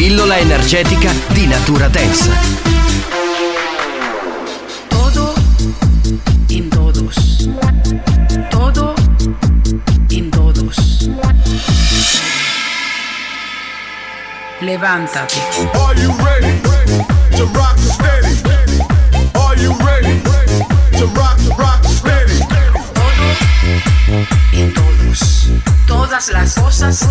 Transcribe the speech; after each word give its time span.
Pillola 0.00 0.38
energetica 0.38 1.12
di 1.34 1.46
natura 1.46 1.86
dance. 1.88 2.30
Todo 4.88 5.34
en 6.48 6.70
todos. 6.70 7.48
Todo 8.48 8.94
en 10.08 10.30
todos. 10.30 11.10
Levántate. 14.62 15.38
Are 15.74 15.94
you 16.00 16.10
ready 16.24 16.62
to 17.36 17.44
rock 17.52 17.76
steady? 17.76 18.40
Are 19.34 19.54
you 19.58 19.74
ready 19.84 20.18
to 20.96 21.06
rock, 21.08 21.38
rock? 21.58 21.89
En 24.52 24.74
todos. 24.74 25.46
Todas 25.86 26.28
las 26.30 26.54
cosas 26.54 27.06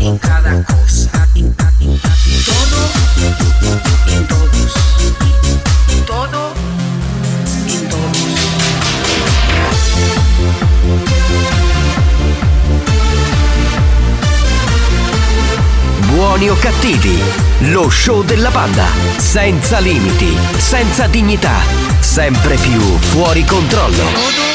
en 0.00 0.18
cada 0.18 0.62
cosa. 0.64 1.28
En, 1.36 1.54
en- 1.80 2.00
todo 2.44 2.78
en 4.08 4.26
todos. 4.26 4.72
Todo 6.06 6.52
en 7.68 7.88
todos. 7.88 9.32
Buoni 16.14 16.48
o 16.50 16.56
cattivi, 16.56 17.18
lo 17.70 17.88
show 17.90 18.22
della 18.22 18.50
banda. 18.50 18.86
Senza 19.16 19.78
limiti, 19.78 20.36
senza 20.58 21.06
dignità, 21.06 21.60
sempre 22.00 22.56
più 22.56 22.80
fuori 22.98 23.44
controllo. 23.44 24.51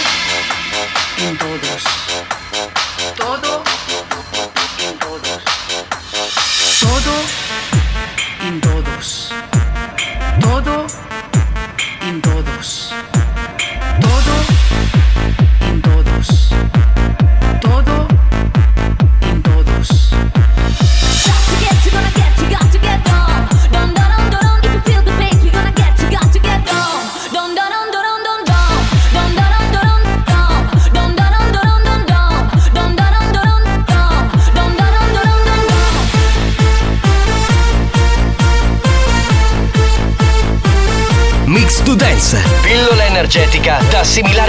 Energetica 44.18 44.47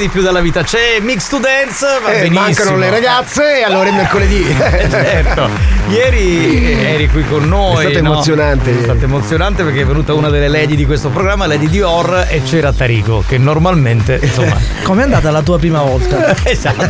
di 0.00 0.08
più 0.08 0.22
dalla 0.22 0.40
vita? 0.40 0.62
C'è 0.62 0.98
Mix 1.00 1.28
to 1.28 1.38
Dance, 1.38 1.86
va 2.02 2.08
Eh, 2.10 2.20
benissimo. 2.22 2.40
mancano 2.40 2.76
le 2.76 2.90
ragazze 2.90 3.58
e 3.60 3.62
allora 3.62 3.88
è 3.88 3.92
mercoledì. 3.92 4.44
certo. 4.90 5.48
Ieri 5.88 6.72
eri 6.84 7.08
qui 7.08 7.24
con 7.26 7.46
noi. 7.46 7.86
È 7.86 7.90
stato 7.90 8.02
no? 8.04 8.12
emozionante. 8.12 8.78
È 8.78 8.82
stato 8.82 9.04
emozionante 9.04 9.62
perché 9.62 9.82
è 9.82 9.84
venuta 9.84 10.14
una 10.14 10.28
delle 10.30 10.48
lady 10.48 10.74
di 10.74 10.86
questo 10.86 11.08
programma, 11.10 11.46
Lady 11.46 11.68
Dior, 11.68 12.26
e 12.28 12.42
c'era 12.42 12.72
Tarico, 12.72 13.22
che 13.26 13.38
normalmente, 13.38 14.18
insomma. 14.22 14.56
Com'è 14.82 15.02
andata 15.02 15.30
la 15.30 15.42
tua 15.42 15.58
prima 15.58 15.82
volta? 15.82 16.34
esatto. 16.44 16.86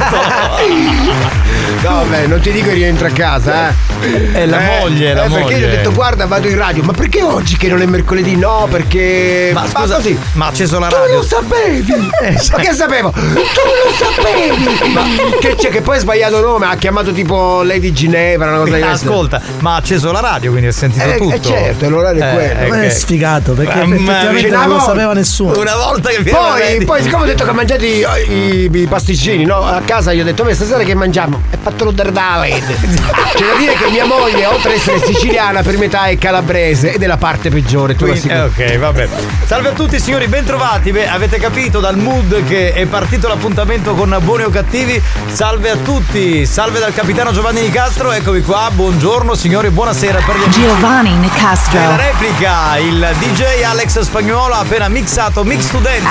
No, 1.82 2.04
beh, 2.08 2.26
non 2.26 2.40
ti 2.40 2.52
dico 2.52 2.68
che 2.68 2.74
rientro 2.74 3.06
a 3.06 3.10
casa, 3.10 3.68
eh. 3.70 4.32
È 4.32 4.46
la 4.46 4.60
moglie, 4.60 5.14
la 5.14 5.24
eh, 5.24 5.28
Perché 5.28 5.54
gli 5.54 5.62
ho 5.62 5.66
moglie. 5.66 5.70
detto, 5.76 5.92
guarda, 5.92 6.26
vado 6.26 6.48
in 6.48 6.56
radio. 6.56 6.82
Ma 6.82 6.92
perché 6.92 7.22
oggi 7.22 7.56
che 7.56 7.68
non 7.68 7.80
è 7.82 7.86
mercoledì? 7.86 8.36
No, 8.36 8.66
perché. 8.70 9.50
Ma 9.52 9.66
scusa, 9.66 9.96
così. 9.96 10.18
ma 10.32 10.46
acceso 10.46 10.78
la 10.78 10.88
Tu 10.88 10.96
radio? 10.96 11.14
lo 11.16 11.22
sapevi! 11.22 12.10
Ma 12.52 12.58
che 12.58 12.72
sapevo? 13.00 13.10
Tu 13.10 13.60
lo 13.64 13.92
sapevi! 13.98 14.90
Ma 14.92 15.02
che 15.40 15.54
c'è 15.56 15.68
che 15.70 15.80
poi 15.80 15.96
ha 15.96 16.00
sbagliato 16.00 16.40
nome, 16.40 16.66
ha 16.66 16.76
chiamato 16.76 17.12
tipo 17.12 17.62
Lady 17.62 17.92
Ginevra, 17.92 18.48
una 18.50 18.58
cosa 18.60 18.74
di 18.76 18.82
questa. 18.82 19.06
Ascolta, 19.08 19.40
ma 19.60 19.72
ha 19.74 19.76
acceso 19.76 20.12
la 20.12 20.20
radio, 20.20 20.50
quindi 20.50 20.68
ha 20.68 20.72
sentito 20.72 21.04
Eh, 21.04 21.16
tutto. 21.16 21.34
eh, 21.34 21.40
certo, 21.42 21.88
l'orario 21.88 22.24
è 22.24 22.32
quello. 22.32 22.68
Ma 22.68 22.76
ok. 22.76 22.82
è 22.84 22.90
sfigato 22.90 23.52
perché 23.52 23.78
Mamma 23.84 23.94
effettivamente 23.96 24.48
non 24.50 24.68
lo 24.68 24.80
sapeva 24.80 25.12
nessuno. 25.14 25.58
Una 25.58 25.76
volta 25.76 26.10
che 26.10 26.22
Poi, 26.22 26.84
poi, 26.84 27.02
siccome 27.02 27.22
ho 27.24 27.26
detto 27.26 27.44
che 27.44 27.52
mangiate 27.52 27.86
i, 27.86 28.04
i- 28.28 28.70
i 28.72 28.86
pasticcini, 28.86 29.44
no? 29.44 29.64
A 29.64 29.80
casa 29.84 30.12
gli 30.12 30.20
ho 30.20 30.24
detto, 30.24 30.44
"Beh, 30.44 30.54
stasera 30.54 30.82
che 30.84 30.94
mangiamo? 30.94 31.42
E 31.50 31.56
fatelo 31.60 31.90
da 31.90 32.04
David. 32.04 32.64
C'è 33.34 33.44
da 33.46 33.58
dire 33.58 33.74
che 33.74 33.90
mia 33.90 34.04
moglie, 34.04 34.46
oltre 34.46 34.70
ad 34.72 34.76
essere 34.76 35.00
siciliana, 35.04 35.62
per 35.62 35.78
metà 35.78 36.06
è 36.06 36.18
calabrese 36.18 36.92
ed 36.94 37.02
è 37.02 37.06
la 37.06 37.16
parte 37.16 37.48
peggiore, 37.50 37.94
tu 37.96 38.04
lo 38.06 38.12
Quindi- 38.12 38.28
eh, 38.28 38.42
ok, 38.42 38.78
vabbè. 38.78 39.08
Salve 39.46 39.68
a 39.68 39.72
tutti 39.72 39.98
signori, 40.00 40.26
bentrovati. 40.26 40.90
Beh, 40.92 41.08
avete 41.08 41.38
capito 41.38 41.80
dal 41.80 41.96
mood 41.96 42.44
che 42.46 42.72
è 42.72 42.86
partito 42.90 43.28
l'appuntamento 43.28 43.94
con 43.94 44.14
Buoni 44.22 44.42
o 44.42 44.50
Cattivi. 44.50 45.00
Salve 45.28 45.70
a 45.70 45.76
tutti, 45.76 46.44
salve 46.44 46.80
dal 46.80 46.92
capitano 46.92 47.30
Giovanni 47.30 47.60
Nicastro, 47.62 48.10
eccomi 48.10 48.40
qua. 48.42 48.68
Buongiorno 48.72 49.34
signori, 49.34 49.70
buonasera 49.70 50.20
per 50.26 50.36
gli 50.36 50.42
amici. 50.42 50.60
Giovanni 50.60 51.10
Nicastro. 51.12 51.78
Nella 51.78 51.96
replica 51.96 52.76
il 52.78 53.14
DJ 53.20 53.62
Alex 53.62 54.00
Spagnuolo 54.00 54.54
ha 54.54 54.58
appena 54.58 54.88
mixato 54.88 55.44
Mix 55.44 55.70
Dance. 55.78 56.02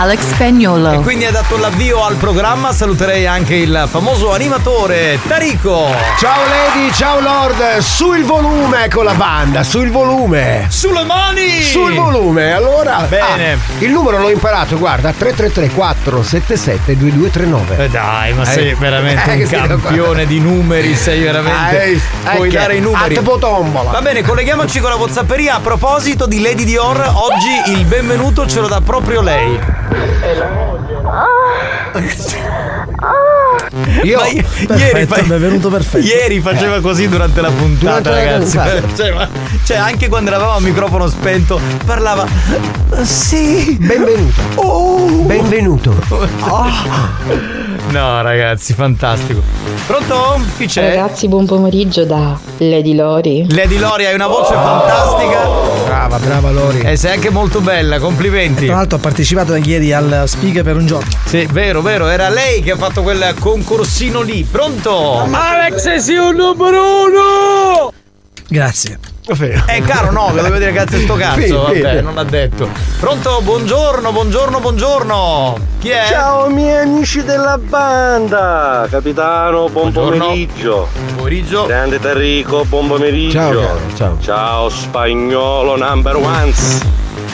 Alex 0.00 0.20
E 0.20 0.34
Spagnolo. 0.34 1.00
quindi 1.00 1.24
ha 1.24 1.30
dato 1.30 1.56
l'avvio 1.56 2.04
al 2.04 2.16
programma. 2.16 2.72
Saluterei 2.72 3.26
anche 3.26 3.54
il 3.54 3.86
famoso 3.88 4.34
animatore 4.34 5.18
Tarico. 5.26 5.94
Ciao 6.18 6.42
Lady, 6.46 6.92
ciao 6.92 7.20
Lord, 7.20 7.78
sul 7.78 8.22
volume 8.24 8.88
con 8.92 9.04
la 9.04 9.14
banda, 9.14 9.62
sul 9.62 9.90
volume. 9.90 10.66
Sulle 10.68 11.04
mani! 11.04 11.62
Sul 11.62 11.94
volume, 11.94 12.52
allora. 12.52 13.06
Bene. 13.08 13.52
ah, 13.54 13.56
il 13.78 13.90
numero 13.90 14.18
l'ho 14.18 14.30
imparato, 14.30 14.76
guarda, 14.76 15.10
333 15.16 15.70
477 16.02 16.96
2239. 16.96 17.84
Eh 17.84 17.88
dai, 17.88 18.32
ma 18.34 18.42
Eh, 18.42 18.46
sei 18.46 18.74
veramente 18.74 19.32
eh, 19.32 19.44
un 19.44 19.66
campione 19.66 20.26
di 20.26 20.40
numeri, 20.40 20.94
sei 20.94 21.22
veramente. 21.22 21.82
Eh, 21.82 22.00
puoi 22.34 22.48
eh, 22.48 22.52
dare 22.52 22.76
i 22.76 22.80
numeri. 22.80 23.14
Va 23.90 24.02
bene, 24.02 24.22
colleghiamoci 24.22 24.80
con 24.80 24.90
la 24.90 24.96
Whatsapperia. 24.96 25.56
A 25.56 25.60
proposito 25.60 26.26
di 26.26 26.40
Lady 26.40 26.64
Dior, 26.64 26.98
oggi 27.14 27.72
il 27.72 27.84
benvenuto 27.84 28.46
ce 28.46 28.60
lo 28.60 28.68
dà 28.68 28.80
proprio 28.80 29.20
lei. 29.20 29.58
Io 34.04 34.18
Ma 34.18 34.26
i- 34.28 34.34
Perfetto, 34.42 34.74
ieri, 34.76 35.06
fa- 35.06 35.22
benvenuto 35.22 35.68
perfetto. 35.70 36.06
ieri 36.06 36.40
faceva 36.40 36.80
così 36.80 37.08
durante 37.08 37.40
la 37.40 37.50
puntata, 37.50 38.00
Durante 38.00 38.10
la 38.10 38.16
ragazzi. 38.16 38.56
puntata. 38.58 38.88
Cioè, 38.96 39.12
ma- 39.12 39.28
cioè, 39.64 39.76
anche 39.78 40.08
quando 40.08 40.30
eravamo 40.30 40.56
a 40.56 40.60
microfono 40.60 41.08
spento, 41.08 41.58
parlava. 41.86 42.26
Sì. 43.02 43.76
benvenuto. 43.80 44.40
Oh. 44.56 45.06
Benvenuto. 45.22 45.94
No, 47.90 48.22
ragazzi, 48.22 48.72
fantastico. 48.72 49.42
Pronto? 49.86 50.40
Chi 50.56 50.66
c'è? 50.66 50.94
Ragazzi, 50.94 51.28
buon 51.28 51.46
pomeriggio 51.46 52.04
da 52.04 52.38
Lady 52.58 52.94
Lori. 52.94 53.46
Lady 53.54 53.76
Lori, 53.78 54.06
hai 54.06 54.14
una 54.14 54.26
voce 54.26 54.54
fantastica. 54.54 55.48
Brava, 55.84 56.18
brava 56.18 56.50
Lori. 56.50 56.80
E 56.80 56.96
sei 56.96 57.14
anche 57.14 57.30
molto 57.30 57.60
bella, 57.60 57.98
complimenti. 57.98 58.66
Tra 58.66 58.76
l'altro 58.76 58.96
ha 58.96 59.00
partecipato 59.00 59.54
ieri 59.56 59.92
al 59.92 60.24
Spiga 60.26 60.62
per 60.62 60.76
un 60.76 60.86
giorno. 60.86 61.10
Sì, 61.26 61.46
vero, 61.50 61.82
vero, 61.82 62.08
era 62.08 62.28
lei 62.30 62.62
che 62.62 62.70
ha 62.70 62.76
fatto 62.76 63.02
quel 63.02 63.34
concorsino 63.38 64.22
lì. 64.22 64.42
Pronto? 64.44 65.28
Alex 65.30 65.96
sei 65.96 66.16
un 66.16 66.34
numero 66.34 66.82
uno! 67.04 67.92
Grazie. 68.48 69.11
Eh 69.24 69.82
caro 69.86 70.10
no, 70.10 70.32
devo 70.34 70.56
dire 70.58 70.72
cazzo 70.72 70.98
sto 70.98 71.14
cazzo, 71.14 71.40
Sì, 71.42 71.52
vabbè, 71.52 71.96
sì. 71.98 72.02
non 72.02 72.14
l'ha 72.14 72.24
detto. 72.24 72.68
Pronto? 72.98 73.40
Buongiorno, 73.40 74.10
buongiorno, 74.10 74.58
buongiorno. 74.58 75.58
Chi 75.78 75.90
è? 75.90 76.06
Ciao 76.08 76.48
miei 76.48 76.82
amici 76.82 77.22
della 77.22 77.56
banda! 77.56 78.84
Capitano, 78.90 79.68
buon 79.68 79.92
Buongiorno. 79.92 80.24
pomeriggio! 80.24 80.88
Pomeriggio. 81.14 81.66
Grande 81.66 82.00
Tarrico, 82.00 82.64
buon 82.64 82.88
pomeriggio! 82.88 83.38
Ciao, 83.38 83.52
caro, 83.60 83.80
ciao. 83.96 84.18
Ciao 84.20 84.68
spagnolo 84.68 85.76
number 85.76 86.16
ones! 86.16 86.80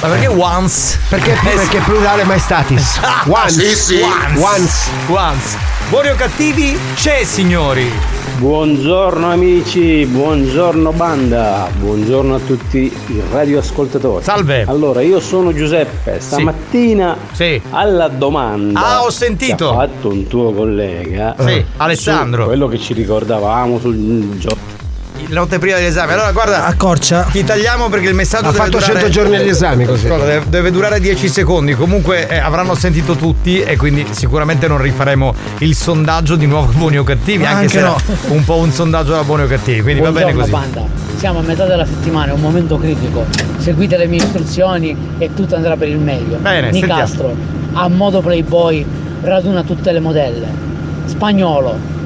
Ma 0.02 0.08
perché 0.08 0.26
once? 0.26 0.98
Perché, 1.08 1.32
Eh, 1.32 1.54
perché 1.54 1.78
plurale 1.78 2.22
maestatis. 2.24 3.00
Once. 3.28 3.50
sì, 3.50 3.74
sì. 3.74 4.00
Once. 4.02 4.38
Once. 4.38 4.88
Once. 5.06 5.56
Buoni 5.88 6.08
o 6.10 6.14
cattivi? 6.16 6.78
C'è, 6.94 7.24
signori. 7.24 7.90
Buongiorno 8.38 9.32
amici, 9.32 10.06
buongiorno 10.06 10.92
banda, 10.92 11.68
buongiorno 11.76 12.36
a 12.36 12.38
tutti 12.38 12.78
i 13.08 13.22
radioascoltatori. 13.32 14.22
Salve. 14.22 14.62
Allora, 14.68 15.00
io 15.00 15.18
sono 15.18 15.52
Giuseppe, 15.52 16.20
stamattina 16.20 17.16
Sì. 17.32 17.60
alla 17.70 18.06
domanda 18.06 18.80
Ah, 18.80 19.02
ho 19.02 19.10
sentito. 19.10 19.70
che 19.70 19.74
ha 19.74 19.88
fatto 19.88 20.08
un 20.10 20.28
tuo 20.28 20.52
collega 20.52 21.34
Sì, 21.36 21.64
Alessandro. 21.78 22.44
quello 22.44 22.68
che 22.68 22.78
ci 22.78 22.92
ricordavamo 22.92 23.80
sul 23.80 24.36
gioco. 24.38 24.77
La 25.26 25.40
notte 25.40 25.58
prima 25.58 25.76
dell'esame. 25.76 26.12
Allora, 26.14 26.32
guarda, 26.32 26.64
Accorcia. 26.66 27.24
ti 27.30 27.44
tagliamo 27.44 27.88
perché 27.88 28.08
il 28.08 28.14
messaggio 28.14 28.46
Ha 28.48 28.52
deve 28.52 28.64
fatto 28.64 28.78
durare 28.78 28.92
100 29.00 29.08
giorni 29.10 29.36
agli 29.36 29.48
esami 29.48 29.84
così. 29.84 30.06
Scusa, 30.06 30.24
deve, 30.24 30.44
deve 30.48 30.70
durare 30.70 31.00
10 31.00 31.28
secondi. 31.28 31.74
Comunque 31.74 32.28
eh, 32.28 32.38
avranno 32.38 32.74
sentito 32.74 33.14
tutti 33.14 33.60
e 33.60 33.76
quindi 33.76 34.06
sicuramente 34.10 34.66
non 34.68 34.80
rifaremo 34.80 35.34
il 35.58 35.74
sondaggio 35.74 36.36
di 36.36 36.46
nuovo 36.46 36.72
buoni 36.72 36.98
o 36.98 37.04
cattivi, 37.04 37.42
Ma 37.42 37.50
anche, 37.50 37.78
anche 37.78 38.04
se 38.06 38.14
no. 38.28 38.34
un 38.34 38.44
po' 38.44 38.56
un 38.56 38.70
sondaggio 38.72 39.12
da 39.12 39.22
buoni 39.24 39.42
o 39.42 39.46
cattivi. 39.46 39.82
Quindi 39.82 40.00
va 40.00 40.12
bene 40.12 40.32
così. 40.32 40.50
banda, 40.50 40.82
siamo 41.16 41.40
a 41.40 41.42
metà 41.42 41.66
della 41.66 41.84
settimana, 41.84 42.30
è 42.30 42.34
un 42.34 42.40
momento 42.40 42.78
critico. 42.78 43.26
Seguite 43.58 43.96
le 43.98 44.06
mie 44.06 44.22
istruzioni 44.22 44.96
e 45.18 45.34
tutto 45.34 45.56
andrà 45.56 45.76
per 45.76 45.88
il 45.88 45.98
meglio. 45.98 46.38
Bene, 46.38 46.70
Nicastro, 46.70 47.34
a 47.72 47.88
modo 47.88 48.20
Playboy, 48.20 48.84
raduna 49.22 49.62
tutte 49.62 49.92
le 49.92 50.00
modelle. 50.00 50.46
Spagnolo, 51.04 51.96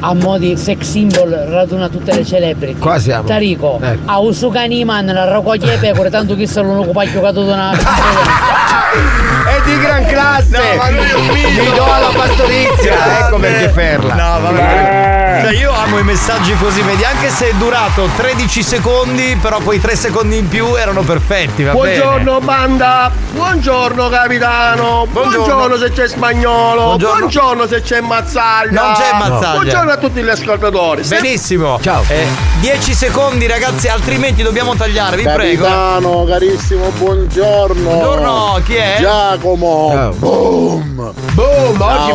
a 0.00 0.14
modi 0.14 0.56
sex 0.56 0.88
symbol, 0.88 1.30
raduna 1.30 1.88
tutte 1.88 2.14
le 2.14 2.24
celebrity. 2.24 2.78
Qua 2.78 2.98
siamo. 2.98 3.26
Tarico, 3.28 3.78
Ecco. 3.82 4.10
a 4.10 4.18
Usugani 4.18 4.84
man, 4.84 5.06
la 5.06 5.24
raccoglie 5.24 5.76
pecore, 5.76 6.10
tanto 6.10 6.34
che 6.36 6.46
sono 6.46 6.72
un 6.72 6.78
occupaio 6.78 7.10
giocato 7.10 7.44
da 7.44 7.52
una. 7.54 7.70
È 7.72 9.60
di 9.64 9.78
gran 9.80 10.04
classe. 10.06 10.56
No, 10.58 10.76
ma 10.76 10.90
lui 10.90 11.08
è 11.08 11.14
un 11.14 11.26
mito. 11.26 11.48
Mi 11.62 11.76
do 11.76 11.84
alla 11.92 12.08
pastorizia. 12.14 13.26
Ecco 13.26 13.38
perché 13.38 13.68
ferla. 13.68 14.14
No, 14.14 14.40
vabbè. 14.40 15.19
Cioè, 15.40 15.56
io 15.56 15.72
amo 15.72 15.98
i 15.98 16.02
messaggi 16.04 16.54
così, 16.56 16.82
vedi, 16.82 17.02
anche 17.02 17.30
se 17.30 17.48
è 17.48 17.52
durato 17.54 18.08
13 18.14 18.62
secondi, 18.62 19.38
però 19.40 19.58
quei 19.60 19.80
3 19.80 19.96
secondi 19.96 20.36
in 20.36 20.48
più 20.48 20.74
erano 20.76 21.00
perfetti, 21.00 21.62
va 21.62 21.72
bene. 21.72 21.98
Buongiorno 21.98 22.40
banda! 22.40 23.10
Buongiorno 23.32 24.08
capitano! 24.10 25.06
Buongiorno. 25.10 25.44
Buongiorno, 25.46 25.76
se 25.78 25.90
c'è 25.92 26.08
spagnolo! 26.08 26.82
Buongiorno. 26.82 27.18
Buongiorno, 27.18 27.66
se 27.66 27.80
c'è 27.80 28.00
mazzaglia! 28.02 28.82
Non 28.82 28.92
c'è 28.92 29.16
Mazzaglia. 29.18 29.52
Buongiorno 29.52 29.90
a 29.90 29.96
tutti 29.96 30.22
gli 30.22 30.28
ascoltatori! 30.28 31.04
Se- 31.04 31.18
Benissimo. 31.20 31.78
Ciao. 31.80 32.04
Eh, 32.08 32.26
10 32.60 32.92
secondi, 32.92 33.46
ragazzi, 33.46 33.88
altrimenti 33.88 34.42
dobbiamo 34.42 34.74
tagliare, 34.74 35.16
vi 35.16 35.22
prego. 35.22 35.64
Capitano, 35.64 36.24
carissimo, 36.26 36.90
buongiorno! 36.98 37.82
Buongiorno, 37.82 38.60
chi 38.66 38.74
è? 38.74 38.96
Giacomo! 39.00 39.90
Ciao. 39.90 40.12
Boom! 40.12 41.12
Boom, 41.32 41.80
oggi 41.80 42.10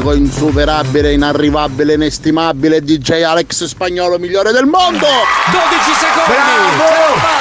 boom. 0.00 0.12
insuperabile, 0.16 1.12
inarrivabile, 1.12 1.94
inestimabile 1.94 2.60
DJ 2.68 3.22
Alex 3.22 3.64
Spagnolo 3.64 4.18
migliore 4.18 4.52
del 4.52 4.64
mondo! 4.66 5.06
12 5.06 5.92
secondi. 5.98 6.32
Bravo. 6.76 7.40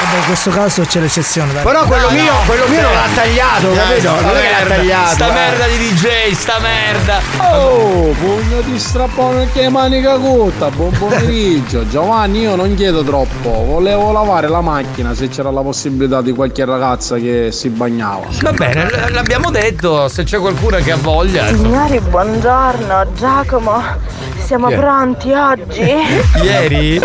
In 0.00 0.24
questo 0.26 0.50
caso 0.50 0.82
c'è 0.82 1.00
l'eccezione. 1.00 1.52
dai. 1.52 1.62
Però 1.64 1.84
quello 1.84 2.06
No, 2.08 2.14
mio, 2.14 2.32
no. 2.32 2.38
quello 2.46 2.66
mio 2.68 2.80
non 2.82 2.92
l'ha 2.92 3.08
tagliato, 3.14 3.72
capito? 3.72 4.00
Sta 4.00 4.20
Non 4.20 4.36
è 4.36 4.40
che 4.40 4.48
l'ha 4.50 4.56
merda, 4.58 4.74
tagliato. 4.76 5.14
Sta 5.14 5.28
eh. 5.28 5.32
merda 5.32 5.66
di 5.66 5.76
DJ, 5.76 6.32
sta 6.32 6.58
merda. 6.60 7.20
Oh, 7.38 8.10
pugno 8.12 8.60
di 8.62 8.78
strappone 8.78 9.48
che 9.52 9.68
manica 9.68 10.16
corta, 10.18 10.70
buon 10.70 10.92
pomeriggio. 10.92 11.86
Giovanni, 11.90 12.40
io 12.40 12.54
non 12.54 12.74
chiedo 12.74 13.02
troppo, 13.02 13.50
volevo 13.50 14.12
lavare 14.12 14.48
la 14.48 14.60
macchina 14.60 15.14
se 15.14 15.28
c'era 15.28 15.50
la 15.50 15.62
possibilità 15.62 16.22
di 16.22 16.32
qualche 16.32 16.64
ragazza 16.64 17.16
che 17.16 17.48
si 17.50 17.68
bagnava. 17.68 18.26
Va 18.40 18.52
bene, 18.52 18.84
l- 18.84 19.12
l'abbiamo 19.12 19.50
detto, 19.50 20.08
se 20.08 20.22
c'è 20.22 20.38
qualcuno 20.38 20.76
che 20.78 20.92
ha 20.92 20.96
voglia. 20.96 21.48
insomma. 21.48 21.86
Signori, 21.86 22.00
buongiorno. 22.00 23.06
Giacomo, 23.14 23.82
siamo 24.48 24.68
è? 24.70 24.76
pronti 24.76 25.30
oggi? 25.30 25.82
Ieri 26.42 26.98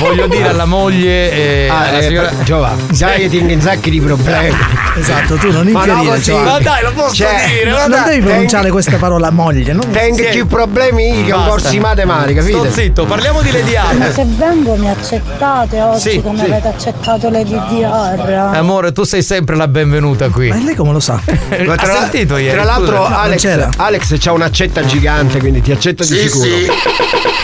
voglio 0.00 0.26
dire 0.28 0.48
alla 0.48 0.64
moglie 0.64 1.30
e 1.30 1.68
Ah, 1.68 1.88
alla 1.88 1.98
eh, 1.98 2.02
signora. 2.02 2.32
Giova, 2.42 2.74
sai 2.90 3.20
che 3.20 3.28
ti 3.28 3.36
un 3.52 3.60
sacchi 3.60 3.90
di 3.90 4.00
problemi. 4.00 4.85
Esatto, 4.98 5.34
tu 5.36 5.50
non 5.52 5.66
Ma 5.68 5.84
no, 5.84 5.92
infierire. 5.92 6.20
Giovanni. 6.20 6.48
Ma 6.50 6.58
dai, 6.58 6.82
lo 6.82 6.92
posso 6.92 7.14
Cioè, 7.14 7.44
dire, 7.58 7.70
ma 7.70 7.80
Non 7.86 7.90
dai. 7.90 8.04
devi 8.10 8.20
pronunciare 8.26 8.70
questa 8.70 8.96
parola 8.96 9.30
moglie, 9.30 9.72
no? 9.72 9.82
Tengo 9.92 10.16
Sì. 10.16 10.28
più 10.30 10.46
problemi 10.46 11.24
che 11.24 11.32
un 11.32 11.44
di 11.68 11.78
matematica, 11.78 12.42
Sto 12.42 12.50
capite? 12.62 12.72
zitto, 12.72 13.04
parliamo 13.04 13.42
di 13.42 13.50
Lady 13.52 13.74
Hard. 13.76 14.12
Se 14.12 14.24
vengo 14.26 14.74
mi 14.76 14.88
accettate 14.88 15.80
oggi 15.82 16.00
Sì, 16.10 16.22
come 16.22 16.38
sì. 16.38 16.44
avete 16.44 16.68
accettato 16.68 17.28
le 17.28 17.44
DDR? 17.44 18.50
Amore, 18.54 18.92
tu 18.92 19.04
sei 19.04 19.22
sempre 19.22 19.54
la 19.56 19.68
benvenuta 19.68 20.28
qui. 20.30 20.48
Ma 20.48 20.56
lei 20.56 20.74
come 20.74 20.92
lo 20.92 21.00
sa? 21.00 21.20
Ma 21.66 21.74
Ha 21.74 21.84
sentito 21.86 22.36
ieri? 22.38 22.54
Tra 22.54 22.64
l'altro? 22.64 23.04
Alex. 23.04 23.68
Alex 23.76 24.14
c'ha 24.18 24.32
un'accetta 24.32 24.84
gigante, 24.84 25.38
quindi 25.38 25.60
ti 25.60 25.72
accetta 25.72 26.04
di 26.04 26.16
sicuro. 26.16 26.46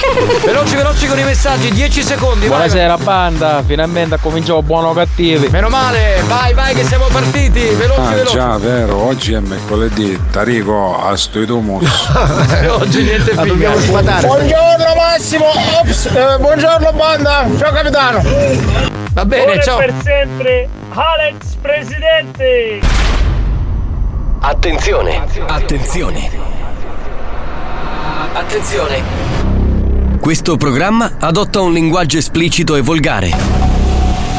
Veloci, 0.44 0.74
veloci 0.76 1.06
con 1.06 1.18
i 1.18 1.24
messaggi, 1.24 1.70
10 1.70 2.02
secondi. 2.02 2.46
vai, 2.46 2.58
Buonasera 2.58 2.96
banda, 2.98 3.62
finalmente 3.66 4.18
cominciamo 4.20 4.62
buono 4.62 4.88
o 4.88 4.92
cattivi. 4.92 5.38
vai. 5.38 5.50
Meno 5.50 5.68
male, 5.68 6.22
vai, 6.26 6.52
vai 6.54 6.74
che 6.74 6.84
siamo 6.84 7.06
partiti. 7.10 7.41
Partiti, 7.50 7.74
veloci, 7.74 8.00
Ah 8.00 8.10
veloci. 8.10 8.34
già, 8.34 8.58
vero, 8.58 8.96
oggi 9.04 9.32
è 9.32 9.40
mercoledì, 9.40 10.18
Tarico 10.30 11.02
a 11.02 11.16
Stoidumus. 11.16 11.88
Oggi 12.78 13.02
niente 13.02 13.34
La 13.34 13.42
figa. 13.42 13.52
dobbiamo 13.52 13.78
sfatare. 13.78 14.26
Buongiorno 14.26 14.94
Massimo, 14.96 15.46
Ops, 15.80 16.06
eh, 16.06 16.36
buongiorno 16.38 16.92
banda, 16.92 17.48
ciao 17.58 17.72
capitano. 17.72 18.22
Va 19.12 19.24
bene, 19.24 19.62
ciao. 19.62 19.78
per 19.78 19.94
sempre, 20.02 20.68
Alex 20.90 21.54
Presidente! 21.60 22.80
Attenzione, 24.40 25.22
attenzione. 25.46 26.30
Attenzione. 28.34 29.02
Questo 30.20 30.56
programma 30.56 31.12
adotta 31.18 31.60
un 31.60 31.72
linguaggio 31.72 32.16
esplicito 32.18 32.76
e 32.76 32.80
volgare, 32.80 33.30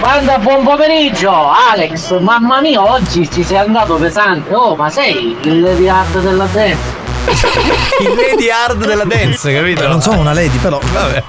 Banda, 0.00 0.38
buon 0.38 0.64
pomeriggio! 0.64 1.30
Alex, 1.72 2.18
mamma 2.20 2.60
mia, 2.60 2.80
oggi 2.82 3.28
ci 3.30 3.44
sei 3.44 3.58
andato 3.58 3.96
pesante. 3.96 4.54
Oh, 4.54 4.74
ma 4.74 4.88
sei 4.88 5.36
il 5.42 5.60
Lady 5.60 5.88
Hard 5.88 6.20
della 6.20 6.46
dance. 6.46 6.98
Il 8.00 8.14
lady 8.14 8.48
hard 8.50 8.86
della 8.86 9.04
dance, 9.04 9.52
capito? 9.54 9.86
Non 9.86 10.00
sono 10.00 10.20
una 10.20 10.32
lady, 10.32 10.56
però. 10.56 10.80
Vabbè. 10.82 11.22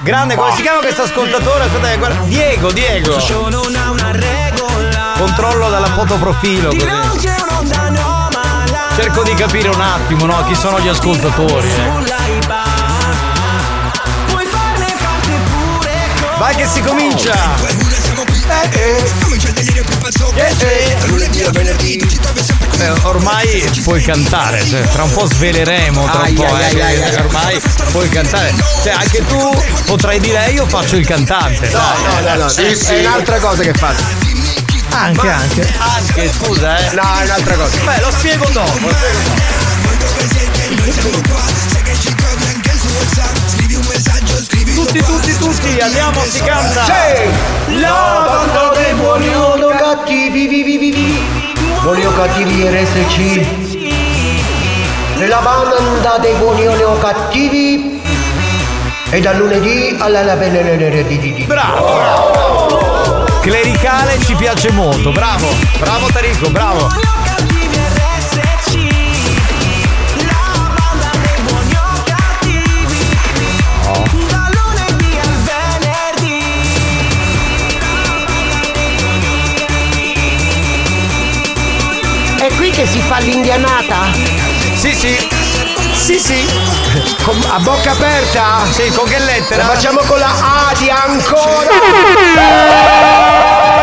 Grande, 0.00 0.36
come 0.36 0.50
si 0.52 0.62
chiama 0.62 0.80
questo 0.80 1.02
ascoltatore? 1.02 1.64
Aspetta, 1.64 1.96
guarda. 1.96 2.22
Diego, 2.22 2.72
Diego. 2.72 3.18
Controllo 5.18 5.68
dalla 5.68 5.86
fotoprofilo. 5.88 6.70
Così. 6.70 6.88
Cerco 8.96 9.22
di 9.22 9.34
capire 9.34 9.68
un 9.68 9.80
attimo, 9.80 10.24
no? 10.24 10.42
Chi 10.46 10.54
sono 10.54 10.80
gli 10.80 10.88
ascoltatori. 10.88 11.68
eh. 11.68 11.90
Vai 16.38 16.54
che 16.56 16.64
si 16.66 16.80
comincia! 16.80 17.83
Eh, 22.78 22.90
ormai 23.02 23.64
puoi 23.82 24.02
cantare, 24.02 24.64
cioè, 24.66 24.82
tra 24.82 25.04
un 25.04 25.12
po' 25.12 25.26
sveleremo, 25.26 26.04
tra 26.10 26.22
un 26.22 26.34
po', 26.34 26.44
ai, 26.52 26.76
eh, 26.76 26.82
ai, 26.82 27.14
ormai 27.14 27.60
puoi 27.92 28.08
cantare. 28.08 28.52
Cioè, 28.82 28.92
anche 28.92 29.24
tu 29.26 29.62
potrai 29.86 30.20
dire 30.20 30.50
io 30.50 30.66
faccio 30.66 30.96
il 30.96 31.06
cantante. 31.06 31.70
No, 31.70 31.78
no, 31.78 32.20
no, 32.28 32.42
no, 32.42 32.48
Sì, 32.48 32.74
sì. 32.74 32.94
è 32.94 33.06
un'altra 33.06 33.38
cosa 33.38 33.62
che 33.62 33.72
fate. 33.72 34.02
Anche, 34.90 35.26
Ma- 35.26 35.34
anche. 35.34 35.72
Anche, 35.78 36.32
scusa, 36.32 36.76
eh. 36.78 36.94
No, 36.94 37.02
è 37.18 37.24
un'altra 37.24 37.54
cosa. 37.56 37.76
Beh, 37.84 38.00
lo 38.00 38.10
spiego 38.10 38.44
dopo. 38.50 38.78
lo 38.80 38.92
spiego 40.92 41.20
dopo. 41.22 41.83
Tutti, 44.94 45.06
tutti, 45.06 45.36
tutti, 45.38 45.80
andiamo, 45.80 46.20
si 46.20 46.40
canta! 46.40 46.84
La 47.80 48.22
banda 48.24 48.78
dei 48.78 48.94
buoni 48.94 49.26
o 49.34 49.66
cattivi, 49.76 50.46
vi, 50.46 50.62
vi, 50.62 50.78
vi, 50.78 50.90
vi. 50.92 51.20
buoni 51.82 52.04
o 52.06 52.12
cattivi 52.12 52.68
RSC. 52.68 53.44
La 55.26 55.38
banda 55.38 56.18
dei 56.18 56.34
buoni 56.34 56.68
o 56.68 56.96
cattivi. 56.98 58.00
E 59.10 59.20
dal 59.20 59.36
lunedì 59.36 59.96
alla 59.98 60.22
la 60.22 60.36
venerdì. 60.36 61.44
Bravo, 61.44 61.92
bravo! 61.92 63.24
Clericale 63.40 64.20
ci 64.20 64.36
piace 64.36 64.70
molto, 64.70 65.10
bravo, 65.10 65.48
bravo 65.80 66.06
Tarico, 66.12 66.50
bravo! 66.50 67.13
Qui 82.64 82.70
che 82.70 82.86
si 82.86 82.98
fa 83.00 83.18
l'indianata? 83.18 84.10
Sì, 84.74 84.94
sì. 84.94 85.28
Sì, 85.92 86.18
sì. 86.18 86.46
Con- 87.22 87.38
a 87.50 87.58
bocca 87.58 87.90
aperta? 87.90 88.64
Sì, 88.70 88.90
con 88.90 89.06
che 89.06 89.18
lettera? 89.18 89.64
La 89.66 89.74
facciamo 89.74 90.00
con 90.06 90.18
la 90.18 90.28
A 90.30 90.72
di 90.78 90.88
ancora. 90.88 91.68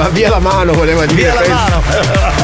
Va 0.00 0.08
via 0.08 0.30
la 0.30 0.38
mano, 0.38 0.72
voleva 0.72 1.04
dire. 1.04 1.30
Via 1.30 1.34
la 1.34 1.46
mano. 1.46 1.82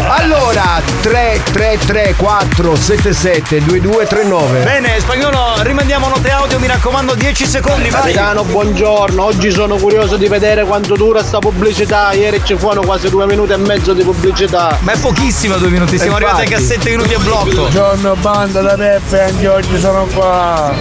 Allora, 0.08 0.82
3 1.00 1.40
3 1.52 1.78
3 1.86 2.14
4 2.14 2.76
7 2.76 3.14
7 3.14 3.64
2 3.64 3.80
2 3.80 4.06
3 4.06 4.24
9. 4.24 4.62
Bene, 4.62 5.00
spagnolo, 5.00 5.55
rimandiamo 5.66 6.08
note 6.08 6.30
audio, 6.30 6.58
mi 6.58 6.66
raccomando, 6.66 7.14
10 7.14 7.46
secondi, 7.46 7.90
vai! 7.90 8.00
Capitano, 8.00 8.44
buongiorno, 8.44 9.22
oggi 9.22 9.50
sono 9.50 9.76
curioso 9.76 10.16
di 10.16 10.28
vedere 10.28 10.64
quanto 10.64 10.94
dura 10.94 11.22
sta 11.22 11.38
pubblicità, 11.38 12.12
ieri 12.12 12.40
ci 12.44 12.56
furono 12.56 12.82
quasi 12.82 13.10
due 13.10 13.26
minuti 13.26 13.52
e 13.52 13.56
mezzo 13.56 13.92
di 13.92 14.02
pubblicità. 14.02 14.78
Ma 14.80 14.92
è 14.92 14.98
pochissimo 14.98 15.56
due 15.56 15.68
minuti, 15.68 15.98
siamo 15.98 16.16
arrivati 16.16 16.42
anche 16.42 16.54
a 16.54 16.60
7 16.60 16.90
minuti 16.90 17.14
a 17.14 17.18
blocco. 17.18 17.50
Buongiorno 17.50 18.14
banda 18.16 18.60
da 18.60 18.74
Peppe, 18.74 19.20
anche 19.22 19.48
oggi 19.48 19.78
sono 19.80 20.06
qua. 20.14 20.72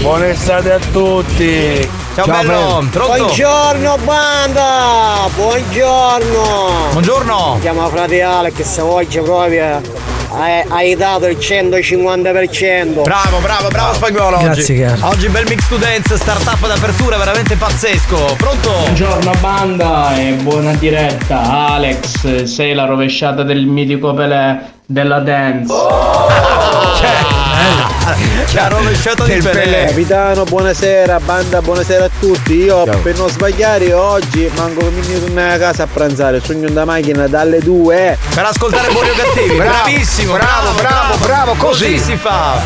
Buona 0.00 0.28
estate 0.28 0.72
a 0.72 0.78
tutti. 0.92 1.88
Ciao, 2.14 2.26
bello, 2.26 2.86
pronto? 2.90 3.06
Buongiorno 3.06 3.98
banda, 4.04 5.28
buongiorno. 5.34 6.72
Buongiorno. 6.92 7.54
Mi 7.54 7.60
chiamo 7.60 7.88
frate 7.88 8.22
Alex, 8.22 8.78
oggi 8.78 9.20
proprio 9.20 9.93
hai, 10.34 10.64
hai 10.68 10.96
dato 10.96 11.26
il 11.26 11.36
150%. 11.38 13.02
Bravo, 13.02 13.38
bravo, 13.38 13.68
bravo 13.68 13.94
spagnolo 13.94 14.36
oggi. 14.36 14.44
Grazie, 14.44 14.84
caro. 14.84 15.06
Oggi 15.08 15.28
bel 15.28 15.46
mix 15.48 15.68
to 15.68 15.76
dance, 15.76 16.16
startup 16.16 16.66
d'apertura, 16.66 17.16
veramente 17.16 17.56
pazzesco. 17.56 18.34
Pronto? 18.36 18.70
Buongiorno 18.70 19.32
banda 19.40 20.16
e 20.16 20.32
buona 20.32 20.72
diretta. 20.74 21.68
Alex, 21.70 22.44
sei 22.44 22.74
la 22.74 22.84
rovesciata 22.84 23.42
del 23.42 23.66
mitico 23.66 24.12
Pelé 24.14 24.72
della 24.86 25.20
dance. 25.20 25.72
Ci 28.46 28.58
ha 28.58 28.68
rovesciato 28.68 29.24
di 29.24 29.40
Pelé. 29.40 29.86
Capitano, 29.86 30.44
buonasera, 30.44 31.18
banda, 31.20 31.62
buonasera 31.62 32.04
a 32.04 32.10
tutti. 32.18 32.54
Io 32.64 32.84
per 33.02 33.16
non 33.16 33.28
sbagliare 33.30 33.92
oggi 33.92 34.50
manco 34.56 34.90
venire 34.90 35.52
a 35.52 35.58
casa 35.58 35.84
a 35.84 35.86
pranzare, 35.86 36.40
sogno 36.44 36.68
da 36.68 36.84
macchina 36.84 37.26
dalle 37.26 37.60
2. 37.60 38.18
Per 38.34 38.44
ascoltare 38.44 38.92
buoni 38.92 39.08
o 39.10 39.14
cattivi. 39.14 39.56
Bravo, 39.56 39.70
Bravissimo, 39.82 40.32
bravo, 40.34 40.70
bravo, 40.72 41.16
bravo, 41.16 41.54
così. 41.54 41.98
si 41.98 42.16
fa. 42.16 42.60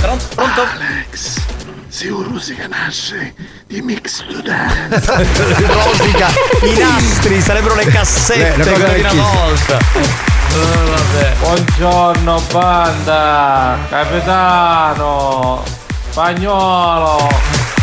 Pronto? 0.00 0.24
Pronto? 0.34 0.60
Alex, 0.60 1.40
sicuro 1.88 2.38
si 2.38 2.56
nasce 2.68 3.34
di 3.66 3.80
mix 3.80 4.22
to 4.30 4.42
dance. 4.42 5.12
Rosica, 5.66 6.28
i 6.62 6.78
nastri 6.78 7.40
sarebbero 7.40 7.74
le 7.74 7.84
cassette 7.86 8.62
Beh, 8.62 8.62
una 8.62 8.64
cosa 8.64 8.84
quelle 8.84 8.94
di 8.94 9.00
una 9.00 9.08
vecchissima. 9.10 9.30
volta. 9.42 10.35
Vabbè. 10.52 11.34
Buongiorno 11.40 12.42
banda, 12.52 13.78
capitano, 13.88 15.62
spagnolo, 16.10 17.28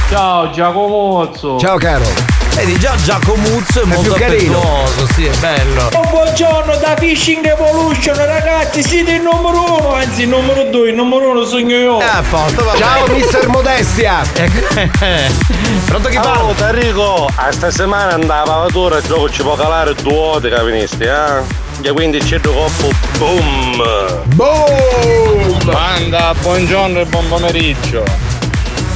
ciao 0.10 0.50
Giacomozzo. 0.50 1.60
Ciao 1.60 1.78
caro. 1.78 2.32
Vedi 2.56 2.78
già 2.78 2.96
Giacomuzzo 3.04 3.82
è, 3.82 3.86
molto 3.86 4.14
più 4.14 4.22
carino. 4.22 4.60
affettuoso, 4.60 5.14
sì, 5.14 5.26
è 5.26 5.36
bello. 5.38 5.90
Oh, 5.94 6.08
buongiorno 6.10 6.76
da 6.78 6.96
Fishing 6.98 7.46
Evolution 7.46 8.16
ragazzi, 8.16 8.84
siete 8.84 9.14
il 9.14 9.22
numero 9.24 9.64
uno, 9.80 9.94
anzi 9.96 10.22
il 10.24 10.30
numero 10.30 10.64
due, 10.70 10.90
il 10.90 10.96
numero 10.96 11.32
uno 11.32 11.44
sogno 11.46 11.76
io. 11.76 12.00
Eh, 12.00 12.04
a 12.04 12.22
vabbè. 12.22 12.78
Ciao 12.78 13.08
mister 13.08 13.48
Modestia. 13.50 14.22
Pronto 15.86 16.10
chi 16.10 16.16
parla? 16.20 16.56
Ciao 16.56 16.68
Enrico, 16.70 17.28
a 17.36 17.52
sta 17.52 17.72
settimana 17.72 18.14
andava 18.14 18.46
la 18.46 18.56
lavatura 18.58 18.98
e 18.98 19.02
gioco 19.02 19.30
ci 19.30 19.42
può 19.42 19.56
calare 19.56 19.96
due 19.96 20.14
volte 20.14 20.50
capinisti, 20.50 21.04
eh? 21.04 21.62
E 21.86 21.92
quindi 21.92 22.20
c'è 22.20 22.40
coppo 22.40 22.90
boom! 23.18 23.84
Boom! 24.36 25.66
Banda, 25.66 26.34
buongiorno 26.42 27.02
e 27.02 27.06
buon 27.06 27.28
pomeriggio. 27.28 28.06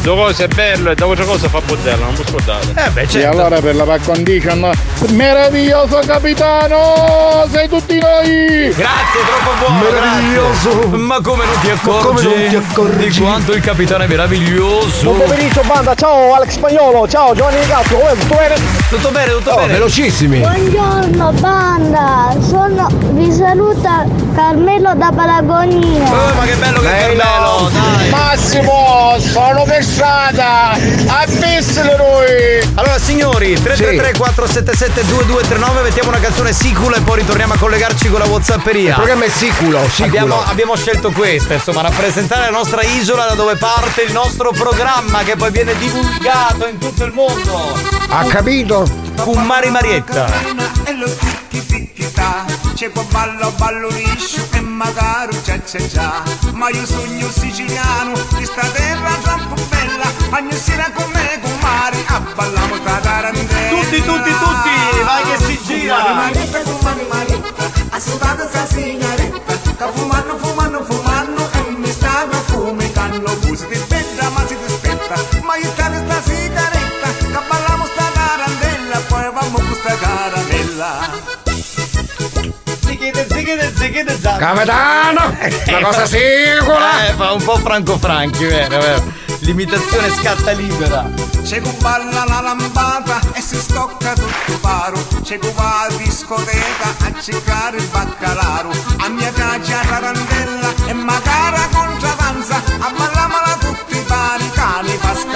Due 0.07 0.15
cose 0.15 0.45
è 0.45 0.47
bello 0.47 0.89
e 0.91 0.95
da 0.95 1.05
altre 1.05 1.25
cose 1.25 1.49
fa 1.49 1.59
budella, 1.59 2.05
non 2.05 2.13
può 2.13 2.23
scordare. 2.25 2.65
Eh 2.75 2.89
beh, 2.91 3.07
E 3.11 3.25
allora 3.25 3.59
per 3.59 3.75
la 3.75 3.83
par 3.83 3.99
condition, 4.01 4.71
meraviglioso 5.09 5.99
capitano, 6.05 7.45
sei 7.51 7.67
tutti 7.67 7.99
noi! 7.99 8.73
Grazie, 8.73 9.19
troppo 9.25 9.57
buono. 9.59 9.79
Meraviglioso. 9.83 10.79
grazie. 10.79 10.97
Ma 10.97 11.19
come 11.21 11.43
non 11.43 11.59
ti 11.59 11.69
accorgi? 11.69 12.05
come 12.05 12.21
non 12.21 12.47
ti 12.47 12.55
accorgi? 12.55 13.09
Di 13.09 13.19
quanto 13.19 13.51
il 13.51 13.61
capitano 13.61 14.03
è 14.03 14.07
meraviglioso. 14.07 15.03
Buon 15.03 15.17
pomeriggio 15.17 15.61
banda, 15.65 15.93
ciao 15.93 16.33
Alex 16.35 16.51
Spagnolo, 16.51 17.07
ciao 17.09 17.35
Giovanni 17.35 17.59
Di 17.59 17.67
Castro, 17.67 17.97
come 17.97 18.17
tutto 18.17 18.35
bene? 18.35 18.55
Tutto 18.89 19.09
bene, 19.09 19.31
tutto 19.33 19.51
Oh, 19.51 19.65
velocissimi. 19.67 20.39
Buongiorno 20.39 21.31
banda, 21.33 22.33
sono, 22.47 22.87
vi 23.11 23.29
saluta 23.33 24.05
Carmelo 24.33 24.93
da 24.95 25.11
Palagonina. 25.13 26.05
Oh, 26.09 26.33
ma 26.33 26.43
che 26.45 26.55
bello 26.55 26.79
che 26.79 26.97
è 26.97 27.07
bello, 27.15 27.69
dai. 27.73 28.09
Massimo, 28.09 29.15
sono 29.17 29.63
per 29.63 29.83
strada, 29.97 30.77
avvisselo 31.07 31.97
noi! 31.97 32.61
Allora 32.75 32.99
signori, 32.99 33.53
333 33.55 34.15
477 34.15 35.05
2239 35.07 35.81
mettiamo 35.81 36.09
una 36.09 36.19
canzone 36.19 36.53
sicula 36.53 36.97
e 36.97 37.01
poi 37.01 37.21
ritorniamo 37.21 37.53
a 37.53 37.57
collegarci 37.57 38.09
con 38.09 38.19
la 38.19 38.27
Whatsapperia. 38.27 38.89
Il 38.89 38.95
programma 38.95 39.25
è 39.25 39.29
siculo, 39.29 39.81
siculo. 39.89 40.05
Abbiamo, 40.05 40.43
abbiamo 40.43 40.75
scelto 40.75 41.09
questa, 41.11 41.55
insomma, 41.55 41.81
rappresentare 41.81 42.45
la 42.45 42.55
nostra 42.55 42.83
isola 42.83 43.25
da 43.25 43.33
dove 43.33 43.55
parte 43.55 44.03
il 44.03 44.11
nostro 44.11 44.51
programma 44.51 45.23
che 45.23 45.35
poi 45.35 45.49
viene 45.49 45.75
divulgato 45.77 46.67
in 46.67 46.77
tutto 46.77 47.03
il 47.03 47.11
mondo. 47.11 47.79
Ha 48.09 48.23
capito? 48.25 48.87
Con 49.15 49.43
Mari 49.43 49.71
Marietta. 49.71 50.25
c'è 52.75 52.91
qua 52.91 53.03
ballo 53.09 53.51
ballo 53.57 53.87
liscio 53.87 54.45
e 54.51 54.59
magari 54.59 55.35
c'è 55.41 55.63
c'è 55.63 55.83
già 55.87 56.21
ma 56.51 56.69
io 56.69 56.85
sogno 56.85 57.27
siciliano 57.31 58.13
di 58.37 58.45
sta 58.45 58.67
terra 58.67 59.09
troppo 59.23 59.55
bella 59.67 59.76
ogni 60.31 60.57
sera 60.57 60.89
con 60.93 61.09
me 61.11 61.39
con 61.41 61.57
mare 61.61 62.03
a 62.07 62.19
ballamo 62.35 62.75
sta 62.75 62.99
tarantella 62.99 63.69
Tutti, 63.69 64.01
tutti, 64.03 64.31
tutti, 64.31 65.03
vai 65.03 65.23
che 65.23 65.45
si 65.45 65.59
gira. 65.65 65.97
Mari 65.97 66.13
Marietta 66.13 66.61
con 66.61 66.77
Mari 66.81 67.05
Marietta 67.09 67.71
ascoltate 67.89 68.47
sta 68.47 68.65
sigaretta 68.65 69.53
che 69.77 69.85
fumano 69.93 70.37
fumano 70.37 70.83
fumano 70.83 71.49
e 71.53 71.71
mi 71.77 71.91
sta 71.91 72.27
fumicando 72.45 73.37
ti 73.39 73.51
aspetta 73.51 74.29
ma 74.29 74.45
si 74.47 74.57
ti 74.57 74.73
aspetta 74.73 75.15
ma 75.43 75.55
io 75.57 75.71
tale 75.73 76.03
sta 76.05 76.21
sigaretta 76.21 77.07
che 77.17 77.39
balliamo 77.47 77.85
sta 77.85 78.11
tarantella 78.13 78.97
poi 79.07 79.31
vamo 79.33 79.57
con 79.57 79.75
sta 79.75 79.97
caramella 79.97 81.35
Capitano, 84.37 85.35
una 85.67 85.81
cosa 85.81 86.05
sicura. 86.05 87.07
Eh, 87.07 87.13
fa 87.13 87.31
un 87.31 87.43
po' 87.43 87.57
Franco 87.57 87.97
Franchi, 87.97 88.45
vero, 88.45 88.79
vero. 88.79 89.03
L'imitazione 89.47 90.09
scatta 90.09 90.51
libera. 90.51 91.09
C'è 91.41 91.61
chi 91.61 91.71
balla 91.79 92.25
la 92.25 92.41
lambata 92.41 93.21
e 93.31 93.39
si 93.39 93.55
stocca 93.55 94.11
tutto 94.11 94.59
paro. 94.59 95.01
C'è 95.23 95.39
chi 95.39 95.49
va 95.55 95.83
a 95.83 95.87
discoteca 95.93 96.89
a 96.99 97.21
cercare 97.21 97.77
il 97.77 97.87
baccalaro. 97.87 98.71
A 98.97 99.07
mia 99.07 99.31
casa 99.31 99.79
a 99.79 99.85
tarantella 99.85 100.73
e 100.87 100.93
magari 100.93 101.55
a 101.55 101.69
contradanza. 101.71 102.55
A 102.57 102.91
ballamala 102.91 103.57
tutti 103.61 103.97
pari, 104.05 104.49
cani 104.51 104.97
pari 104.97 105.26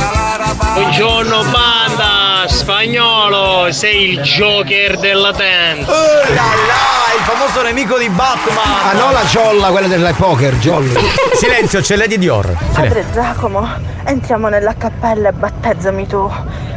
Buongiorno 0.64 1.44
banda, 1.52 2.48
spagnolo, 2.48 3.72
sei 3.72 4.12
il 4.12 4.22
Joker 4.22 4.98
della 5.00 5.34
tent. 5.34 5.86
Oh 5.90 5.94
là 5.94 6.34
là, 6.34 7.14
il 7.18 7.24
famoso 7.24 7.62
nemico 7.62 7.98
di 7.98 8.08
Batman. 8.10 8.58
Ah 8.84 8.94
no 8.94 9.12
la 9.12 9.26
ciolla, 9.26 9.68
quella 9.70 9.88
del 9.88 10.14
poker, 10.16 10.56
Jolly. 10.60 10.94
Silenzio, 11.36 11.82
c'è 11.82 11.98
Lady 11.98 12.18
Dior. 12.18 12.46
Silenzio. 12.46 12.74
Padre 12.74 13.06
Giacomo, 13.12 13.68
entriamo 14.06 14.48
nella 14.48 14.76
cappella 14.78 15.30
e 15.30 15.34
battezzami 15.34 16.08
tu, 16.08 16.32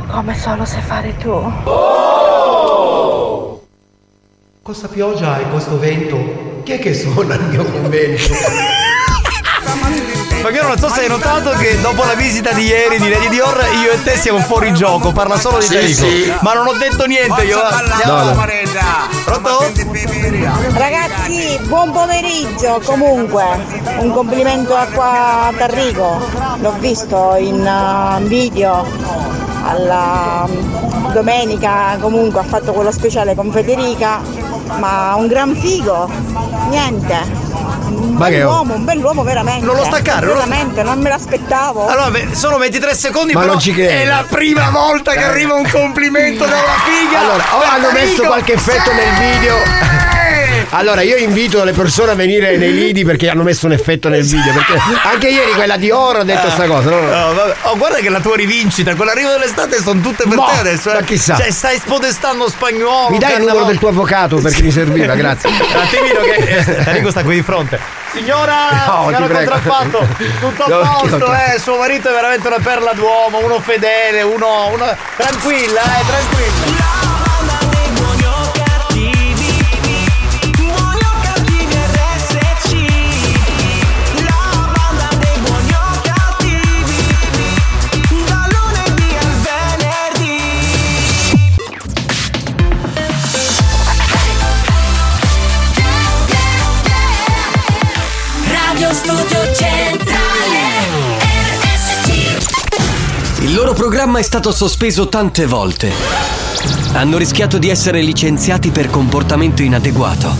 come 0.08 0.36
solo 0.36 0.64
sai 0.64 0.82
fare 0.82 1.16
tu. 1.18 1.52
Questa 4.60 4.88
pioggia 4.88 5.38
e 5.38 5.48
questo 5.50 5.78
vento, 5.78 6.62
chi 6.64 6.72
è 6.72 6.78
che 6.80 6.94
suona 6.94 7.34
il 7.34 7.42
mio 7.42 7.64
convento? 7.64 8.32
Perché 10.44 10.60
non 10.60 10.76
so 10.76 10.90
se 10.90 11.00
hai 11.00 11.08
notato 11.08 11.52
che 11.52 11.80
dopo 11.80 12.04
la 12.04 12.12
visita 12.12 12.52
di 12.52 12.66
ieri 12.66 12.98
di 12.98 13.08
Lady 13.08 13.30
Dior 13.30 13.64
io 13.82 13.92
e 13.92 14.02
te 14.02 14.14
siamo 14.14 14.40
fuori 14.40 14.74
gioco, 14.74 15.10
parla 15.10 15.38
solo 15.38 15.56
di 15.56 15.64
Sì, 15.64 15.72
Tarico. 15.72 16.04
sì. 16.04 16.32
Ma 16.40 16.52
non 16.52 16.66
ho 16.66 16.74
detto 16.74 17.06
niente 17.06 17.44
io. 17.44 17.62
Andiamo. 17.62 18.12
No, 18.12 18.24
no. 18.24 18.46
Pronto? 19.24 19.72
Ragazzi, 20.74 21.58
buon 21.62 21.92
pomeriggio. 21.92 22.78
Comunque, 22.84 23.42
un 24.00 24.12
complimento 24.12 24.76
a 24.76 24.84
qua 24.92 25.46
a 25.46 25.52
Tarrico. 25.56 26.20
L'ho 26.60 26.74
visto 26.78 27.36
in 27.38 27.60
uh, 27.66 28.22
video 28.24 28.86
alla 29.64 30.46
um, 30.46 31.12
domenica, 31.14 31.96
comunque 31.98 32.40
ha 32.40 32.44
fatto 32.44 32.74
quello 32.74 32.92
speciale 32.92 33.34
con 33.34 33.50
Federica, 33.50 34.20
ma 34.76 35.14
un 35.16 35.26
gran 35.26 35.56
figo. 35.56 36.06
Niente. 36.68 37.43
Un 37.54 38.14
Ma 38.16 38.26
che- 38.28 38.38
bell'uomo, 38.38 38.74
un 38.74 38.84
bell'uomo 38.84 39.22
veramente. 39.22 39.64
Non 39.64 39.76
lo 39.76 39.84
staccare, 39.84 40.26
non 40.26 40.36
lo- 40.36 40.42
Veramente, 40.44 40.82
non 40.82 40.98
me 41.00 41.08
l'aspettavo. 41.08 41.86
Allora, 41.86 42.18
sono 42.32 42.58
23 42.58 42.94
secondi, 42.94 43.32
Ma 43.32 43.40
però 43.40 43.52
non 43.52 43.60
ci 43.60 43.72
credo. 43.72 43.90
è 43.90 44.04
la 44.04 44.24
prima 44.28 44.70
volta 44.70 45.12
che 45.12 45.22
arriva 45.24 45.54
un 45.54 45.68
complimento 45.70 46.44
da 46.44 46.56
una 46.56 46.74
figa. 46.84 47.18
Allora, 47.20 47.44
o 47.56 47.62
hanno 47.62 47.90
messo 47.92 48.22
qualche 48.24 48.52
effetto 48.54 48.90
Sì! 48.90 48.96
nel 48.96 49.32
video. 49.32 50.13
Allora, 50.70 51.02
io 51.02 51.16
invito 51.16 51.62
le 51.64 51.72
persone 51.72 52.12
a 52.12 52.14
venire 52.14 52.56
nei 52.56 52.72
lidi 52.72 53.04
perché 53.04 53.28
hanno 53.28 53.42
messo 53.42 53.66
un 53.66 53.72
effetto 53.72 54.08
nel 54.08 54.22
video. 54.24 54.52
Perché 54.52 54.78
anche 55.04 55.28
ieri 55.28 55.52
quella 55.52 55.76
di 55.76 55.90
Oro 55.90 56.20
ha 56.20 56.24
detto 56.24 56.50
sta 56.50 56.66
cosa. 56.66 56.90
No, 56.90 57.00
no. 57.00 57.32
No. 57.32 57.54
Oh, 57.62 57.76
guarda 57.76 57.98
che 57.98 58.08
la 58.08 58.20
tua 58.20 58.36
rivincita, 58.36 58.94
con 58.94 59.06
l'arrivo 59.06 59.30
dell'estate 59.30 59.80
sono 59.80 60.00
tutte 60.00 60.24
per 60.28 60.36
Ma- 60.36 60.46
te 60.52 60.58
adesso. 60.58 60.90
eh. 60.90 60.94
ma 60.94 61.00
chissà. 61.02 61.36
Cioè, 61.36 61.50
stai 61.50 61.78
spodestando 61.78 62.48
spagnolo. 62.48 63.10
Mi 63.10 63.18
dai 63.18 63.34
il 63.34 63.38
numero 63.40 63.64
del 63.64 63.78
tuo 63.78 63.88
avvocato 63.88 64.36
perché 64.38 64.62
mi 64.62 64.70
serviva, 64.70 65.14
grazie. 65.16 65.48
Un 65.48 65.56
attimino 65.80 66.20
che 66.20 66.58
eh, 66.58 66.84
Tarico 66.84 67.10
sta 67.10 67.22
qui 67.22 67.34
di 67.36 67.42
fronte. 67.42 67.78
Signora, 68.12 68.84
No, 68.86 69.04
signora 69.12 69.34
contraffatto, 69.34 70.06
tutto 70.40 70.64
a 70.64 70.68
No, 70.68 70.98
posto, 71.00 71.18
no. 71.26 71.34
eh. 71.34 71.58
Suo 71.58 71.76
marito 71.78 72.08
è 72.10 72.12
veramente 72.12 72.46
una 72.46 72.58
perla 72.62 72.92
d'uomo, 72.92 73.38
uno 73.44 73.58
fedele, 73.60 74.22
uno. 74.22 74.68
uno... 74.72 74.96
Tranquilla, 75.16 75.80
eh, 75.82 76.04
tranquilla. 76.06 77.13
Programma 103.74 104.20
è 104.20 104.22
stato 104.22 104.52
sospeso 104.52 105.08
tante 105.08 105.46
volte. 105.46 105.92
Hanno 106.92 107.18
rischiato 107.18 107.58
di 107.58 107.68
essere 107.68 108.00
licenziati 108.02 108.70
per 108.70 108.88
comportamento 108.88 109.62
inadeguato. 109.62 110.34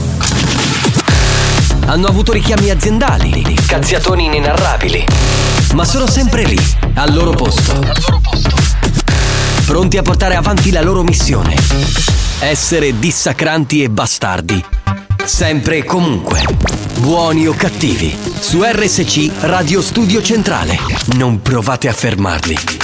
Hanno 1.87 2.07
avuto 2.07 2.33
richiami 2.33 2.70
aziendali, 2.70 3.57
cazziatoni 3.66 4.27
inenarrabili. 4.27 5.05
Ma 5.75 5.85
sono 5.85 6.09
sempre 6.09 6.44
lì, 6.44 6.59
al 6.94 7.12
loro 7.12 7.33
posto. 7.33 7.83
Pronti 9.66 9.97
a 9.97 10.03
portare 10.03 10.37
avanti 10.37 10.70
la 10.70 10.81
loro 10.81 11.03
missione. 11.03 11.57
Essere 12.38 12.99
dissacranti 12.99 13.83
e 13.83 13.90
bastardi. 13.90 14.64
Sempre 15.25 15.79
e 15.79 15.85
comunque. 15.85 16.40
Buoni 17.01 17.49
o 17.49 17.55
cattivi. 17.55 18.16
Su 18.38 18.62
RSC 18.62 19.31
Radio 19.40 19.83
Studio 19.83 20.23
Centrale. 20.23 20.79
Non 21.14 21.42
provate 21.42 21.88
a 21.88 21.92
fermarli. 21.92 22.84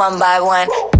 one 0.00 0.18
by 0.18 0.40
one. 0.40 0.99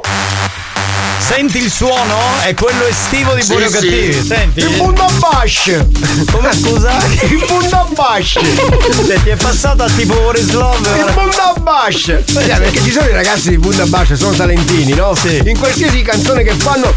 Senti 1.33 1.59
il 1.59 1.71
suono? 1.71 2.17
È 2.43 2.53
quello 2.53 2.85
estivo 2.85 3.33
di 3.33 3.41
Sì, 3.41 3.53
Buoni 3.53 3.67
sì. 3.67 3.71
Cattivi, 3.71 4.21
senti? 4.21 4.59
Il 4.59 4.75
Bundabash! 4.75 5.85
Come 6.29 6.51
scusa? 6.53 6.91
Il 7.21 7.45
Bundabash! 7.47 8.39
Se 9.05 9.23
ti 9.23 9.29
è 9.29 9.37
passata 9.37 9.87
tipo 9.87 10.13
Boris 10.13 10.51
Love 10.51 10.89
Il 10.89 11.09
Bundabash! 11.13 12.23
Perché 12.33 12.83
ci 12.83 12.91
sono 12.91 13.07
i 13.07 13.13
ragazzi 13.13 13.49
di 13.49 13.57
Bundabash, 13.57 14.13
sono 14.15 14.35
talentini, 14.35 14.93
no? 14.93 15.15
Sì. 15.15 15.41
In 15.45 15.57
qualsiasi 15.57 16.01
canzone 16.01 16.43
che 16.43 16.53
fanno. 16.53 16.93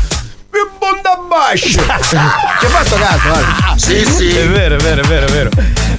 Il 0.54 0.70
Bundabash! 0.78 1.62
Ci 1.74 1.76
hai 1.78 2.70
fatto 2.70 2.94
caso, 2.96 3.28
guarda. 3.28 3.74
È 3.74 4.48
vero, 4.48 4.76
è 4.76 4.78
vero, 4.78 5.02
è 5.02 5.06
vero, 5.06 5.26
è 5.26 5.30
vero. 5.30 5.50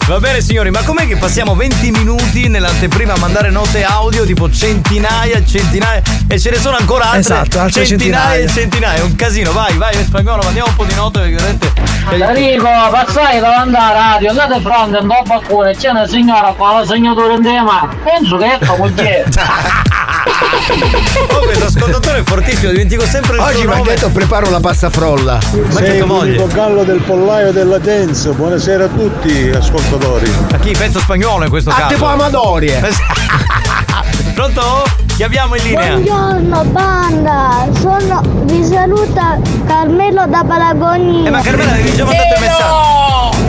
Va 0.07 0.19
bene 0.19 0.39
signori, 0.39 0.69
ma 0.69 0.81
com'è 0.83 1.07
che 1.07 1.17
passiamo 1.17 1.55
20 1.55 1.91
minuti 1.91 2.47
nell'anteprima 2.47 3.13
a 3.13 3.17
mandare 3.17 3.49
note 3.49 3.83
audio 3.83 4.23
tipo 4.23 4.49
centinaia, 4.49 5.43
centinaia 5.43 6.01
e 6.27 6.39
ce 6.39 6.51
ne 6.51 6.59
sono 6.59 6.77
ancora 6.77 7.05
altre 7.05 7.19
Esatto, 7.19 7.59
altre 7.59 7.85
centinaia 7.85 8.39
e 8.39 8.47
centinaia, 8.47 8.99
è 8.99 9.03
un 9.03 9.15
casino. 9.15 9.51
Vai, 9.51 9.75
vai, 9.77 9.95
spagnolo, 10.03 10.43
mandiamo 10.43 10.69
un 10.69 10.75
po' 10.75 10.85
di 10.85 10.93
note 10.93 11.19
perché 11.19 11.35
veramente 11.35 11.71
Enrico, 12.11 12.69
passai 12.91 13.39
davanti 13.39 13.75
alla 13.75 13.91
radio, 13.91 14.29
andate 14.29 14.61
fronte 14.61 14.97
un 14.97 15.07
dopo 15.07 15.33
alcune, 15.33 15.75
c'è 15.75 15.89
una 15.89 16.07
signora 16.07 16.53
con 16.55 16.69
la 16.69 16.85
segnatura 16.85 17.33
in 17.33 17.41
tema. 17.41 17.89
Penso 18.03 18.37
che 18.37 18.53
è 18.53 18.59
tua 18.59 18.77
moglie. 18.77 19.25
Oh, 20.27 21.39
questo 21.39 21.65
ascoltatore 21.65 22.19
è 22.19 22.23
fortissimo, 22.23 22.71
dimentico 22.71 23.05
sempre 23.05 23.35
il 23.35 23.41
Oggi 23.41 23.59
suo 23.61 23.67
mi 23.67 23.79
ha 23.79 23.83
detto 23.83 24.09
preparo 24.09 24.49
la 24.49 24.59
pasta 24.59 24.89
frolla. 24.89 25.37
Ma 25.71 25.79
che 25.81 25.97
tua 25.97 26.07
moglie? 26.07 26.47
gallo 26.47 26.83
del 26.83 26.99
pollaio 27.01 27.51
della 27.51 27.77
dance. 27.77 28.29
Buonasera 28.31 28.85
a 28.85 28.87
tutti, 28.87 29.51
ascoltatori. 29.55 30.31
A 30.51 30.57
chi? 30.57 30.71
Pezzo 30.71 30.99
spagnolo 30.99 31.43
in 31.43 31.49
questo 31.51 31.69
Ah, 31.69 31.75
caso. 31.75 31.93
tipo 31.93 32.05
Amadorie. 32.07 32.81
Pronto? 34.33 34.83
Chi 35.15 35.21
abbiamo 35.23 35.55
in 35.55 35.63
linea? 35.63 35.93
Buongiorno 35.95 36.63
banda, 36.71 37.67
sono, 37.79 38.21
vi 38.45 38.65
saluta 38.65 39.37
Carmelo 39.67 40.25
da 40.27 40.43
Palagonia. 40.43 41.27
Eh 41.27 41.31
ma 41.31 41.41
Carmela 41.41 41.71
avevi 41.71 41.95
già 41.95 42.03
mandato 42.03 42.33
il 42.33 42.39
messaggio. 42.41 43.43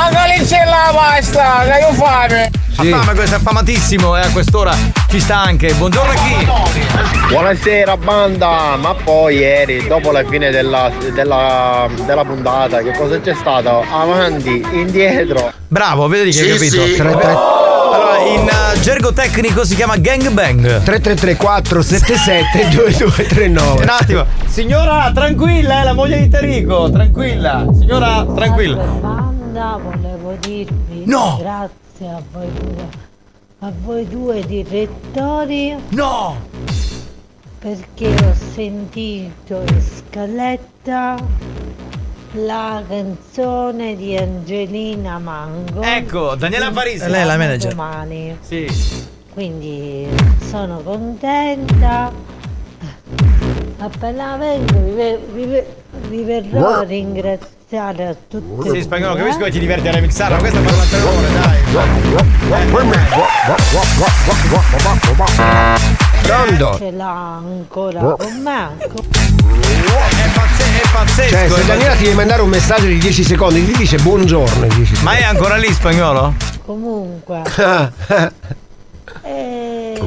Anche 0.00 0.64
la 0.64 0.92
pasta, 0.94 1.64
che 1.64 1.78
io 1.78 1.92
fame. 1.92 2.50
Ha 2.76 2.82
fame, 2.82 3.14
questo 3.14 3.36
è 3.36 3.38
affamatissimo 3.38 4.16
e 4.16 4.20
a 4.20 4.30
quest'ora 4.30 4.74
ci 5.08 5.20
sta 5.20 5.38
anche. 5.40 5.72
Buongiorno 5.74 6.10
a 6.10 6.14
chi? 6.14 6.46
Buonasera 7.28 7.96
banda, 7.96 8.76
ma 8.76 8.94
poi 8.94 9.36
ieri, 9.36 9.86
dopo 9.86 10.10
la 10.10 10.24
fine 10.24 10.50
della, 10.50 10.90
della, 11.12 11.88
della 12.04 12.24
puntata, 12.24 12.82
che 12.82 12.92
cosa 12.96 13.20
c'è 13.20 13.34
stato? 13.34 13.84
Avanti, 13.90 14.64
indietro. 14.72 15.52
Bravo, 15.68 16.08
vedi 16.08 16.32
che 16.32 16.40
hai 16.50 16.58
Sì, 16.58 16.68
capito? 16.76 16.86
sì. 16.86 16.96
Tre, 16.96 17.16
tre. 17.16 17.30
Allora, 17.30 18.18
in 18.26 18.48
eh, 18.48 18.80
gergo 18.80 19.12
tecnico 19.12 19.64
si 19.64 19.76
chiama 19.76 19.96
gangbang. 19.96 20.82
3334 20.82 21.82
77 21.82 22.68
2239. 22.70 23.82
Un 23.82 23.88
attimo. 23.88 24.24
Signora, 24.46 25.10
tranquilla, 25.14 25.80
è 25.80 25.84
la 25.84 25.92
moglie 25.92 26.18
di 26.18 26.28
Tarico, 26.28 26.90
tranquilla. 26.90 27.64
Signora, 27.78 28.26
tranquilla. 28.34 28.82
Banda, 28.82 29.78
volevo 29.80 30.36
dirvi 30.40 31.02
No! 31.06 31.38
grazie 31.40 31.72
a 32.02 32.22
voi 32.32 32.50
due, 32.52 32.88
a 33.60 33.72
voi 33.82 34.08
due 34.08 34.44
direttori. 34.46 35.74
No! 35.90 36.36
Perché 37.58 38.08
ho 38.08 38.34
sentito 38.52 39.62
in 39.66 39.80
scaletta 39.80 41.16
la 42.32 42.82
canzone 42.86 43.96
di 43.96 44.16
Angelina 44.16 45.18
Mango. 45.18 45.80
Ecco, 45.80 46.34
Daniela 46.34 46.70
Parisi. 46.72 47.04
si 47.04 47.08
Lei 47.10 47.22
è 47.22 47.24
la 47.24 47.36
manager. 47.36 47.70
Domani. 47.70 48.36
Sì. 48.40 48.66
Quindi 49.32 50.06
sono 50.48 50.80
contenta. 50.80 52.12
Appena 53.78 54.36
vengo 54.36 54.78
vi, 54.80 54.90
ve- 54.92 55.20
vi 55.32 55.44
ve- 55.46 55.66
vi 56.08 56.22
verrò 56.22 56.78
a 56.78 56.82
ringraziare 56.82 58.06
a 58.06 58.16
tutti. 58.28 58.70
Sì, 58.70 58.82
spagnolo, 58.82 59.14
capisco 59.16 59.44
che 59.44 59.50
ti 59.50 59.58
diverti 59.58 59.88
a 59.88 59.92
remixarla, 59.92 60.38
questa 60.38 60.60
parla 60.60 60.82
tre 60.84 61.00
ore, 61.02 61.32
dai. 61.32 61.53
Pronto? 66.22 66.76
Ce 66.78 66.90
l'ha 66.92 67.36
ancora 67.36 68.00
con 68.00 68.40
me. 68.42 68.76
È, 68.78 68.88
pazze- 70.32 70.64
è 70.80 70.88
pazzesco. 70.92 71.36
Cioè, 71.36 71.48
se 71.48 71.64
Daniela 71.66 71.94
ti 71.94 72.04
deve 72.04 72.14
mandare 72.14 72.42
un 72.42 72.48
messaggio 72.48 72.86
di 72.86 72.98
10 72.98 73.24
secondi, 73.24 73.66
ti 73.66 73.76
dice 73.76 73.96
buongiorno. 73.98 74.66
in 74.66 74.74
10 74.76 75.02
Ma 75.02 75.16
è 75.16 75.24
ancora 75.24 75.56
lì 75.56 75.72
spagnolo? 75.72 76.34
Comunque. 76.64 77.42
eh, 79.22 80.00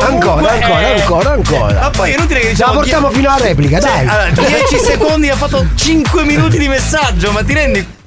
ancora, 0.00 0.50
ancora, 0.50 0.80
eh, 0.80 1.00
ancora, 1.00 1.30
ancora. 1.30 1.80
Ma 1.80 1.90
poi 1.90 2.10
è 2.10 2.16
inutile 2.16 2.40
che 2.40 2.46
Ce 2.46 2.52
diciamo 2.54 2.72
la 2.72 2.78
portiamo 2.78 3.10
fino 3.10 3.30
alla 3.30 3.44
replica, 3.44 3.78
Cioè, 3.78 4.04
dai. 4.04 4.08
allora, 4.08 4.48
10 4.48 4.78
secondi 4.82 5.28
ha 5.28 5.36
fatto 5.36 5.64
5 5.76 6.24
minuti 6.24 6.58
di 6.58 6.66
messaggio, 6.66 7.30
ma 7.30 7.44
ti 7.44 7.52
rendi? 7.52 7.98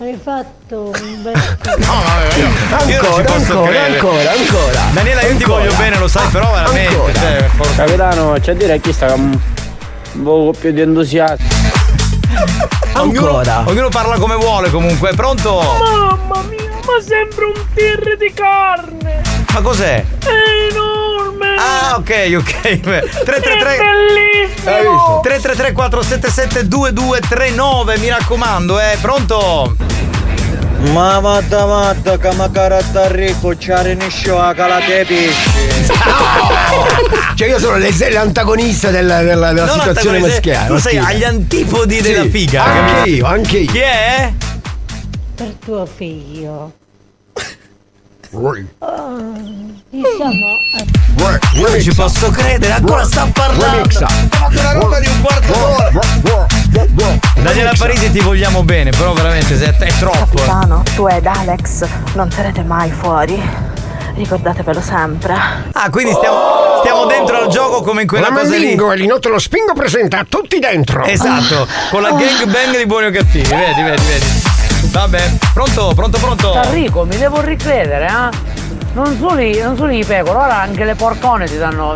hai 0.00 0.16
fatto 0.22 0.57
un 0.76 1.22
bel 1.22 1.32
No, 1.78 2.02
vabbè, 2.02 2.36
io, 2.36 2.98
Ancora, 2.98 3.34
ancora, 3.34 3.84
ancora, 3.84 4.30
ancora. 4.32 4.80
Daniela, 4.92 5.22
io 5.22 5.36
ti 5.36 5.42
Ancora. 5.42 5.60
voglio 5.62 5.74
bene, 5.76 5.98
lo 5.98 6.08
sai, 6.08 6.28
però 6.28 6.50
veramente. 6.52 6.94
Ancora. 6.94 7.12
Cioè, 7.12 7.48
for- 7.56 7.74
Capitano, 7.76 8.36
c'è 8.40 8.50
a 8.50 8.54
dire 8.54 8.80
chi 8.80 8.92
sta 8.92 9.12
un 9.14 9.38
po' 10.22 10.54
più 10.58 10.72
di 10.72 10.80
entusiasmo. 10.80 11.46
ognuno, 12.96 13.26
Ancora. 13.38 13.62
ognuno 13.66 13.88
parla 13.88 14.18
come 14.18 14.34
vuole 14.36 14.70
comunque. 14.70 15.12
Pronto? 15.14 15.60
Mamma 15.60 16.42
mia, 16.48 16.68
ma 16.70 17.00
sembra 17.04 17.46
un 17.46 17.66
tir 17.74 18.16
di 18.18 18.32
carne. 18.34 19.20
Ma 19.52 19.60
cos'è? 19.60 20.04
È 20.18 20.70
enorme. 20.70 21.46
Ah, 21.56 21.94
ok, 21.96 22.34
ok. 22.38 22.60
333 22.80 23.74
È 23.74 23.78
bellissimo. 23.78 24.70
Hai 24.70 24.82
visto? 24.82 25.20
333 25.22 25.72
477 25.72 26.68
2239, 26.68 27.98
mi 27.98 28.08
raccomando, 28.10 28.78
eh, 28.78 28.96
pronto? 29.00 29.74
Ma 30.92 31.20
matta 31.20 31.66
matta, 31.66 32.16
che 32.18 32.32
ma 32.34 32.48
caratta 32.50 33.10
ricco, 33.10 33.54
c'è 33.56 33.94
niscio 33.94 34.38
a 34.40 34.54
calate 34.54 35.04
pesci. 35.06 35.50
Cioè, 37.36 37.48
io 37.48 37.58
sono 37.60 37.78
l'antagonista 37.78 38.90
della, 38.90 39.22
della- 39.22 39.52
della 39.52 39.70
situazione 39.72 40.18
maschile. 40.18 40.64
Tu 40.66 40.76
sei 40.78 40.98
agli 40.98 41.22
antipodi 41.24 42.00
della 42.00 42.22
Sì, 42.22 42.28
figa. 42.30 42.64
Anche 42.64 43.10
io, 43.10 43.26
anche 43.26 43.58
io. 43.58 43.70
Chi 43.70 43.78
è? 43.78 44.32
per 45.34 45.54
tuo 45.64 45.86
figlio. 45.86 46.72
Oh, 48.30 48.52
diciamo, 49.88 50.46
eh, 50.76 51.60
Non 51.60 51.80
ci 51.80 51.94
posso 51.94 52.28
credere, 52.30 52.72
ancora 52.72 53.04
sta 53.04 53.26
parlando. 53.32 53.88
Fatto 53.88 54.58
una 54.58 54.72
roba 54.72 54.98
di 55.00 55.06
un 55.06 55.20
quarto 55.22 55.52
d'ora. 55.52 56.46
Daniela 57.42 57.72
Parisi 57.78 58.10
ti 58.10 58.20
vogliamo 58.20 58.62
bene, 58.62 58.90
però 58.90 59.12
veramente 59.14 59.56
se- 59.56 59.74
è 59.76 59.92
troppo. 59.98 60.18
eh. 60.36 60.44
Capitano, 60.44 60.82
tu 60.94 61.06
ed 61.06 61.26
Alex 61.26 61.86
non 62.14 62.30
sarete 62.30 62.62
mai 62.62 62.90
fuori. 62.90 63.40
Ricordatevelo 64.14 64.80
sempre. 64.80 65.34
Ah, 65.72 65.90
quindi 65.90 66.12
stiamo, 66.12 66.36
stiamo 66.80 67.04
dentro 67.06 67.36
al 67.40 67.48
gioco 67.48 67.82
come 67.82 68.02
in 68.02 68.08
quella 68.08 68.28
La 68.30 68.34
cosa 68.34 68.56
lì. 68.56 68.72
E 68.74 68.96
l'inotto 68.96 69.28
lo 69.28 69.38
spingo 69.38 69.72
presenta 69.74 70.24
tutti 70.28 70.58
dentro. 70.58 71.04
Esatto, 71.04 71.66
con 71.90 72.02
la 72.02 72.10
gang 72.10 72.44
bang 72.46 72.76
di 72.76 72.86
buoni 72.86 73.06
o 73.06 73.10
cattivi, 73.12 73.48
vedi, 73.48 73.82
vedi, 73.82 74.02
vedi. 74.02 74.26
Vabbè, 74.90 75.32
pronto, 75.54 75.92
pronto, 75.94 76.18
pronto. 76.18 76.62
Enrico, 76.62 77.04
mi 77.04 77.16
devo 77.16 77.40
ricredere, 77.40 78.06
eh? 78.06 78.36
Non 78.94 79.16
solo, 79.20 79.40
i, 79.40 79.60
non 79.62 79.76
solo 79.76 79.92
i 79.92 80.04
pecore, 80.04 80.36
ora 80.38 80.60
anche 80.60 80.84
le 80.84 80.94
porcone 80.96 81.46
ti 81.46 81.56
danno. 81.56 81.94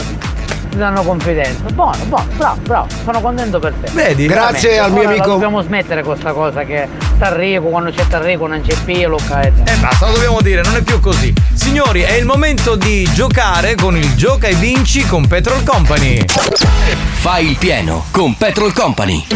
Ti 0.72 0.78
danno 0.78 1.02
confidenza. 1.02 1.62
Buono, 1.74 2.02
buono, 2.06 2.26
bravo, 2.36 2.60
bravo, 2.62 2.86
sono 3.04 3.20
contento 3.20 3.58
per 3.58 3.74
te. 3.74 3.90
Vedi? 3.92 4.26
Grazie 4.26 4.70
Veramente. 4.70 4.78
al 4.80 4.92
mio 4.92 5.08
amico- 5.10 5.28
Dobbiamo 5.32 5.60
smettere 5.60 6.02
questa 6.02 6.32
cosa 6.32 6.64
che 6.64 6.88
Tarrico, 7.18 7.66
quando 7.66 7.90
c'è 7.90 8.06
Tarrico 8.08 8.46
non 8.46 8.62
c'è 8.66 8.74
Piluca. 8.82 9.42
E... 9.42 9.52
Eh 9.64 9.76
basta, 9.76 10.06
lo 10.06 10.14
dobbiamo 10.14 10.40
dire, 10.40 10.62
non 10.62 10.74
è 10.74 10.80
più 10.82 10.98
così. 10.98 11.32
Signori, 11.52 12.00
è 12.00 12.14
il 12.14 12.24
momento 12.24 12.74
di 12.74 13.06
giocare 13.12 13.74
con 13.74 13.96
il 13.96 14.14
Gioca 14.14 14.46
e 14.48 14.54
Vinci 14.54 15.06
con 15.06 15.26
Petrol 15.26 15.62
Company. 15.62 16.24
Fai 16.26 17.50
il 17.50 17.56
pieno 17.58 18.06
con 18.10 18.34
Petrol 18.36 18.72
Company. 18.72 19.26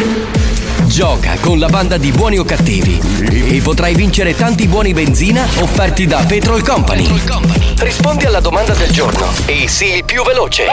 Gioca 0.85 1.35
con 1.39 1.59
la 1.59 1.67
banda 1.67 1.97
di 1.97 2.11
buoni 2.11 2.39
o 2.39 2.43
cattivi 2.45 2.99
e 3.29 3.61
potrai 3.61 3.93
vincere 3.93 4.35
tanti 4.35 4.67
buoni 4.67 4.93
benzina 4.93 5.45
offerti 5.59 6.07
da 6.07 6.23
Petrol 6.25 6.63
Company. 6.63 7.66
Rispondi 7.79 8.25
alla 8.25 8.39
domanda 8.39 8.73
del 8.73 8.91
giorno 8.91 9.31
e 9.45 9.67
sii 9.67 9.97
il 9.97 10.03
più 10.03 10.23
veloce. 10.23 10.65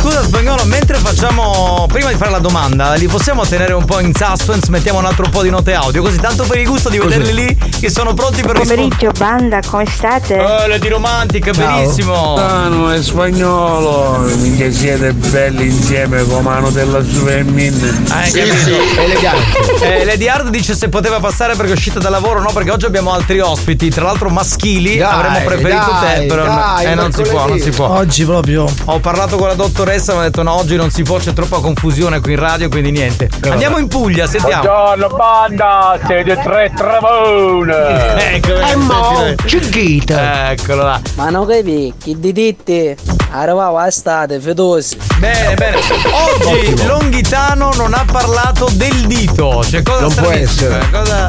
Scusa 0.00 0.22
spagnolo, 0.22 0.64
mentre 0.64 0.96
facciamo. 0.96 1.86
Prima 1.88 2.10
di 2.10 2.16
fare 2.16 2.30
la 2.30 2.38
domanda, 2.38 2.94
li 2.94 3.06
possiamo 3.06 3.44
tenere 3.44 3.74
un 3.74 3.84
po' 3.84 4.00
in 4.00 4.12
suspense? 4.14 4.70
Mettiamo 4.70 4.98
un 4.98 5.04
altro 5.04 5.28
po' 5.28 5.42
di 5.42 5.50
note 5.50 5.74
audio, 5.74 6.00
così 6.02 6.18
tanto 6.18 6.44
per 6.44 6.58
il 6.58 6.66
gusto 6.66 6.88
di 6.88 6.98
vederli 6.98 7.34
lì 7.34 7.58
che 7.78 7.90
sono 7.90 8.14
pronti 8.14 8.40
per 8.40 8.56
rispondere. 8.56 8.88
Pomeriggio 8.88 9.10
banda, 9.18 9.60
come 9.64 9.84
state? 9.86 10.36
Eh, 10.36 10.68
le 10.68 10.78
di 10.78 10.88
romantica, 10.88 11.52
benissimo. 11.52 12.34
Tano 12.34 12.92
e 12.94 13.02
spagnolo, 13.02 14.20
minchia 14.36 14.72
siete 14.72 15.12
belli 15.12 15.66
insieme 15.66 16.24
come 16.24 16.40
mano 16.40 16.70
della 16.70 17.04
Supermin. 17.04 18.06
Hai 18.08 18.30
capito? 18.32 19.84
Eh, 19.84 20.04
Lady 20.04 20.28
Hard 20.28 20.48
dice 20.48 20.74
se 20.74 20.88
poteva 20.88 21.20
passare 21.20 21.54
perché 21.56 21.72
è 21.72 21.74
uscita 21.74 21.98
dal 21.98 22.10
lavoro, 22.10 22.40
no, 22.40 22.50
perché 22.52 22.70
oggi 22.70 22.86
abbiamo 22.86 23.12
altri 23.12 23.38
ospiti, 23.38 23.90
tra 23.90 24.04
l'altro 24.04 24.30
maschili. 24.30 24.96
Dai, 24.96 25.12
Avremmo 25.12 25.44
preferito 25.44 25.90
te, 26.00 26.06
dai, 26.06 26.26
però 26.42 26.54
dai, 26.54 26.84
eh, 26.86 26.94
non 26.94 27.12
si 27.12 27.22
può, 27.22 27.46
non 27.46 27.58
si 27.58 27.70
può. 27.70 27.88
Oggi 27.88 28.24
proprio. 28.24 28.66
Ho 28.86 28.98
parlato 28.98 29.36
con 29.36 29.48
la 29.48 29.54
dottoressa, 29.54 30.14
mi 30.14 30.20
ha 30.20 30.22
detto 30.22 30.42
no, 30.42 30.54
oggi 30.54 30.76
non 30.76 30.90
si 30.90 31.02
può, 31.02 31.18
c'è 31.18 31.32
troppa 31.32 31.58
confusione 31.58 32.20
qui 32.20 32.32
in 32.32 32.38
radio, 32.38 32.68
quindi 32.68 32.90
niente. 32.90 33.28
Andiamo 33.48 33.78
in 33.78 33.88
Puglia, 33.88 34.26
sentiamo. 34.26 34.62
Buongiorno 34.62 35.16
banda, 35.16 35.98
siete 36.06 36.38
tre 36.42 36.72
travone. 36.74 38.34
Ecco, 38.34 38.54
Eh, 38.60 38.76
mo, 38.76 39.34
chiquita. 39.44 40.50
Eccolo 40.50 40.82
là. 40.82 41.00
Ma 41.14 41.30
non 41.30 41.46
capi, 41.46 41.92
chi 41.98 42.18
di 42.18 42.32
ditti 42.32 42.94
arrivava 43.30 43.86
estate, 43.86 44.40
fedosi. 44.40 44.96
Bene, 45.18 45.54
bene. 45.54 45.76
Oggi 45.76 46.86
Longhitano 46.86 47.70
non 47.76 47.94
ha 47.94 48.04
parlato 48.10 48.68
del 48.72 49.06
dito. 49.06 49.62
Cioè, 49.64 49.82
cosa 49.82 50.00
Non 50.00 50.14
può 50.14 50.24
stranissima, 50.24 50.76
essere. 50.76 50.90
Cosa 50.90 51.26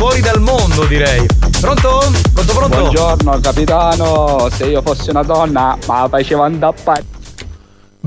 fuori 0.00 0.22
dal 0.22 0.40
mondo, 0.40 0.86
direi. 0.86 1.26
Pronto? 1.60 2.10
Pronto, 2.32 2.54
pronto? 2.54 2.78
Buongiorno 2.78 3.38
capitano, 3.40 4.48
se 4.50 4.64
io 4.64 4.80
fossi 4.80 5.10
una 5.10 5.22
donna, 5.22 5.76
ma 5.86 6.06
facevo 6.08 6.42
andare 6.42 6.74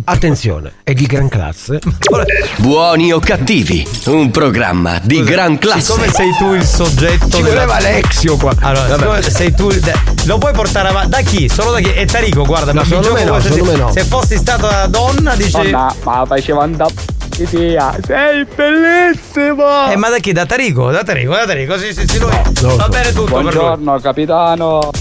Attenzione, 0.06 0.74
è 0.82 0.94
di 0.94 1.06
gran 1.06 1.30
classe. 1.30 1.80
Buoni 2.58 3.14
o 3.14 3.20
cattivi, 3.20 3.88
un 4.08 4.32
programma 4.32 5.00
di 5.04 5.22
gran 5.22 5.60
classe. 5.60 5.82
Siccome 5.82 6.10
sei 6.10 6.36
tu 6.36 6.54
il 6.54 6.66
soggetto. 6.66 7.30
Ci 7.30 7.44
voleva 7.44 7.76
Alexio 7.76 8.38
qua. 8.38 8.56
Allora, 8.62 8.96
Vabbè. 8.96 9.22
sei 9.22 9.54
tu. 9.54 9.70
Lo 10.26 10.40
puoi 10.40 10.52
portare 10.52 10.88
avanti. 10.88 11.10
Da 11.12 11.22
chi? 11.22 11.48
Solo 11.48 11.74
da 11.74 11.80
chi? 11.80 11.94
E 11.94 12.08
Tarico, 12.08 12.44
guarda, 12.44 12.74
No, 12.74 12.82
mi 12.82 12.88
secondo 12.88 13.10
gioco 13.10 13.20
me 13.20 13.26
no, 13.26 13.40
secondo 13.40 13.66
me 13.66 13.76
no. 13.78 13.92
Se 13.92 14.04
fossi 14.04 14.36
stata 14.36 14.88
donna, 14.88 15.36
dici. 15.36 15.52
Donna, 15.52 15.94
ma 16.02 16.26
facevo 16.26 16.60
andare 16.60 16.92
sei 17.34 18.46
bellissimo! 18.56 19.92
Eh, 19.92 19.96
ma 19.96 20.10
da 20.10 20.18
chi? 20.20 20.32
Da 20.32 20.46
Tarico? 20.46 20.92
Da 20.92 21.04
Tarico, 21.04 21.34
da 21.34 21.46
Tarico. 21.46 21.78
Sì, 21.78 21.94
sì, 21.94 22.08
sì, 22.08 22.20
lui. 22.20 22.32
Va 22.76 22.88
bene 22.88 23.12
tutto 23.12 23.34
per 23.34 23.44
lui. 23.44 23.52
Buongiorno 23.52 24.00
capitano. 24.00 24.92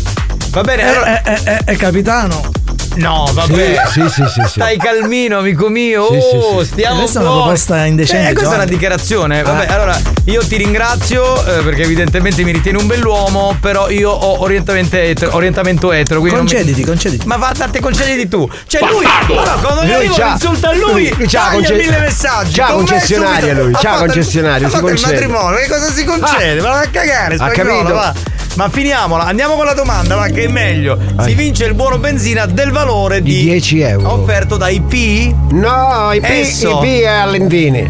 Va 0.51 0.61
bene. 0.62 0.83
Eh, 0.83 1.31
eh, 1.33 1.40
eh, 1.45 1.59
eh, 1.66 1.77
capitano. 1.77 2.62
No, 2.94 3.28
vabbè. 3.33 3.83
Sì, 3.90 4.02
sì, 4.09 4.22
sì, 4.28 4.42
sì. 4.44 4.48
Stai 4.48 4.76
calmino, 4.76 5.38
amico 5.38 5.68
mio. 5.68 6.09
Sì, 6.12 6.20
sì, 6.20 6.37
oh, 6.37 6.62
sì. 6.62 6.66
stiamo 6.72 6.98
Questa 7.00 7.20
è 7.20 7.22
una 7.22 7.33
proposta 7.33 7.85
indecente, 7.87 8.31
Eh, 8.31 8.35
questa 8.35 8.52
è 8.52 8.57
una 8.57 8.64
dichiarazione. 8.66 9.42
Vabbè, 9.42 9.64
Eh. 9.68 9.72
allora 9.72 9.98
io 10.26 10.44
ti 10.46 10.57
ringrazio 10.57 11.42
eh, 11.46 11.62
perché 11.62 11.83
evidentemente 11.83 12.42
mi 12.44 12.52
ritieni 12.52 12.78
un 12.78 12.87
bell'uomo, 12.87 13.57
però 13.61 13.88
io 13.88 14.11
ho 14.11 14.42
orientamento 14.42 14.96
etero. 14.96 15.35
Orientamento 15.37 15.90
etero 15.92 16.20
quindi 16.20 16.37
non 16.37 16.44
mi- 16.46 16.52
Concediti, 16.52 16.85
concediti. 16.85 17.26
Ma 17.26 17.37
va, 17.37 17.52
te 17.70 17.81
concediti 17.81 18.28
tu. 18.28 18.48
Cioè 18.66 18.81
lui, 18.90 19.07
allora, 19.07 19.52
quando 19.52 19.83
Lui 19.83 19.94
arrivo 19.94 20.14
insulta 20.26 20.68
a 20.68 20.74
lui, 20.74 21.14
lui 21.16 21.26
c'ha 21.26 21.38
taglia 21.44 21.52
conce- 21.55 21.74
mille 21.74 21.98
messaggi. 21.98 22.52
c'ha 22.61 22.66
concessionaria 22.72 23.55
lui, 23.55 23.72
ha 23.72 23.78
c'ha 23.78 23.94
concessionaria, 23.96 24.68
si 24.68 24.74
il 24.76 24.81
concede. 24.83 25.12
matrimonio, 25.12 25.59
che 25.59 25.68
cosa 25.68 25.90
si 25.90 26.05
concede? 26.05 26.59
Ah. 26.59 26.62
Ma 26.62 26.68
va 26.70 26.78
a 26.81 26.88
cagare, 26.88 27.35
Ha 27.35 27.50
spagnolo, 27.50 27.76
capito? 27.78 27.94
va. 27.94 28.14
Ma 28.55 28.68
finiamola, 28.68 29.24
andiamo 29.24 29.55
con 29.55 29.64
la 29.64 29.72
domanda, 29.72 30.14
va 30.14 30.26
che 30.26 30.44
è 30.44 30.48
meglio. 30.48 30.98
Si 31.24 31.33
vince 31.35 31.64
il 31.64 31.72
buono 31.72 31.96
benzina 31.96 32.44
del 32.44 32.70
valore 32.70 32.81
Di 32.83 33.23
di, 33.23 33.42
10 33.42 33.81
euro. 33.81 34.12
offerto 34.12 34.57
da 34.57 34.68
IP 34.68 35.53
No, 35.53 36.11
i 36.12 36.21
P, 36.21 36.25
Esso. 36.25 36.81
i 36.83 36.87
P 36.87 37.01
è 37.03 37.07
a 37.07 37.27
Lendini. 37.27 37.88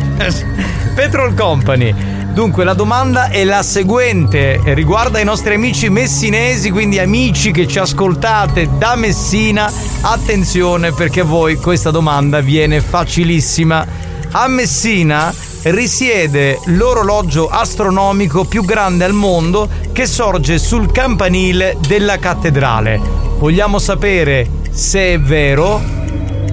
Petrol 0.94 1.32
Company. 1.34 1.94
Dunque 2.34 2.62
la 2.64 2.74
domanda 2.74 3.28
è 3.30 3.42
la 3.44 3.62
seguente, 3.62 4.60
riguarda 4.74 5.18
i 5.18 5.24
nostri 5.24 5.54
amici 5.54 5.88
messinesi, 5.88 6.70
quindi 6.70 6.98
amici 6.98 7.52
che 7.52 7.66
ci 7.66 7.78
ascoltate 7.78 8.68
da 8.76 8.94
Messina, 8.94 9.70
attenzione 10.02 10.92
perché 10.92 11.20
a 11.20 11.24
voi 11.24 11.56
questa 11.56 11.90
domanda 11.90 12.40
viene 12.40 12.82
facilissima. 12.82 13.86
A 14.32 14.46
Messina 14.48 15.32
risiede 15.64 16.58
l'orologio 16.66 17.48
astronomico 17.48 18.44
più 18.44 18.62
grande 18.62 19.04
al 19.04 19.14
mondo 19.14 19.68
che 19.92 20.04
sorge 20.06 20.58
sul 20.58 20.92
campanile 20.92 21.78
della 21.86 22.18
cattedrale. 22.18 23.00
Vogliamo 23.38 23.78
sapere 23.78 24.60
se 24.72 25.12
è 25.14 25.20
vero 25.20 25.80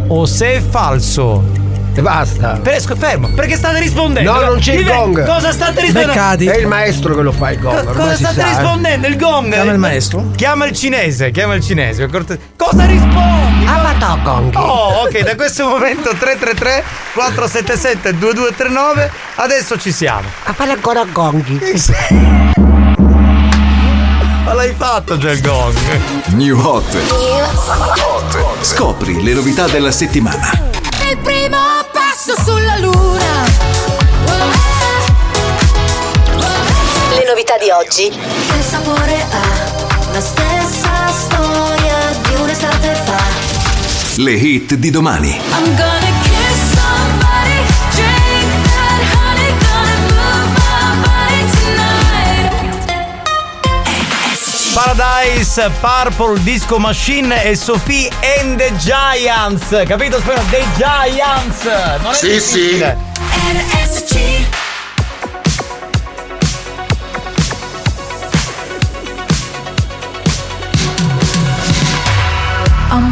o 0.07 0.25
se 0.25 0.55
è 0.55 0.61
falso. 0.61 1.57
E 1.93 2.01
basta. 2.01 2.59
Pesco, 2.61 2.95
fermo, 2.95 3.29
perché 3.29 3.55
state 3.55 3.79
rispondendo? 3.79 4.31
No, 4.31 4.41
non 4.41 4.59
c'è 4.59 4.73
il 4.73 4.85
gong. 4.85 5.25
Cosa 5.25 5.51
state 5.51 5.81
rispondendo? 5.81 6.13
Beccati. 6.13 6.45
È 6.45 6.57
il 6.57 6.67
maestro 6.67 7.15
che 7.15 7.21
lo 7.21 7.31
fa 7.31 7.51
il 7.51 7.59
gong. 7.59 7.83
Co- 7.83 7.91
cosa 7.93 8.15
state 8.15 8.39
sa, 8.39 8.45
eh. 8.45 8.49
rispondendo? 8.49 9.07
Il 9.07 9.17
gong? 9.17 9.51
Chiama 9.51 9.71
il 9.71 9.79
maestro. 9.79 10.25
Chiama 10.35 10.65
il 10.65 10.75
cinese, 10.75 11.31
chiama 11.31 11.55
il 11.55 11.63
cinese. 11.63 12.07
Cosa 12.07 12.85
rispondi? 12.85 13.65
Avatar 13.65 14.21
gong. 14.21 14.55
Oh, 14.55 15.01
ok, 15.03 15.23
da 15.23 15.35
questo 15.35 15.67
momento 15.67 16.09
333 16.09 16.83
477 17.13 18.17
2239. 18.17 19.11
Adesso 19.35 19.77
ci 19.77 19.91
siamo. 19.91 20.27
A 20.43 20.53
fare 20.53 20.71
ancora 20.71 21.03
gonghi. 21.05 21.59
Ma 24.49 24.55
l'hai 24.55 24.73
fatto 24.75 25.15
già 25.19 25.29
il 25.29 25.41
gong? 25.41 25.77
New 26.29 26.59
Hot. 26.59 26.97
Scopri 28.61 29.21
le 29.21 29.33
novità 29.33 29.67
della 29.67 29.91
settimana. 29.91 30.71
Il 31.07 31.19
primo 31.19 31.57
passo 31.93 32.33
sulla 32.43 32.79
luna. 32.79 33.43
Le 37.11 37.25
novità 37.27 37.59
di 37.59 37.69
oggi. 37.69 38.09
Che 38.09 38.61
sapore 38.67 39.23
ha 39.29 40.13
la 40.13 40.19
stessa 40.19 41.11
storia 41.11 41.97
di 42.23 42.41
un'estate 42.41 42.95
fa. 43.05 43.21
Le 44.15 44.31
hit 44.31 44.73
di 44.73 44.89
domani. 44.89 45.29
I'm 45.29 45.75
gonna 45.75 46.18
Paradise, 54.83 55.59
Purple, 55.81 56.37
Disco 56.41 56.79
Machine 56.79 57.33
e 57.43 57.53
Sophie 57.57 58.09
and 58.39 58.57
the 58.57 58.71
Giants. 58.77 59.67
Capito? 59.85 60.19
Spero, 60.21 60.41
The 60.49 60.63
Giants. 60.77 61.63
Non 62.01 62.11
è 62.13 62.15
Sì, 62.15 62.27
difficile. 62.29 62.97
RSC. 63.51 64.47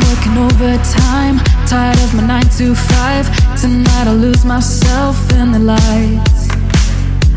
Working 0.07 0.37
overtime, 0.37 1.39
tired 1.67 1.97
of 1.99 2.13
my 2.13 2.25
9 2.25 2.41
to 2.57 2.75
5. 2.75 3.29
Tonight 3.59 4.07
I'll 4.07 4.15
lose 4.15 4.45
myself 4.45 5.17
in 5.33 5.51
the 5.51 5.59
lights. 5.59 6.46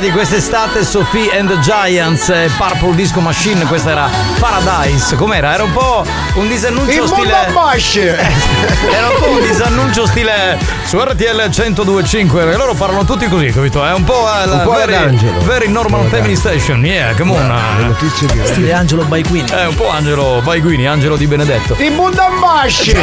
di 0.00 0.10
quest'estate 0.10 0.84
Sophie 0.84 1.30
and 1.36 1.48
the 1.48 1.58
Giants 1.60 2.28
e 2.28 2.50
Purple 2.56 2.94
Disco 2.94 3.20
Machine, 3.20 3.64
questa 3.64 3.90
era 3.90 4.08
Paradise. 4.38 5.16
Com'era? 5.16 5.54
Era 5.54 5.64
un 5.64 5.72
po' 5.72 6.04
un 6.34 6.46
disannuncio 6.46 7.02
Il 7.02 7.08
stile. 7.08 7.46
Era 8.90 9.08
un 9.08 9.14
po' 9.18 9.28
un 9.30 9.40
disannuncio 9.42 10.06
stile 10.06 10.58
su 10.84 10.98
RTL 11.00 11.48
1025, 11.48 12.42
perché 12.42 12.56
loro 12.56 12.74
parlano 12.74 13.04
tutti 13.04 13.28
così, 13.28 13.50
capito? 13.50 13.84
È 13.84 13.92
un 13.92 14.04
po' 14.04 14.26
eh, 14.40 14.46
la 14.46 14.54
Un 14.54 14.62
po' 14.62 14.72
very, 14.72 14.94
Angelo. 14.94 15.40
very 15.40 15.68
normal 15.68 16.06
family 16.08 16.36
station. 16.36 16.84
Yeah, 16.84 17.14
come 17.14 17.32
on. 17.32 17.86
notizie 17.86 18.26
di 18.28 18.40
Stile 18.44 18.72
Angelo 18.72 19.04
Baiguini. 19.04 19.48
È 19.50 19.66
un 19.66 19.74
po' 19.74 19.90
Angelo 19.90 20.40
Baiguini, 20.44 20.86
Angelo 20.86 21.16
di 21.16 21.26
Benedetto. 21.26 21.74
Il 21.78 21.92
Bundambasce! 21.92 22.96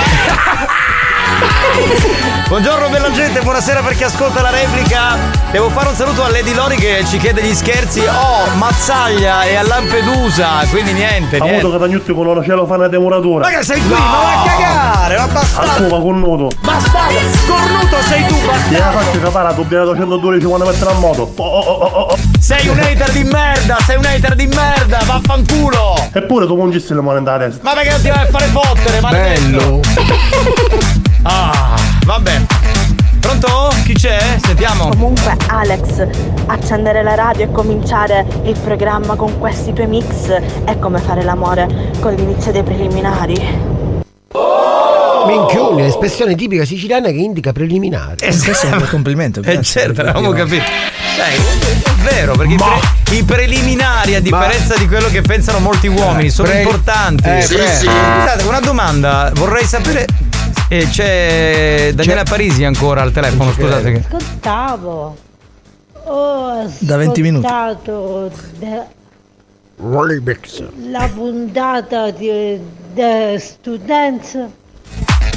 Buongiorno 2.48 2.90
bella 2.90 3.12
gente, 3.12 3.42
buonasera 3.42 3.82
per 3.82 3.96
chi 3.96 4.04
ascolta 4.04 4.42
la 4.42 4.52
replica. 4.52 5.18
Devo 5.52 5.70
fare 5.70 5.90
un 5.90 5.96
saluto 5.96 6.24
a 6.24 6.30
Lady 6.30 6.54
Lori 6.54 6.76
che 6.76 7.04
ci 7.08 7.18
chiede 7.18 7.42
gli 7.42 7.54
scherzi. 7.54 8.02
Oh, 8.02 8.46
Mazzaglia 8.56 9.44
e 9.44 9.56
a 9.56 9.64
Lampedusa, 9.64 10.64
quindi 10.70 10.94
niente, 10.94 11.38
Ha 11.38 11.44
avuto 11.44 11.72
Catagnutti 11.72 12.14
con 12.14 12.24
loro 12.24 12.44
cielo 12.44 12.66
fa 12.68 12.76
una 12.76 12.88
demuratura. 12.88 13.50
Ma 13.50 13.58
che 13.58 13.64
sei 13.64 13.82
qui? 13.82 13.90
Ma 13.90 13.98
vai 13.98 14.36
a 14.36 14.42
cagare, 14.44 15.18
ma 15.18 15.28
bastardo! 15.28 15.72
Alcova 15.72 16.02
con 16.02 16.20
nudo. 16.20 16.52
Bastardo! 16.62 17.18
Cornuto 17.48 17.98
sei 18.08 18.26
tu, 18.28 18.36
bastardo! 18.46 19.00
fatto 19.00 19.20
capare, 19.20 19.56
tu 19.56 19.66
viene 19.66 19.84
212 19.86 20.46
quando 20.46 20.66
mettere 20.66 20.92
a 20.92 20.94
moto. 20.94 21.34
Oh, 21.36 21.44
oh, 21.44 21.60
oh, 21.60 21.86
oh, 21.86 22.00
oh. 22.12 22.18
Sei 22.40 22.68
un 22.68 22.80
hater 22.80 23.12
di 23.12 23.24
merda, 23.24 23.78
sei 23.86 23.98
un 23.98 24.06
hater 24.06 24.36
di 24.36 24.46
merda, 24.46 25.00
vaffanculo! 25.04 26.10
Eppure 26.14 26.46
tu 26.46 26.56
pungissi 26.56 26.94
le 26.94 27.02
monete 27.02 27.30
alla 27.30 27.46
testa. 27.46 27.60
Ma 27.64 27.74
perché 27.74 27.90
non 27.90 28.02
ti 28.02 28.10
vai 28.10 28.20
a 28.20 28.28
fare 28.28 28.46
fottere, 28.46 29.02
maledetto? 29.02 31.04
Ah, 31.28 31.76
vabbè. 32.06 32.42
Pronto? 33.20 33.70
Chi 33.84 33.94
c'è? 33.94 34.38
Sentiamo. 34.44 34.90
Comunque, 34.90 35.36
Alex, 35.48 36.08
accendere 36.46 37.02
la 37.02 37.16
radio 37.16 37.46
e 37.46 37.52
cominciare 37.52 38.26
il 38.44 38.56
programma 38.60 39.16
con 39.16 39.40
questi 39.40 39.74
tuoi 39.74 39.88
mix 39.88 40.30
è 40.66 40.78
come 40.78 41.00
fare 41.00 41.24
l'amore 41.24 41.94
con 42.00 42.14
l'inizio 42.14 42.52
dei 42.52 42.62
preliminari. 42.62 43.74
Minchione, 45.26 45.88
espressione 45.88 46.36
tipica 46.36 46.64
siciliana 46.66 47.08
che 47.08 47.16
indica 47.18 47.52
preliminare. 47.52 48.18
Eh, 48.20 48.38
questo 48.38 48.68
è 48.68 48.72
un 48.72 48.78
bel 48.78 48.90
complimento. 48.90 49.42
Eh 49.44 49.62
certo, 49.64 49.94
per 49.94 50.10
avevamo 50.10 50.30
quello. 50.30 50.46
capito. 50.46 50.64
Dai, 51.18 51.36
è 51.36 52.14
vero, 52.14 52.36
perché 52.36 52.54
i, 52.54 52.58
pre- 52.58 53.16
i 53.18 53.24
preliminari, 53.24 54.14
a 54.14 54.22
differenza 54.22 54.76
di 54.78 54.88
quello 54.88 55.08
che 55.08 55.22
pensano 55.22 55.58
molti 55.58 55.88
uomini, 55.88 56.30
sono 56.30 56.50
pre- 56.50 56.60
importanti. 56.62 57.28
eh, 57.28 57.42
Sì, 57.42 57.56
pre- 57.56 57.74
sì. 57.74 57.86
Scusate, 57.88 58.44
una 58.44 58.60
domanda, 58.60 59.32
vorrei 59.34 59.66
sapere. 59.66 60.06
Eh, 60.70 60.88
c'è 60.90 61.92
Daniela 61.94 62.24
Parisi 62.24 62.64
ancora 62.64 63.02
al 63.02 63.12
telefono, 63.12 63.52
scusate. 63.52 63.92
Che... 63.92 63.98
Ascoltavo. 64.00 65.18
Ho 66.08 66.70
Da 66.80 66.98
20 66.98 67.22
minuti. 67.22 67.48
de- 68.58 68.94
la 70.90 71.10
puntata 71.14 72.12
di 72.12 72.60
The 72.94 73.38
Students. 73.40 74.38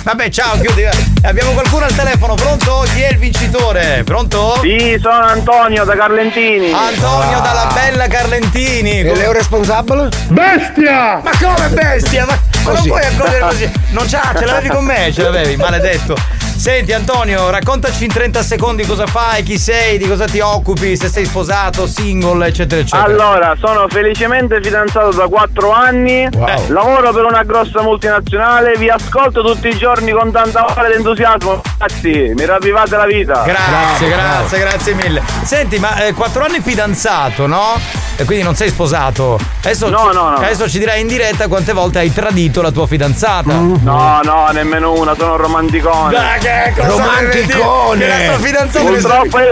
Vabbè, 0.08 0.30
ciao, 0.30 0.58
chiudi. 0.58 0.84
eh. 0.84 0.90
Abbiamo 1.24 1.50
qualcuno 1.52 1.84
al 1.84 1.94
telefono, 1.94 2.32
pronto? 2.32 2.82
Chi 2.94 3.02
è 3.02 3.10
il 3.10 3.18
vincitore? 3.18 4.00
Pronto? 4.06 4.58
Sì, 4.62 4.98
sono 5.02 5.20
Antonio 5.20 5.84
da 5.84 5.94
Carlentini. 5.96 6.72
Antonio 6.72 7.38
dalla 7.40 7.68
bella 7.74 8.06
Carlentini. 8.06 9.00
E 9.00 9.14
lei 9.14 9.24
è 9.28 9.32
responsabile? 9.32 10.08
Bestia! 10.28 11.20
Ma 11.22 11.30
come 11.38 11.68
bestia? 11.68 12.24
Ma, 12.24 12.38
ma 12.64 12.72
non 12.72 12.86
puoi 12.86 13.04
accogliere 13.04 13.40
così? 13.40 13.70
Non 13.92 14.06
c'ha, 14.08 14.32
ce 14.34 14.46
l'avevi 14.46 14.68
con 14.68 14.84
me, 14.86 15.12
ce 15.12 15.22
l'avevi, 15.24 15.56
maledetto. 15.56 16.14
Senti 16.58 16.92
Antonio, 16.92 17.50
raccontaci 17.50 18.04
in 18.04 18.12
30 18.12 18.42
secondi 18.42 18.84
cosa 18.84 19.06
fai, 19.06 19.44
chi 19.44 19.56
sei, 19.58 19.96
di 19.96 20.08
cosa 20.08 20.24
ti 20.24 20.40
occupi, 20.40 20.96
se 20.96 21.08
sei 21.08 21.24
sposato, 21.24 21.86
single, 21.86 22.48
eccetera, 22.48 22.80
eccetera. 22.80 23.04
Allora, 23.04 23.54
sono 23.60 23.86
felicemente 23.88 24.60
fidanzato 24.60 25.10
da 25.10 25.28
4 25.28 25.70
anni, 25.70 26.28
Wow. 26.34 26.68
lavoro 26.70 27.12
per 27.12 27.24
una 27.24 27.44
grossa 27.44 27.80
multinazionale, 27.80 28.76
vi 28.76 28.88
ascolto 28.90 29.42
tutti 29.42 29.68
i 29.68 29.76
giorni 29.78 30.10
con 30.10 30.32
tanta 30.32 30.62
voglia 30.68 30.88
ed 30.88 30.94
entusiasmo. 30.96 31.62
Ragazzi, 31.78 32.32
mi 32.36 32.44
ravvivate 32.44 32.96
la 32.96 33.06
vita. 33.06 33.42
Grazie, 33.44 34.08
grazie, 34.08 34.58
grazie 34.58 34.94
mille. 34.94 35.22
Senti, 35.44 35.78
ma 35.78 35.96
eh, 36.06 36.12
quattro 36.12 36.42
anni 36.44 36.60
fidanzato, 36.60 37.46
no? 37.46 37.78
E 38.20 38.24
quindi 38.24 38.42
non 38.42 38.56
sei 38.56 38.68
sposato. 38.70 39.38
Adesso, 39.62 39.88
No, 39.88 40.08
ci, 40.10 40.16
no, 40.16 40.30
no. 40.30 40.36
adesso 40.38 40.68
ci 40.68 40.80
dirai 40.80 41.00
in 41.00 41.06
diretta 41.06 41.46
quante 41.46 41.72
volte 41.72 42.00
hai 42.00 42.12
tradito 42.12 42.60
la 42.62 42.72
tua 42.72 42.84
fidanzata. 42.88 43.52
No, 43.52 44.20
no, 44.24 44.48
nemmeno 44.52 44.92
una, 44.92 45.14
sono 45.16 45.32
un 45.32 45.36
romanticone. 45.38 46.12
Dai, 46.12 46.40
che 46.48 46.72
cosa 46.80 46.88
Romanticone. 46.88 47.98
Che 48.06 48.06
la 48.26 48.34
tua 48.34 48.38
fidanzata 48.46 48.84
Purtroppo 48.86 49.38
è, 49.38 49.48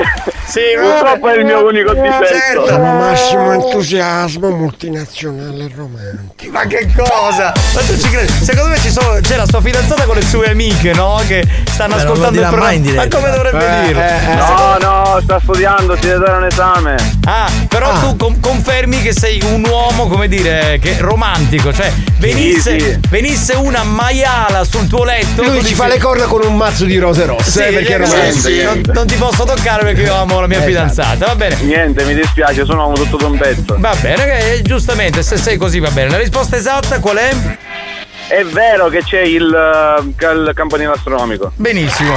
Sì, 0.47 0.61
purtroppo 0.81 1.29
è 1.29 1.37
il 1.39 1.45
mio 1.45 1.67
unico 1.67 1.93
difetto. 1.95 2.27
certo. 2.27 2.67
Sono 2.67 2.95
massimo 2.99 3.53
entusiasmo 3.53 4.51
multinazionale 4.51 5.69
romantico. 5.75 6.53
Ma 6.53 6.65
che 6.67 6.89
cosa? 6.97 7.53
Ma 7.75 7.81
tu 7.81 7.99
ci 7.99 8.09
credi? 8.09 8.33
Secondo 8.45 8.71
me 8.71 8.79
ci 8.79 8.91
sono, 8.91 9.19
c'è 9.21 9.37
la 9.37 9.47
sua 9.47 9.61
fidanzata 9.61 10.05
con 10.05 10.15
le 10.17 10.23
sue 10.25 10.51
amiche, 10.51 10.93
no? 10.93 11.21
Che 11.27 11.45
stanno 11.71 11.97
Beh, 11.97 12.03
ascoltando 12.03 12.41
il 12.41 12.47
programma. 12.47 12.93
Ma 12.95 13.09
come 13.09 13.31
dovrebbe 13.31 13.67
Eh, 13.83 13.87
dirlo? 13.87 14.01
eh, 14.01 14.31
eh. 14.31 14.35
No, 14.35 14.77
no, 14.81 15.21
sta 15.23 15.41
studiando, 15.43 15.95
si 15.97 16.01
deve 16.07 16.25
dare 16.25 16.37
un 16.39 16.45
esame. 16.45 16.95
Ah, 17.27 17.51
però 17.69 17.91
Ah. 17.91 17.99
tu 18.01 18.17
con- 18.17 18.41
confermi 18.41 19.03
che 19.03 19.13
sei 19.13 19.41
un 19.43 19.65
uomo, 19.69 20.07
come 20.09 20.29
dire, 20.29 20.79
che 20.81 20.97
romantico, 21.01 21.73
cioè 21.73 21.93
venisse, 22.19 22.79
sì. 22.79 22.99
venisse 23.11 23.55
una 23.57 23.83
maiala 23.83 24.65
sul 24.65 24.87
tuo 24.87 25.05
letto. 25.05 25.43
Lui 25.43 25.57
ci 25.57 25.63
dici- 25.63 25.75
fa 25.75 25.87
le 25.87 25.99
corna 25.99 26.25
con 26.27 26.43
un 26.45 26.57
mazzo 26.57 26.85
di 26.87 26.99
rose 26.99 27.25
rosse, 27.27 27.51
Sì, 27.51 27.61
eh, 27.69 27.73
perché 27.73 27.93
sì, 27.93 27.97
romantico. 28.13 28.49
sì, 28.49 28.63
non, 28.63 28.83
non 28.93 29.07
ti 29.07 29.15
posso 29.17 29.45
toccare 29.45 29.83
perché 29.85 30.03
io 30.03 30.15
amo 30.15 30.41
la 30.41 30.47
mia 30.47 30.57
Esatto. 30.59 30.71
fidanzata, 30.71 31.27
va 31.27 31.35
bene. 31.35 31.57
Niente, 31.63 32.05
mi 32.05 32.15
dispiace, 32.15 32.65
sono 32.65 32.87
un 32.87 32.93
uomo 32.93 32.95
tutto 32.95 33.17
d'un 33.17 33.37
pezzo. 33.37 33.77
Va 33.79 33.95
bene, 34.01 34.25
che- 34.27 34.63
giustamente, 34.63 35.23
se 35.23 35.37
sei 35.37 35.57
così 35.57 35.79
va 35.81 35.91
bene. 35.91 36.11
La 36.11 36.19
risposta 36.19 36.57
esatta 36.57 36.99
qual 37.01 37.17
è? 37.17 37.31
È 38.29 38.43
vero 38.45 38.89
che 38.89 39.03
c'è 39.05 39.21
il, 39.21 39.53
eh, 39.55 40.25
il 40.33 40.51
campanile 40.55 40.93
astronomico. 40.93 41.53
Benissimo. 41.57 42.15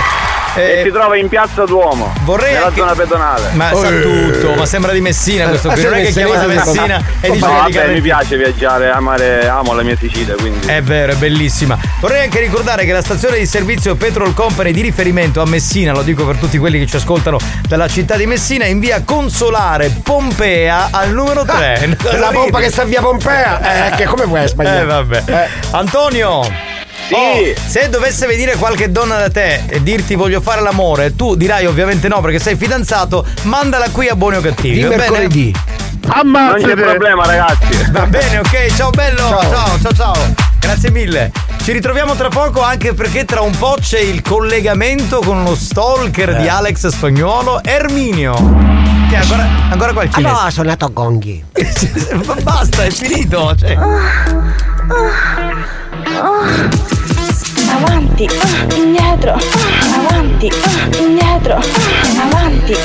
E 0.55 0.79
Eh, 0.79 0.83
si 0.83 0.91
trova 0.91 1.15
in 1.15 1.29
piazza 1.29 1.63
Duomo, 1.63 2.11
vorrei 2.23 2.53
nella 2.53 2.65
anche- 2.67 2.79
zona 2.79 2.93
pedonale. 2.93 3.49
Ma 3.53 3.69
sa 3.73 3.87
Eh. 3.89 4.01
tutto, 4.01 4.53
ma 4.55 4.65
sembra 4.65 4.91
di 4.91 4.99
Messina 4.99 5.47
questo 5.47 5.69
qui. 5.69 5.83
Non 5.83 5.93
è 5.93 6.01
che 6.01 6.11
se 6.11 6.23
chiama 6.25 6.35
da 6.35 6.45
ne- 6.47 6.53
se 6.53 6.63
ne- 6.63 6.65
Messina 6.65 7.03
e 7.21 7.31
dice 7.31 7.45
No, 7.45 7.63
che 7.65 7.77
vabbè, 7.79 7.93
mi 7.93 8.01
piace 8.01 8.35
viaggiare, 8.37 8.89
amare, 8.89 9.47
amo 9.47 9.73
la 9.73 9.83
mia 9.83 9.95
Sicilia, 9.97 10.33
quindi. 10.35 10.67
È 10.67 10.81
vero, 10.81 11.11
è 11.13 11.15
bellissima. 11.15 11.77
Vorrei 11.99 12.23
anche 12.23 12.39
ricordare 12.39 12.83
che 12.85 12.91
la 12.91 13.01
stazione 13.01 13.37
di 13.37 13.45
servizio 13.45 13.95
Petrol 13.95 14.33
Company 14.33 14.71
di 14.71 14.81
riferimento 14.81 15.41
a 15.41 15.45
Messina, 15.45 15.93
lo 15.93 16.01
dico 16.01 16.25
per 16.25 16.37
tutti 16.37 16.57
quelli 16.57 16.79
che 16.79 16.87
ci 16.87 16.95
ascoltano 16.95 17.37
dalla 17.67 17.87
città 17.87 18.15
di 18.17 18.25
Messina, 18.25 18.65
è 18.65 18.69
in 18.69 18.79
via 18.79 19.01
Consolare 19.03 19.89
Pompea 20.03 20.89
al 20.91 21.11
numero 21.11 21.45
3. 21.45 21.95
La 22.17 22.29
pompa 22.33 22.59
che 22.59 22.69
sta 22.69 22.83
via 22.83 23.01
Pompea, 23.01 23.91
eh, 23.93 23.95
che 23.95 24.05
come 24.05 24.25
puoi 24.25 24.43
Eh 24.43 24.47
sbagliare? 24.47 24.85
vabbè. 24.85 25.23
Eh. 25.27 25.47
Antonio, 25.71 26.41
Sì. 27.09 27.55
se 27.55 27.89
dovesse 27.89 28.27
venire 28.27 28.55
qualche 28.55 28.91
donna 28.91 29.17
da 29.17 29.31
te 29.31 29.63
e 29.67 29.81
dirti 29.81 30.13
voglio 30.13 30.41
fare 30.41 30.61
l'amore, 30.61 31.15
tu 31.15 31.35
dirai 31.35 31.65
ovviamente 31.65 32.07
no 32.07 32.21
perché 32.21 32.37
sei 32.37 32.55
fidanzato, 32.55 33.25
mandala 33.43 33.89
qui 33.89 34.07
a 34.07 34.15
buoni 34.15 34.37
o 34.37 34.41
cattivi. 34.41 34.81
Di 34.81 34.87
mercoledì. 34.87 35.53
Non 36.23 36.55
c'è 36.59 36.75
problema, 36.75 37.25
ragazzi. 37.25 37.91
Va 37.91 38.05
bene, 38.05 38.39
ok, 38.39 38.75
ciao 38.75 38.89
bello. 38.91 39.27
Ciao, 39.27 39.79
ciao, 39.81 39.93
ciao. 39.93 40.35
Grazie 40.59 40.91
mille. 40.91 41.31
Ci 41.63 41.71
ritroviamo 41.71 42.15
tra 42.15 42.29
poco 42.29 42.61
anche 42.61 42.93
perché 42.93 43.25
tra 43.25 43.41
un 43.41 43.55
po' 43.57 43.75
c'è 43.79 43.99
il 43.99 44.21
collegamento 44.21 45.19
con 45.19 45.43
lo 45.43 45.55
stalker 45.55 46.37
di 46.37 46.47
Alex 46.47 46.87
Spagnuolo, 46.87 47.63
Erminio. 47.63 48.33
Che 49.09 49.15
ancora, 49.15 49.47
ancora 49.71 49.93
qualche 49.93 50.17
Allora 50.17 50.41
ha 50.41 50.51
suonato 50.51 50.91
gonghi. 50.93 51.43
Ma 52.25 52.35
basta, 52.41 52.83
è 52.83 52.91
finito. 52.91 53.55
Cioè. 53.55 53.77
Avanti, 57.71 58.27
ah, 58.27 58.75
indietro, 58.75 59.37
avanti, 59.93 60.51
ah, 60.51 60.97
indietro, 60.97 61.55
ah, 61.55 62.23
avanti, 62.23 62.75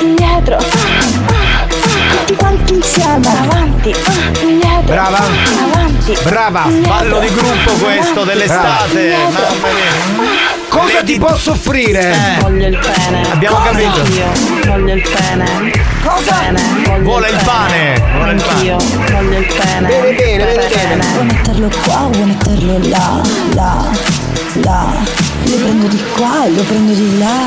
indietro, 0.00 0.56
ah, 0.56 0.60
ah, 0.60 1.66
tutti 2.10 2.34
quanti 2.36 2.74
insieme, 2.74 3.26
avanti, 3.26 3.94
indietro, 4.42 4.82
Brava. 4.84 5.18
avanti, 5.18 6.16
Brava, 6.22 6.64
indietro, 6.66 6.88
ballo 6.96 7.18
di 7.18 7.34
gruppo 7.34 7.72
questo 7.82 8.22
dell'estate. 8.22 9.08
Brava. 9.08 9.48
Mamma 9.50 9.68
mia. 9.72 10.63
Cosa 10.74 11.04
ti 11.04 11.18
posso 11.20 11.52
offrire? 11.52 12.12
Voglio 12.40 12.66
il 12.66 12.76
pene. 12.78 13.30
Abbiamo 13.30 13.58
Cosa? 13.58 13.70
capito. 13.70 14.00
Anch'io 14.00 14.26
voglio 14.66 14.94
il 14.94 15.08
pene. 15.08 15.72
Cosa? 16.02 16.34
Pene. 16.34 16.62
Voglio 16.84 17.02
Vuole 17.04 17.28
il 17.28 17.40
pane. 17.44 18.02
Vuole 18.12 18.32
il 18.32 18.42
pane. 18.42 18.70
Anch'io 18.70 18.76
voglio 19.12 19.38
il 19.38 19.46
pene. 19.46 19.86
Bene, 19.86 20.12
bene, 20.14 20.44
bene, 20.44 20.68
bene. 20.68 21.04
Vuoi 21.12 21.24
metterlo 21.26 21.70
qua 21.84 22.02
o 22.02 22.10
vuoi 22.10 22.26
metterlo 22.26 22.78
là? 22.88 23.22
Là, 23.54 23.90
là. 24.54 24.92
Lo 25.44 25.56
prendo 25.56 25.86
di 25.86 26.02
qua 26.16 26.44
e 26.44 26.50
lo 26.50 26.62
prendo 26.62 26.92
di 26.92 27.18
là. 27.20 27.38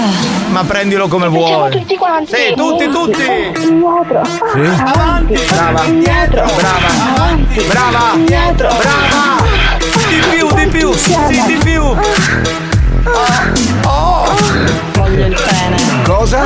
Ma 0.47 0.63
prendilo 0.63 1.07
come 1.09 1.27
vuoi. 1.27 1.71
tutti 1.71 1.97
quanti. 1.97 2.33
Sì, 2.33 2.53
tutti, 2.55 2.87
tutti. 2.89 3.23
Indietro. 3.67 4.23
Sì. 4.53 4.81
Avanti. 4.85 5.33
Brava. 5.49 5.83
Indietro. 5.83 6.45
Brava. 6.55 7.13
Avanti. 7.13 7.61
Brava. 7.63 8.11
Indietro. 8.13 8.67
Brava. 8.69 9.43
Di 10.07 10.21
più, 10.31 10.47
di 10.53 10.67
più. 10.67 10.93
Sì, 10.93 11.43
di 11.45 11.57
più. 11.61 12.66
Voglio 14.93 15.25
il 15.25 15.33
pene. 15.33 16.03
Cosa? 16.03 16.45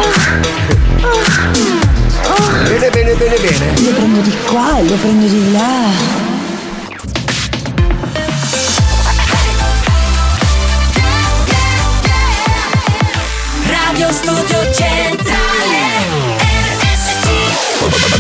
Bene, 2.67 2.89
bene, 2.89 3.13
bene, 3.13 3.37
bene. 3.37 3.81
Lo 3.81 3.91
prendo 3.91 4.21
di 4.21 4.33
qua 4.47 4.77
e 4.79 4.83
lo 4.83 4.95
prendo 4.95 5.27
di 5.27 5.51
là. 5.51 5.89
Radio 13.67 14.11
Studio 14.11 14.73
Centrale 14.73 15.41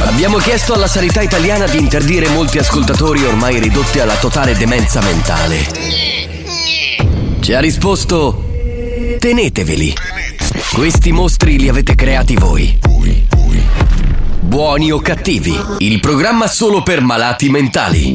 Abbiamo 0.05 0.37
chiesto 0.37 0.73
alla 0.73 0.87
sanità 0.87 1.21
italiana 1.21 1.65
di 1.65 1.77
interdire 1.79 2.27
molti 2.29 2.57
ascoltatori 2.57 3.23
ormai 3.25 3.59
ridotti 3.59 3.99
alla 3.99 4.15
totale 4.15 4.53
demenza 4.55 5.01
mentale. 5.01 6.30
Ci 7.41 7.53
ha 7.53 7.59
risposto: 7.59 8.43
teneteveli. 9.17 9.93
Questi 10.73 11.11
mostri 11.11 11.57
li 11.57 11.69
avete 11.69 11.95
creati 11.95 12.35
voi. 12.35 12.77
Buoni 14.41 14.91
o 14.91 14.99
cattivi, 14.99 15.59
il 15.79 15.99
programma 15.99 16.47
solo 16.47 16.83
per 16.83 17.01
malati 17.01 17.49
mentali. 17.49 18.11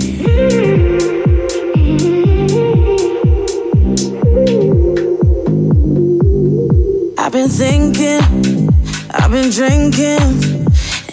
I've 7.18 7.30
been 7.32 7.50
thinking, 7.50 8.70
I've 9.12 9.30
been 9.30 9.50
drinking, 9.50 10.64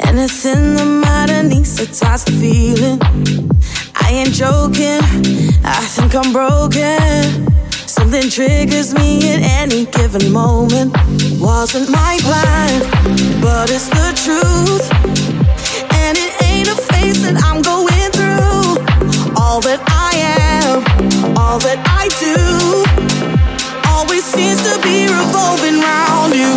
anything 0.02 0.76
that 0.76 0.86
matter 0.86 1.44
needs 1.44 1.74
to 1.76 1.88
touch 1.88 2.26
the 2.26 2.32
feeling. 2.34 3.00
I 3.96 4.12
ain't 4.12 4.34
joking, 4.34 5.02
I 5.64 5.84
think 5.88 6.14
I'm 6.14 6.32
broken. 6.32 7.50
Something 8.04 8.30
triggers 8.30 8.94
me 8.94 9.32
at 9.32 9.40
any 9.64 9.86
given 9.86 10.30
moment. 10.30 10.92
Wasn't 11.40 11.90
my 11.90 12.20
plan, 12.20 12.82
but 13.42 13.72
it's 13.72 13.88
the 13.88 14.12
truth. 14.20 14.84
And 16.04 16.18
it 16.18 16.32
ain't 16.44 16.68
a 16.68 16.76
phase 16.76 17.24
that 17.24 17.40
I'm 17.48 17.62
going 17.62 18.12
through. 18.12 18.84
All 19.40 19.62
that 19.62 19.80
I 19.88 20.12
am, 20.52 20.84
all 21.38 21.60
that 21.60 21.80
I 21.88 22.12
do 22.20 22.36
always 23.88 24.26
seems 24.26 24.60
to 24.68 24.76
be 24.84 25.08
revolving 25.08 25.80
around 25.80 26.36
you. 26.36 26.52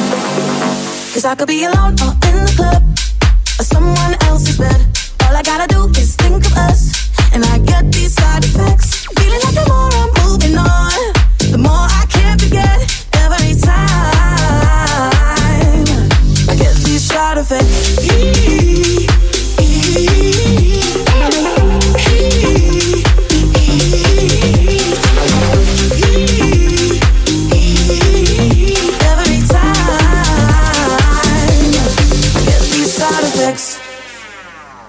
Cause 1.15 1.25
I 1.25 1.37
could 1.37 1.47
be 1.47 1.63
alone 1.63 1.95
or 2.03 2.11
in 2.27 2.43
the 2.43 2.53
club 2.59 2.83
or 3.61 3.65
someone 3.65 4.17
else's 4.27 4.59
bed. 4.59 4.83
All 5.23 5.37
I 5.37 5.43
gotta 5.45 5.69
do 5.73 5.87
is 5.95 6.17
think 6.17 6.45
of 6.45 6.57
us, 6.57 7.09
and 7.33 7.45
I 7.45 7.59
get 7.59 7.93
these 7.93 8.15
side 8.15 8.45
effects. 8.45 9.07
Feeling 9.15 9.41
like 9.47 9.55
the 9.55 9.65
more 9.71 9.95
I'm 9.95 10.11
moving 10.27 10.59
on, 10.59 11.16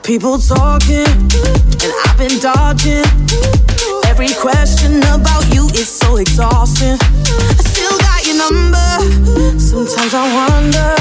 People 0.08 0.38
talking, 0.38 1.04
and 1.04 1.94
I've 2.06 2.18
been 2.18 2.40
dodging. 2.40 3.04
Every 4.08 4.32
question 4.40 5.04
about 5.04 5.44
you 5.54 5.68
is 5.76 5.90
so 5.90 6.16
exhausting. 6.16 6.96
I 6.96 7.62
still 7.68 7.98
got 8.00 8.26
your 8.26 8.38
number. 8.40 9.60
Sometimes 9.60 10.14
I 10.14 10.24
wonder 10.32 10.96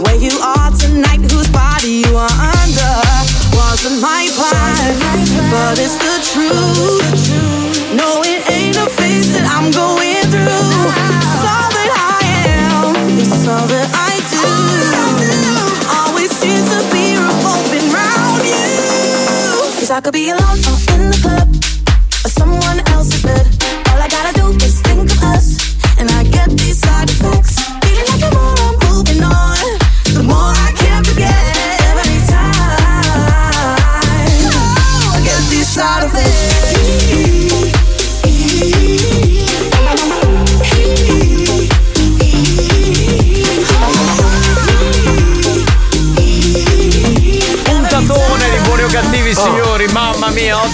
where 0.00 0.16
you 0.16 0.32
are 0.40 0.70
tonight, 0.72 1.30
whose 1.30 1.50
body 1.50 2.08
you 2.08 2.16
are 2.16 2.36
under. 2.56 2.94
Wasn't 3.52 4.00
my 4.00 4.32
plan, 4.32 4.96
but 5.52 5.76
it's 5.78 6.00
the 6.00 6.16
truth. 6.32 7.92
No, 7.92 8.22
it 8.24 8.50
ain't 8.50 8.76
a 8.76 8.88
phase 8.96 9.34
that 9.34 9.44
I'm 9.44 9.70
going 9.72 10.05
I 19.96 20.00
could 20.02 20.12
be 20.12 20.28
alone 20.28 20.75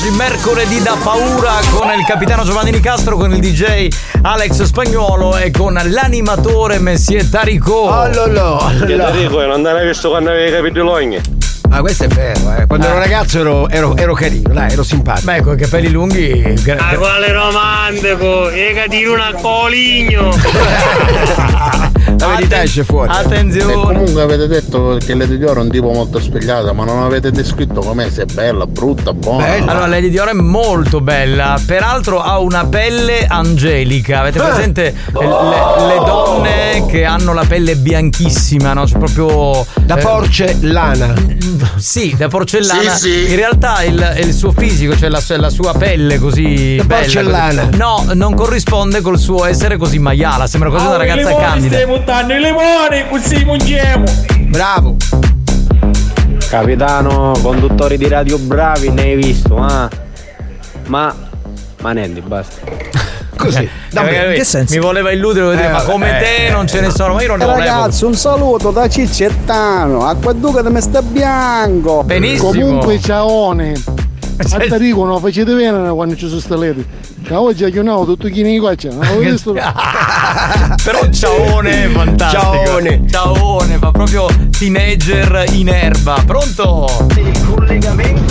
oggi 0.03 0.11
mercoledì 0.17 0.83
da 0.83 0.97
paura 1.01 1.61
con 1.71 1.89
il 1.97 2.05
capitano 2.05 2.43
Giovanni 2.43 2.73
Nicastro, 2.73 3.17
con 3.17 3.33
il 3.33 3.39
DJ 3.39 3.87
Alex 4.23 4.63
Spagnuolo 4.65 5.37
e 5.37 5.53
con 5.53 5.81
l'animatore 5.81 6.81
Messie 6.81 7.29
Tarico. 7.29 7.89
Allora, 7.89 8.85
Che 8.85 8.97
Tarico, 8.97 9.41
non 9.43 9.65
hai 9.65 9.87
visto 9.87 10.09
quando 10.11 10.31
avevi 10.31 10.49
i 10.49 10.53
capelli 10.53 10.79
lunghi? 10.79 11.21
Ah, 11.71 11.81
questo 11.81 12.05
è 12.05 12.09
vero, 12.09 12.53
eh. 12.59 12.67
Quando 12.67 12.87
ero 12.87 12.99
ragazzo 12.99 13.39
ero, 13.39 13.69
ero, 13.69 13.97
ero 13.97 14.15
carino, 14.15 14.53
dai, 14.53 14.73
ero 14.73 14.83
simpatico. 14.83 15.31
Beh, 15.31 15.41
con 15.41 15.53
i 15.55 15.57
capelli 15.57 15.89
lunghi. 15.89 16.55
Ma 16.67 16.97
quale 16.97 17.33
romantico! 17.33 18.51
E 18.51 18.73
catino 18.75 19.13
una 19.13 19.33
coligno! 19.41 20.31
La 22.23 22.35
verità 22.35 22.63
esce 22.63 22.85
fuori. 22.85 23.11
E 23.13 23.17
Attenzione. 23.17 23.73
comunque 23.75 24.23
avete 24.23 24.47
detto 24.47 24.99
che 25.05 25.15
Lady 25.15 25.39
Dior 25.39 25.57
è 25.57 25.61
un 25.61 25.71
tipo 25.71 25.91
molto 25.91 26.21
spigliata, 26.21 26.73
ma 26.73 26.85
non 26.85 27.03
avete 27.03 27.31
descritto 27.31 27.81
com'è, 27.81 28.09
se 28.11 28.23
è 28.23 28.25
bella, 28.27 28.67
brutta, 28.67 29.13
buona. 29.13 29.47
Allora, 29.47 29.87
Lady 29.87 30.09
Dior 30.11 30.29
è 30.29 30.33
molto 30.33 31.01
bella, 31.01 31.59
peraltro 31.67 32.21
ha 32.21 32.39
una 32.39 32.65
pelle 32.67 33.27
angelica. 33.27 34.21
Avete 34.21 34.39
Ah. 34.39 34.45
presente 34.47 34.95
le, 35.13 35.27
le- 35.27 35.87
le 35.87 36.03
donne 36.05 36.87
che 36.89 37.05
hanno 37.05 37.33
la 37.35 37.45
pelle 37.45 37.77
bianchissima, 37.77 38.73
no? 38.73 38.87
Cioè 38.87 38.99
proprio. 38.99 39.67
Da 39.83 39.97
porcellana. 39.97 41.13
Sì, 41.77 42.15
da 42.17 42.29
porcellana. 42.29 42.95
Sì, 42.95 43.11
sì. 43.27 43.31
In 43.31 43.37
realtà 43.37 43.83
il, 43.83 44.15
il 44.23 44.33
suo 44.33 44.53
fisico, 44.53 44.97
cioè 44.97 45.09
la, 45.09 45.21
sua- 45.21 45.39
la 45.39 45.51
sua 45.51 45.73
pelle 45.75 46.19
così 46.19 46.77
Da 46.77 46.85
bella. 46.85 47.01
porcellana. 47.03 47.65
così- 47.67 47.77
no, 47.79 48.05
non 48.15 48.35
corrisponde 48.35 49.01
col 49.01 49.19
suo 49.19 49.45
essere 49.45 49.77
così 49.77 49.99
maiala. 49.99 50.47
Sembra 50.47 50.71
quasi 50.71 50.87
una 50.87 50.97
ragazza 50.97 51.35
candida. 51.37 51.77
Buttando 52.13 52.35
i 52.35 52.41
limoni, 52.41 53.09
così 53.09 53.43
mangiamo. 53.47 54.05
Bravo. 54.49 54.97
Capitano, 56.47 57.33
conduttori 57.41 57.97
di 57.97 58.07
radio 58.07 58.37
bravi, 58.37 58.91
ne 58.91 59.01
hai 59.01 59.17
visto, 59.17 59.57
ah? 59.57 59.89
Ma. 60.89 61.15
Ma 61.81 61.93
niente, 61.93 62.21
basta. 62.21 62.61
Così. 63.35 63.67
Davvero, 63.91 64.33
che 64.33 64.45
senso? 64.45 64.75
Mi 64.75 64.81
voleva 64.81 65.11
illudere, 65.11 65.47
volevo 65.47 65.63
dire, 65.63 65.73
Eh, 65.73 65.73
ma 65.73 65.83
come 65.85 66.19
eh, 66.19 66.23
te 66.23 66.51
non 66.51 66.69
ce 66.69 66.83
ne 66.83 66.91
sono, 66.91 67.15
ma 67.15 67.23
io 67.23 67.29
non 67.29 67.39
ne 67.39 67.47
volevo. 67.47 67.61
Ragazzi, 67.61 68.05
un 68.05 68.15
saluto 68.15 68.71
da 68.71 68.87
Ciccettano, 68.91 70.05
a 70.05 70.15
Quadduca 70.15 70.69
mi 70.69 70.83
sta 70.83 71.01
bianco. 71.01 72.03
Benissimo. 72.05 72.51
Comunque 72.51 73.01
ciaone. 73.01 73.73
A 74.51 74.59
Tarico 74.69 75.05
non 75.05 75.21
facete 75.21 75.55
bene 75.55 75.91
quando 75.91 76.17
ci 76.17 76.27
sono 76.27 76.41
stallati. 76.41 76.85
Ciao, 77.25 77.43
oggi 77.43 77.65
chiudiamo 77.71 78.05
tutto 78.05 78.29
chi 78.29 78.43
ne 78.43 78.59
qua 78.59 78.75
c'è. 78.75 78.91
Non 78.91 79.05
avevo 79.05 79.21
visto. 79.21 79.53
Però 80.83 81.09
ciaone, 81.11 81.89
fantastico. 81.95 82.65
Ciaone. 82.65 83.03
Ciaone, 83.09 83.79
fa 83.79 83.91
proprio 83.93 84.27
teenager 84.59 85.45
in 85.53 85.69
erba. 85.69 86.23
Pronto? 86.27 86.89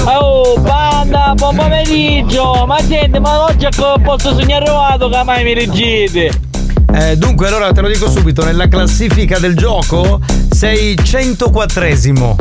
Oh, 0.03 0.59
banda, 0.59 1.33
buon 1.35 1.55
pomeriggio! 1.55 2.65
Ma 2.67 2.79
senti, 2.79 3.19
ma 3.19 3.43
oggi 3.45 3.65
ecco, 3.65 3.95
posso 4.03 4.33
sognare 4.33 4.65
arrivato 4.65 5.09
che 5.09 5.23
mai 5.23 5.43
mi 5.43 5.53
leggete? 5.53 6.50
Eh, 6.93 7.15
dunque, 7.15 7.47
allora 7.47 7.71
te 7.71 7.81
lo 7.81 7.87
dico 7.87 8.09
subito, 8.09 8.43
nella 8.43 8.67
classifica 8.67 9.39
del 9.39 9.55
gioco 9.55 10.19
sei 10.49 10.93
104esimo. 10.93 12.35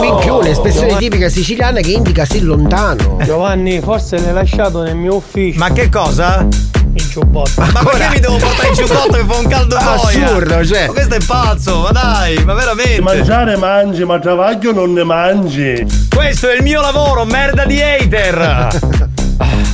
Minchione, 0.00 0.50
espressione 0.50 0.96
tipica 0.96 1.28
siciliana 1.28 1.80
che 1.80 1.90
indica 1.90 2.24
sì 2.24 2.40
lontano. 2.40 3.18
Giovanni, 3.22 3.80
forse 3.80 4.18
l'hai 4.18 4.32
lasciato 4.32 4.82
nel 4.82 4.96
mio 4.96 5.16
ufficio. 5.16 5.58
Ma 5.58 5.70
che 5.70 5.88
cosa? 5.88 6.46
Il 6.92 7.08
giubbotto. 7.08 7.60
Ma 7.60 7.82
perché 7.84 8.08
mi 8.14 8.20
devo 8.20 8.36
portare 8.36 8.68
in 8.68 8.74
giubbotto 8.74 9.12
che 9.12 9.24
fa 9.24 9.36
un 9.36 9.46
caldo 9.46 9.76
boia? 9.76 9.92
Assurdo, 9.92 10.64
cioè. 10.66 10.86
Ma 10.86 10.92
questo 10.92 11.14
è 11.14 11.20
pazzo, 11.24 11.80
ma 11.80 11.90
dai, 11.92 12.44
ma 12.44 12.54
veramente. 12.54 13.00
Mangiare 13.00 13.56
mangi, 13.56 14.04
ma 14.04 14.18
travaglio 14.18 14.72
non 14.72 14.92
ne 14.92 15.04
mangi. 15.04 15.86
Questo 16.12 16.48
è 16.48 16.56
il 16.56 16.62
mio 16.62 16.80
lavoro, 16.80 17.24
merda 17.24 17.64
di 17.64 17.80
hater! 17.80 19.08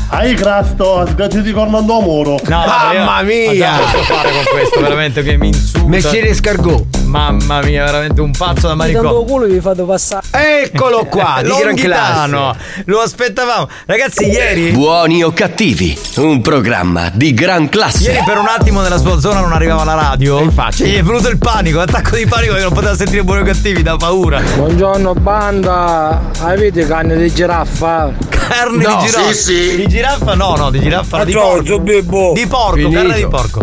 Hai 0.09 0.35
crasto, 0.35 1.01
a 1.01 1.07
sgacci 1.07 1.43
di 1.43 1.51
corno 1.53 1.79
a 1.79 1.83
muro. 1.83 2.39
No, 2.47 2.65
Mamma 2.65 3.21
io- 3.23 3.27
mia! 3.53 3.73
Ma 3.73 3.79
cosa 3.79 3.91
posso 3.91 4.05
fare 4.15 4.31
con 4.31 4.43
questo? 4.53 4.81
Veramente 4.81 5.23
che 5.25 5.37
mi 5.37 5.49
insulta. 5.49 5.89
Mestiere 5.89 6.29
escargot. 6.29 7.03
Mamma 7.07 7.61
mia, 7.63 7.85
veramente 7.85 8.21
un 8.21 8.31
pazzo 8.31 8.69
da 8.69 8.75
Mi 8.77 8.93
tanto 8.93 9.25
culo 9.25 9.47
vi 9.47 9.61
fate 9.61 9.83
passare. 9.83 10.25
Eccolo 10.31 11.05
qua, 11.11 11.41
di 11.43 11.49
gran 11.49 11.61
Longhitano, 11.65 12.57
lo 12.85 13.01
aspettavamo. 13.01 13.69
Ragazzi, 13.87 14.27
ieri. 14.29 14.71
Buoni 14.71 15.25
o 15.25 15.33
cattivi, 15.33 15.99
un 16.17 16.41
programma 16.41 17.11
di 17.13 17.35
gran 17.35 17.69
classe. 17.69 18.11
Ieri 18.13 18.23
per 18.25 18.39
un 18.39 18.47
attimo 18.49 18.81
nella 18.83 18.99
sua 18.99 19.19
zona 19.19 19.41
non 19.41 19.53
arrivava 19.53 19.83
la 19.85 19.95
radio. 19.95 20.39
Infatti. 20.41 20.85
E 20.85 20.89
gli 20.89 20.97
è 20.99 21.03
venuto 21.03 21.29
il 21.29 21.39
panico, 21.39 21.79
l'attacco 21.79 22.15
di 22.17 22.27
panico 22.27 22.55
che 22.55 22.63
non 22.63 22.73
poteva 22.73 22.95
sentire 22.95 23.25
buoni 23.25 23.41
o 23.41 23.45
cattivi 23.45 23.83
da 23.83 23.97
paura. 23.97 24.41
Buongiorno 24.41 25.15
banda, 25.15 26.21
avete 26.43 26.87
carne 26.87 27.17
di 27.17 27.33
giraffa? 27.35 28.13
Carne 28.29 28.85
No, 28.85 28.97
di 29.01 29.07
giraffa. 29.07 29.33
sì, 29.33 29.43
sì. 29.71 29.77
Di 29.77 29.87
giraffa 29.97 30.35
no, 30.35 30.55
no, 30.57 30.69
di 30.71 30.79
giraffa 30.79 31.25
di 31.25 31.33
porco. 31.33 31.79
Di 31.79 32.47
porco, 32.47 32.91
carne 32.91 33.15
di 33.15 33.27
porco. 33.29 33.61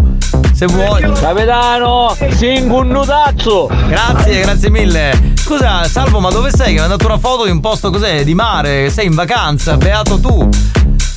Se 0.52 0.66
vuoi. 0.66 1.02
Capitano, 1.14 2.16
singo 2.32 2.78
un 2.80 2.88
nutazzo! 2.88 3.70
Grazie, 3.88 4.42
grazie 4.42 4.70
mille. 4.72 5.34
Scusa, 5.36 5.84
Salvo, 5.88 6.20
ma 6.20 6.32
dove 6.32 6.50
sei? 6.50 6.68
Che 6.68 6.72
mi 6.72 6.80
hai 6.80 6.88
mandato 6.88 7.06
una 7.06 7.20
foto 7.20 7.46
di 7.46 7.52
un 7.52 7.60
posto 7.60 7.92
cos'è? 7.92 8.24
Di 8.24 8.34
mare? 8.34 8.90
Sei 8.90 9.06
in 9.06 9.14
vacanza? 9.14 9.78
Beato 9.78 10.20
tu. 10.20 10.50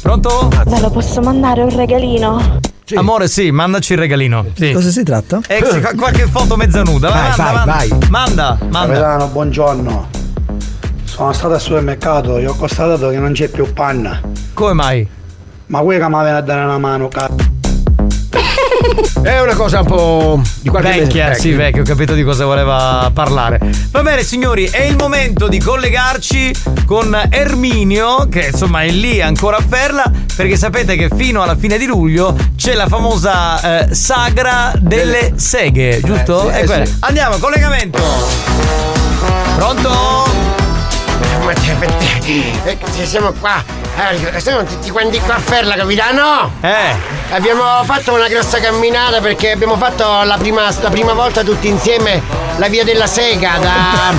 Pronto? 0.03 0.51
Ve 0.67 0.81
lo 0.81 0.91
posso 0.91 1.23
mandare 1.23 1.62
un 1.62 1.75
regalino? 1.75 2.59
Amore, 2.95 3.27
sì, 3.27 3.51
mandaci 3.51 3.95
il 3.95 3.99
regalino. 3.99 4.45
Sì. 4.55 4.73
Cosa 4.73 4.91
si 4.91 5.03
tratta? 5.03 5.41
Eh, 5.49 5.64
sì, 5.71 5.81
qua- 5.81 5.95
qualche 5.97 6.27
foto 6.27 6.57
mezza 6.57 6.83
nuda. 6.83 7.09
Vai, 7.09 7.31
Vai, 7.37 7.55
manda, 7.55 7.73
vai, 7.73 7.89
manda. 7.89 8.09
Manda, 8.11 8.59
manda. 8.69 8.79
Capitano, 8.95 9.27
buongiorno. 9.29 10.09
Sono 11.17 11.33
stato 11.33 11.55
al 11.55 11.61
supermercato 11.62 12.37
e 12.37 12.47
ho 12.47 12.55
constatato 12.55 13.09
che 13.09 13.17
non 13.17 13.33
c'è 13.33 13.49
più 13.49 13.73
panna. 13.73 14.21
Come 14.53 14.73
mai? 14.75 15.09
Ma 15.69 15.81
vuoi 15.81 15.97
che 15.97 16.03
mi 16.07 16.21
viene 16.21 16.37
a 16.37 16.41
dare 16.43 16.62
una 16.64 16.77
mano, 16.77 17.09
cazzo? 17.09 17.37
È 19.23 19.41
una 19.41 19.55
cosa 19.55 19.81
un 19.81 19.87
po' 19.87 20.43
di 20.61 20.69
qualche 20.69 20.89
mese- 20.89 21.01
Vecchia, 21.05 21.31
ecco. 21.31 21.41
sì, 21.41 21.53
vecchio, 21.53 21.81
ho 21.81 21.85
capito 21.87 22.12
di 22.12 22.23
cosa 22.23 22.45
voleva 22.45 23.11
parlare. 23.14 23.59
Va 23.93 24.03
bene, 24.03 24.23
signori, 24.25 24.64
è 24.67 24.83
il 24.83 24.97
momento 24.97 25.49
di 25.49 25.59
collegarci 25.59 26.55
con 26.85 27.19
Erminio, 27.31 28.29
che 28.29 28.49
insomma 28.53 28.83
è 28.83 28.91
lì 28.91 29.23
ancora 29.23 29.57
a 29.57 29.62
Ferla, 29.67 30.12
perché 30.37 30.59
sapete 30.59 30.97
che 30.97 31.09
fino 31.17 31.41
alla 31.43 31.57
fine 31.57 31.79
di 31.79 31.87
luglio 31.87 32.37
c'è 32.57 32.75
la 32.75 32.89
famosa 32.89 33.87
eh, 33.89 33.95
sagra 33.95 34.71
delle 34.79 35.33
seghe, 35.37 35.99
giusto? 36.05 36.51
Eh, 36.51 36.67
sì, 36.67 36.73
È 36.73 36.81
eh, 36.83 36.87
sì. 36.87 36.97
Andiamo, 37.01 37.39
collegamento. 37.39 38.03
Pronto? 39.57 40.66
Siamo 43.05 43.33
qua. 43.33 43.63
Eh, 44.33 44.41
siamo 44.41 44.65
tutti 44.65 44.91
quanti 44.91 45.19
qua 45.21 45.37
a 45.37 45.39
Ferla, 45.39 45.75
capitano? 45.75 46.53
Eh. 46.61 46.95
Abbiamo 47.31 47.65
fatto 47.85 48.15
una 48.15 48.29
grossa 48.29 48.59
camminata 48.59 49.21
perché 49.21 49.53
abbiamo 49.53 49.77
fatto 49.77 50.23
la 50.23 50.37
prima, 50.39 50.69
la 50.81 50.91
prima 50.91 51.13
volta 51.13 51.43
tutti 51.43 51.69
insieme 51.69 52.46
la 52.57 52.69
via 52.69 52.85
della 52.85 53.07
sega 53.07 53.59
da, 53.61 54.15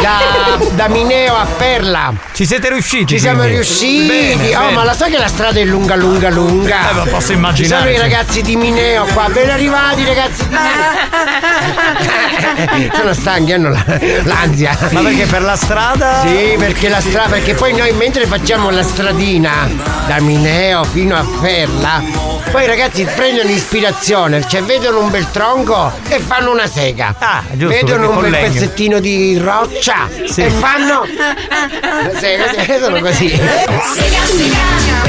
da, 0.00 0.58
da 0.70 0.88
Mineo 0.88 1.34
a 1.36 1.44
Ferla. 1.44 2.12
Ci 2.32 2.46
siete 2.46 2.68
riusciti? 2.70 3.14
Ci 3.14 3.18
siamo 3.20 3.40
quindi? 3.40 3.56
riusciti. 3.56 4.06
Bene, 4.06 4.56
oh, 4.56 4.60
bene. 4.60 4.72
ma 4.72 4.84
la 4.84 4.94
sai 4.94 5.10
che 5.10 5.18
la 5.18 5.28
strada 5.28 5.60
è 5.60 5.64
lunga, 5.64 5.94
lunga, 5.94 6.30
lunga. 6.30 6.90
Eh, 6.90 6.94
ma 6.94 7.04
posso 7.04 7.28
Ci 7.28 7.32
immaginare, 7.34 7.80
sono 7.82 7.90
i 7.90 7.94
sì. 7.94 8.00
ragazzi 8.00 8.42
di 8.42 8.56
Mineo 8.56 9.04
qua, 9.12 9.28
ben 9.30 9.50
arrivati 9.50 10.04
ragazzi 10.04 10.48
di 10.48 10.54
Mineo. 10.54 10.90
sono 12.96 13.12
stanchi, 13.14 13.52
hanno 13.52 13.68
la- 13.70 13.84
l'ansia. 14.24 14.76
Ma 14.90 15.00
perché 15.00 15.26
per 15.26 15.42
la 15.42 15.56
strada? 15.56 16.20
Sì, 16.24 16.54
perché 16.58 16.88
la 16.88 17.00
strada, 17.00 17.28
perché 17.30 17.54
poi 17.54 17.74
noi 17.74 17.92
mentre 17.92 18.26
facciamo 18.26 18.70
la 18.70 18.82
stradina 18.82 19.68
da 20.06 20.20
Mineo 20.20 20.84
fino 20.84 21.16
a 21.16 21.24
Ferla, 21.40 22.02
poi 22.50 22.64
i 22.64 22.66
ragazzi 22.66 23.04
prendono 23.04 23.48
ispirazione, 23.50 24.46
cioè 24.46 24.62
vedono 24.62 25.00
un 25.00 25.10
bel 25.10 25.30
tronco 25.30 25.92
e 26.08 26.18
fanno 26.18 26.50
una 26.50 26.66
sega. 26.66 27.14
Ah, 27.18 27.42
giusto, 27.52 27.81
vedono 27.84 28.10
un 28.10 28.20
bel 28.20 28.30
pezzettino 28.30 29.00
di 29.00 29.38
roccia 29.38 30.08
Sì. 30.26 30.42
e 30.42 30.50
fanno 30.50 31.04
sono 32.80 33.00
così. 33.00 33.40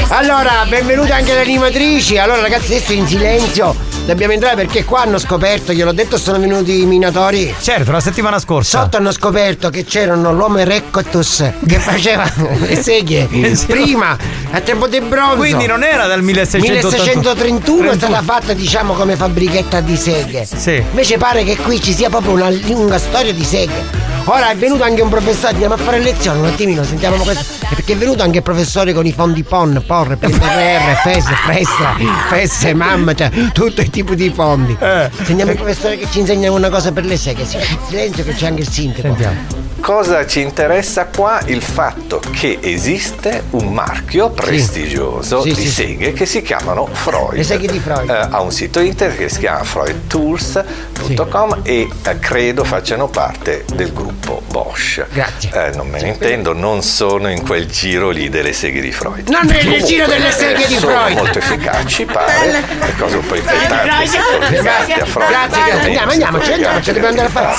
Allora, 0.08 0.64
benvenute 0.68 1.12
anche 1.12 1.34
le 1.34 1.40
animatrici. 1.40 2.18
Allora, 2.18 2.40
ragazzi, 2.40 2.74
adesso 2.74 2.92
in 2.92 3.06
silenzio 3.06 3.74
dobbiamo 4.04 4.32
entrare 4.32 4.54
perché 4.56 4.84
qua 4.84 5.02
hanno 5.02 5.18
scoperto, 5.18 5.72
gliel'ho 5.72 5.92
detto, 5.92 6.18
sono 6.18 6.38
venuti 6.38 6.82
i 6.82 6.86
minatori. 6.86 7.54
Certo, 7.60 7.90
la 7.90 8.00
settimana 8.00 8.38
scorsa. 8.38 8.82
Sotto 8.82 8.96
hanno 8.96 9.12
scoperto 9.12 9.70
che 9.70 9.84
c'erano 9.84 10.32
l'Homo 10.32 10.58
erectus 10.58 11.44
che 11.66 11.78
faceva 11.80 12.30
le 12.60 12.82
seghe 12.82 13.28
prima 13.66 14.16
a 14.50 14.60
tempo 14.60 14.86
del 14.86 15.02
bronzo. 15.02 15.36
Quindi 15.36 15.66
non 15.66 15.82
era 15.82 16.06
dal 16.06 16.22
1681. 16.22 17.22
1631 17.22 17.90
è 17.90 17.94
stata 17.94 18.22
fatta 18.22 18.52
diciamo 18.52 18.94
come 18.94 19.16
fabbrichetta 19.16 19.80
di 19.80 19.96
seghe. 19.96 20.46
Sì. 20.46 20.74
Invece 20.74 21.18
pare 21.18 21.44
che 21.44 21.56
qui 21.56 21.80
ci 21.80 21.92
sia 21.92 22.08
proprio 22.08 22.32
una 22.32 22.50
lunga 22.50 22.98
storia 22.98 23.32
di 23.32 23.44
seghe. 23.44 24.13
Ora 24.26 24.50
è 24.50 24.56
venuto 24.56 24.82
anche 24.84 25.02
un 25.02 25.10
professore, 25.10 25.52
andiamo 25.52 25.74
a 25.74 25.76
fare 25.76 25.98
lezione 25.98 26.38
un 26.38 26.46
attimino, 26.46 26.82
sentiamo 26.82 27.16
questo. 27.16 27.66
Perché 27.68 27.92
è 27.92 27.96
venuto 27.96 28.22
anche 28.22 28.38
il 28.38 28.42
professore 28.42 28.94
con 28.94 29.04
i 29.04 29.12
fondi 29.12 29.42
PON, 29.42 29.82
POR, 29.86 30.16
PNRR, 30.16 30.94
FES, 31.02 31.24
FRESTRA, 31.44 31.96
FES, 32.28 32.62
MAM, 32.72 33.14
cioè 33.14 33.30
tutto 33.52 33.82
il 33.82 33.90
tipo 33.90 34.14
di 34.14 34.30
fondi. 34.30 34.76
Eh. 34.80 35.10
Sentiamo 35.22 35.50
il 35.50 35.56
professore 35.58 35.98
che 35.98 36.06
ci 36.10 36.20
insegna 36.20 36.50
una 36.50 36.70
cosa 36.70 36.90
per 36.90 37.04
le 37.04 37.18
seghe. 37.18 37.44
Silenzio 37.44 38.24
che 38.24 38.32
c'è 38.32 38.46
anche 38.46 38.62
il 38.62 38.68
sindaco. 38.68 39.02
Sentiamo. 39.02 39.63
Cosa 39.84 40.26
ci 40.26 40.40
interessa 40.40 41.08
qua? 41.14 41.40
Il 41.44 41.60
fatto 41.60 42.18
che 42.30 42.56
esiste 42.62 43.44
un 43.50 43.70
marchio 43.70 44.30
prestigioso 44.30 45.42
Sì, 45.42 45.52
di 45.52 45.60
sì, 45.60 45.66
sì. 45.68 45.70
seghe 45.72 46.14
che 46.14 46.24
si 46.24 46.40
chiamano 46.40 46.88
Freud. 46.90 47.34
Le 47.34 47.42
seghe 47.44 47.66
di 47.66 47.78
Freud. 47.78 48.08
Eh, 48.08 48.28
ha 48.30 48.40
un 48.40 48.50
sito 48.50 48.80
internet 48.80 49.18
che 49.18 49.28
si 49.28 49.40
chiama 49.40 49.62
freudtools.com 49.62 51.60
e 51.64 51.86
eh, 52.02 52.18
credo 52.18 52.64
facciano 52.64 53.08
parte 53.08 53.66
del 53.74 53.92
gruppo 53.92 54.40
Bosch. 54.48 55.04
Grazie. 55.12 55.50
Eh, 55.52 55.76
non 55.76 55.88
me 55.88 56.00
ne 56.00 56.08
intendo, 56.08 56.54
non 56.54 56.82
sono 56.82 57.28
in 57.28 57.42
quel 57.42 57.66
giro 57.66 58.08
lì 58.08 58.30
delle 58.30 58.54
seghe 58.54 58.80
di 58.80 58.90
Freud. 58.90 59.28
Non 59.28 59.42
nel 59.44 59.58
Comunque, 59.64 59.84
giro 59.86 60.06
delle 60.06 60.30
seghe 60.30 60.66
di 60.66 60.76
sono 60.78 60.96
Freud. 60.96 61.16
molto 61.18 61.38
efficaci, 61.40 62.04
pare. 62.10 62.50
Le 62.52 62.94
cose 62.98 63.16
un 63.16 63.26
po' 63.26 63.34
importanti 63.34 64.06
sono 64.08 64.48
legate 64.48 64.92
a 64.94 65.04
Freud. 65.04 65.28
Grazie, 65.28 65.62
grazie. 65.62 65.80
Andiamo, 65.84 66.10
andiamoci, 66.10 66.52
andiamoci, 66.52 66.86
dobbiamo 66.92 67.08
andare 67.08 67.28
a 67.28 67.30
fare. 67.30 67.56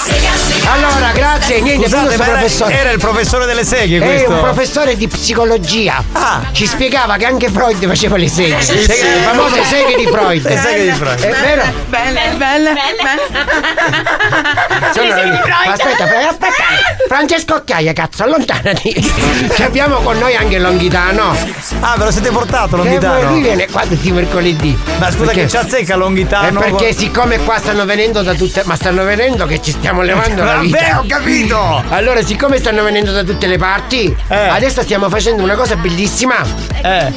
Allora, 0.73 1.11
grazie, 1.13 1.61
niente, 1.61 1.87
Scusate, 1.87 2.14
era, 2.23 2.31
professore. 2.37 2.73
era 2.79 2.91
il 2.91 2.99
professore 2.99 3.45
delle 3.45 3.63
seghe 3.63 3.97
È 3.97 4.01
questo. 4.05 4.31
un 4.31 4.39
professore 4.41 4.95
di 4.95 5.07
psicologia. 5.07 6.03
Ci 6.51 6.65
spiegava 6.67 7.17
che 7.17 7.25
anche 7.25 7.49
Freud 7.49 7.85
faceva 7.87 8.17
le 8.17 8.27
seghe. 8.29 8.61
Sì, 8.61 8.73
Le 8.85 8.93
sì. 8.93 9.05
famose 9.23 9.63
seghe 9.63 9.95
di 9.97 10.05
Freud. 10.07 10.43
Le 10.47 10.57
seghe 10.57 10.83
di 10.83 10.91
Freud. 10.97 11.19
È 11.19 11.29
vero? 11.41 11.63
Belle, 11.89 12.21
belle, 12.37 12.73
Sono- 14.93 15.13
Aspetta, 15.71 16.03
aspetta. 16.29 16.63
Francesco 17.07 17.55
Occhiaia, 17.55 17.93
cazzo, 17.93 18.23
allontanati. 18.23 18.93
Ci 19.53 19.63
abbiamo 19.63 19.97
con 19.97 20.17
noi 20.17 20.35
anche 20.35 20.57
Longhitano. 20.59 21.35
Ah, 21.81 21.95
ve 21.97 22.05
lo 22.05 22.11
siete 22.11 22.29
portato 22.31 22.69
Che 22.77 22.83
Longhitano? 22.83 23.29
lui 23.29 23.41
viene 23.41 23.67
qua 23.67 23.81
tutti 23.83 24.07
i 24.07 24.11
mercoledì. 24.11 24.77
Ma 24.99 25.09
scusa 25.11 25.25
Perché- 25.25 25.41
che 25.43 25.49
ci 25.49 25.57
azzecca 25.57 25.95
Longhitano. 25.95 26.59
È 26.61 26.69
perché 26.71 26.93
siccome 26.93 27.37
qua 27.39 27.57
stanno 27.57 27.85
venendo 27.85 28.21
da 28.21 28.33
tutte. 28.33 28.61
Ma 28.65 28.75
stanno 28.75 29.03
venendo 29.03 29.45
che 29.45 29.61
ci 29.61 29.71
stiamo 29.71 30.01
levando 30.01 30.43
la 30.43 30.55
vita. 30.57 30.77
Vabbè, 30.77 30.95
ho 30.97 31.05
capito! 31.07 31.83
Allora, 31.89 32.04
siccome 32.23 32.57
stanno 32.57 32.83
venendo 32.83 33.11
da 33.11 33.23
tutte 33.23 33.47
le 33.47 33.57
parti, 33.57 34.15
adesso 34.27 34.81
stiamo 34.81 35.09
facendo 35.09 35.43
una 35.43 35.55
cosa 35.55 35.75
bellissima. 35.75 36.35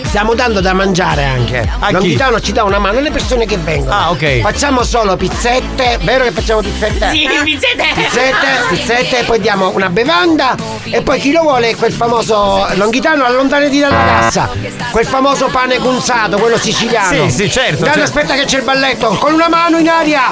Stiamo 0.05 0.35
dando 0.35 0.61
da 0.61 0.73
mangiare 0.73 1.25
anche. 1.25 1.61
Eh. 1.61 1.69
A 1.79 1.87
chi? 1.87 1.93
Longhitano 1.93 2.41
ci 2.41 2.53
dà 2.53 2.65
una 2.65 2.79
mano 2.79 2.99
alle 2.99 3.11
persone 3.11 3.47
che 3.47 3.57
vengono. 3.59 3.95
Ah, 3.95 4.11
ok. 4.11 4.41
Facciamo 4.41 4.83
solo 4.83 5.17
pizzette. 5.17 5.99
Vero 6.03 6.25
che 6.25 6.31
facciamo 6.33 6.61
pizzette? 6.61 7.11
Sì, 7.11 7.29
pizzette. 7.45 7.85
Pizzette, 7.95 8.47
pizzette, 8.71 9.25
poi 9.25 9.41
diamo 9.41 9.71
una 9.75 9.89
bevanda 9.91 10.55
e 10.85 11.03
poi 11.03 11.21
chi 11.21 11.33
lo 11.33 11.43
vuole 11.43 11.77
quel 11.77 11.93
famoso 11.93 12.67
Longhitano 12.75 13.25
allontanati 13.25 13.79
dalla 13.79 14.05
cassa. 14.05 14.51
Quel 14.91 15.07
famoso 15.07 15.49
pane 15.49 15.79
cunzato, 15.79 16.39
quello 16.39 16.57
siciliano. 16.59 17.29
Sì, 17.29 17.43
sì, 17.43 17.51
certo, 17.51 17.85
Dai, 17.85 17.95
certo. 17.95 18.03
aspetta 18.03 18.35
che 18.35 18.45
c'è 18.45 18.59
il 18.59 18.65
balletto. 18.65 19.09
Con 19.19 19.35
una 19.35 19.49
mano 19.49 19.79
in 19.79 19.89
aria. 19.89 20.31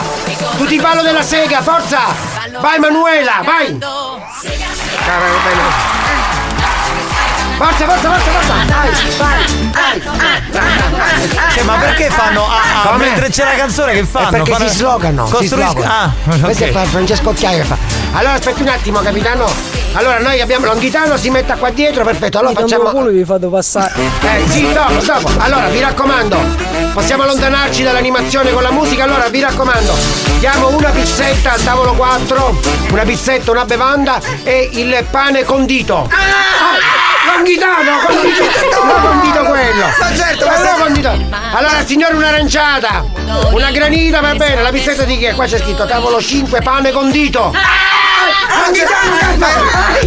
Tutti 0.56 0.74
il 0.74 0.80
ballo 0.80 1.02
della 1.02 1.22
sega, 1.22 1.60
forza! 1.60 1.98
Vai 2.60 2.78
Manuela, 2.78 3.42
vai! 3.44 3.78
Cara 4.46 5.26
de 5.26 5.38
pelo. 5.40 6.45
Forza, 7.56 7.86
forza, 7.86 8.10
forza, 8.12 8.30
forza! 8.30 8.54
Vai, 8.66 8.90
vai, 9.16 10.00
vai! 10.52 11.52
Cioè, 11.54 11.62
ma 11.64 11.76
perché 11.76 12.10
fanno? 12.10 12.44
Ah, 12.46 12.82
ah, 12.82 12.88
Come? 12.88 13.06
mentre 13.06 13.30
c'è 13.30 13.44
la 13.44 13.54
canzone 13.54 13.92
che 13.94 14.04
fanno? 14.04 14.26
È 14.28 14.30
perché 14.30 14.52
Fanno- 14.52 14.68
si 14.68 14.74
slogano. 14.76 15.26
si 15.26 15.32
Costruisco- 15.32 15.70
slogano. 15.70 15.92
Ah, 15.92 16.10
Questo 16.42 16.64
ok. 16.64 16.70
è 16.74 16.84
Francesco 16.84 17.28
Occhiaia 17.30 17.58
che 17.58 17.64
fa. 17.64 17.76
Allora 18.12 18.34
aspetti 18.34 18.60
un 18.60 18.68
attimo, 18.68 19.00
capitano. 19.00 19.50
Allora 19.92 20.18
noi 20.18 20.38
abbiamo 20.42 20.66
Longhitano, 20.66 21.16
si 21.16 21.30
metta 21.30 21.54
qua 21.56 21.70
dietro, 21.70 22.04
perfetto. 22.04 22.38
Allora 22.38 22.60
facciamo. 22.60 22.90
culo 22.90 23.08
vi 23.10 23.24
fate 23.24 23.46
passare. 23.46 23.92
Eh, 24.20 24.44
sì, 24.50 24.70
dopo, 24.74 24.92
dopo. 25.02 25.30
Allora, 25.38 25.68
vi 25.68 25.80
raccomando, 25.80 26.38
possiamo 26.92 27.22
allontanarci 27.22 27.82
dall'animazione 27.82 28.52
con 28.52 28.62
la 28.62 28.70
musica, 28.70 29.04
allora 29.04 29.28
vi 29.28 29.40
raccomando, 29.40 29.94
diamo 30.40 30.68
una 30.76 30.90
pizzetta 30.90 31.54
al 31.54 31.62
tavolo 31.64 31.94
4, 31.94 32.60
una 32.90 33.02
pizzetta, 33.04 33.50
una 33.50 33.64
bevanda 33.64 34.20
e 34.44 34.68
il 34.74 35.04
pane 35.10 35.44
condito. 35.44 36.06
Ah! 36.10 37.15
Longhitano, 37.26 37.98
condito, 38.06 38.84
no, 38.84 38.94
condito 39.00 39.44
quello. 39.44 39.86
Ma 39.98 40.14
certo, 40.14 40.46
ma 40.46 40.56
se- 40.56 40.74
condito. 40.78 41.08
Allora, 41.52 41.84
signore, 41.84 42.14
un'aranciata, 42.14 43.04
una 43.50 43.70
granita, 43.70 44.20
va 44.20 44.34
bene, 44.34 44.62
la 44.62 44.70
pizzetta 44.70 45.04
di 45.04 45.18
chi 45.18 45.24
è? 45.24 45.34
Qua 45.34 45.46
c'è 45.46 45.58
scritto 45.58 45.86
tavolo 45.86 46.20
5, 46.20 46.60
pane 46.60 46.92
condito. 46.92 47.52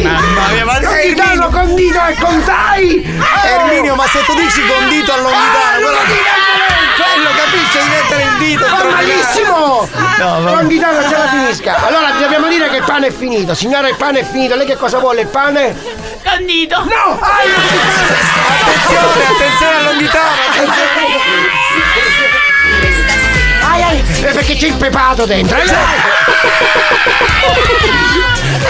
Mamma 0.04 0.48
mia, 0.54 0.66
ma 0.66 0.80
non 0.80 0.92
Longhitano 0.92 1.50
condito 1.50 2.00
e 2.06 2.16
contai! 2.20 3.20
Erminio, 3.44 3.96
ma 3.96 4.06
se 4.08 4.24
tu 4.26 4.34
dici 4.34 4.62
condito 4.66 5.14
al 5.14 5.22
Longhitano, 5.22 5.80
quello, 5.82 5.98
quello 6.96 7.30
dito 8.40 8.66
Va 8.68 8.78
tra- 8.78 8.90
malissimo! 8.90 9.88
No, 10.18 10.42
va- 10.42 10.52
Longhitano 10.52 11.02
ce 11.08 11.18
la 11.18 11.28
finisca! 11.28 11.76
Allora 11.86 12.12
dobbiamo 12.20 12.48
dire 12.48 12.70
che 12.70 12.78
il 12.78 12.84
pane 12.84 13.08
è 13.08 13.12
finito. 13.12 13.54
Signora, 13.54 13.88
il 13.90 13.96
pane 13.96 14.20
è 14.22 14.24
finito. 14.24 14.56
Lei 14.56 14.66
che 14.66 14.78
cosa 14.78 14.98
vuole? 15.00 15.22
Il 15.22 15.28
pane? 15.28 15.76
Condito. 16.26 16.78
No! 16.84 17.20
Attenzione, 17.20 19.24
attenzione 19.36 19.76
al 19.76 19.84
Longhitano! 19.84 20.38
Ai, 23.72 23.82
ai, 23.84 24.00
eh, 24.24 24.32
perché 24.32 24.56
c'è 24.56 24.68
il 24.68 24.74
pepato 24.76 25.26
dentro. 25.26 25.58
Ai. 25.58 25.68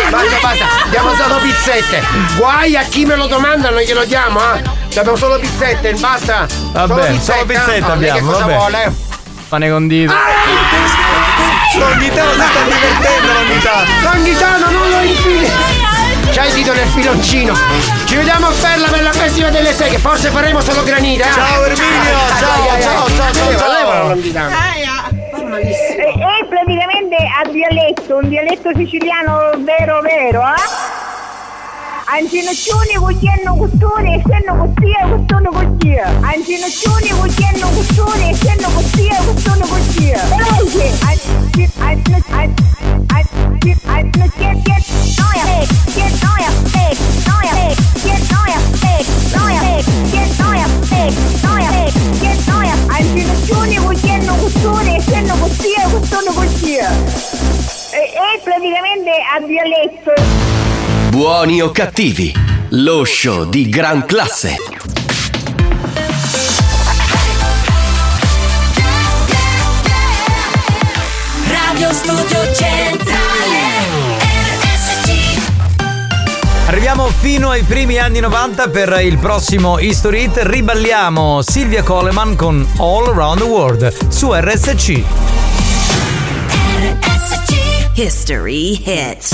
Basta, 0.09 0.37
basta, 0.41 0.65
diamo 0.89 1.13
solo 1.15 1.37
pizzette. 1.37 2.03
Guai 2.35 2.75
a 2.75 2.81
chi 2.83 3.05
me 3.05 3.15
lo 3.15 3.27
domanda, 3.27 3.69
non 3.69 3.79
glielo 3.81 4.03
diamo, 4.05 4.39
eh. 4.53 4.61
Abbiamo 4.97 5.15
solo 5.15 5.37
pizzette, 5.39 5.93
basta. 5.93 6.45
Vabbè, 6.71 7.17
solo 7.19 7.45
pizzette 7.45 7.85
Ah, 7.85 7.91
abbiamo, 7.93 8.19
Che 8.19 8.25
cosa 8.25 8.39
vabbè. 8.45 8.55
vuole? 8.57 8.93
Pane 9.49 9.67
condito. 9.67 10.13
Longhitano 11.73 12.31
si 12.31 12.39
sta 12.39 12.61
divertendo, 12.65 13.33
Longhitano! 13.33 13.89
Longhitano, 14.03 14.69
non 14.69 14.89
lo 14.89 14.99
infili! 14.99 15.51
C'hai 16.31 16.47
il 16.49 16.53
dito 16.53 16.71
nel 16.73 16.87
filoncino! 16.87 17.55
Ci 18.05 18.15
vediamo 18.15 18.47
a 18.47 18.51
Ferla 18.51 18.87
per 18.87 19.01
la 19.01 19.11
festival 19.11 19.51
delle 19.51 19.73
seghe, 19.73 19.97
forse 19.97 20.29
faremo 20.29 20.61
solo 20.61 20.83
granite! 20.83 21.23
eh? 21.23 21.31
Ciao, 21.31 21.63
Erminio, 21.63 22.11
ciao, 22.37 22.69
ai. 22.69 22.81
ciao, 22.83 23.07
ciao, 23.07 23.33
ciao, 23.33 23.57
ciao. 23.57 23.71
leva 23.71 23.93
la 23.93 24.03
Longhitano. 24.09 24.49
È 24.49 26.45
praticamente 26.47 27.15
a 27.15 27.49
dialetto, 27.49 28.17
un 28.17 28.29
dialetto 28.29 28.69
siciliano 28.75 29.51
vero 29.57 29.99
vero, 30.01 30.41
eh? 30.41 30.88
Ancinoccioni 32.11 32.95
cucchiano 32.95 33.55
custone, 33.55 34.15
essendo 34.15 34.55
costia, 34.55 35.07
custone 35.07 35.49
costia. 35.49 36.07
Ancinoccioni 36.21 37.09
cucchiano 37.09 37.69
custone, 37.69 38.29
essendo 38.31 38.67
costia, 38.69 39.15
custone 39.21 39.67
costia. 39.67 40.23
Veloce! 40.25 40.91
Anci- 41.05 41.69
anci- 41.77 42.11
anci- 42.11 42.23
anci- 42.31 43.05
anci- 43.13 43.57
che- 43.59 43.77
è 58.21 58.39
praticamente 58.43 59.11
a 59.11 59.39
dialetto. 59.45 60.13
Buoni 61.09 61.61
o 61.61 61.71
cattivi, 61.71 62.33
lo 62.69 63.03
show 63.05 63.45
di 63.45 63.69
gran 63.69 64.05
classe. 64.05 64.55
Radio 71.47 71.93
Studio 71.93 72.53
Centrale 72.53 73.77
RSC 74.21 75.39
Arriviamo 76.67 77.07
fino 77.07 77.49
ai 77.49 77.63
primi 77.63 77.97
anni 77.97 78.19
90 78.19 78.69
per 78.69 78.99
il 79.01 79.17
prossimo 79.17 79.79
History 79.79 80.25
Hit. 80.25 80.39
Riballiamo 80.43 81.41
Silvia 81.41 81.81
Coleman 81.81 82.35
con 82.35 82.67
All 82.77 83.07
Around 83.07 83.39
the 83.39 83.45
World 83.45 84.09
su 84.09 84.31
RSC. 84.33 85.48
History 88.01 88.75
Hit 88.75 89.27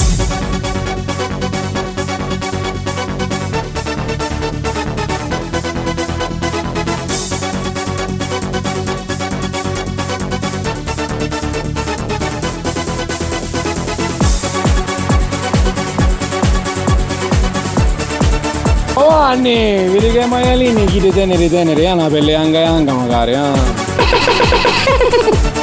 Oh 18.95 19.09
Anni, 19.09 19.87
vedi 19.89 20.09
che 20.09 20.21
i 20.21 20.27
maialini 20.27 20.85
chi 20.85 20.99
di 20.99 21.11
tenere 21.11 21.47
tenere, 21.51 21.87
ha 21.87 21.93
una 21.93 22.09
pelle 22.09 22.33
anga 22.33 22.67
anga 22.67 22.93
magari, 22.93 23.35
ah. 23.35 23.53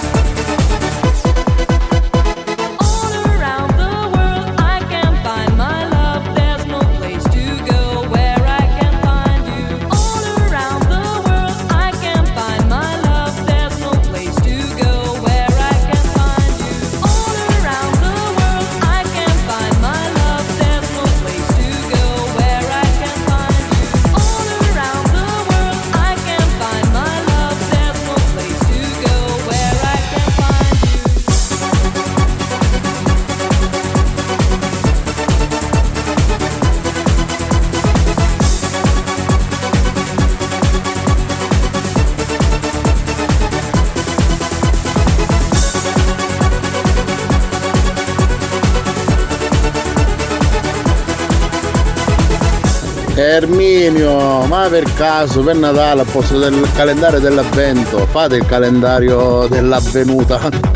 ma 54.53 54.69
per 54.69 54.85
caso 54.93 55.43
per 55.43 55.57
Natale 55.57 56.03
al 56.03 56.07
posto 56.07 56.39
del 56.39 56.69
calendario 56.75 57.19
dell'avvento 57.19 58.05
fate 58.05 58.37
il 58.37 58.45
calendario 58.45 59.47
dell'avvenuta. 59.49 60.72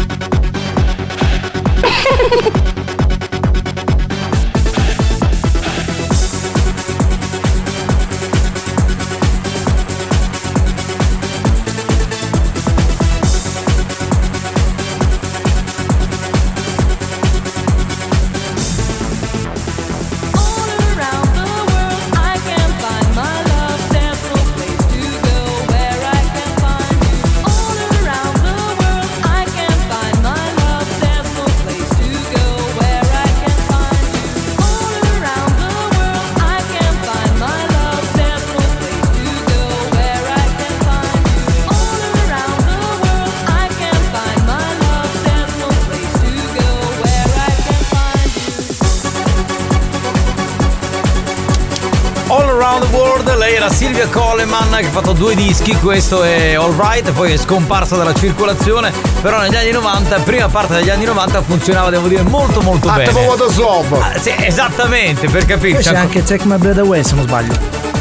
Coleman 54.67 54.81
che 54.81 54.87
ha 54.87 54.91
fatto 54.91 55.13
due 55.13 55.35
dischi, 55.35 55.77
questo 55.77 56.23
è 56.23 56.55
All 56.55 56.77
Right, 56.77 57.11
poi 57.13 57.33
è 57.33 57.37
scomparsa 57.37 57.97
dalla 57.97 58.15
circolazione, 58.15 58.93
però 59.21 59.41
negli 59.41 59.55
anni 59.55 59.71
90, 59.71 60.19
prima 60.21 60.49
parte 60.49 60.75
degli 60.75 60.91
anni 60.91 61.05
90 61.05 61.43
funzionava 61.43 61.91
devo 61.91 62.09
dire 62.09 62.23
molto 62.23 62.61
molto 62.61 62.89
bene. 62.91 63.05
Attimo 63.05 63.21
Water 63.21 63.49
Slob. 63.49 63.93
Ah, 63.93 64.19
sì, 64.19 64.35
esattamente, 64.37 65.29
per 65.29 65.45
capirci. 65.45 65.89
C'è 65.91 65.97
anche 65.97 66.23
Take 66.23 66.47
My 66.47 66.57
Breath 66.57 66.79
Away 66.79 67.05
se 67.05 67.15
non 67.15 67.25
sbaglio. 67.27 67.55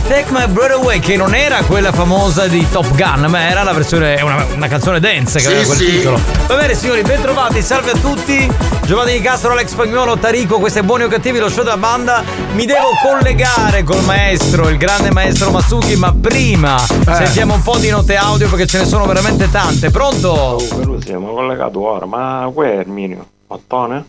Take 0.08 0.26
My 0.30 0.48
Breath 0.48 0.72
Away, 0.72 1.00
che 1.00 1.16
non 1.18 1.34
era 1.34 1.58
quella 1.66 1.92
famosa 1.92 2.48
di 2.48 2.66
Top 2.70 2.94
Gun, 2.96 3.26
ma 3.28 3.50
era 3.50 3.64
la 3.64 3.74
versione, 3.74 4.20
una, 4.22 4.46
una 4.54 4.68
canzone 4.68 5.00
dance 5.00 5.40
che 5.40 5.46
Sì, 5.46 5.48
aveva 5.48 5.66
quel 5.66 5.78
sì. 5.78 5.86
titolo. 5.86 6.20
Va 6.48 6.56
bene 6.56 6.76
signori, 6.76 7.02
bentrovati, 7.02 7.62
salve 7.62 7.92
a 7.92 7.98
tutti. 7.98 8.50
Giovanni 8.86 9.14
Di 9.14 9.22
Castro, 9.22 9.52
Alex 9.52 9.70
Spagnolo, 9.70 10.18
Tarico, 10.18 10.60
questo 10.60 10.80
è 10.80 10.82
Buoni 10.84 11.04
o 11.04 11.08
Cattivi, 11.08 11.40
lo 11.40 11.50
show 11.50 11.64
della 11.64 11.78
banda. 11.78 12.24
Mi 12.56 12.66
devo 12.66 12.92
collegare 13.04 13.84
col 13.84 14.02
maestro, 14.06 14.70
il 14.70 14.78
grande 14.78 15.12
maestro 15.12 15.52
Masuki, 15.52 15.98
ma 15.98 16.14
prima 16.14 16.78
Eh. 16.82 17.14
sentiamo 17.14 17.54
un 17.56 17.62
po' 17.62 17.78
di 17.78 17.90
note 17.90 18.16
audio 18.16 18.48
perché 18.50 18.66
ce 18.66 18.78
ne 18.80 18.86
sono 18.86 19.06
veramente 19.06 19.52
tante. 19.52 19.90
Pronto? 19.92 20.58
Però 20.78 20.98
siamo 21.02 21.34
collegati 21.34 21.76
ora, 21.78 22.06
ma 22.06 22.50
qui 22.54 22.66
è 22.68 22.78
Erminio. 22.78 23.28
Ottone? 23.48 24.06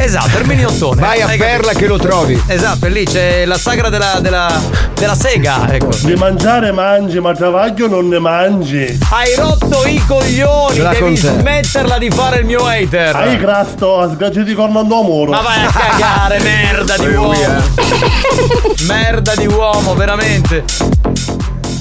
Esatto, 0.00 0.36
Erminio 0.38 0.68
Ottone. 0.68 1.00
Vai 1.00 1.20
a 1.20 1.26
Hai 1.26 1.36
Perla 1.38 1.72
capito? 1.72 1.78
che 1.80 1.86
lo 1.86 1.98
trovi. 1.98 2.42
Esatto, 2.46 2.86
e 2.86 2.88
lì 2.88 3.04
c'è 3.04 3.44
la 3.44 3.58
sagra 3.58 3.88
della, 3.88 4.18
della, 4.20 4.60
della 4.94 5.14
sega. 5.14 5.72
Ecco. 5.72 5.90
Di 6.02 6.14
mangiare 6.14 6.70
mangi, 6.72 7.18
ma 7.20 7.34
travaglio 7.34 7.88
non 7.88 8.08
ne 8.08 8.18
mangi. 8.18 8.98
Hai 9.10 9.34
rotto 9.36 9.84
i 9.86 10.00
coglioni, 10.06 10.76
Ce 10.76 10.88
devi 10.88 11.16
smetterla 11.16 11.98
di 11.98 12.10
fare 12.10 12.38
il 12.38 12.46
mio 12.46 12.64
hater. 12.64 13.16
Hai 13.16 13.38
crasto 13.38 13.98
a 13.98 14.08
sgaggi 14.08 14.54
con 14.54 14.70
non 14.72 14.86
muro. 14.86 15.32
Ma 15.32 15.40
vai 15.40 15.64
a 15.64 15.70
cagare, 15.70 16.38
merda 16.42 16.96
di 16.96 17.14
uomo. 17.14 17.62
merda 18.86 19.34
di 19.34 19.46
uomo, 19.46 19.94
veramente. 19.94 20.64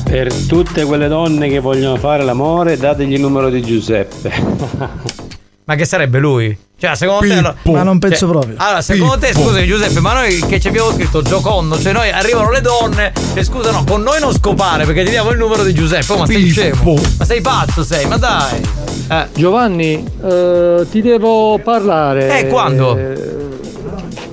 Per 0.04 0.34
tutte 0.48 0.86
quelle 0.86 1.08
donne 1.08 1.50
che 1.50 1.60
vogliono 1.60 1.98
fare 1.98 2.24
l'amore, 2.24 2.78
dategli 2.78 3.14
il 3.14 3.22
numero 3.22 3.50
di 3.50 3.62
Giuseppe. 3.62 5.26
Ma 5.68 5.76
che 5.76 5.84
sarebbe 5.84 6.20
lui? 6.20 6.58
Cioè, 6.80 6.96
secondo 6.96 7.28
te. 7.28 7.34
allora- 7.34 7.56
Ma 7.64 7.84
non 7.84 8.00
penso 8.00 8.20
cioè, 8.20 8.30
proprio. 8.30 8.54
Allora, 8.58 8.82
secondo 8.82 9.18
te, 9.18 9.28
Pippo. 9.28 9.42
scusami 9.42 9.66
Giuseppe, 9.68 10.00
ma 10.00 10.14
noi 10.14 10.40
che 10.48 10.60
ci 10.62 10.70
abbiamo 10.70 10.92
scritto 10.92 11.22
giocondo, 11.22 11.78
cioè 11.78 11.92
noi 11.92 12.10
arrivano 12.10 12.52
le 12.52 12.62
donne 12.62 13.12
e 13.34 13.44
scusa, 13.44 13.72
no, 13.72 13.84
con 13.84 14.02
noi 14.02 14.20
non 14.22 14.32
scopare 14.32 14.86
perché 14.86 15.04
ti 15.04 15.10
diamo 15.10 15.32
il 15.32 15.38
numero 15.38 15.64
di 15.64 15.74
Giuseppe. 15.74 16.14
Oh, 16.14 16.20
ma 16.20 16.26
sei 16.26 16.48
scemo. 16.50 16.96
Ma 17.18 17.26
sei 17.26 17.42
pazzo, 17.42 17.84
sei, 17.84 18.06
ma 18.06 18.16
dai. 18.18 18.62
Eh. 19.10 19.28
Giovanni, 19.34 20.06
eh, 20.24 20.86
ti 20.90 21.02
devo 21.02 21.60
parlare. 21.62 22.40
Eh, 22.40 22.48
quando? 22.48 22.96
eh, 22.98 23.58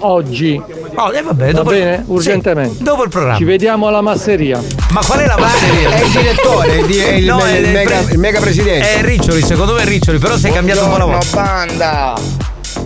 oggi. 0.01 0.63
Oh, 0.97 1.13
eh, 1.13 1.23
vabbè, 1.23 1.47
Va 1.47 1.53
dopo 1.53 1.71
bene? 1.71 2.05
Urgentemente. 2.07 2.83
dopo 2.83 3.03
il 3.03 3.09
programma. 3.11 3.37
Ci 3.37 3.45
vediamo 3.45 3.89
alla 3.89 4.01
masseria. 4.01 4.61
Ma 4.91 5.01
qual 5.05 5.19
è 5.21 5.27
la 5.27 5.37
masseria? 5.39 5.91
È 5.91 6.05
il 6.05 6.11
direttore, 6.11 6.69
è 6.69 6.75
il, 6.79 6.87
di- 6.87 6.99
è 6.99 7.13
il- 7.15 7.25
No, 7.25 7.39
il 7.39 7.45
è- 7.45 7.63
è 7.63 7.73
mega, 7.73 7.99
pre- 8.03 8.13
il 8.13 8.19
mega 8.19 8.41
presidente. 8.41 8.95
È 8.95 9.03
Riccioli, 9.03 9.43
secondo 9.43 9.75
me 9.75 9.83
è 9.83 9.85
Riccioli, 9.87 10.19
però 10.19 10.37
sei 10.37 10.53
cambiato 10.53 10.85
un 10.85 10.91
po' 10.91 10.97
la 10.99 11.05
voce. 11.07 11.35
banda! 11.35 12.15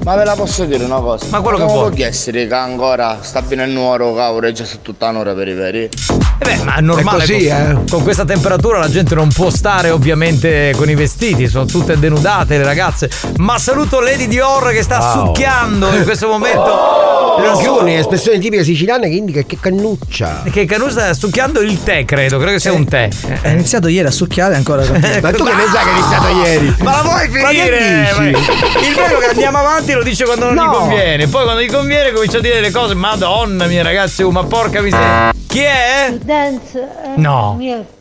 Ma 0.05 0.15
ve 0.17 0.25
la 0.25 0.35
posso 0.35 0.65
dire 0.65 0.85
una 0.85 1.01
cosa? 1.01 1.27
Ma 1.29 1.41
quello 1.41 1.59
che 1.59 1.65
Come 1.65 1.77
vuoi. 1.79 1.91
può 1.95 2.05
essere 2.05 2.47
che 2.47 2.55
ancora 2.55 3.19
sta 3.21 3.43
bene 3.43 3.65
il 3.65 3.71
nuoro 3.71 4.15
cavolo 4.15 4.47
e 4.47 4.53
già 4.53 4.65
su 4.65 4.81
tutta 4.81 5.09
un'ora 5.09 5.35
per 5.35 5.49
i 5.49 5.53
veri? 5.55 5.83
Eh 5.85 6.45
beh, 6.45 6.57
ma 6.65 6.77
è 6.77 6.81
normale. 6.81 7.25
È 7.25 7.27
così, 7.27 7.47
con, 7.49 7.57
eh. 7.87 7.91
con 7.91 8.03
questa 8.03 8.25
temperatura 8.25 8.79
la 8.79 8.89
gente 8.89 9.15
non 9.15 9.29
può 9.29 9.51
stare 9.51 9.91
ovviamente 9.91 10.73
con 10.77 10.89
i 10.89 10.95
vestiti, 10.95 11.47
sono 11.49 11.67
tutte 11.67 11.99
denudate 11.99 12.57
le 12.57 12.65
ragazze. 12.65 13.11
Ma 13.39 13.59
saluto 13.59 14.01
Lady 14.01 14.29
Dior 14.29 14.71
che 14.71 14.83
sta 14.83 14.97
Wow. 14.99 15.27
succhiando 15.27 15.95
in 15.95 16.05
questo 16.05 16.29
momento. 16.29 16.65
lo 17.39 17.53
Minchioni, 17.53 17.95
espressione 17.97 18.39
tipica 18.39 18.63
siciliana 18.65 19.07
che 19.07 19.15
indica 19.15 19.43
che 19.43 19.59
cannuccia. 19.61 20.43
Che 20.51 20.65
Canu 20.65 20.89
sta 20.89 21.13
succhiando 21.15 21.61
il 21.61 21.83
tè, 21.83 22.05
credo, 22.05 22.37
credo 22.39 22.53
che 22.53 22.59
sia 22.61 22.73
un 22.73 22.85
tè. 22.87 23.09
È 23.43 23.49
iniziato 23.51 23.87
ieri 23.89 24.09
a 24.09 24.11
succhiare 24.11 24.55
ancora. 24.57 24.83
Ma 24.89 25.31
tu 25.33 25.45
che 25.45 25.55
ne 25.55 25.67
sai 25.73 25.85
che 25.85 25.91
è 25.91 25.99
iniziato 25.99 26.29
ieri? 26.45 26.75
Ma 26.83 26.91
la 26.97 27.03
vuoi 27.03 27.29
Ma 27.29 27.49
che 27.51 27.55
finire? 27.55 27.79
dici? 27.79 28.31
Ma- 28.31 28.87
Il 28.89 28.95
bello 28.95 29.19
è 29.19 29.21
che 29.21 29.27
andiamo 29.31 29.59
avanti 29.59 29.88
lo 29.95 30.03
dice 30.03 30.25
quando 30.25 30.47
non 30.47 30.55
No. 30.55 30.65
gli 30.65 30.75
conviene. 30.75 31.27
Poi 31.29 31.45
quando 31.45 31.63
gli 31.63 31.71
conviene 31.71 32.13
comincia 32.13 32.39
a 32.39 32.41
dire 32.41 32.61
le 32.61 32.71
cose. 32.71 32.95
Madonna 32.95 33.67
mia 33.67 33.83
ragazzi, 33.83 34.23
oh, 34.23 34.31
ma 34.31 34.45
porca 34.45 34.81
miseria. 34.81 35.33
Chi 35.47 35.61
è? 35.61 36.17
Dance 36.23 36.79
eh, 36.81 37.09
No. 37.17 37.57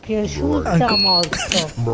Piaciuta 0.08 0.96
molto. 0.96 1.36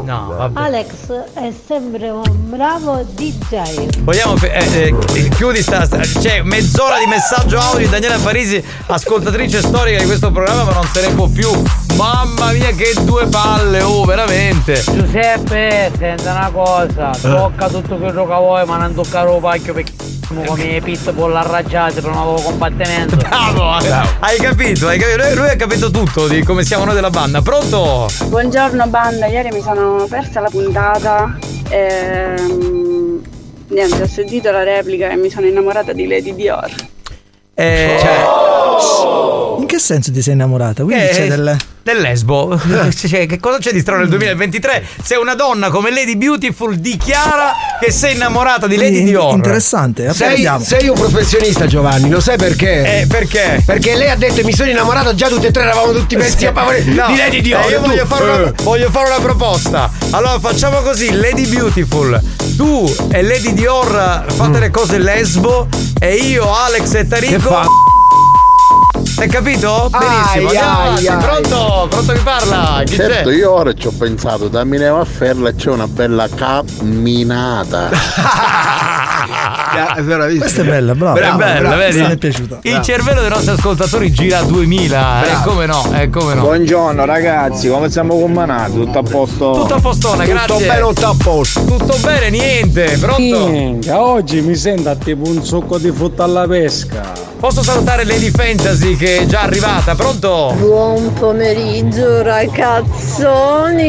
No, 0.05 0.35
vabbè. 0.37 0.61
Alex 0.61 1.11
è 1.35 1.53
sempre 1.67 2.11
un 2.11 2.23
bravo 2.49 3.05
DJ. 3.11 4.03
Vogliamo. 4.03 4.37
fe- 4.37 4.53
eh, 4.53 4.95
eh, 5.15 5.29
chiudi 5.31 5.61
sta. 5.61 5.85
sta- 5.85 5.99
C'è 5.99 6.43
mezz'ora 6.43 6.99
di 7.01 7.07
messaggio 7.07 7.59
audio 7.59 7.79
di 7.79 7.89
Daniela 7.89 8.19
Parisi, 8.23 8.63
ascoltatrice 8.87 9.61
storica 9.61 9.99
di 9.99 10.05
questo 10.05 10.31
programma, 10.31 10.63
ma 10.63 10.73
non 10.75 10.87
se 10.93 11.01
ne 11.09 11.13
può 11.15 11.27
più. 11.27 11.51
Mamma 11.97 12.53
mia, 12.53 12.71
che 12.71 12.93
due 13.01 13.27
palle, 13.27 13.83
oh, 13.83 14.05
veramente. 14.05 14.81
Giuseppe, 14.81 15.91
senta 15.99 16.31
una 16.33 16.51
cosa, 16.53 17.11
tocca 17.21 17.69
tutto 17.69 17.97
quello 17.97 18.27
che 18.29 18.35
vuoi, 18.35 18.65
ma 18.65 18.77
non 18.77 18.95
toccare 18.95 19.27
lo 19.27 19.39
pacchio 19.39 19.73
perché 19.75 19.93
come 20.47 20.81
pitbull 20.83 21.37
arraggiate 21.37 22.01
per 22.01 22.11
una 22.11 22.23
nuova 22.23 22.41
combattimento. 22.43 23.17
Bravo, 23.17 23.71
hai 24.21 24.39
capito, 24.39 24.89
hai 24.89 24.99
capito. 24.99 25.23
Lui, 25.23 25.35
lui 25.35 25.49
ha 25.49 25.57
capito 25.57 25.91
tutto 25.91 26.27
di 26.27 26.43
come 26.43 26.65
siamo 26.65 26.85
noi 26.85 26.95
della 26.95 27.11
banda. 27.11 27.43
Pronto? 27.43 28.04
Buongiorno 28.29 28.87
banda, 28.89 29.27
ieri 29.27 29.51
mi 29.51 29.63
sono 29.63 30.05
persa 30.09 30.41
la 30.41 30.51
puntata. 30.51 31.39
Ehm, 31.71 33.23
niente, 33.69 34.03
ho 34.03 34.07
sentito 34.07 34.51
la 34.51 34.63
replica 34.63 35.09
e 35.09 35.17
mi 35.17 35.31
sono 35.31 35.47
innamorata 35.47 35.95
di 35.95 36.07
Lady 36.07 36.35
Dior. 36.35 36.71
Eh, 37.55 37.97
In 39.54 39.54
che 39.75 39.81
senso 39.81 40.13
ti 40.13 40.23
sei 40.23 40.35
innamorata? 40.35 40.83
Quindi 40.85 41.05
Eh, 41.05 41.09
c'è 41.09 41.27
del. 41.29 41.57
del 41.83 42.01
lesbo. 42.01 42.59
Cioè, 42.95 43.27
che 43.27 43.39
cosa 43.41 43.59
c'è 43.59 43.73
di 43.73 43.81
strano 43.81 44.01
nel 44.01 44.09
2023? 44.09 44.85
Se 45.03 45.17
una 45.17 45.35
donna 45.35 45.69
come 45.71 45.91
Lady 45.91 46.17
Beautiful 46.17 46.77
dichiara 46.77 47.53
che 47.81 47.91
sei 47.91 48.15
innamorata 48.15 48.67
di 48.67 48.77
Lady 48.77 49.01
In- 49.01 49.05
Dior. 49.07 49.35
Interessante, 49.35 50.13
Sei, 50.15 50.49
sei 50.63 50.89
un 50.89 50.95
professionista 50.95 51.67
Giovanni, 51.67 52.09
lo 52.09 52.21
sai 52.21 52.37
perché? 52.37 53.01
Eh, 53.01 53.07
perché? 53.07 53.63
Perché 53.67 53.97
lei 53.97 54.11
ha 54.11 54.17
detto 54.17 54.43
mi 54.45 54.53
sono 54.55 54.71
innamorata, 54.71 55.15
già 55.15 55.29
tutte 55.29 55.49
e 55.49 55.51
tre 55.51 55.63
eravamo 55.63 55.93
tutti 55.93 56.17
messi 56.17 56.47
a 56.47 56.53
favore 56.53 56.83
No, 56.85 57.07
di 57.09 57.17
Lady 57.17 57.41
Dior. 57.41 57.65
eh, 57.67 57.71
io 57.71 57.81
voglio 57.81 58.07
fare, 58.07 58.25
una, 58.25 58.49
Eh. 58.49 58.53
voglio 58.63 58.91
fare 58.91 59.09
una 59.11 59.21
proposta. 59.21 59.91
Allora 60.11 60.39
facciamo 60.39 60.81
così: 60.81 61.11
Lady 61.13 61.47
Beautiful, 61.49 62.21
tu 62.57 62.95
e 63.11 63.23
Lady 63.23 63.53
Dior 63.53 64.25
fate 64.35 64.59
le 64.61 64.71
cose 64.71 64.99
lesbo 64.99 65.67
e 65.99 66.15
io, 66.15 66.51
Alex 66.55 66.95
e 66.95 67.07
Tarico. 67.09 67.41
fa? 67.51 67.67
Hai 69.17 69.29
capito? 69.29 69.89
Benissimo. 69.91 70.49
Ai, 70.51 70.57
andiamo 70.57 70.79
ai, 70.79 70.87
avanti. 71.07 71.07
ai. 71.07 71.17
Pronto? 71.19 71.87
Pronto 71.89 72.13
chi 72.13 72.21
parla? 72.21 72.83
Chi 72.85 72.95
Certo, 72.97 73.29
c'è? 73.31 73.37
io 73.37 73.53
ora 73.53 73.73
ci 73.73 73.87
ho 73.87 73.93
pensato, 73.97 74.49
da 74.49 74.65
Mineo 74.65 74.99
a 75.01 75.05
Ferla 75.05 75.53
c'è 75.53 75.71
una 75.71 75.87
bella 75.87 76.29
camminata. 76.29 77.91
Questa 80.39 80.63
è 80.63 80.65
bella, 80.65 80.95
bravo. 80.95 81.19
è 81.19 81.33
bella, 81.33 81.77
vedi? 81.77 82.01
Mi 82.01 82.11
è 82.11 82.17
piaciuta. 82.17 82.59
Il 82.63 82.81
cervello 82.83 83.21
dei 83.21 83.31
nostri 83.31 83.51
ascoltatori 83.51 84.13
gira 84.13 84.39
a 84.39 84.43
2000. 84.43 85.25
E 85.25 85.43
come 85.45 85.67
no? 85.67 85.91
E 85.93 86.11
come 86.11 86.35
no? 86.35 86.43
Buongiorno 86.43 87.05
ragazzi, 87.05 87.69
come 87.69 87.91
siamo 87.91 88.19
combinati? 88.19 88.73
Tutto 88.73 88.99
a 88.99 89.03
posto? 89.03 89.53
Tutto 89.53 89.75
a 89.75 89.81
postone, 89.81 90.27
grazie. 90.27 90.47
Tutto 90.55 90.67
bene 90.69 90.81
o 90.83 90.93
tutto 90.93 91.07
a 91.09 91.15
posto? 91.17 91.65
Tutto 91.65 91.97
bene, 92.03 92.31
niente. 92.31 92.99
Pronto? 92.99 93.47
Minchia, 93.49 94.01
oggi 94.01 94.41
mi 94.43 94.55
sento 94.55 94.97
tipo 94.97 95.29
un 95.29 95.43
succo 95.45 95.79
di 95.79 95.91
frutta 95.93 96.25
alla 96.25 96.47
pesca. 96.47 97.23
Posso 97.41 97.63
salutare 97.63 98.05
Lady 98.05 98.31
Fantasy 98.31 98.97
che 99.05 99.19
è 99.19 99.27
già 99.27 99.43
arrivata. 99.43 99.95
Pronto? 99.95 100.55
Buon 100.57 101.13
pomeriggio 101.13 102.23
ragazzoni. 102.23 103.83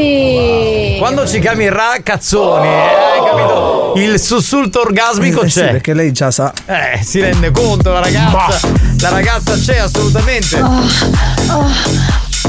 Quando 0.98 1.26
ci 1.26 1.38
chiami 1.40 1.70
ragazzoni, 1.70 2.66
eh, 2.66 2.70
hai 3.14 3.24
capito? 3.24 3.94
Il 3.96 4.20
sussulto 4.20 4.82
orgasmico 4.82 5.40
Eh 5.40 5.48
sì, 5.48 5.60
c'è. 5.60 5.70
perché 5.70 5.94
lei 5.94 6.12
già 6.12 6.30
sa. 6.30 6.52
Eh, 6.66 7.00
si 7.02 7.20
rende 7.22 7.50
conto 7.50 7.90
la 7.92 8.00
ragazza. 8.00 8.68
La 9.00 9.08
ragazza 9.08 9.54
c'è 9.56 9.78
assolutamente. 9.78 10.60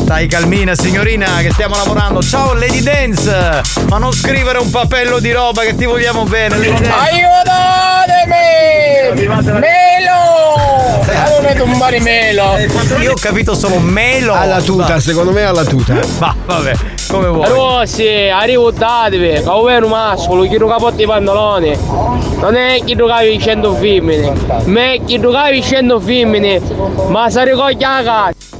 Stai 0.07 0.25
calmina 0.27 0.73
signorina 0.73 1.25
che 1.41 1.51
stiamo 1.51 1.75
lavorando. 1.75 2.21
Ciao 2.21 2.53
Lady 2.53 2.81
Dance! 2.81 3.61
Ma 3.89 3.97
non 3.97 4.13
scrivere 4.13 4.57
un 4.57 4.69
papello 4.69 5.19
di 5.19 5.33
roba 5.33 5.63
che 5.63 5.75
ti 5.75 5.83
vogliamo 5.83 6.23
bene. 6.23 6.57
Lady 6.57 6.81
Dance. 6.81 6.91
Aiutatemi! 9.17 9.27
Melo! 9.59 11.03
Allora 11.25 11.53
tumbare 11.55 11.99
melo! 11.99 12.55
Io 13.01 13.11
ho 13.11 13.15
capito 13.19 13.53
solo 13.53 13.79
melo. 13.79 14.33
Alla 14.33 14.61
tuta, 14.61 14.97
secondo 15.01 15.33
me 15.33 15.43
alla 15.43 15.65
tuta. 15.65 15.95
Ma 16.19 16.33
vabbè, 16.45 16.73
come 17.09 17.27
vuoi. 17.27 17.49
Rossi, 17.49 18.07
arrivatevi, 18.07 19.27
che 19.27 19.43
è 19.43 19.77
un 19.77 19.89
mascolo, 19.89 20.43
chi 20.43 20.55
capotti 20.57 21.01
i 21.01 21.05
pantaloni. 21.05 21.77
Non 22.39 22.55
è 22.55 22.81
chi 22.81 22.95
cavi 22.95 23.37
100 23.37 23.75
femmine, 23.75 24.33
ma 24.63 24.93
è 24.93 25.01
chi 25.05 25.19
cavi 25.19 25.61
100 25.61 25.99
femmine, 25.99 26.61
ma 27.09 27.29
si 27.29 27.43
ricoglie 27.43 27.85
la 27.85 28.01
cazzo. 28.05 28.55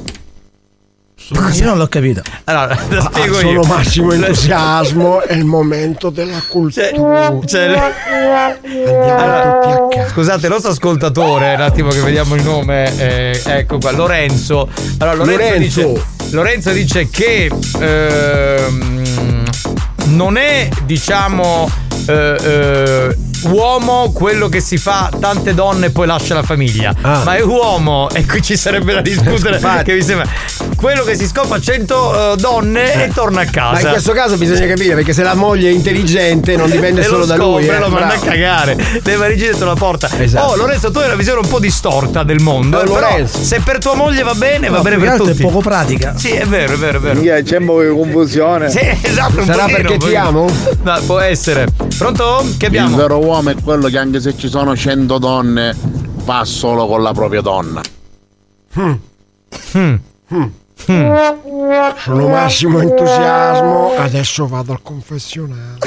Io 1.30 1.64
non 1.64 1.76
l'ho 1.78 1.88
capito. 1.88 2.22
Allora, 2.44 2.78
lo 2.88 3.00
spiego 3.02 3.36
Ah, 3.36 3.40
Solo 3.40 3.50
io. 3.50 3.62
massimo 3.64 4.12
entusiasmo 4.12 5.20
è 5.22 5.34
il 5.34 5.44
momento 5.44 6.08
della 6.10 6.40
cultura. 6.48 7.34
Cioè, 7.44 7.66
Andiamo 7.66 8.60
tutti 8.62 9.98
a 9.98 10.02
casa. 10.02 10.08
Scusate, 10.10 10.46
il 10.46 10.52
nostro 10.52 10.70
ascoltatore, 10.70 11.54
un 11.54 11.60
attimo 11.60 11.90
che 11.90 12.00
vediamo 12.00 12.34
il 12.34 12.42
nome, 12.42 12.96
eh, 12.98 13.42
ecco 13.44 13.78
qua, 13.78 13.90
Lorenzo. 13.92 14.68
Allora, 14.98 15.16
Lorenzo, 15.16 15.42
Lorenzo. 15.42 15.58
dice 15.58 16.04
Lorenzo 16.30 16.70
dice 16.70 17.08
che 17.10 17.50
ehm, 17.80 19.44
non 20.06 20.36
è, 20.36 20.68
diciamo, 20.84 21.70
eh, 22.06 22.36
eh, 22.42 23.16
uomo 23.48 24.12
quello 24.12 24.48
che 24.48 24.60
si 24.60 24.76
fa 24.78 25.10
tante 25.20 25.52
donne 25.54 25.86
e 25.86 25.90
poi 25.90 26.06
lascia 26.06 26.34
la 26.34 26.42
famiglia, 26.42 26.94
ma 27.02 27.34
è 27.36 27.42
uomo, 27.42 28.08
e 28.10 28.24
qui 28.26 28.40
ci 28.42 28.56
sarebbe 28.56 28.92
da 28.94 29.00
discutere 29.00 29.58
che 29.84 29.94
mi 29.94 30.02
sembra 30.02 30.26
quello 30.78 31.02
che 31.02 31.16
si 31.16 31.26
scopa 31.26 31.58
100 31.58 32.32
eh, 32.32 32.36
donne 32.36 33.04
e 33.06 33.08
torna 33.12 33.40
a 33.40 33.44
casa. 33.46 33.72
Ma 33.72 33.80
in 33.80 33.88
questo 33.88 34.12
caso 34.12 34.36
bisogna 34.36 34.66
capire 34.66 34.94
perché 34.94 35.12
se 35.12 35.24
la 35.24 35.34
moglie 35.34 35.68
è 35.70 35.72
intelligente 35.72 36.54
non 36.56 36.70
dipende 36.70 37.02
solo 37.04 37.18
lo 37.18 37.24
da 37.26 37.34
lui. 37.36 37.62
scopre, 37.64 37.76
eh. 37.76 37.80
lo 37.80 37.88
manda 37.88 38.14
a 38.14 38.18
cagare. 38.18 38.76
Le 39.02 39.16
valigie 39.16 39.48
dentro 39.50 39.66
la 39.66 39.74
porta. 39.74 40.08
Esatto. 40.18 40.52
Oh, 40.52 40.56
Lorenzo, 40.56 40.92
tu 40.92 40.98
hai 40.98 41.06
una 41.06 41.16
visione 41.16 41.40
un 41.40 41.48
po' 41.48 41.58
distorta 41.58 42.22
del 42.22 42.40
mondo. 42.40 42.78
Oh, 42.78 42.82
eh, 42.82 42.84
però 42.84 43.10
Lorenzo. 43.10 43.42
se 43.42 43.60
per 43.60 43.78
tua 43.78 43.94
moglie 43.96 44.22
va 44.22 44.34
bene, 44.34 44.68
va 44.68 44.76
No, 44.76 44.82
bene 44.82 44.96
più 44.96 45.04
che 45.06 45.10
per 45.10 45.18
tutti. 45.18 45.30
è 45.42 45.44
poco 45.44 45.58
pratica. 45.60 46.14
Sì, 46.16 46.30
è 46.30 46.46
vero, 46.46 46.74
è 46.74 46.76
vero, 46.76 46.98
è 46.98 47.00
vero. 47.00 47.14
Minchia, 47.14 47.42
c'è 47.42 47.56
un 47.58 47.66
po' 47.66 47.82
di 47.82 47.88
confusione. 47.88 48.70
Sì, 48.70 48.78
esatto, 49.02 49.40
un 49.40 49.44
Sarà 49.46 49.62
pochino, 49.64 49.78
perché 49.88 49.96
ti 50.06 50.14
amo? 50.14 50.48
No, 50.82 51.00
può 51.06 51.18
essere. 51.18 51.66
Pronto? 51.98 52.44
Che 52.56 52.66
Il 52.66 52.66
abbiamo? 52.66 52.96
vero 52.96 53.18
uomo 53.18 53.50
è 53.50 53.56
quello 53.60 53.88
che 53.88 53.98
anche 53.98 54.20
se 54.20 54.36
ci 54.36 54.48
sono 54.48 54.76
100 54.76 55.18
donne 55.18 55.74
va 56.24 56.44
solo 56.44 56.86
con 56.86 57.02
la 57.02 57.12
propria 57.12 57.40
donna. 57.40 57.80
Mm. 60.90 61.14
Sono 61.98 62.28
massimo 62.28 62.80
entusiasmo, 62.80 63.92
adesso 63.98 64.46
vado 64.46 64.72
al 64.72 64.80
confessionale. 64.82 65.78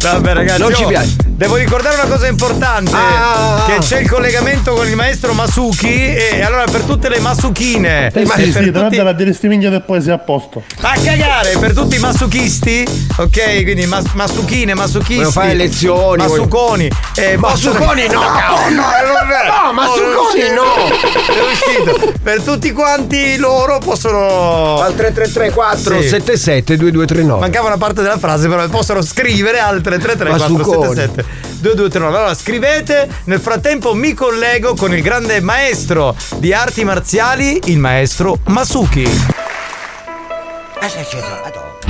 Vabbè, 0.00 0.32
ragazzi, 0.32 0.60
Non 0.60 0.74
ci 0.74 0.84
piace. 0.84 1.16
Devo 1.36 1.56
ricordare 1.56 1.96
una 1.96 2.06
cosa 2.06 2.28
importante: 2.28 2.92
Ah. 2.94 3.64
che 3.66 3.76
c'è 3.80 4.00
il 4.00 4.08
collegamento 4.08 4.72
con 4.72 4.88
il 4.88 4.96
maestro 4.96 5.34
Masuki. 5.34 5.86
E 6.14 6.40
allora 6.42 6.64
per 6.64 6.80
tutte 6.80 7.10
le 7.10 7.20
Masukine. 7.20 8.10
Eh 8.10 8.22
e 8.22 8.26
sì, 8.26 8.52
sì, 8.52 8.70
tutti- 8.72 8.96
la 8.96 9.12
diristimiglia 9.12 9.68
del 9.68 9.82
poesia 9.82 10.14
a 10.14 10.18
posto. 10.18 10.62
A 10.80 10.94
cagare 11.02 11.58
per 11.58 11.74
tutti 11.74 11.96
i 11.96 11.98
masuchisti, 11.98 12.86
ok? 13.18 13.62
Quindi 13.64 13.84
mas- 13.84 14.12
masukine, 14.14 14.72
masuchisti. 14.72 15.16
Voglio 15.16 15.30
fare 15.30 15.52
lezioni, 15.54 16.22
voglio- 16.26 16.36
Masuconi. 16.44 16.90
Eh, 17.16 17.36
Masuconi 17.36 18.06
no! 18.08 18.20
No, 18.20 18.26
non 18.70 19.30
è- 19.30 19.64
No, 19.66 19.72
Masuconi 19.74 20.48
no! 20.54 20.74
È 20.86 21.52
uscito. 21.52 22.12
Per 22.22 22.40
tutti 22.40 22.72
quanti 22.72 23.36
loro 23.36 23.78
possono. 23.78 24.80
Al 24.80 24.94
333 24.94 25.48
Sì. 25.48 25.52
477 25.52 26.76
2239. 26.78 27.40
Mancava 27.40 27.66
una 27.66 27.76
parte 27.76 28.00
della 28.00 28.18
frase, 28.18 28.48
però 28.48 28.66
possono 28.68 29.02
scrivere 29.02 29.60
al 29.60 29.82
333 29.82 30.30
477 30.30 31.24
2239. 31.60 32.16
Allora 32.16 32.34
scrivete, 32.34 33.08
nel 33.24 33.40
frattempo 33.40 33.94
mi 33.94 34.14
collego 34.14 34.74
con 34.74 34.94
il 34.94 35.02
grande 35.02 35.40
maestro 35.40 36.14
di 36.36 36.52
arti 36.52 36.84
marziali, 36.84 37.60
il 37.66 37.78
maestro 37.78 38.38
Masuki. 38.46 39.04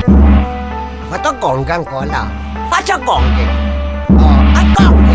Ho 0.06 1.08
fatto 1.08 1.36
gong 1.38 1.68
ancora. 1.68 2.30
Faccio 2.70 2.98
gong. 3.00 3.38
Oh, 4.08 4.38
a 4.54 4.64
gong. 4.74 5.06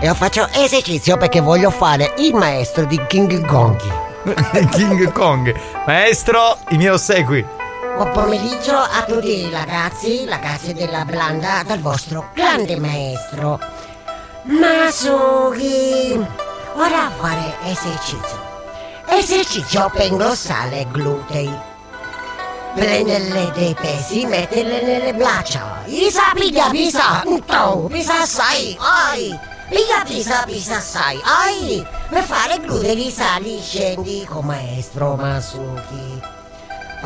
E 0.00 0.06
io 0.06 0.14
faccio 0.14 0.46
esercizio 0.52 1.16
perché 1.16 1.40
voglio 1.40 1.70
fare 1.70 2.14
il 2.18 2.34
maestro 2.34 2.84
di 2.84 3.00
King 3.08 3.44
Gong. 3.46 3.80
King 4.70 5.10
Kong. 5.12 5.54
Maestro, 5.86 6.58
i 6.68 6.76
miei 6.76 6.90
ossequi. 6.90 7.55
Buon 7.96 8.12
pomeriggio 8.12 8.76
a 8.76 9.04
tutti 9.08 9.48
ragazzi, 9.50 10.26
ragazze 10.26 10.74
della 10.74 11.06
Blanda, 11.06 11.62
dal 11.66 11.80
vostro 11.80 12.28
grande 12.34 12.76
maestro. 12.76 13.58
Masuki. 14.42 16.12
Ora 16.74 17.10
fare 17.18 17.54
esercizio. 17.64 18.38
Esercizio 19.08 19.90
per 19.94 20.08
ingrossare 20.08 20.80
i 20.80 20.90
glutei. 20.90 21.50
Prenderle 22.74 23.50
dei 23.54 23.72
pesi, 23.72 24.26
metterle 24.26 24.82
nelle 24.82 25.14
braccia. 25.14 25.80
Isa, 25.86 26.32
piglia, 26.34 26.68
pisa, 26.68 27.22
to, 27.46 27.88
pisa 27.90 28.20
assai, 28.20 28.76
ai. 28.78 29.34
Piglia, 29.70 30.02
pisa, 30.04 30.42
pisa 30.44 30.76
assai, 30.76 31.18
ai. 31.24 31.86
Per 32.10 32.22
fare 32.22 32.60
glutei 32.60 33.10
sali, 33.10 33.58
scendi 33.58 34.26
con 34.28 34.44
maestro 34.44 35.16
Masuki. 35.16 36.35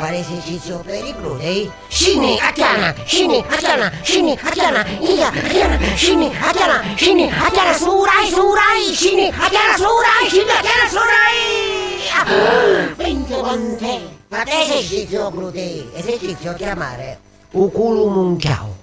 Fare 0.00 0.20
esercizio 0.20 0.78
per 0.78 1.04
i 1.04 1.14
glutei. 1.14 1.70
Scini, 1.88 2.40
attiana, 2.40 2.94
scini, 3.04 3.44
attiana, 3.46 3.92
scini, 4.00 4.32
attiana, 4.42 4.86
ia, 4.98 5.28
attiana, 5.28 5.78
scini, 5.94 6.34
attiana, 6.40 6.82
scini, 6.94 7.30
attiana, 7.30 7.76
surai, 7.76 8.28
surai, 8.30 8.94
scini, 8.94 9.28
attiana, 9.28 9.76
surai, 9.76 10.26
scini, 10.26 10.50
attiana, 10.50 10.88
surai. 10.88 12.08
Ah, 12.16 12.94
Vinto 12.96 13.40
con 13.42 13.76
te. 13.76 14.00
Fate 14.28 14.62
esercizio 14.62 15.30
glutei, 15.30 15.90
esercizio 15.92 16.54
chiamare 16.54 17.18
Ukulumunchao. 17.50 18.76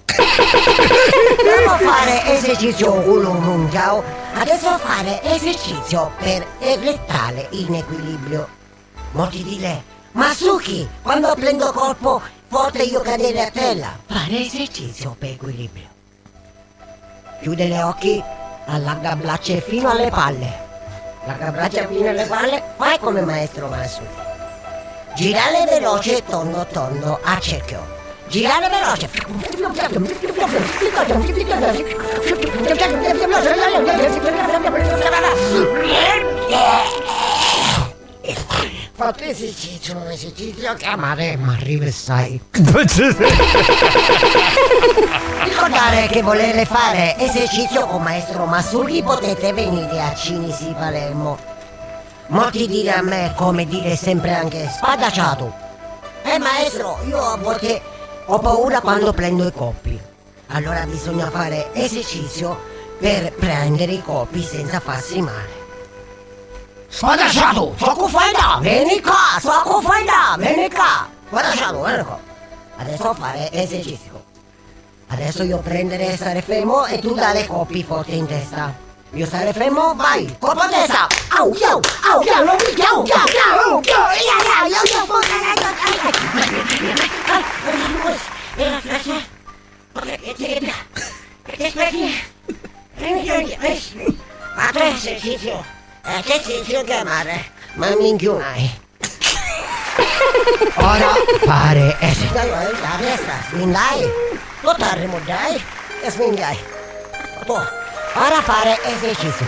Devo 1.42 1.78
fare 1.78 2.26
esercizio 2.26 2.92
Ukulumunchao. 2.92 4.04
Adesso 4.34 4.78
fare 4.78 5.20
esercizio 5.24 6.12
per 6.16 6.46
erettale 6.60 7.48
in 7.50 7.74
equilibrio. 7.74 8.46
Molti 9.10 9.42
di 9.42 9.58
lei. 9.58 9.82
Masuki, 10.12 10.88
quando 11.02 11.34
prendo 11.34 11.72
colpo 11.72 12.20
forte 12.48 12.82
io 12.82 13.00
cadere 13.00 13.46
a 13.46 13.50
terra. 13.50 13.98
Fare 14.06 14.40
esercizio 14.40 15.14
per 15.18 15.30
equilibrio. 15.30 15.86
Chiude 17.40 17.66
gli 17.66 17.78
occhi, 17.78 18.22
allarga 18.66 19.16
braccia 19.16 19.60
fino 19.60 19.90
alle 19.90 20.08
palle. 20.08 20.66
Allarga 21.24 21.50
braccia 21.52 21.86
fino 21.86 22.08
alle 22.08 22.24
palle, 22.24 22.62
fai 22.76 22.98
come 22.98 23.20
maestro 23.20 23.68
Masuki. 23.68 24.26
Girare 25.14 25.64
veloce 25.68 26.24
tondo 26.24 26.66
tondo 26.72 27.20
a 27.22 27.38
cerchio. 27.38 27.96
Girare 28.28 28.68
veloce. 28.68 29.10
Fate 38.98 39.28
esercizio, 39.28 39.96
un 39.96 40.10
esercizio 40.10 40.74
chiamare 40.74 41.36
ma 41.36 41.54
rivestai. 41.54 42.40
Ricordare 45.44 46.08
che 46.08 46.20
volete 46.20 46.64
fare 46.64 47.16
esercizio 47.16 47.86
con 47.86 48.02
maestro 48.02 48.44
Masuki 48.46 49.00
potete 49.04 49.52
venire 49.52 50.00
a 50.00 50.12
Cinisi 50.16 50.74
Palermo. 50.76 51.38
Molti 52.26 52.66
dire 52.66 52.90
a 52.90 53.02
me 53.02 53.34
come 53.36 53.66
dire 53.66 53.94
sempre 53.94 54.34
anche 54.34 54.68
spadacciato. 54.68 55.54
Eh 56.24 56.40
maestro, 56.40 56.98
io 57.06 57.22
a 57.22 57.36
volte 57.36 57.80
ho 58.24 58.40
paura 58.40 58.80
quando 58.80 59.12
prendo 59.12 59.46
i 59.46 59.52
colpi. 59.52 59.96
Allora 60.48 60.84
bisogna 60.86 61.30
fare 61.30 61.72
esercizio 61.72 62.60
per 62.98 63.32
prendere 63.34 63.92
i 63.92 64.02
colpi 64.02 64.42
senza 64.42 64.80
farsi 64.80 65.20
male. 65.20 65.57
Spadacciato, 66.90 67.74
so 67.78 67.92
che 67.94 68.08
fai 68.08 68.32
da, 68.32 68.58
vieni 68.60 69.00
qua, 69.00 69.38
so 69.40 69.62
che 69.62 69.86
fai 69.86 70.04
da, 70.04 70.36
vieni 70.38 70.70
qua. 70.70 71.06
Spadacciato, 71.26 71.82
vieni 71.82 72.02
qua. 72.02 72.18
Adesso 72.78 73.14
fare 73.14 73.52
esercizio. 73.52 74.24
Adesso 75.08 75.42
io 75.42 75.58
prendere 75.58 76.12
e 76.12 76.16
stare 76.16 76.40
fermo 76.42 76.86
e 76.86 76.98
tu 76.98 77.14
dare 77.14 77.46
colpi 77.46 77.84
forti 77.84 78.16
in 78.16 78.26
testa. 78.26 78.74
Io 79.12 79.26
stare 79.26 79.52
fermo, 79.52 79.94
vai, 79.94 80.36
colpo 80.38 80.60
a 80.60 80.68
destra. 80.68 81.06
Au, 81.36 81.50
chiau, 81.52 81.80
au, 82.10 82.20
chiau, 82.20 82.44
non 82.44 82.56
mi 82.56 82.74
chiau, 82.74 83.02
chiau, 83.02 83.24
chiau, 83.24 83.58
au, 83.72 83.80
chiau, 83.80 84.02
ia, 84.10 84.36
ia, 84.44 84.66
ia, 84.68 84.82
ia, 84.84 85.04
porca, 85.06 85.34
ai, 85.34 85.56
Fatto 96.08 96.32
esercizio, 96.32 96.80
esercizio 96.80 96.84
chiamare, 96.84 97.44
ma 97.74 97.94
mi 97.94 98.08
inchiunai. 98.08 98.80
Ora 100.76 101.12
fare 101.44 101.96
esercizio. 102.00 102.32
Dai, 102.32 102.48
dai, 102.48 102.80
la 102.80 102.96
destra, 102.98 103.34
spingai, 103.46 104.10
lottare, 104.62 105.10
dai, 105.26 105.62
e 106.02 106.10
spingai. 106.10 106.58
Ora 107.46 108.40
fare 108.42 108.78
esercizio. 108.84 109.46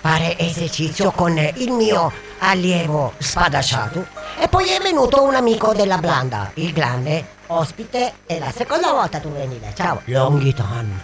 Fare 0.00 0.36
esercizio 0.38 1.12
con 1.12 1.38
il 1.38 1.70
mio 1.70 2.12
allievo 2.38 3.12
spadacciato 3.18 4.06
e 4.40 4.48
poi 4.48 4.70
è 4.70 4.80
venuto 4.80 5.22
un 5.22 5.36
amico 5.36 5.72
della 5.72 5.98
Blanda, 5.98 6.50
il 6.54 6.72
grande 6.72 7.38
ospite 7.46 8.14
e 8.26 8.40
la 8.40 8.50
seconda 8.50 8.90
volta 8.90 9.20
tu 9.20 9.30
venivi. 9.30 9.66
Ciao, 9.76 10.00
Longitan. 10.06 11.00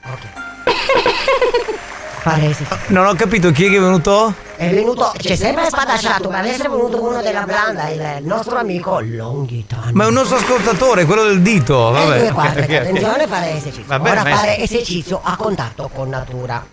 Fare 0.00 0.48
esercizio. 2.24 2.78
Non 2.88 3.06
ho 3.06 3.14
capito 3.14 3.50
chi 3.50 3.66
è 3.66 3.68
che 3.70 3.76
è 3.76 3.80
venuto? 3.80 4.34
È 4.56 4.68
venuto, 4.68 5.12
c'è 5.16 5.36
sempre 5.36 5.66
spadacciato, 5.66 6.28
ma 6.28 6.38
adesso 6.38 6.64
è 6.64 6.68
venuto 6.68 7.02
uno 7.02 7.22
della 7.22 7.42
Blanda, 7.44 7.88
il 7.88 8.18
nostro 8.26 8.58
amico 8.58 9.00
Longitan. 9.00 9.90
Ma 9.94 10.04
è 10.04 10.06
un 10.08 10.12
nostro 10.12 10.36
ascoltatore, 10.36 11.06
quello 11.06 11.24
del 11.24 11.40
dito. 11.40 11.88
E 11.96 12.04
Vabbè. 12.04 12.18
due 12.18 12.30
quarti, 12.32 12.58
Ok, 12.58 12.64
ok. 12.64 12.74
attenzione, 12.74 13.26
fare 13.26 13.50
esercizio. 13.56 13.84
Va 13.86 13.98
bene, 13.98 14.20
Ora 14.20 14.36
fare 14.36 14.58
esercizio 14.58 15.20
a 15.22 15.36
contatto 15.36 15.90
con 15.94 16.08
natura. 16.10 16.64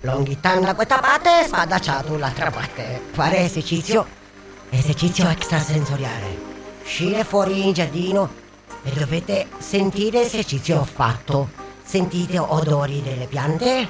Longhitan 0.00 0.60
da 0.62 0.74
questa 0.74 0.98
parte, 0.98 1.44
spadacciato 1.46 2.12
dall'altra 2.12 2.50
parte. 2.50 3.00
Fare 3.12 3.38
esercizio, 3.44 4.06
esercizio 4.70 5.28
extrasensoriale. 5.28 6.52
Uscire 6.84 7.24
fuori 7.24 7.66
in 7.66 7.72
giardino 7.72 8.28
e 8.82 8.90
dovete 8.90 9.46
sentire 9.58 10.22
esercizio 10.22 10.86
fatto. 10.90 11.48
Sentite 11.84 12.38
odori 12.38 13.02
delle 13.02 13.26
piante. 13.26 13.88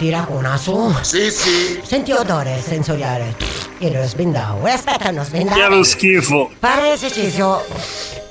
Tira 0.00 0.24
con 0.24 0.40
naso. 0.40 0.94
Sì, 1.02 1.30
sì. 1.30 1.78
Senti 1.84 2.10
odore 2.10 2.58
sensoriale. 2.62 3.36
Io 3.80 3.92
lo 3.92 4.06
sbindavo. 4.06 4.66
E 4.66 4.70
aspetta, 4.70 5.10
non 5.10 5.26
sbindavo. 5.26 5.60
Che 5.60 5.68
lo 5.68 5.82
schifo. 5.82 6.50
Fare 6.58 6.94
esercizio. 6.94 7.62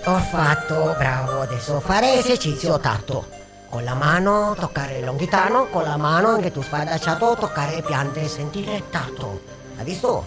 Ho 0.05 0.17
fatto, 0.17 0.95
bravo, 0.97 1.41
adesso 1.41 1.79
fare 1.79 2.17
esercizio 2.17 2.79
tatto. 2.79 3.27
Con 3.69 3.83
la 3.83 3.93
mano 3.93 4.55
toccare 4.59 4.97
il 4.97 5.05
longhitano, 5.05 5.67
con 5.67 5.83
la 5.83 5.95
mano 5.95 6.29
anche 6.29 6.51
tu 6.51 6.63
spadacciato 6.63 7.37
toccare 7.39 7.75
le 7.75 7.83
piante 7.83 8.23
e 8.23 8.27
sentire 8.27 8.85
tatto. 8.89 9.39
Hai 9.77 9.85
visto? 9.85 10.25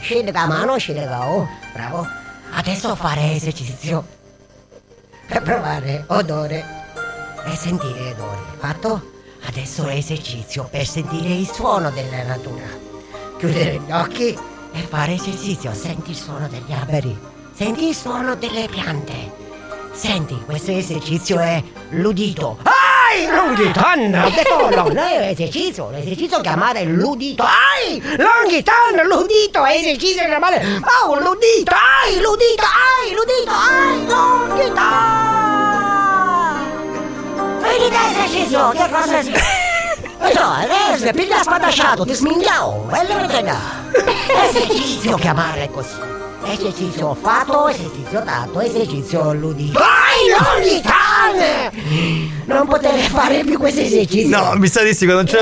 Scende 0.00 0.32
la 0.32 0.46
mano, 0.46 0.78
scende 0.78 1.04
la 1.04 1.28
oh, 1.28 1.46
bravo. 1.74 2.06
Adesso 2.52 2.96
fare 2.96 3.34
esercizio. 3.34 4.02
Per 5.26 5.42
provare 5.42 6.04
odore 6.06 6.77
e 7.46 7.56
sentire 7.56 8.12
odore. 8.12 8.38
Fatto? 8.58 9.16
Adesso 9.46 9.86
esercizio 9.88 10.68
per 10.70 10.86
sentire 10.86 11.34
il 11.34 11.50
suono 11.50 11.90
della 11.90 12.22
natura. 12.24 12.66
Chiudere 13.38 13.80
gli 13.86 13.92
occhi 13.92 14.36
e 14.72 14.80
fare 14.80 15.14
esercizio. 15.14 15.72
Senti 15.72 16.10
il 16.10 16.16
suono 16.16 16.48
degli 16.48 16.72
alberi. 16.72 17.16
Senti 17.54 17.88
il 17.88 17.94
suono 17.94 18.34
delle 18.34 18.68
piante. 18.68 19.46
Senti, 19.92 20.40
questo 20.44 20.70
esercizio 20.70 21.38
è 21.38 21.62
l'udito. 21.90 22.58
Ai, 22.62 23.26
l'udito! 23.26 23.80
Ho 23.80 24.30
detto 24.30 24.76
no, 24.76 24.82
non 24.88 24.98
è 24.98 25.30
esercizio, 25.30 25.90
l'esercizio 25.90 26.40
chiamare 26.40 26.84
l'udito. 26.84 27.42
Ai, 27.42 28.00
l'udito, 28.00 28.72
l'udito, 29.02 29.64
è 29.64 29.76
esercizio 29.76 30.24
chiamare. 30.26 30.64
Oh, 31.02 31.18
l'udito, 31.18 31.72
ai, 31.72 32.20
l'udito, 32.20 32.62
ai, 32.62 33.14
l'udito, 33.14 33.50
ai, 33.50 35.37
l'udito. 37.78 37.96
Finita 37.96 38.10
esercizio, 38.10 38.68
che 38.70 38.88
cosa 38.90 39.22
si... 39.22 39.32
No, 40.34 40.52
adesso 40.52 41.10
piglia 41.12 41.42
spadasciato, 41.42 42.04
ti 42.04 42.14
smingiao, 42.14 42.86
bello 42.88 43.20
vedere. 43.20 43.54
Esercizio 44.48 45.16
chiamare 45.16 45.70
così. 45.70 45.96
Esercizio 46.50 47.14
fatto, 47.20 47.68
esercizio 47.68 48.22
dato, 48.24 48.60
esercizio 48.60 49.32
l'udito. 49.34 49.78
Vai, 49.78 50.62
l'uditane! 50.62 51.70
Non 52.46 52.66
poter 52.66 52.98
fare 53.00 53.44
più 53.44 53.58
questo 53.58 53.80
esercizio. 53.80 54.36
No, 54.36 54.52
mi 54.56 54.66
sa 54.66 54.82
di 54.82 54.94
sì, 54.94 55.04
quando 55.04 55.24
c'è 55.30 55.38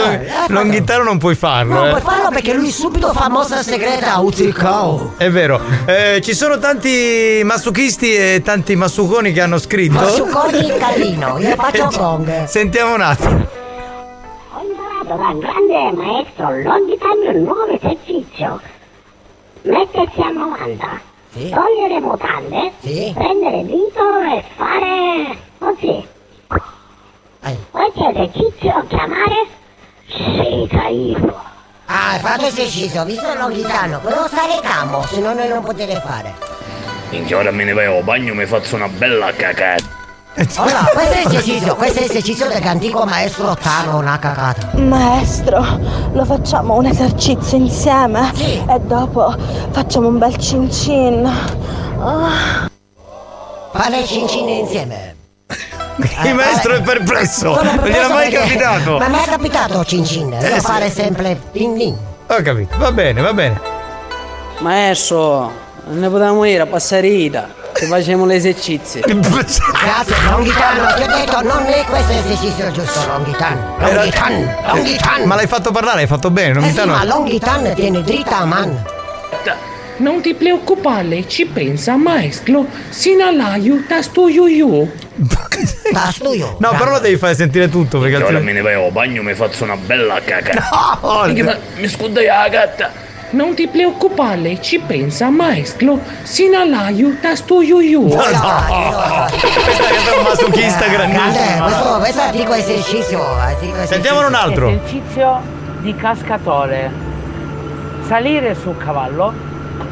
Eh, 0.49 0.53
l'onghitano 0.53 1.05
non 1.05 1.19
puoi 1.19 1.37
farlo. 1.37 1.75
Non 1.75 1.87
eh. 1.87 1.91
puoi 1.91 2.01
farlo 2.01 2.31
perché 2.31 2.53
lui 2.55 2.71
subito 2.73 3.13
fa 3.13 3.29
mossa 3.29 3.63
segreta, 3.63 4.19
Uzzicao. 4.19 5.15
È 5.17 5.31
vero, 5.31 5.61
Eh, 5.87 6.21
ci 6.23 6.35
sono 6.35 6.59
tanti 6.59 7.41
massochisti 7.45 8.13
e 8.15 8.43
tanti 8.45 8.75
massuconi 8.75 9.33
che 9.33 9.41
hanno 9.41 9.59
scritto. 9.59 9.95
Massuconi 9.95 10.59
il 10.59 10.77
callino, 10.77 11.39
io 11.39 11.55
faccio 11.55 11.89
gong. 11.97 12.45
Sentiamo 12.47 12.95
un 12.95 13.01
attimo. 13.01 13.47
Ho 14.55 14.61
imparato 14.61 15.23
dal 15.23 15.39
grande 15.39 15.97
maestro 16.03 16.51
Longitan 16.63 17.37
un 17.37 17.43
nuovo 17.45 17.67
esercizio. 17.69 18.61
Mettersi 19.67 20.21
a 20.21 20.31
90, 20.31 21.01
togliere 21.33 22.01
mutande, 22.01 22.71
prendere 22.81 23.59
il 23.59 23.67
dito 23.67 24.21
e 24.21 24.45
fare 24.55 25.39
così. 25.59 26.07
Questo 27.73 28.11
esercizio 28.11 28.85
chiamare 28.87 29.47
Shikaipo. 30.07 31.35
Ah, 31.87 32.11
hai 32.11 32.19
fatto 32.21 32.47
esercizio, 32.47 33.05
visto 33.05 33.27
l'onghitano, 33.35 33.99
però 33.99 34.29
stare 34.29 34.61
calmo, 34.63 35.03
se 35.03 35.19
no 35.19 35.35
noi 35.35 35.49
non 35.49 35.65
potete 35.65 36.01
fare. 36.01 36.33
Minchia, 37.11 37.39
ora 37.39 37.51
me 37.51 37.65
ne 37.65 37.73
vai 37.73 37.87
al 37.87 38.05
bagno 38.05 38.35
e 38.35 38.37
mi 38.37 38.47
faccio 38.47 38.77
una 38.77 38.89
bella 38.89 39.33
cacata. 39.33 40.06
Allora, 40.57 40.85
questo 40.93 41.13
è 41.15 41.27
esercizio, 41.27 41.77
questo 41.77 41.99
è 42.01 42.03
esercizio 42.05 42.47
dell'antico 42.49 43.05
maestro 43.07 43.55
Tano, 43.55 44.01
cagata. 44.19 44.71
Maestro, 44.79 45.65
lo 46.13 46.25
facciamo 46.25 46.75
un 46.75 46.87
esercizio 46.87 47.57
insieme 47.57 48.33
e 48.69 48.79
dopo 48.81 49.35
facciamo 49.71 50.09
un 50.09 50.19
bel 50.19 50.37
cin 50.37 50.71
cin. 50.71 51.25
Ah. 51.99 52.69
Fare 53.73 54.05
cincine 54.05 54.53
insieme. 54.53 55.15
Il 56.25 56.35
maestro 56.35 56.75
è 56.75 56.83
perplesso, 56.83 57.55
non 57.55 57.63
gliel'ha 57.65 57.71
perplesso 57.81 58.09
mai 58.13 58.31
perché- 58.31 58.47
capitato. 58.57 58.99
Ma 58.99 59.09
mi 59.09 59.19
è 59.19 59.25
capitato 59.25 59.85
cincin, 59.85 60.33
Eh, 60.35 60.39
devo 60.39 60.55
sì. 60.57 60.61
fare 60.61 60.91
sempre 60.91 61.39
ping 61.53 61.77
ping. 61.77 61.97
Ho 62.29 62.43
capito, 62.43 62.77
va 62.77 62.93
bene, 62.93 63.21
va 63.23 63.33
bene. 63.33 63.61
Maestro, 64.59 65.51
ne 65.89 66.09
potevamo 66.11 66.45
ir 66.45 66.61
a 66.61 66.67
Passarita, 66.67 67.49
se 67.79 67.87
facciamo 67.87 68.25
l'esercizio. 68.25 69.01
Grazie, 69.03 70.15
Longhitano, 70.29 70.95
ti 70.95 71.03
ho 71.03 71.07
detto, 71.07 71.43
non 71.43 71.65
è 71.67 71.85
questo 71.85 72.13
esercizio 72.13 72.71
giusto, 72.73 73.07
Longhitano. 73.07 73.77
Longhitano, 73.79 74.55
Longhitano. 74.67 75.25
Ma 75.27 75.35
l'hai 75.35 75.47
fatto 75.47 75.71
parlare, 75.71 76.01
hai 76.01 76.07
fatto 76.07 76.31
bene, 76.31 76.55
non 76.55 76.65
Eh 76.65 76.73
sì, 76.73 76.85
ma 76.85 77.05
Longhitano 77.05 77.75
tiene 77.75 78.03
dritta 78.03 78.39
a 78.39 78.45
man. 78.45 78.85
Non 79.99 80.21
ti 80.21 80.35
preoccupare, 80.35 81.27
ci 81.27 81.47
pensa 81.47 81.97
maestro, 81.97 82.67
sinalaio 82.91 83.85
tastuiuiu. 83.89 84.93
Tastuio? 85.91 86.57
No, 86.61 86.71
però 86.77 86.91
lo 86.91 86.99
devi 86.99 87.17
fare 87.17 87.35
sentire 87.35 87.71
tutto 87.71 87.99
perché 87.99 88.17
ora 88.23 88.39
me 88.41 88.53
ne 88.53 88.61
vai 88.61 88.75
al 88.75 88.93
bagno 88.93 89.23
e 89.23 89.25
mi 89.25 89.35
faccio 89.35 89.65
una 89.65 89.77
bella 89.77 90.21
cacata. 90.23 90.99
No! 91.01 91.35
Mi 91.77 91.89
scudai 91.89 92.27
la 92.27 92.49
gatta. 92.51 93.05
Non 93.31 93.55
ti 93.55 93.67
preoccupare, 93.67 94.61
ci 94.61 94.79
pensa 94.79 95.29
maestro, 95.31 95.99
sinalaio 96.23 97.17
tastuiuiu. 97.21 98.07
No, 98.09 98.15
no. 98.15 99.27
Questo 99.29 99.83
è 99.83 100.17
un 100.17 100.23
masochista 100.23 100.85
Eh, 100.85 100.91
grandissimo. 100.91 101.65
questo, 101.65 101.99
questo 101.99 102.21
è 102.21 102.25
antico 102.25 102.53
esercizio. 102.55 103.23
antico 103.25 103.65
esercizio. 103.75 103.87
Sentiamone 103.87 104.27
un 104.27 104.35
altro. 104.35 104.69
Esercizio 104.69 105.41
di 105.81 105.95
cascatore. 105.97 106.91
Salire 108.07 108.55
sul 108.55 108.77
cavallo 108.79 109.33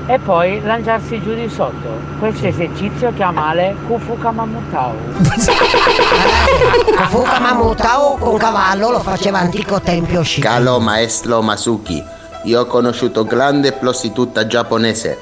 e 0.06 0.18
poi 0.18 0.60
lanciarsi 0.62 1.20
giù 1.20 1.34
di 1.34 1.48
sotto. 1.48 1.98
Questo 2.20 2.46
esercizio 2.46 3.12
chiamale 3.14 3.74
Kufuka 3.88 4.30
Mamutau. 4.30 4.92
Fuka 7.08 7.40
Mamutao 7.40 8.16
con 8.18 8.36
cavallo 8.36 8.90
lo 8.90 9.00
faceva 9.00 9.38
antico 9.38 9.80
tempio 9.80 10.22
Shi. 10.22 10.40
Caro 10.40 10.78
maestro 10.78 11.42
Masuki, 11.42 12.02
io 12.44 12.60
ho 12.60 12.66
conosciuto 12.66 13.24
grande 13.24 13.72
prostituta 13.72 14.46
giapponese 14.46 15.18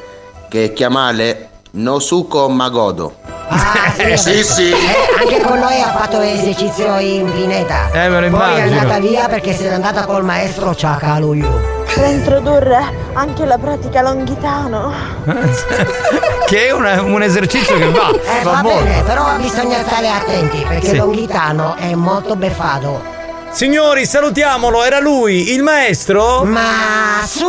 che 0.48 0.72
chiamale 0.72 1.48
Nosuko 1.72 2.48
Magodo. 2.48 3.14
Ah, 3.48 3.70
Eh, 4.02 4.16
sì, 4.16 4.42
sì. 4.42 4.70
Eh, 4.70 4.76
anche 5.20 5.40
con 5.42 5.58
noi 5.58 5.80
ha 5.80 5.92
fatto 5.92 6.18
esercizio 6.20 6.98
in 6.98 7.30
pineta. 7.32 7.90
Eh, 7.92 8.08
me 8.08 8.20
lo 8.20 8.36
Poi 8.36 8.40
è 8.54 8.54
immagino. 8.64 8.80
andata 8.80 8.98
via 9.00 9.28
perché 9.28 9.52
se 9.52 9.68
n'è 9.68 9.74
andata 9.74 10.04
col 10.06 10.24
maestro 10.24 10.74
Ciacaluiu. 10.74 11.46
Per 11.94 12.10
introdurre 12.10 12.80
anche 13.12 13.44
la 13.44 13.58
pratica 13.58 14.00
longhitano. 14.00 14.92
che 16.46 16.66
è 16.66 16.70
una- 16.72 17.02
un 17.02 17.22
esercizio 17.22 17.76
che 17.76 17.90
va. 17.90 18.10
Eh, 18.10 18.42
va 18.42 18.50
va 18.52 18.62
molto. 18.62 18.82
bene, 18.84 19.02
però 19.02 19.36
bisogna 19.36 19.78
stare 19.84 20.08
attenti 20.08 20.64
perché 20.66 20.86
Sì. 20.88 20.96
l'onghitano 20.96 21.76
è 21.76 21.94
molto 21.94 22.34
beffato. 22.34 23.11
Signori, 23.52 24.06
salutiamolo, 24.06 24.82
era 24.82 24.98
lui, 24.98 25.52
il 25.52 25.62
maestro? 25.62 26.42
Masuki! 26.44 27.40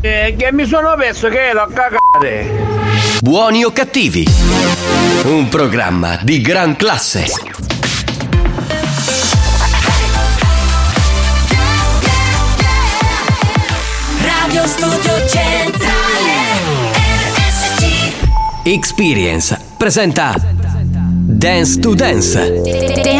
Eh, 0.00 0.34
che 0.36 0.52
mi 0.52 0.66
sono 0.66 0.94
perso 0.96 1.28
che 1.28 1.52
l'ho 1.52 1.68
cagate. 1.72 2.66
Buoni 3.20 3.62
o 3.64 3.70
cattivi? 3.70 4.26
Un 5.24 5.48
programma 5.48 6.18
di 6.22 6.40
gran 6.40 6.74
classe. 6.74 7.26
Radio 14.20 14.66
Studio 14.66 15.28
Centrale 15.28 16.34
RSC 17.36 18.12
Experience 18.64 19.58
presenta 19.76 20.34
Dance 21.30 21.78
to 21.78 21.94
Dance. 21.94 22.87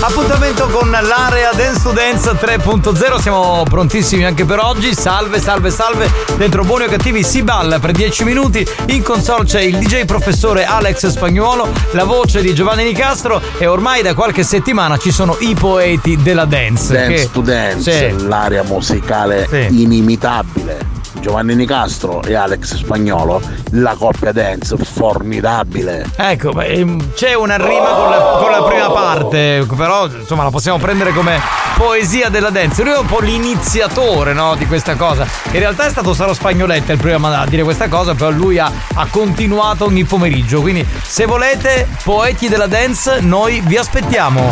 Appuntamento 0.00 0.68
con 0.68 0.88
l'area 0.90 1.50
Dance 1.54 1.82
to 1.82 1.90
Dance 1.90 2.30
3.0, 2.30 3.20
siamo 3.20 3.64
prontissimi 3.68 4.24
anche 4.24 4.44
per 4.44 4.60
oggi. 4.60 4.94
Salve, 4.94 5.40
salve, 5.40 5.70
salve. 5.70 6.08
Dentro 6.36 6.62
Buoni 6.64 6.84
o 6.84 6.88
Cattivi 6.88 7.24
si 7.24 7.42
balla 7.42 7.78
per 7.80 7.90
10 7.90 8.22
minuti. 8.24 8.66
In 8.86 9.02
console 9.02 9.44
c'è 9.44 9.60
il 9.60 9.76
DJ 9.76 10.04
professore 10.04 10.64
Alex 10.64 11.08
Spagnuolo, 11.08 11.68
la 11.92 12.04
voce 12.04 12.40
di 12.42 12.54
Giovanni 12.54 12.84
Nicastro 12.84 13.42
e 13.58 13.66
ormai 13.66 14.02
da 14.02 14.14
qualche 14.14 14.44
settimana 14.44 14.96
ci 14.98 15.10
sono 15.10 15.36
i 15.40 15.54
poeti 15.54 16.16
della 16.16 16.44
dance. 16.44 16.92
Dance 16.94 17.12
che- 17.14 17.30
to 17.32 17.40
Dance, 17.40 18.16
Sì. 18.16 18.26
l'area 18.26 18.62
musicale 18.62 19.48
Sì. 19.50 19.82
inimitabile. 19.82 20.96
Giovanni 21.20 21.54
Nicastro 21.54 22.22
e 22.22 22.34
Alex 22.34 22.76
Spagnolo, 22.76 23.40
la 23.72 23.94
coppia 23.96 24.32
dance 24.32 24.76
formidabile. 24.76 26.06
Ecco, 26.16 26.60
ehm, 26.60 27.12
c'è 27.14 27.34
una 27.34 27.56
rima 27.56 27.90
con 27.90 28.10
la, 28.10 28.38
con 28.40 28.50
la 28.50 28.62
prima 28.62 28.90
parte, 28.90 29.66
però 29.76 30.06
insomma 30.06 30.44
la 30.44 30.50
possiamo 30.50 30.78
prendere 30.78 31.12
come 31.12 31.40
poesia 31.76 32.28
della 32.28 32.50
dance. 32.50 32.82
Lui 32.82 32.92
è 32.92 32.98
un 32.98 33.06
po' 33.06 33.20
l'iniziatore 33.20 34.32
no, 34.32 34.56
di 34.56 34.66
questa 34.66 34.96
cosa. 34.96 35.26
In 35.52 35.58
realtà 35.58 35.86
è 35.86 35.90
stato 35.90 36.12
Saro 36.14 36.34
Spagnoletta 36.34 36.92
il 36.92 36.98
primo 36.98 37.28
a 37.28 37.46
dire 37.46 37.62
questa 37.62 37.88
cosa, 37.88 38.14
però 38.14 38.30
lui 38.30 38.58
ha, 38.58 38.70
ha 38.94 39.06
continuato 39.10 39.84
ogni 39.84 40.04
pomeriggio. 40.04 40.60
Quindi 40.60 40.86
se 41.02 41.26
volete, 41.26 41.86
poeti 42.02 42.48
della 42.48 42.66
dance, 42.66 43.20
noi 43.20 43.60
vi 43.64 43.76
aspettiamo. 43.76 44.48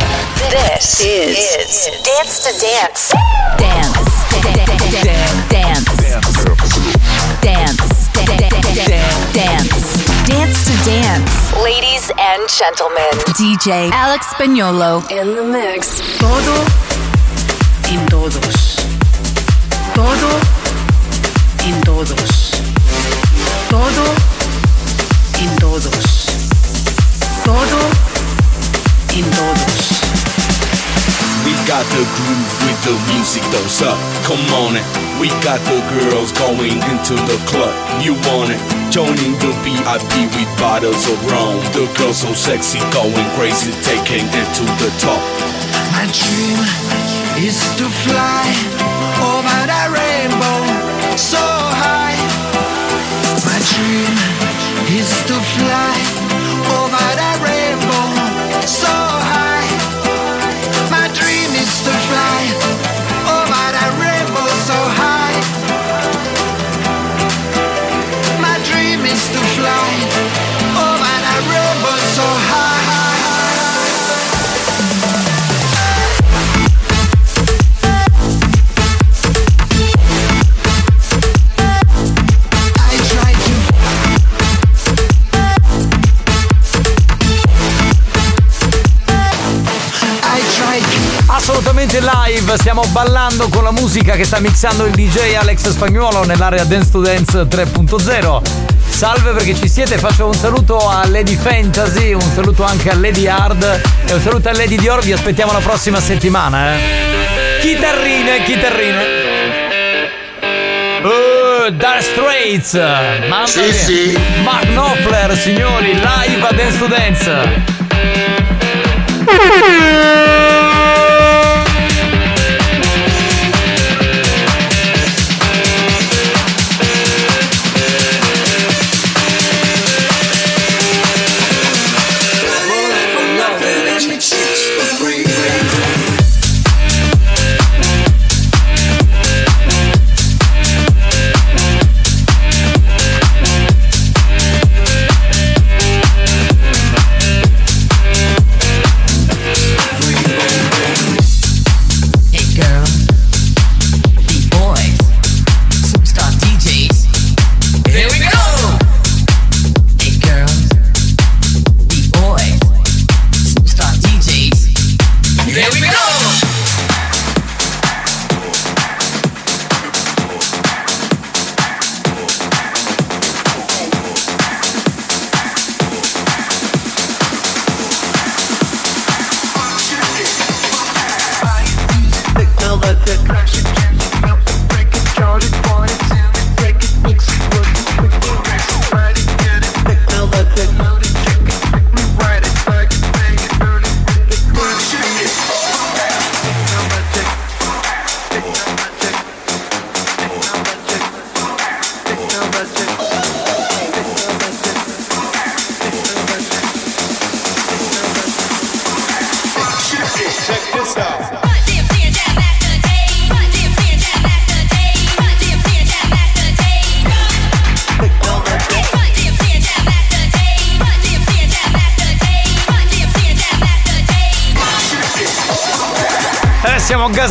This 0.49 1.01
is 1.01 1.91
Dance 2.05 2.43
to 2.43 2.51
Dance. 2.61 3.14
Dance. 3.57 4.17
Dance. 4.41 5.03
Dance. 5.03 5.45
Dance. 5.49 5.95
Dance 6.09 6.36
to 10.64 10.72
Dance. 10.84 11.53
Ladies 11.62 12.11
and 12.18 12.49
gentlemen, 12.49 13.11
DJ 13.34 13.91
Alex 13.91 14.26
Spagnolo 14.28 15.03
in 15.11 15.34
the 15.34 15.45
mix. 15.45 16.01
Todo 16.18 16.64
en 17.91 18.07
todos. 18.07 18.76
Todo 19.95 20.41
en 21.64 21.80
todos. 21.82 22.51
Todo 23.68 24.05
en 25.41 25.57
todos. 25.57 26.26
Todo 27.45 27.80
en 29.14 29.30
todos. 29.30 29.66
Got 31.67 31.83
the 31.91 32.07
groove 32.14 32.53
with 32.62 32.79
the 32.87 32.95
music, 33.11 33.43
those 33.51 33.83
up. 33.83 33.99
Come 34.23 34.39
on 34.62 34.79
it. 34.79 34.87
We 35.19 35.27
got 35.43 35.59
the 35.67 35.83
girls 35.99 36.31
going 36.31 36.79
into 36.79 37.19
the 37.27 37.35
club. 37.51 37.75
You 37.99 38.14
want 38.31 38.55
it? 38.55 38.62
Joining 38.95 39.35
the 39.43 39.51
VIP 39.67 40.31
with 40.31 40.47
bottles 40.62 41.11
of 41.11 41.19
rum. 41.27 41.59
The 41.75 41.91
girls 41.99 42.23
so 42.23 42.33
sexy, 42.35 42.79
going 42.95 43.27
crazy, 43.35 43.75
taking 43.83 44.31
it 44.31 44.49
to 44.55 44.64
the 44.79 44.95
top. 45.03 45.19
My 45.91 46.07
dream 46.14 46.62
is 47.43 47.59
to 47.83 47.91
fly 48.07 48.47
over 49.27 49.59
that 49.67 49.91
rainbow 49.91 50.62
so 51.19 51.43
high. 51.83 52.14
My 53.43 53.59
dream 53.75 54.14
is 54.95 55.11
to 55.27 55.35
fly 55.35 55.99
over 56.79 57.07
that 57.19 57.43
rainbow 57.43 58.07
so 58.67 59.06
Assolutamente 91.97 92.01
live, 92.01 92.57
stiamo 92.59 92.82
ballando 92.90 93.49
con 93.49 93.64
la 93.64 93.70
musica 93.70 94.16
che 94.16 94.24
sta 94.24 94.38
mixando 94.38 94.84
il 94.84 94.92
DJ 94.92 95.34
Alex 95.34 95.70
Spagnuolo 95.70 96.24
nell'area 96.24 96.64
Dance 96.64 96.90
to 96.90 97.01
Dance 97.01 97.42
3.0. 97.44 98.42
Salve 98.88 99.30
perché 99.32 99.55
ci 99.55 99.68
siete, 99.68 99.97
faccio 99.97 100.26
un 100.26 100.34
saluto 100.34 100.76
a 100.76 101.07
Lady 101.09 101.36
Fantasy, 101.36 102.12
un 102.12 102.20
saluto 102.35 102.64
anche 102.64 102.90
a 102.90 102.94
Lady 102.97 103.27
Hard 103.27 103.81
e 104.06 104.12
un 104.12 104.20
saluto 104.20 104.48
a 104.48 104.52
Lady 104.52 104.77
Dior, 104.77 105.02
vi 105.02 105.12
aspettiamo 105.12 105.52
la 105.52 105.60
prossima 105.60 105.98
settimana, 106.01 106.74
eh. 106.74 106.81
Chitarrine, 107.60 108.43
chitarrine. 108.44 109.05
Uh, 111.02 111.70
Dark 111.70 112.02
Straits, 112.02 112.74
mamma 113.28 113.47
Sì, 113.47 113.60
mia. 113.60 113.73
sì. 113.73 114.18
Mark 114.43 114.66
Knopfler, 114.66 115.36
signori, 115.36 115.94
live 115.94 116.47
a 116.47 116.52
Dance 116.52 116.78
to 116.78 116.86
Dance. 116.86 117.74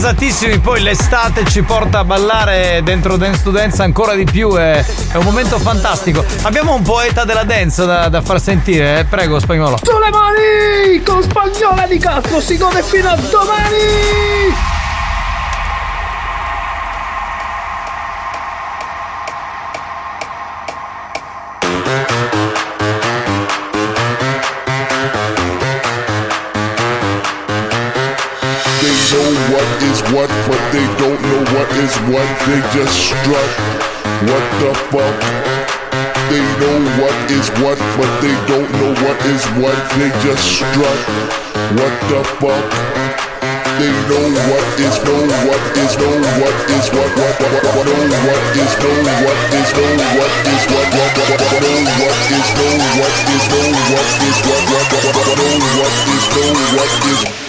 Gasatissimi, 0.06 0.60
poi 0.60 0.82
l'estate 0.84 1.45
ci 1.45 1.64
porta 1.64 1.99
a 1.99 2.03
ballare 2.03 2.82
dentro 2.84 3.18
Dance 3.18 3.41
to 3.41 3.49
Dance 3.49 3.82
ancora 3.82 4.14
di 4.14 4.23
più, 4.23 4.56
è, 4.56 4.86
è 5.11 5.15
un 5.15 5.23
momento 5.23 5.57
fantastico. 5.57 6.23
Abbiamo 6.44 6.76
un 6.76 6.84
poeta 6.84 7.23
della 7.23 7.44
dance 7.44 7.84
da, 7.88 8.07
da 8.07 8.22
far 8.22 8.40
sentire, 8.40 8.99
eh? 8.99 9.06
prego 9.06 9.40
spagnolo. 9.40 9.80
Sulle 9.82 10.11
mani! 10.11 11.02
Con 11.03 11.23
spagnola 11.23 11.88
di 11.88 11.98
Castro 11.98 12.40
si 12.40 12.56
gode 12.56 12.84
fino 12.84 13.10
a 13.10 13.15
domani! 13.15 14.34
What. 32.15 32.29
They 32.47 32.61
just 32.71 32.95
strut. 32.95 33.51
What 34.23 34.45
the 34.63 34.71
fuck? 34.91 35.17
They 36.31 36.43
know 36.61 36.77
what 37.03 37.15
is 37.29 37.47
what, 37.59 37.79
but 37.99 38.11
they 38.23 38.35
don't 38.47 38.71
know 38.79 38.93
what 39.03 39.19
is 39.27 39.43
what. 39.59 39.77
They 39.99 40.09
just 40.23 40.43
strut. 40.55 40.99
What 41.75 41.93
the 42.07 42.21
fuck? 42.39 42.67
They 43.75 43.91
know 44.07 44.25
what 44.47 44.65
is 44.79 44.95
know 45.03 45.19
what 45.47 45.63
is 45.83 45.93
know 45.99 46.15
what 46.39 46.55
is 46.71 46.87
what 46.95 47.11
what 47.19 47.35
what 47.43 47.51
what 47.51 47.75
what 47.75 48.03
what 48.23 48.43
is 48.63 48.73
know 48.79 48.95
what 49.19 49.39
is 49.51 49.69
know 49.75 49.91
what 50.15 50.31
is 50.47 50.63
what 50.71 50.87
what 50.95 51.11
what 51.19 51.41
what 51.41 51.51
what 51.51 51.91
what 51.99 52.19
is 52.31 52.49
know 52.55 52.75
what 52.95 53.19
is 53.35 53.45
know 53.51 53.67
what 53.91 54.07
is 54.23 54.39
what 54.47 54.63
what 54.71 54.87
what 54.95 55.11
what 55.15 55.35
know 55.35 55.55
what 55.79 55.95
is 56.15 56.25
know 56.31 56.51
what 56.79 56.93
is 57.11 57.44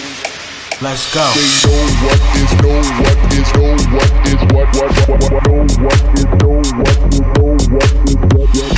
Let's 0.79 1.11
go. 1.11 1.25
They 1.33 1.41
know 1.65 1.89
what 2.05 2.21
is 2.37 2.53
know 2.61 2.77
what 3.01 3.17
is 3.33 3.49
know 3.57 3.73
what 3.97 4.13
is 4.29 4.41
what 4.53 4.69
what 4.77 4.93
what 5.07 5.17
what 5.17 5.33
what 5.33 5.47
know 5.47 5.65
what 5.81 5.97
is 6.13 6.25
know 6.37 6.61
what 6.61 7.01
is 7.01 7.17
know 7.17 7.57
what 7.73 7.89
is 8.05 8.13
what 8.13 8.45
what 8.53 8.77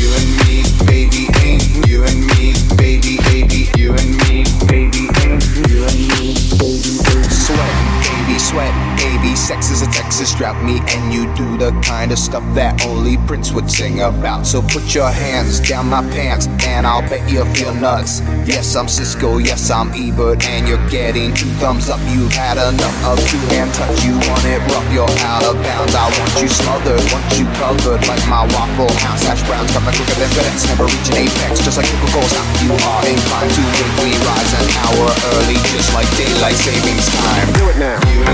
You 0.00 0.08
and 0.16 0.30
me, 0.40 0.64
baby, 0.88 1.28
ain't 1.44 1.86
you 1.86 2.00
and 2.04 2.20
me, 2.32 2.54
baby, 2.80 3.18
baby, 3.28 3.68
you 3.76 3.92
and 3.92 4.16
me, 4.24 4.44
baby, 4.64 5.04
ain't 5.20 5.44
you 5.68 5.84
and 5.84 6.00
me, 6.00 6.32
baby, 6.56 6.96
baby. 7.04 7.28
Sweat, 7.28 8.03
baby, 8.34 8.42
sweat, 8.42 8.98
baby. 8.98 9.36
Sex 9.36 9.70
is 9.70 9.82
a 9.82 9.90
Texas 9.90 10.34
drought, 10.34 10.58
me 10.64 10.80
and 10.88 11.12
you 11.12 11.22
do 11.34 11.56
the 11.56 11.70
kind 11.82 12.10
of 12.10 12.18
stuff 12.18 12.42
that 12.54 12.84
only 12.86 13.16
Prince 13.26 13.52
would 13.52 13.70
sing 13.70 14.02
about. 14.02 14.46
So 14.46 14.60
put 14.60 14.94
your 14.94 15.10
hands 15.10 15.60
down 15.60 15.88
my 15.88 16.02
pants, 16.10 16.48
and 16.66 16.86
I'll 16.86 17.02
bet 17.02 17.30
you'll 17.30 17.46
feel 17.54 17.74
nuts. 17.74 18.20
Yes, 18.46 18.74
I'm 18.74 18.88
Cisco, 18.88 19.38
yes, 19.38 19.70
I'm 19.70 19.92
Ebert, 19.94 20.44
and 20.46 20.66
you're 20.66 20.82
getting 20.90 21.32
two 21.34 21.50
thumbs 21.62 21.88
up. 21.88 22.00
You've 22.10 22.32
had 22.32 22.58
enough 22.58 22.98
of 23.06 23.18
two 23.30 23.38
hand 23.54 23.72
touch. 23.74 24.02
You 24.02 24.18
want 24.26 24.44
it 24.50 24.58
rough, 24.72 24.88
you're 24.92 25.14
out 25.30 25.44
of 25.44 25.54
bounds. 25.62 25.94
I 25.94 26.10
want 26.18 26.34
you 26.42 26.48
smothered, 26.48 27.02
want 27.14 27.26
you 27.38 27.46
covered 27.62 28.02
like 28.08 28.24
my 28.26 28.42
waffle 28.50 28.90
house. 28.98 29.22
Hash 29.22 29.42
browns 29.46 29.70
coming 29.70 29.94
quicker 29.94 30.18
than 30.18 30.30
FedEx, 30.34 30.66
never 30.74 30.86
reach 30.90 31.08
an 31.14 31.22
apex, 31.22 31.62
just 31.62 31.78
like 31.78 31.86
Coca 31.86 32.18
Cola. 32.18 32.42
You 32.66 32.74
are 32.74 33.04
inclined 33.06 33.52
to 33.54 33.62
we 34.02 34.10
rise 34.26 34.52
an 34.58 34.66
hour 34.84 35.06
early, 35.38 35.58
just 35.70 35.94
like 35.94 36.08
daylight 36.16 36.58
savings 36.58 37.06
time. 37.14 37.48
Do 37.54 37.70
it 37.70 37.78
now. 37.78 38.33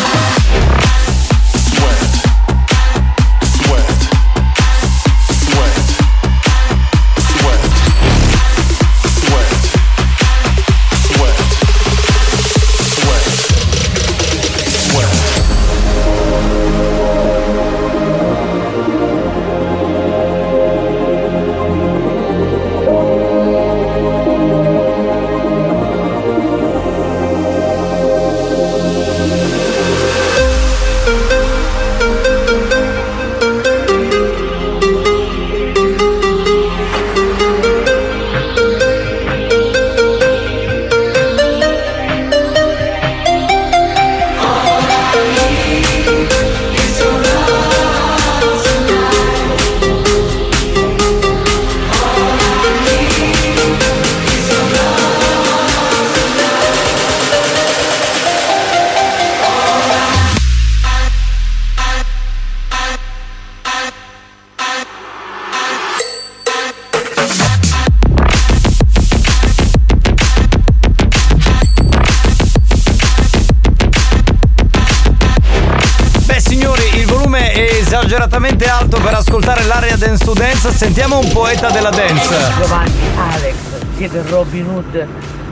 Sentiamo 80.81 81.19
un 81.19 81.31
poeta 81.31 81.69
della 81.69 81.91
dance. 81.91 82.35
Giovanni, 82.57 82.91
Alex, 83.15 83.55
siete 83.97 84.23
Robin 84.23 84.65
Hood 84.65 85.07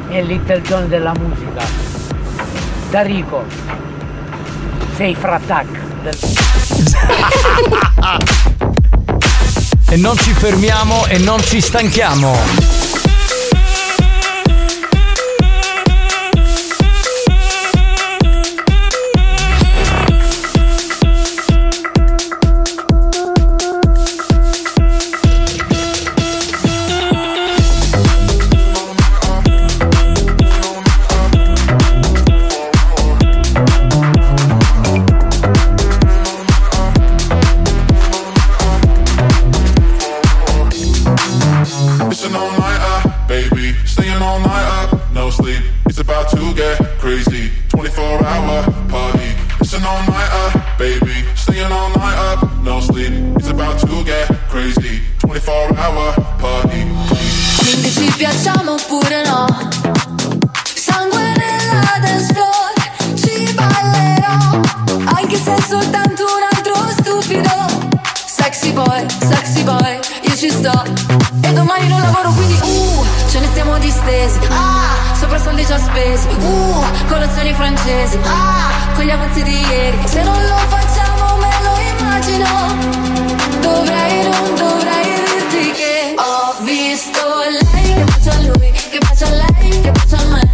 e 0.10 0.24
Little 0.24 0.60
John 0.64 0.90
della 0.90 1.14
musica. 1.20 1.64
Darico, 2.90 3.46
sei 4.96 5.14
frattac. 5.14 5.68
E 9.92 9.98
non 9.98 10.16
ci 10.18 10.34
fermiamo 10.34 11.08
e 11.08 11.18
non 11.18 11.42
ci 11.42 11.62
stanchiamo. 11.62 12.79
Spesi 76.00 76.28
Uh, 76.40 76.84
colazioni 77.08 77.54
francesi. 77.54 78.18
Ah, 78.24 78.72
con 78.96 79.04
gli 79.04 79.10
avanzi 79.10 79.44
di 79.44 79.60
ieri. 79.70 79.98
Se 80.06 80.24
non 80.24 80.42
lo 80.46 80.58
facciamo 80.68 81.38
me 81.38 81.52
lo 81.64 82.00
immagino. 82.00 82.48
Dovrei, 83.60 84.24
non 84.24 84.56
dovrei 84.56 85.04
dirti 85.04 85.72
che 85.72 86.16
Ho 86.18 86.56
visto 86.64 87.20
lei 87.50 87.94
che 87.94 88.04
bacia 88.04 88.32
a 88.32 88.42
lui 88.42 88.72
Che 88.72 88.98
bacia 89.00 89.26
a 89.26 89.30
lei, 89.30 89.82
che 89.82 89.92
bacia 89.92 90.18
a 90.18 90.26
me 90.26 90.49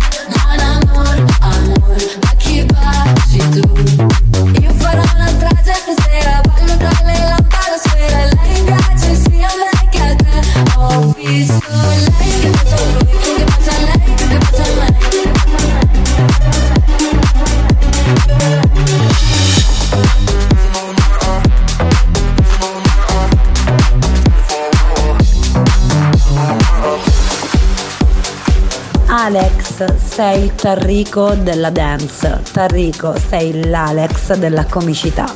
sei 30.16 30.44
il 30.46 30.56
Tarrico 30.56 31.34
della 31.34 31.70
dance. 31.70 32.42
Tarrico, 32.54 33.14
sei 33.28 33.68
l'Alex 33.70 34.34
della 34.36 34.64
comicità. 34.64 35.26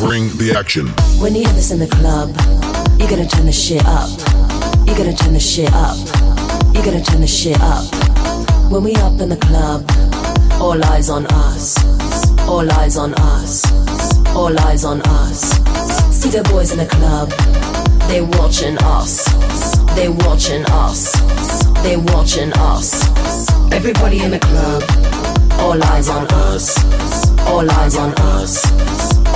Bring 0.00 0.36
the 0.38 0.56
action. 0.58 0.92
When 1.20 1.36
you 1.36 1.44
hear 1.44 1.54
this 1.54 1.70
in 1.70 1.78
the 1.78 1.86
club, 1.86 2.34
you 2.98 3.06
gotta 3.06 3.24
turn 3.26 3.46
the 3.46 3.52
shit 3.52 3.84
up. 3.86 4.08
You 4.88 4.96
gotta 4.96 5.14
turn 5.14 5.34
the 5.34 5.38
shit 5.38 5.72
up. 5.72 5.96
You 6.74 6.82
gotta 6.82 7.00
turn 7.00 7.20
the 7.20 7.28
shit 7.28 7.60
up. 7.60 7.84
When 8.72 8.82
we 8.82 8.96
up 8.96 9.20
in 9.20 9.28
the 9.28 9.36
club, 9.36 9.88
all 10.60 10.84
eyes 10.84 11.08
on 11.10 11.26
us. 11.26 11.76
All 12.48 12.68
eyes 12.72 12.96
on 12.96 13.14
us. 13.14 13.62
All 14.34 14.58
eyes 14.66 14.84
on 14.84 15.00
us. 15.02 15.52
See 16.10 16.30
the 16.30 16.42
boys 16.50 16.72
in 16.72 16.78
the 16.78 16.86
club, 16.86 17.30
they 18.08 18.20
watching 18.20 18.76
us. 18.78 19.24
They 19.94 20.08
watching 20.08 20.64
us. 20.66 21.12
They 21.82 21.96
watching 21.96 22.52
us. 22.54 23.02
Everybody 23.72 24.22
in 24.22 24.30
the 24.30 24.38
club, 24.38 24.82
all 25.60 25.82
eyes 25.92 26.08
on 26.08 26.26
us. 26.30 26.76
All 27.48 27.70
eyes 27.70 27.96
on 27.96 28.12
us. 28.14 29.05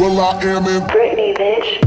Will 0.00 0.16
I 0.16 0.46
Am 0.46 0.66
in 0.66 0.82
Britney, 0.86 1.34
bitch. 1.34 1.78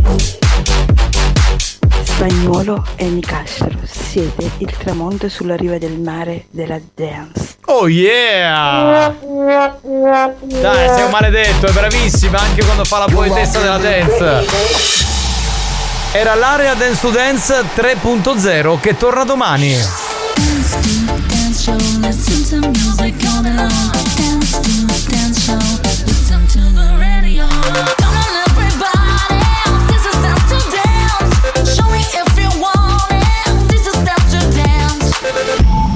Spagnuolo 2.04 2.86
e 2.96 3.06
Nicastro, 3.06 3.72
siete 3.90 4.52
il 4.60 4.72
tramonto 4.78 5.28
sulla 5.30 5.56
riva 5.56 5.80
del 5.80 5.98
mare 6.00 6.46
della 6.52 6.78
dance. 6.94 7.56
Oh 7.66 7.88
yeah! 7.88 9.12
Dai, 10.62 10.90
sei 10.94 11.04
un 11.06 11.10
maledetto, 11.10 11.66
è 11.66 11.72
bravissima 11.72 12.38
anche 12.38 12.64
quando 12.64 12.84
fa 12.86 13.00
la 13.00 13.08
poetessa 13.12 13.58
della 13.58 13.78
dance. 13.78 14.46
Era 16.12 16.36
l'area 16.36 16.76
Dance 16.76 17.02
to 17.02 17.10
Dance 17.10 17.64
3.0 17.76 18.80
che 18.80 18.96
torna 18.96 19.24
domani. 19.24 19.76
Dance 20.36 21.52
show, 21.52 21.76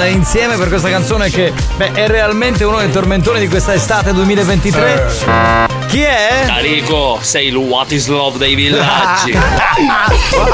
Insieme 0.00 0.56
per 0.56 0.68
questa 0.68 0.88
canzone 0.88 1.28
che 1.30 1.52
beh, 1.76 1.92
è 1.92 2.06
realmente 2.06 2.64
uno 2.64 2.78
dei 2.78 2.90
tormentoni 2.90 3.38
di 3.40 3.48
questa 3.48 3.74
estate 3.74 4.12
2023. 4.12 5.70
Chi 5.88 6.00
è? 6.00 6.44
Tarico, 6.46 7.18
sei 7.20 7.48
il 7.48 7.56
What 7.56 7.92
is 7.92 8.06
Love 8.06 8.38
dei 8.38 8.54
villaggi. 8.54 9.36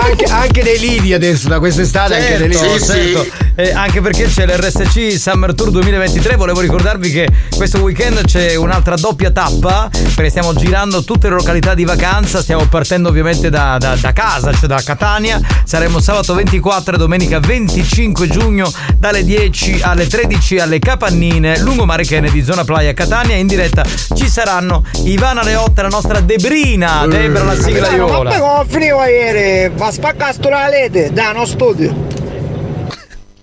Anche, 0.01 0.25
anche 0.25 0.63
dei 0.63 0.79
lidi 0.79 1.13
adesso 1.13 1.49
da 1.49 1.59
quest'estate 1.59 2.15
anche 2.17 2.37
dei 2.39 2.49
lidi 2.49 2.85
certo. 2.85 3.27
Eh, 3.55 3.73
anche 3.73 4.01
perché 4.01 4.27
c'è 4.27 4.47
l'RSC 4.47 5.19
Summer 5.19 5.55
Tour 5.55 5.71
2023 5.71 6.37
volevo 6.37 6.61
ricordarvi 6.61 7.11
che 7.11 7.29
questo 7.57 7.81
weekend 7.81 8.25
c'è 8.25 8.55
un'altra 8.55 8.95
doppia 8.97 9.31
tappa 9.31 9.89
perché 10.15 10.31
stiamo 10.31 10.55
girando 10.55 11.05
tutte 11.05 11.29
le 11.29 11.35
località 11.35 11.75
di 11.75 11.85
vacanza 11.85 12.41
stiamo 12.41 12.67
partendo 12.67 13.09
ovviamente 13.09 13.51
da, 13.51 13.77
da- 13.79 13.97
da 13.97 14.13
casa 14.13 14.53
cioè 14.53 14.69
da 14.69 14.81
Catania 14.83 15.41
saremo 15.65 16.01
sabato 16.01 16.35
24 16.35 16.95
e 16.95 16.99
domenica 16.99 17.39
25 17.41 18.29
giugno 18.29 18.73
dalle 18.99 19.25
10 19.25 19.81
alle 19.83 20.07
13 20.07 20.59
alle 20.59 20.79
Capannine 20.79 21.59
lungomare 21.61 22.05
Kennedy 22.05 22.43
zona 22.43 22.65
playa 22.65 22.93
Catania 22.93 23.37
in 23.37 23.47
diretta 23.47 23.85
ci 24.15 24.29
saranno 24.29 24.85
Ivana 25.05 25.43
Leotta 25.43 25.83
la 25.83 25.89
nostra 25.89 26.21
Debrina 26.21 27.07
Debra 27.07 27.45
la 27.45 27.55
sigla 27.55 27.81
Ma 27.81 27.87
poi 27.89 27.97
Iola 27.97 28.39
come 28.39 28.65
finivo 28.69 29.05
ieri? 29.05 29.73
Va 29.75 29.91
spaccasto 29.91 30.49
la 30.49 30.69
rete 30.69 31.13
da 31.13 31.31
uno 31.31 31.45
studio. 31.45 32.08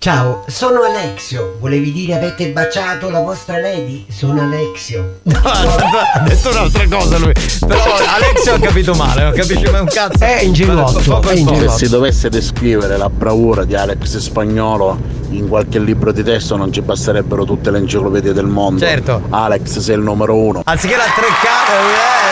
Ciao, 0.05 0.43
sono 0.45 0.83
Alexio. 0.83 1.57
Volevi 1.59 1.91
dire 1.91 2.13
avete 2.13 2.51
baciato 2.51 3.09
la 3.09 3.21
vostra 3.21 3.57
lady? 3.57 4.05
Sono 4.07 4.39
Alexio. 4.39 5.21
ha 5.33 6.19
detto 6.27 6.49
un'altra 6.51 6.87
cosa 6.87 7.17
lui 7.17 7.33
però 7.65 7.81
Alexio 8.13 8.53
ha 8.53 8.59
capito 8.59 8.93
male 8.93 9.23
non 9.23 9.33
capisce 9.33 9.71
mai 9.71 9.81
un 9.81 9.87
cazzo 9.87 10.23
È 10.23 10.41
ingenuotto. 10.43 11.21
Se 11.23 11.69
si 11.69 11.89
dovesse 11.89 12.29
descrivere 12.29 12.97
la 12.97 13.09
bravura 13.09 13.65
di 13.65 13.75
Alex 13.75 14.17
Spagnolo 14.17 14.99
in 15.29 15.47
qualche 15.47 15.79
libro 15.79 16.11
di 16.11 16.21
testo 16.23 16.55
non 16.55 16.71
ci 16.71 16.81
basterebbero 16.81 17.43
tutte 17.43 17.71
le 17.71 17.79
enciclopedie 17.79 18.31
del 18.31 18.45
mondo. 18.45 18.79
Certo. 18.85 19.23
Alex 19.29 19.79
sei 19.79 19.95
il 19.95 20.01
numero 20.01 20.35
uno. 20.35 20.61
Anziché 20.63 20.95
la 20.95 21.03
tre 21.03 21.25
cani, 21.41 21.89
eh, 21.89 22.24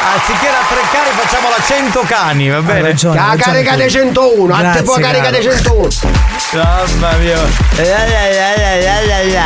anziché 0.00 0.46
la 0.46 0.64
tre 0.68 0.80
cani 0.92 1.10
facciamo 1.16 1.48
la 1.48 1.62
100 1.62 2.00
cani, 2.06 2.48
va 2.48 2.62
bene? 2.62 2.94
La 3.02 3.34
carica 3.36 3.76
dei 3.76 3.90
101, 3.90 4.54
a 4.54 4.70
te 4.70 4.82
poi 4.82 5.02
carica 5.02 5.30
dei 5.30 5.42
101. 5.42 5.88
Mamma 6.52 7.12
mia. 7.16 7.38
Eh, 7.76 7.82
eh, 7.82 7.86
eh, 7.86 8.36
eh, 8.58 9.08
eh, 9.08 9.34
eh. 9.34 9.40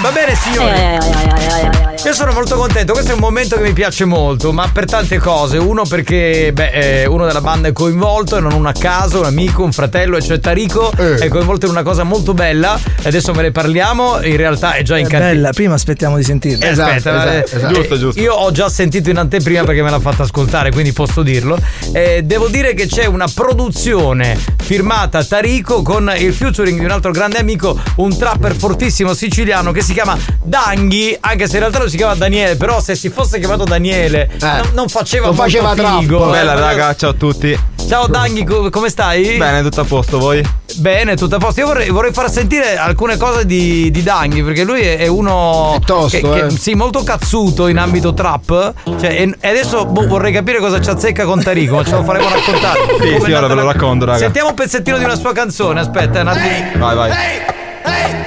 Va 0.00 0.10
bene 0.10 0.34
signori. 0.34 1.95
Io 2.06 2.12
sono 2.12 2.30
molto 2.30 2.54
contento, 2.54 2.92
questo 2.92 3.10
è 3.10 3.14
un 3.14 3.20
momento 3.20 3.56
che 3.56 3.62
mi 3.62 3.72
piace 3.72 4.04
molto, 4.04 4.52
ma 4.52 4.70
per 4.72 4.84
tante 4.84 5.18
cose. 5.18 5.58
Uno 5.58 5.82
perché 5.82 6.52
beh, 6.54 6.70
eh, 7.02 7.06
uno 7.06 7.26
della 7.26 7.40
banda 7.40 7.66
è 7.66 7.72
coinvolto 7.72 8.36
e 8.36 8.40
non 8.40 8.52
un 8.52 8.64
a 8.64 8.72
caso, 8.72 9.18
un 9.18 9.24
amico, 9.24 9.64
un 9.64 9.72
fratello, 9.72 10.20
cioè 10.20 10.38
Tarico 10.38 10.92
è 10.92 11.26
coinvolto 11.26 11.66
in 11.66 11.72
una 11.72 11.82
cosa 11.82 12.04
molto 12.04 12.32
bella. 12.32 12.78
Adesso 13.02 13.34
me 13.34 13.42
ne 13.42 13.50
parliamo, 13.50 14.22
in 14.22 14.36
realtà 14.36 14.74
è 14.74 14.84
già 14.84 14.96
in 14.98 15.06
È 15.06 15.08
cantiere. 15.08 15.34
bella, 15.34 15.50
prima 15.50 15.74
aspettiamo 15.74 16.16
di 16.16 16.22
sentirla. 16.22 16.64
Eh, 16.64 16.68
aspetta, 16.68 17.32
eh, 17.32 17.44
eh, 17.50 18.20
Io 18.20 18.34
ho 18.34 18.52
già 18.52 18.68
sentito 18.68 19.10
in 19.10 19.16
anteprima 19.16 19.64
perché 19.64 19.82
me 19.82 19.90
l'ha 19.90 19.98
fatta 19.98 20.22
ascoltare, 20.22 20.70
quindi 20.70 20.92
posso 20.92 21.24
dirlo. 21.24 21.58
Eh, 21.92 22.22
devo 22.22 22.46
dire 22.46 22.74
che 22.74 22.86
c'è 22.86 23.06
una 23.06 23.26
produzione 23.26 24.38
firmata 24.62 25.24
Tarico 25.24 25.82
con 25.82 26.12
il 26.16 26.32
featuring 26.32 26.78
di 26.78 26.84
un 26.84 26.92
altro 26.92 27.10
grande 27.10 27.38
amico, 27.38 27.76
un 27.96 28.16
trapper 28.16 28.54
fortissimo 28.54 29.12
siciliano 29.12 29.72
che 29.72 29.82
si 29.82 29.92
chiama 29.92 30.16
Danghi, 30.40 31.16
anche 31.18 31.48
se 31.48 31.54
in 31.54 31.58
realtà 31.58 31.80
lui 31.80 31.90
si 31.90 31.94
chiama 31.96 32.14
Daniele, 32.14 32.56
però 32.56 32.80
se 32.80 32.94
si 32.94 33.08
fosse 33.10 33.38
chiamato 33.38 33.64
Daniele 33.64 34.30
non, 34.40 34.60
non 34.74 34.88
faceva 34.88 35.26
non 35.26 35.34
faceva 35.34 35.74
figo. 35.74 36.28
eh. 36.28 36.30
Bella 36.30 36.54
raga, 36.54 36.94
ciao 36.94 37.10
a 37.10 37.14
tutti. 37.14 37.58
Ciao 37.88 38.08
Danghi, 38.08 38.42
co- 38.44 38.68
come 38.68 38.88
stai? 38.88 39.36
Bene, 39.36 39.62
tutto 39.62 39.82
a 39.82 39.84
posto, 39.84 40.18
voi? 40.18 40.42
Bene, 40.74 41.14
tutto 41.14 41.36
a 41.36 41.38
posto. 41.38 41.60
Io 41.60 41.66
vorrei, 41.66 41.88
vorrei 41.90 42.12
far 42.12 42.28
sentire 42.30 42.76
alcune 42.76 43.16
cose 43.16 43.46
di, 43.46 43.92
di 43.92 44.02
Danghi, 44.02 44.42
perché 44.42 44.64
lui 44.64 44.80
è, 44.80 44.98
è 44.98 45.06
uno. 45.06 45.80
tosto, 45.84 46.08
che, 46.18 46.20
che- 46.40 46.46
eh. 46.46 46.50
sì, 46.50 46.74
molto 46.74 47.04
cazzuto 47.04 47.68
in 47.68 47.78
ambito 47.78 48.12
trap. 48.12 48.72
Cioè, 48.84 49.10
e, 49.20 49.34
e 49.38 49.48
adesso 49.48 49.84
boh, 49.86 50.08
vorrei 50.08 50.32
capire 50.32 50.58
cosa 50.58 50.80
ci 50.80 50.90
azzecca 50.90 51.24
con 51.24 51.40
Tarico, 51.40 51.76
ma 51.76 51.84
ce 51.84 51.92
lo 51.92 52.02
faremo 52.02 52.28
raccontare. 52.28 52.80
Sì, 53.00 53.06
Come 53.12 53.20
sì, 53.24 53.30
è 53.30 53.36
ora 53.36 53.46
ve 53.46 53.54
lo 53.54 53.64
racconto, 53.64 54.04
raga. 54.04 54.18
Sentiamo 54.18 54.48
un 54.48 54.54
pezzettino 54.54 54.98
di 54.98 55.04
una 55.04 55.14
sua 55.16 55.32
canzone. 55.32 55.78
Aspetta, 55.78 56.20
un 56.22 56.26
attimo. 56.28 56.78
Vai, 56.78 56.96
vai. 56.96 57.10
Danchi, 57.10 58.26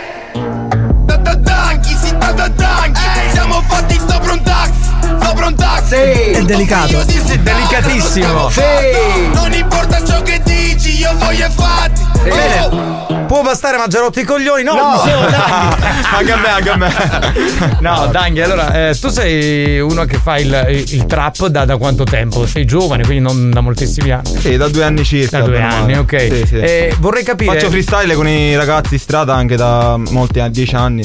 un 5.50 5.56
tax 5.56 5.90
È 5.90 6.42
delicato. 6.44 7.04
Delicatissimo. 7.04 8.50
Non 9.34 9.54
importa 9.54 10.04
ciò 10.06 10.22
che 10.22 10.40
dici 10.44 10.98
Io 11.00 11.12
voglio 11.18 11.50
fatti 11.50 12.09
Bene. 12.30 12.98
Può 13.30 13.42
bastare 13.44 13.78
mangiare 13.78 14.06
rotto 14.06 14.20
i 14.20 14.24
coglioni? 14.24 14.64
No, 14.64 14.74
no. 14.74 15.02
Danghi. 15.06 15.76
anche 16.16 16.32
a 16.32 16.38
me, 16.38 16.48
anche 16.50 16.70
a 16.70 16.76
me. 16.78 17.78
No, 17.80 18.08
Danghi, 18.12 18.42
allora, 18.42 18.90
eh, 18.90 18.96
tu 19.00 19.10
sei 19.10 19.80
uno 19.80 20.04
che 20.06 20.18
fa 20.18 20.38
il, 20.40 20.66
il- 20.70 20.94
il 20.96 21.06
trap 21.06 21.46
da, 21.48 21.64
da 21.66 21.78
quanto 21.78 22.04
tempo? 22.06 22.48
Sei 22.48 22.66
giovane, 22.66 23.04
quindi 23.04 23.24
non 23.24 23.52
da 23.52 23.62
moltissimi 23.62 24.10
anni. 24.10 24.36
Sì, 24.40 24.58
da 24.58 24.68
due 24.68 24.84
anni 24.84 25.04
circa. 25.04 25.40
Da 25.40 25.46
due 25.46 25.62
anni, 25.62 25.94
male. 25.94 25.98
ok. 26.00 26.20
Sì, 26.22 26.44
sì. 26.48 26.56
Eh, 26.58 26.96
vorrei 27.00 27.24
capire. 27.24 27.54
Faccio 27.54 27.70
freestyle 27.70 28.16
con 28.16 28.28
i 28.28 28.56
ragazzi 28.56 28.96
in 28.96 29.00
strada 29.00 29.36
anche 29.36 29.56
da 29.56 29.96
molti 29.98 30.40
anni, 30.40 30.52
dieci 30.52 30.76
anni. 30.76 31.04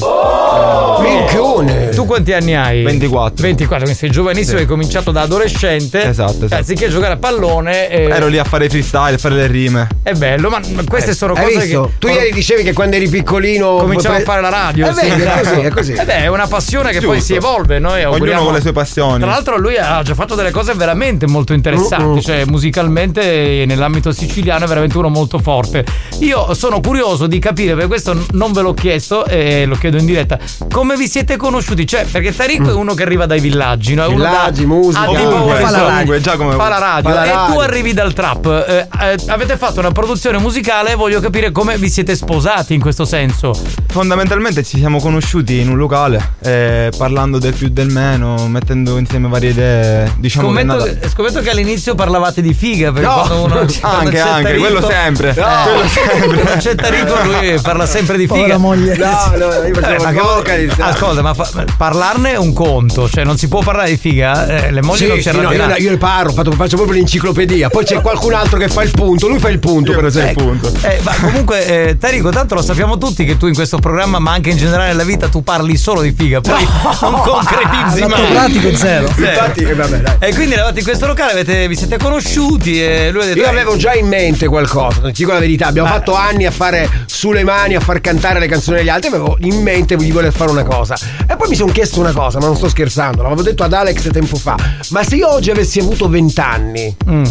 Minchione. 0.99 1.89
Tu 1.89 2.05
quanti 2.05 2.33
anni 2.33 2.55
hai? 2.55 2.83
24. 2.83 3.41
24, 3.43 3.83
quindi 3.83 3.99
sei 3.99 4.09
giovanissimo, 4.09 4.55
Sì. 4.57 4.63
hai 4.63 4.67
cominciato 4.67 5.11
da 5.11 5.21
adolescente. 5.21 6.03
Esatto, 6.03 6.45
esatto. 6.45 6.55
Anziché 6.55 6.87
giocare 6.89 7.13
a 7.13 7.17
pallone. 7.17 7.89
eh, 7.89 8.03
Ero 8.09 8.27
lì 8.27 8.37
a 8.37 8.43
fare 8.43 8.69
freestyle, 8.69 9.15
a 9.15 9.17
fare 9.17 9.35
le 9.35 9.47
rime. 9.47 9.87
È 10.01 10.13
bello, 10.13 10.49
ma 10.49 10.59
ma 10.73 10.83
queste 10.87 11.13
sono 11.15 11.33
Hai 11.33 11.43
cose 11.53 11.65
visto? 11.65 11.81
che. 11.85 11.91
Tu 11.99 12.07
ieri 12.07 12.31
dicevi 12.31 12.63
che 12.63 12.73
quando 12.73 12.95
eri 12.97 13.09
piccolino 13.09 13.77
Cominciamo 13.77 14.15
pre- 14.15 14.23
a 14.23 14.25
fare 14.25 14.41
la 14.41 14.49
radio. 14.49 14.87
Eh, 14.87 14.93
sì, 14.93 15.07
vedi, 15.09 15.21
è 15.21 15.25
esatto. 15.25 15.49
così, 15.49 15.59
è 15.61 15.69
così. 15.69 15.91
Eh 15.93 16.05
beh, 16.05 16.17
è 16.23 16.27
una 16.27 16.47
passione 16.47 16.91
che 16.91 16.99
poi 16.99 17.17
Giusto. 17.17 17.23
si 17.25 17.33
evolve. 17.35 17.79
Noi 17.79 17.99
Ognuno 18.01 18.11
auguriamo- 18.13 18.43
con 18.45 18.53
le 18.53 18.61
sue 18.61 18.71
passioni. 18.71 19.19
Tra 19.19 19.29
l'altro 19.29 19.57
lui 19.57 19.77
ha 19.77 20.01
già 20.03 20.13
fatto 20.13 20.35
delle 20.35 20.51
cose 20.51 20.73
veramente 20.73 21.25
molto 21.27 21.53
interessanti, 21.53 22.21
cioè 22.21 22.43
musicalmente 22.45 23.63
nell'ambito 23.65 24.11
siciliano 24.11 24.65
è 24.65 24.67
veramente 24.67 24.97
uno 24.97 25.09
molto 25.09 25.39
forte. 25.39 25.85
Io 26.19 26.53
sono 26.53 26.79
curioso 26.81 27.27
di 27.27 27.39
capire, 27.39 27.75
per 27.75 27.87
questo 27.87 28.15
non 28.33 28.51
ve 28.51 28.61
l'ho 28.61 28.73
chiesto 28.73 29.25
e 29.25 29.65
lo 29.65 29.75
chiedo 29.75 29.97
in 29.97 30.05
diretta, 30.05 30.37
come 30.71 30.95
vi 30.95 31.07
siete 31.07 31.35
conosciuti? 31.37 31.85
Cioè, 31.87 32.05
perché 32.05 32.33
Tarico 32.35 32.69
è 32.69 32.73
uno 32.73 32.93
che 32.93 33.03
arriva 33.03 33.25
dai 33.25 33.39
villaggi, 33.39 33.93
no? 33.95 34.03
È 34.03 34.07
uno 34.07 34.15
Villaggi, 34.17 34.61
da- 34.61 34.67
musica. 34.67 35.05
tipo- 35.07 35.21
Ovunque, 35.35 35.55
fa 35.59 35.69
la 35.69 35.77
radio. 35.77 35.93
ovunque, 35.93 36.21
già 36.21 36.35
come- 36.37 36.55
Fa 36.55 36.69
la 36.69 36.77
radio. 36.77 37.09
fa 37.09 37.15
la 37.15 37.25
E 37.49 37.51
tu 37.51 37.59
arrivi 37.59 37.93
dal 37.93 38.13
trap. 38.13 38.45
Eh, 38.67 38.87
eh, 39.01 39.17
avete 39.27 39.57
fatto 39.57 39.79
una 39.79 39.91
produzione 39.91 40.37
musicale 40.37 40.94
e 40.95 40.97
voglio 40.97 41.19
capire 41.19 41.51
come 41.51 41.77
vi 41.77 41.89
siete 41.89 42.15
sposati 42.15 42.73
in 42.73 42.79
questo 42.81 43.05
senso. 43.05 43.53
Fondamentalmente 43.87 44.63
ci 44.63 44.77
siamo 44.77 44.99
conosciuti 44.99 45.59
in 45.59 45.69
un 45.69 45.77
locale, 45.77 46.33
eh, 46.41 46.89
parlando 46.97 47.37
del 47.37 47.53
più 47.53 47.69
del 47.69 47.89
meno, 47.89 48.47
mettendo 48.47 48.97
insieme 48.97 49.27
varie 49.27 49.49
idee. 49.51 50.13
Diciamo 50.17 50.51
che 50.51 50.53
Scommetto, 50.61 50.77
nata- 50.85 50.99
che, 50.99 51.09
scommetto 51.09 51.41
che 51.41 51.49
all'inizio 51.49 51.95
parlavate 51.95 52.41
di 52.41 52.53
figa 52.53 52.91
perché 52.91 53.07
No, 53.07 53.13
quando 53.15 53.43
uno 53.43 53.55
quando 53.79 53.97
anche, 53.99 54.11
c'è 54.11 54.19
anche, 54.19 54.43
Tarico- 54.43 54.65
quello 54.67 54.87
sempre. 54.89 55.33
No, 55.35 55.45
Quello 55.63 55.87
sempre. 55.87 56.41
Quando 56.41 56.59
c'è 56.61 56.75
Tarico 56.75 57.15
lui 57.23 57.59
parla 57.61 57.85
sempre 57.85 58.17
di 58.17 58.27
figa. 58.27 58.57
Moglie. 58.57 58.95
No, 58.97 59.31
no, 59.37 59.45
io 59.45 59.63
Eh, 59.63 59.73
facevo 59.73 60.03
ma 60.03 60.09
il 60.09 60.15
che- 60.15 60.21
vocalist. 60.21 60.79
ascolta, 60.79 61.21
ma 61.21 61.33
fa- 61.33 61.65
parlarne 61.77 62.31
è 62.33 62.37
un 62.37 62.53
conto, 62.53 63.09
cioè 63.09 63.23
non 63.23 63.37
si 63.37 63.47
può 63.47 63.61
parlare 63.61 63.89
di 63.89 63.97
figa, 63.97 64.47
eh, 64.47 64.71
le 64.71 64.81
mogli 64.81 64.97
Sì, 64.97 65.07
non 65.07 65.17
si 65.17 65.29
sì, 65.29 65.35
no, 65.41 65.51
io, 65.51 65.75
io 65.77 65.89
ne 65.89 65.97
parlo, 65.97 66.31
faccio, 66.31 66.51
faccio 66.51 66.75
proprio 66.77 66.97
l'enciclopedia. 66.97 67.69
Poi 67.69 67.83
c'è 67.83 67.99
qualcun 68.01 68.33
altro 68.33 68.57
che 68.57 68.67
fa 68.69 68.83
il 68.83 68.91
punto. 68.91 69.27
Lui 69.27 69.39
fa 69.39 69.49
il 69.49 69.59
punto, 69.59 69.93
per 69.93 70.05
esempio. 70.05 70.43
punto. 70.45 70.71
Eh, 70.85 70.99
ma 71.03 71.15
comunque, 71.19 71.65
eh, 71.89 71.97
Tarico, 71.97 72.29
tanto 72.29 72.53
lo 72.55 72.61
sappiamo 72.61 72.97
tutti 72.97 73.25
che 73.25 73.37
tu 73.37 73.47
in 73.47 73.53
questo 73.55 73.77
programma, 73.79 74.19
ma 74.19 74.31
anche 74.31 74.51
in 74.51 74.57
generale 74.57 74.87
nella 74.89 75.03
vita, 75.03 75.27
tu 75.29 75.43
parli 75.43 75.77
solo 75.77 76.01
di 76.01 76.11
figa, 76.15 76.41
poi 76.41 76.63
non 77.01 77.21
concretizzi 77.21 77.99
Lato 78.01 78.15
mai. 78.21 78.31
pratico 78.31 78.75
zero. 78.75 79.07
Sì. 79.15 79.21
Infatti, 79.21 79.63
eh, 79.63 79.73
vabbè, 79.73 79.97
dai. 79.97 80.15
E 80.19 80.33
quindi 80.33 80.53
eravate 80.53 80.79
in 80.79 80.85
questo 80.85 81.07
locale, 81.07 81.31
avete- 81.31 81.67
vi 81.67 81.75
siete 81.75 81.97
conosciuti 81.97 82.81
e 82.83 83.09
lui 83.11 83.23
ha 83.23 83.25
detto. 83.25 83.39
Io 83.39 83.45
"Eh, 83.45 83.49
avevo 83.49 83.75
già 83.77 83.93
in 83.93 84.07
mente 84.07 84.47
qualcosa, 84.47 85.01
ti 85.01 85.11
dico 85.13 85.31
la 85.33 85.39
verità. 85.39 85.67
Abbiamo 85.67 85.87
fatto 85.87 86.13
anni 86.15 86.45
a 86.45 86.51
fare 86.51 86.87
sulle 87.05 87.43
mani, 87.43 87.75
a 87.75 87.79
far 87.79 87.99
cantare 88.01 88.39
le 88.39 88.47
canzoni 88.47 88.77
degli 88.77 88.89
altri. 88.89 89.07
Avevo 89.09 89.37
in 89.41 89.61
mente 89.61 89.95
di 89.95 90.11
voler 90.11 90.31
fare 90.31 90.51
una 90.51 90.63
cosa. 90.63 90.95
E 91.27 91.35
poi 91.35 91.49
mi 91.49 91.55
sono 91.55 91.71
chiesto 91.71 91.99
una 91.99 92.11
cosa, 92.11 92.39
ma 92.39 92.45
non 92.45 92.55
sto 92.55 92.69
scherzando. 92.69 93.23
L'avevo 93.23 93.41
detto 93.41 93.63
ad 93.63 93.73
Alex 93.73 94.11
tempo 94.11 94.35
fa. 94.37 94.55
Ma 94.89 95.03
se 95.03 95.15
io 95.15 95.31
oggi 95.31 95.49
avessi 95.51 95.79
avuto 95.79 96.07
20 96.07 96.39
anni, 96.39 96.95
Mm. 97.09 97.23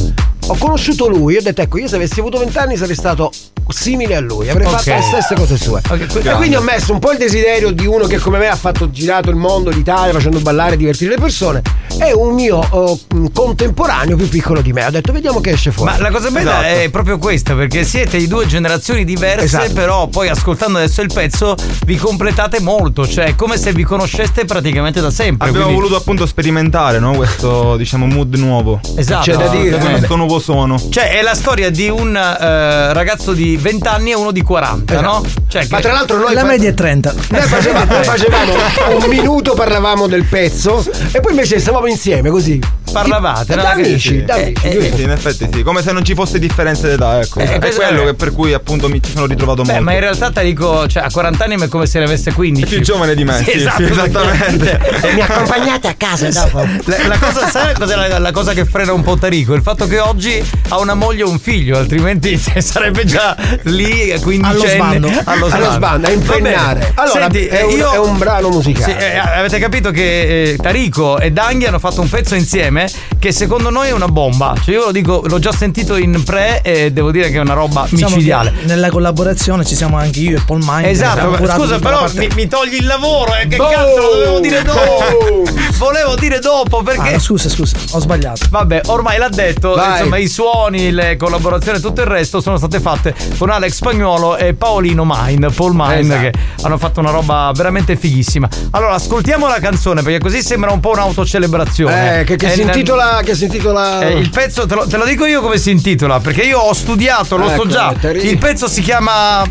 Ho 0.46 0.56
conosciuto 0.56 1.08
lui. 1.08 1.36
Ho 1.36 1.42
detto, 1.42 1.62
ecco, 1.62 1.78
io 1.78 1.88
se 1.88 1.96
avessi 1.96 2.20
avuto 2.20 2.38
20 2.38 2.58
anni 2.58 2.76
sarei 2.76 2.94
stato 2.94 3.30
simile 3.68 4.14
a 4.16 4.20
lui. 4.20 4.48
Avrei 4.50 4.66
Ok. 4.66 4.76
fatto 4.76 4.90
le 4.90 5.02
stesse 5.02 5.34
cose 5.34 5.56
sue. 5.56 5.80
e 6.22 6.30
quindi 6.34 6.54
ho 6.56 6.60
messo 6.60 6.92
un 6.92 6.98
po' 6.98 7.12
il 7.12 7.18
desiderio 7.18 7.70
di 7.70 7.86
uno 7.86 8.06
che 8.06 8.18
come 8.18 8.38
me 8.38 8.48
ha 8.48 8.56
fatto 8.56 8.90
girato 8.90 9.30
il 9.30 9.36
mondo, 9.36 9.70
l'Italia, 9.70 10.12
facendo 10.12 10.40
ballare 10.40 10.74
e 10.74 10.76
divertire 10.76 11.14
le 11.14 11.20
persone. 11.20 11.62
E 11.98 12.12
un 12.12 12.34
mio 12.34 12.56
oh, 12.70 12.98
contemporaneo 13.32 14.16
più 14.16 14.28
piccolo 14.28 14.60
di 14.60 14.72
me. 14.72 14.84
Ho 14.84 14.90
detto, 14.90 15.12
vediamo 15.12 15.40
che 15.40 15.50
esce 15.50 15.70
fuori. 15.70 15.92
Ma 15.92 15.98
la 15.98 16.10
cosa 16.10 16.30
bella 16.30 16.66
è 16.68 16.88
proprio 16.90 17.18
questa, 17.18 17.54
perché 17.54 17.84
siete 17.84 18.18
di 18.18 18.26
due 18.26 18.46
generazioni 18.46 19.04
diverse, 19.04 19.44
Esatto. 19.44 19.72
però 19.72 20.06
poi 20.08 20.28
ascoltando 20.28 20.78
adesso 20.78 21.00
il 21.02 21.10
pezzo 21.12 21.54
vi 21.86 21.96
completate 21.96 22.60
molto, 22.60 23.06
cioè 23.06 23.26
è 23.26 23.34
come 23.34 23.56
se 23.56 23.72
vi 23.72 23.84
conosceste 23.84 24.44
praticamente 24.44 25.00
da 25.00 25.10
sempre. 25.10 25.48
Abbiamo 25.48 25.66
quindi- 25.66 25.82
voluto 25.82 26.00
appunto 26.00 26.26
sperimentare, 26.26 26.98
no? 26.98 27.12
Questo, 27.12 27.76
diciamo, 27.76 28.06
mood 28.06 28.34
nuovo. 28.34 28.80
Esatto. 28.96 29.30
C'è 29.30 29.36
da 29.36 29.48
dire. 29.48 29.78
Questo 29.78 30.16
nuovo 30.16 30.34
suono. 30.39 30.81
Cioè, 30.90 31.11
è 31.19 31.23
la 31.23 31.35
storia 31.35 31.70
di 31.70 31.89
un 31.89 32.16
eh, 32.16 32.93
ragazzo 32.93 33.32
di 33.32 33.56
20 33.56 33.89
anni 33.89 34.11
e 34.11 34.15
uno 34.15 34.31
di 34.31 34.43
40, 34.43 35.01
no? 35.01 35.23
Cioè, 35.48 35.62
Esatto. 35.62 35.66
Ma 35.70 35.77
che- 35.77 35.82
tra 35.82 35.93
l'altro 35.93 36.19
noi 36.19 36.35
La 36.35 36.40
fa- 36.40 36.47
media 36.47 36.69
è 36.70 36.74
30. 36.74 37.15
Noi 37.28 37.40
facevamo, 37.47 37.93
noi 37.93 38.05
facevamo 38.05 38.52
un 39.01 39.05
minuto, 39.09 39.55
parlavamo 39.55 40.06
del 40.06 40.24
pezzo 40.24 40.85
e 41.12 41.20
poi 41.20 41.32
invece 41.32 41.59
stavamo 41.59 41.86
insieme 41.86 42.31
così. 42.31 42.61
Parlavate, 42.94 43.54
da 43.54 43.62
no? 43.62 43.82
Che 43.82 43.88
amici, 43.88 44.24
da 44.24 44.34
amici. 44.34 44.66
Eh? 44.66 44.92
Sì, 44.94 45.02
in 45.02 45.10
effetti 45.10 45.48
sì, 45.52 45.62
come 45.62 45.82
se 45.82 45.92
non 45.92 46.04
ci 46.04 46.14
fosse 46.14 46.38
differenza 46.38 46.86
d'età, 46.86 47.20
ecco. 47.20 47.40
Eh, 47.40 47.54
è 47.54 47.58
questo 47.58 47.82
quello 47.82 48.14
per 48.14 48.32
cui 48.32 48.52
appunto 48.52 48.88
mi 48.88 49.02
ci 49.02 49.10
sono 49.12 49.26
ritrovato 49.26 49.62
Beh, 49.62 49.68
molto. 49.72 49.84
ma 49.84 49.92
in 49.92 50.00
realtà 50.00 50.30
Tarico, 50.30 50.86
cioè, 50.86 51.02
a 51.02 51.10
40 51.10 51.44
anni 51.44 51.60
è 51.60 51.68
come 51.68 51.86
se 51.86 51.98
ne 51.98 52.04
avesse 52.04 52.32
15. 52.32 52.64
È 52.64 52.68
più 52.68 52.80
giovane 52.84 53.14
di 53.14 53.24
me, 53.24 53.38
sì, 53.38 53.44
sì, 53.44 53.50
esatto, 53.56 53.82
esattamente. 53.82 54.80
Mi 55.14 55.20
accompagnate 55.20 55.88
a 55.88 55.94
casa 55.96 56.28
dopo? 56.30 56.66
La, 56.84 56.96
la 57.08 57.18
cosa, 57.18 57.48
sai 57.48 57.74
cos'è 57.74 57.94
la, 57.96 58.18
la 58.18 58.32
cosa 58.32 58.52
che 58.52 58.64
frena 58.64 58.92
un 58.92 59.02
po' 59.02 59.16
Tarico? 59.16 59.54
Il 59.54 59.62
fatto 59.62 59.86
che 59.86 59.98
oggi 59.98 60.42
ha 60.68 60.78
una 60.78 60.94
moglie 60.94 61.22
e 61.22 61.26
un 61.26 61.38
figlio, 61.38 61.76
altrimenti 61.78 62.36
sarebbe 62.58 63.04
già 63.04 63.36
lì 63.64 64.12
a 64.12 64.20
15 64.20 64.50
Allo 64.54 64.66
sbando. 64.68 65.10
Allo 65.24 65.46
Allo 65.46 65.70
sbando, 65.72 66.06
a 66.06 66.10
impennare. 66.10 66.92
Allora, 66.94 67.26
è 67.28 67.62
un- 67.62 67.80
è 67.80 67.98
un 67.98 68.18
brano 68.18 68.48
musicale. 68.50 68.92
Sì, 68.98 69.04
eh, 69.04 69.18
avete 69.18 69.58
capito 69.58 69.90
che 69.90 70.50
eh, 70.52 70.56
Tarico 70.56 71.18
e 71.18 71.30
Danghi 71.30 71.66
hanno 71.66 71.78
fatto 71.78 72.00
un 72.00 72.08
pezzo 72.08 72.34
insieme 72.34 72.84
che 73.19 73.32
secondo 73.32 73.70
noi 73.70 73.89
è 73.89 73.93
una 73.93 74.09
bomba. 74.09 74.55
Cioè 74.62 74.74
io 74.74 74.85
lo 74.86 74.93
dico, 74.93 75.23
l'ho 75.27 75.39
già 75.39 75.52
sentito 75.52 75.97
in 75.97 76.23
pre 76.24 76.62
e 76.62 76.93
devo 76.93 77.11
dire 77.11 77.31
che 77.31 77.36
è 77.36 77.40
una 77.40 77.55
roba 77.55 77.86
Diciamo 77.89 78.15
micidiale. 78.15 78.52
nella 78.65 78.90
collaborazione 78.90 79.65
ci 79.65 79.74
siamo 79.74 79.97
anche 79.98 80.20
io 80.20 80.39
e 80.39 80.43
Paul 80.44 80.61
Mind. 80.65 80.86
Esatto, 80.86 81.36
scusa, 81.47 81.78
però 81.78 82.06
mi, 82.15 82.28
mi 82.35 82.47
togli 82.48 82.74
il 82.74 82.86
lavoro, 82.86 83.35
eh, 83.35 83.47
che 83.47 83.56
Boom! 83.56 83.70
cazzo 83.70 83.97
lo 84.01 84.15
dovevo 84.15 84.40
dire 84.40 84.62
dopo? 84.62 85.43
Volevo 85.78 86.15
dire 86.15 86.39
dopo 86.39 86.82
perché. 86.82 87.15
Ah, 87.15 87.19
scusa, 87.19 87.48
scusa, 87.48 87.77
ho 87.93 87.98
sbagliato. 88.01 88.47
Vabbè, 88.48 88.82
ormai 88.86 89.19
l'ha 89.19 89.28
detto, 89.28 89.74
Vai. 89.74 89.98
insomma, 89.98 90.16
i 90.19 90.28
suoni, 90.28 90.90
le 90.93 91.16
collaborazioni 91.16 91.78
e 91.78 91.81
tutto 91.81 92.01
il 92.01 92.06
resto 92.06 92.40
sono 92.40 92.56
state 92.56 92.81
fatte 92.81 93.15
con 93.39 93.51
Alex 93.51 93.73
Spagnolo 93.74 94.36
e 94.36 94.55
Paolino 94.55 95.05
Mind, 95.05 95.52
Paul 95.52 95.73
Mind, 95.74 96.11
Esatto. 96.11 96.20
che 96.20 96.32
hanno 96.62 96.78
fatto 96.78 97.01
una 97.01 97.11
roba 97.11 97.51
veramente 97.55 97.97
fighissima. 97.97 98.48
Allora, 98.70 98.94
ascoltiamo 98.94 99.47
la 99.48 99.59
canzone 99.59 100.02
perché 100.02 100.20
così 100.20 100.43
sembra 100.43 100.70
un 100.70 100.81
po' 100.81 100.90
un'autocelebrazione. 100.90 102.20
Eh, 102.20 102.24
che, 102.24 102.36
che 102.36 102.51
si 102.51 102.61
intitola. 102.78 103.20
Che 103.24 103.34
si 103.34 103.44
intitola. 103.44 104.01
eh, 104.01 104.18
il 104.18 104.30
pezzo, 104.30 104.66
te 104.66 104.74
lo, 104.74 104.86
te 104.86 104.96
lo 104.96 105.05
dico 105.05 105.24
io 105.26 105.40
come 105.40 105.59
si 105.59 105.70
intitola, 105.70 106.20
perché 106.20 106.42
io 106.42 106.59
ho 106.59 106.72
studiato, 106.72 107.36
lo 107.36 107.48
so 107.48 107.55
Ecco, 107.55 107.66
già. 107.68 107.94
Terry. 107.98 108.26
Il 108.28 108.38
pezzo 108.38 108.68
si 108.68 108.80
chiama 108.82 109.42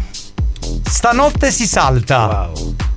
Stanotte 0.87 1.51
si 1.51 1.67
salta. 1.67 2.49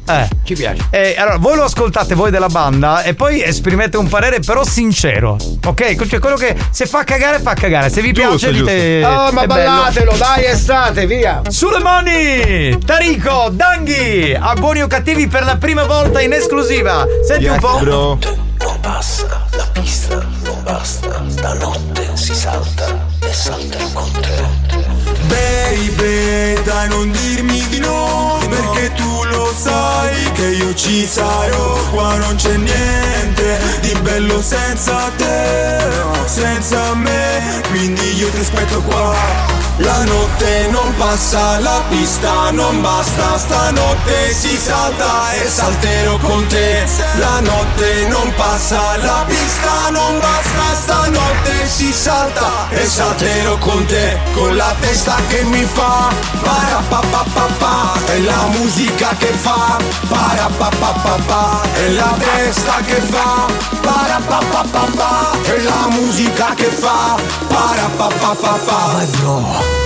Eh. 0.08 0.28
Ci 0.44 0.54
piace. 0.54 0.86
Eh, 0.90 1.14
allora, 1.18 1.36
voi 1.38 1.56
lo 1.56 1.64
ascoltate, 1.64 2.14
voi 2.14 2.30
della 2.30 2.48
banda, 2.48 3.02
e 3.02 3.14
poi 3.14 3.42
esprimete 3.42 3.96
un 3.96 4.08
parere 4.08 4.40
però 4.40 4.64
sincero. 4.64 5.36
Ok? 5.64 6.06
Cioè, 6.06 6.18
quello 6.20 6.36
che 6.36 6.56
se 6.70 6.86
fa 6.86 7.04
cagare, 7.04 7.40
fa 7.40 7.54
cagare. 7.54 7.90
Se 7.90 8.00
vi 8.00 8.12
piace, 8.12 8.52
dite. 8.52 9.04
Oh, 9.04 9.32
ma 9.32 9.42
è 9.42 9.46
bello. 9.46 9.46
ballatelo, 9.46 10.12
dai, 10.16 10.44
estate, 10.44 11.06
via. 11.06 11.42
Sulle 11.48 11.80
mani! 11.80 12.78
Tarico, 12.84 13.48
Danghi, 13.50 14.36
a 14.38 14.54
buoni 14.54 14.82
o 14.82 14.86
cattivi 14.86 15.26
per 15.26 15.44
la 15.44 15.56
prima 15.56 15.84
volta 15.84 16.20
in 16.20 16.32
esclusiva. 16.32 17.04
Senti 17.26 17.46
un 17.46 17.58
po'. 17.58 17.80
Non 18.58 18.80
passa, 18.80 19.46
la 19.50 19.66
pista 19.72 20.24
non 20.44 20.62
basta, 20.62 21.22
stanotte 21.28 22.10
si 22.14 22.34
salta 22.34 23.06
e 23.20 23.32
salterò 23.32 23.90
con 23.92 24.10
te. 24.12 24.66
Baby, 25.26 26.62
dai 26.62 26.88
non 26.88 27.10
dirmi 27.10 27.66
di 27.68 27.78
no 27.80 28.38
Perché 28.48 28.92
tu 28.94 29.15
sai 29.56 30.32
che 30.32 30.46
io 30.46 30.74
ci 30.74 31.06
sarò. 31.06 31.74
Qua 31.90 32.16
non 32.16 32.36
c'è 32.36 32.56
niente 32.56 33.58
di 33.80 33.94
bello 34.02 34.42
senza 34.42 35.10
te 35.16 35.86
Senza 36.26 36.94
me, 36.94 37.62
quindi 37.68 38.16
io 38.16 38.28
ti 38.30 38.40
aspetto 38.40 38.82
qua. 38.82 39.14
La 39.78 40.04
notte 40.04 40.68
non 40.70 40.92
passa, 40.96 41.60
la 41.60 41.82
pista 41.88 42.50
non 42.50 42.80
basta. 42.80 43.38
Stanotte 43.38 44.32
si 44.32 44.56
salta 44.56 45.32
e 45.34 45.48
salterò 45.48 46.18
con 46.18 46.46
te. 46.46 46.84
La 47.18 47.40
notte 47.40 48.08
non 48.08 48.32
passa, 48.34 48.96
la 48.96 49.24
pista 49.26 49.90
non 49.90 50.18
basta. 50.18 50.74
Stanotte 50.82 51.68
si 51.68 51.92
salta 51.92 52.68
e 52.70 52.86
salterò 52.86 53.56
con 53.58 53.84
te. 53.86 54.18
Con 54.34 54.56
la 54.56 54.74
testa 54.80 55.14
che 55.28 55.42
mi 55.44 55.64
fa 55.64 56.10
para 56.42 56.82
pa 56.88 57.00
pa 57.10 57.24
pa 57.32 57.48
pa. 57.58 57.92
E 58.06 58.20
la 58.22 58.46
musica 58.58 59.14
che 59.18 59.26
fa 59.26 59.45
para 60.08 60.48
pa 60.58 60.70
pa 60.80 60.92
pa 61.04 61.16
pa. 61.28 61.62
E 61.82 61.90
la 61.90 62.14
testa 62.18 62.80
che 62.86 63.00
fa 63.12 63.46
para 63.82 64.18
pa 64.28 64.40
pa 64.52 64.62
pa 64.72 64.86
pa. 64.98 65.12
E 65.44 65.62
la 65.62 65.88
musica 65.90 66.54
che 66.54 66.70
fa 66.82 67.16
para 67.48 67.88
pa 67.96 68.08
pa 68.20 68.34
pa 68.34 68.58
pa 68.66 69.85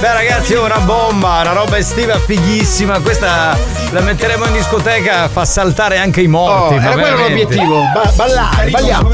Ragazzi, 0.00 0.54
ora 0.54 0.78
bomba, 0.80 1.40
una 1.40 1.52
roba 1.52 1.78
estiva 1.78 2.18
fighissima. 2.18 3.00
Questa 3.00 3.56
la 3.90 4.00
metteremo 4.00 4.44
in 4.46 4.52
discoteca, 4.52 5.28
fa 5.28 5.44
saltare 5.46 5.96
anche 5.98 6.20
i 6.20 6.26
morti. 6.26 6.74
Oh, 6.74 6.78
ma 6.78 6.92
era 6.92 6.92
quello 7.00 7.28
l'obiettivo. 7.28 7.82
Ba- 7.92 8.12
ballare, 8.14 8.70
balliamo. 8.70 9.10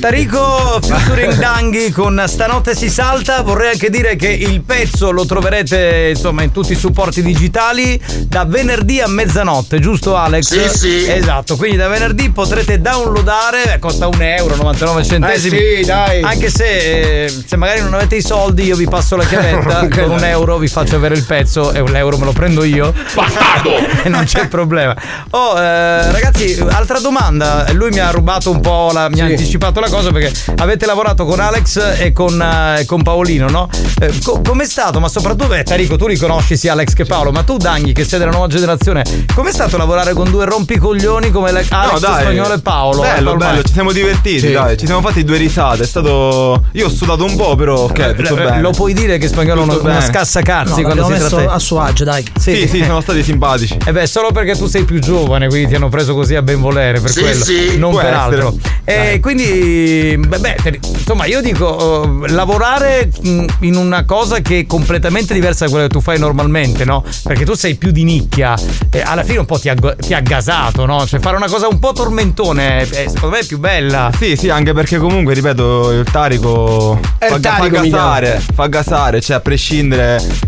Tarico 0.00 0.80
featuring 0.82 1.34
Danghi 1.38 1.90
con 1.90 2.22
Stanotte 2.26 2.74
si 2.74 2.88
salta. 2.88 3.42
Vorrei 3.42 3.72
anche 3.72 3.90
dire 3.90 4.16
che 4.16 4.28
il 4.28 4.62
pezzo 4.62 5.10
lo 5.10 5.26
troverete 5.26 6.12
insomma 6.14 6.42
in 6.42 6.50
tutti 6.52 6.72
i 6.72 6.76
supporti 6.76 7.22
digitali 7.22 8.00
da 8.26 8.44
venerdì 8.44 9.00
a 9.00 9.08
mezzanotte, 9.08 9.80
giusto 9.80 10.16
Alex? 10.16 10.68
Sì, 10.70 10.78
sì. 10.78 11.10
Esatto, 11.10 11.56
quindi 11.56 11.76
da 11.76 11.88
venerdì 11.88 12.30
potrete 12.30 12.80
downloadare, 12.80 13.74
eh, 13.74 13.78
costa 13.78 14.06
un 14.06 14.22
euro, 14.22 14.56
99 14.56 15.04
centesimi. 15.04 15.58
Eh 15.58 15.76
sì, 15.78 15.84
dai. 15.84 16.22
Anche 16.22 16.50
se, 16.50 17.24
eh, 17.24 17.42
se 17.46 17.56
magari 17.56 17.82
non 17.82 17.92
avete 17.94 18.16
i 18.16 18.22
soldi, 18.22 18.64
io 18.64 18.76
vi 18.76 18.88
passo 18.88 19.16
la 19.16 19.24
chiavetta 19.24 19.88
con 20.02 20.10
un 20.10 20.24
euro, 20.24 20.58
vi 20.58 20.68
faccio 20.68 20.96
avere 20.96 21.14
il 21.14 21.24
pezzo 21.24 21.72
e 21.72 21.80
un 21.80 21.94
euro 21.96 22.16
me 22.18 22.24
lo 22.24 22.32
prendo 22.32 22.64
io. 22.64 22.92
Bastardo! 23.14 23.70
e 24.04 24.08
non 24.08 24.24
c'è 24.24 24.48
problema. 24.48 24.94
Oh, 25.30 25.58
eh, 25.58 26.10
ragazzi, 26.12 26.58
altra 26.70 26.98
domanda. 27.00 27.66
Lui 27.72 27.90
mi 27.90 27.98
ha 27.98 28.10
rubato 28.10 28.50
un 28.50 28.60
po', 28.60 28.90
la, 28.92 29.08
mi 29.08 29.20
ha 29.20 29.24
anticipato 29.24 29.80
la 29.80 29.88
cosa 29.88 30.10
perché 30.10 30.32
avete 30.56 30.86
lavorato 30.86 31.24
con 31.24 31.40
Alex 31.40 31.98
e 31.98 32.12
con, 32.12 32.40
eh, 32.40 32.84
con 32.86 33.02
Paolino, 33.02 33.48
no? 33.48 33.68
Eh, 34.00 34.12
co- 34.22 34.40
com'è 34.44 34.64
stato? 34.66 35.00
Ma 35.00 35.08
soprattutto, 35.08 35.46
beh, 35.48 35.62
Tarico, 35.64 35.96
tu 35.96 36.06
li 36.06 36.16
conosci 36.16 36.56
sia 36.56 36.72
Alex 36.72 36.92
che 36.94 37.04
Paolo, 37.04 37.30
ma 37.32 37.42
tu, 37.42 37.56
Danghi, 37.56 37.92
che 37.92 38.04
sei 38.04 38.18
della 38.18 38.30
nuova 38.30 38.46
generazione, 38.48 39.04
com'è 39.34 39.52
stato 39.52 39.76
lavorare 39.76 40.12
con 40.12 40.30
due 40.30 40.44
rompicoglioni 40.44 41.30
come 41.30 41.52
le- 41.52 41.64
Alex 41.68 41.92
No, 41.92 41.98
dai. 41.98 42.20
Spagnolo 42.22 42.54
e 42.54 42.60
Paolo? 42.60 43.00
Bello, 43.02 43.30
Ormai. 43.32 43.48
bello, 43.48 43.62
ci 43.62 43.72
siamo 43.72 43.92
divertiti, 43.92 44.38
Sì. 44.40 44.52
dai. 44.52 44.76
Ci 44.76 44.86
siamo 44.86 45.00
fatti 45.00 45.24
due 45.24 45.36
risate. 45.36 45.82
È 45.82 45.86
stato. 45.86 46.64
Io 46.72 46.86
ho 46.86 46.90
sudato 46.90 47.24
un 47.24 47.36
po', 47.36 47.54
però. 47.56 47.84
Ok, 47.84 48.14
tutto 48.14 48.34
Eh, 48.34 48.36
bene. 48.44 48.60
Lo 48.60 48.70
puoi 48.70 48.92
dire 48.92 49.18
che 49.18 49.28
Spagnolo 49.28 49.62
Tutto 49.62 49.80
uno 49.80 49.82
bene. 49.94 50.04
scassacanzi 50.06 50.80
No, 50.82 50.86
quando 50.94 51.04
si 51.14 51.28
tratta 51.28 51.52
a 51.52 51.58
suo 51.58 51.80
agio, 51.80 52.04
dai. 52.04 52.24
Sì, 52.38 52.66
sì, 52.68 52.82
sono 52.84 53.00
stati 53.00 53.22
simpatici. 53.22 53.76
Eh 53.84 53.92
beh, 53.92 54.06
solo 54.06 54.30
perché 54.32 54.56
tu 54.56 54.66
sei 54.66 54.84
più 54.84 54.98
giovane, 55.00 55.48
quindi 55.48 55.68
ti 55.68 55.74
hanno 55.74 55.88
preso 55.88 56.14
così 56.14 56.34
a 56.34 56.42
ben 56.42 56.60
volere 56.60 57.00
per 57.00 57.10
Sì, 57.10 57.20
quello, 57.20 57.44
sì, 57.44 57.78
non 57.78 57.94
per 57.94 58.12
altro. 58.14 58.56
essere. 58.84 59.14
E 59.14 59.20
quindi, 59.20 60.16
beh, 60.26 60.56
insomma, 60.80 61.24
io 61.26 61.40
dico, 61.40 62.24
eh, 62.24 62.28
lavorare 62.30 63.10
in 63.22 63.74
una 63.76 64.04
cosa 64.04 64.40
che 64.40 64.60
è 64.60 64.66
completamente 64.66 65.34
diversa 65.34 65.64
da 65.64 65.70
quella 65.70 65.86
che 65.86 65.92
tu 65.92 66.00
fai 66.00 66.18
normalmente, 66.18 66.84
no? 66.84 67.04
Perché 67.24 67.44
tu 67.44 67.54
sei 67.54 67.74
più 67.74 67.90
di 67.90 68.04
nicchia, 68.04 68.54
e 68.90 69.00
alla 69.00 69.24
fine 69.24 69.38
un 69.38 69.46
po' 69.46 69.58
ti 69.58 69.68
ha, 69.68 69.74
ti 69.74 70.14
ha 70.14 70.20
gasato, 70.20 70.86
no? 70.86 71.06
Cioè 71.06 71.20
fare 71.20 71.36
una 71.36 71.48
cosa 71.48 71.66
un 71.68 71.78
po' 71.78 71.92
tormentone, 71.92 72.82
eh, 72.82 73.08
secondo 73.08 73.36
me 73.36 73.38
è 73.40 73.44
più 73.44 73.58
bella. 73.58 74.10
Sì, 74.16 74.36
sì, 74.36 74.48
anche 74.50 74.72
perché 74.72 74.98
comunque, 74.98 75.34
ripeto, 75.34 75.90
il 75.90 76.04
Tarico 76.10 76.98
il 77.02 77.28
fa, 77.28 77.38
Tarico, 77.40 77.76
fa 77.76 77.82
gasare, 77.82 78.42
fa 78.54 78.66
gasare, 78.66 79.20
cioè 79.20 79.36
a 79.36 79.40
prescindere 79.40 79.74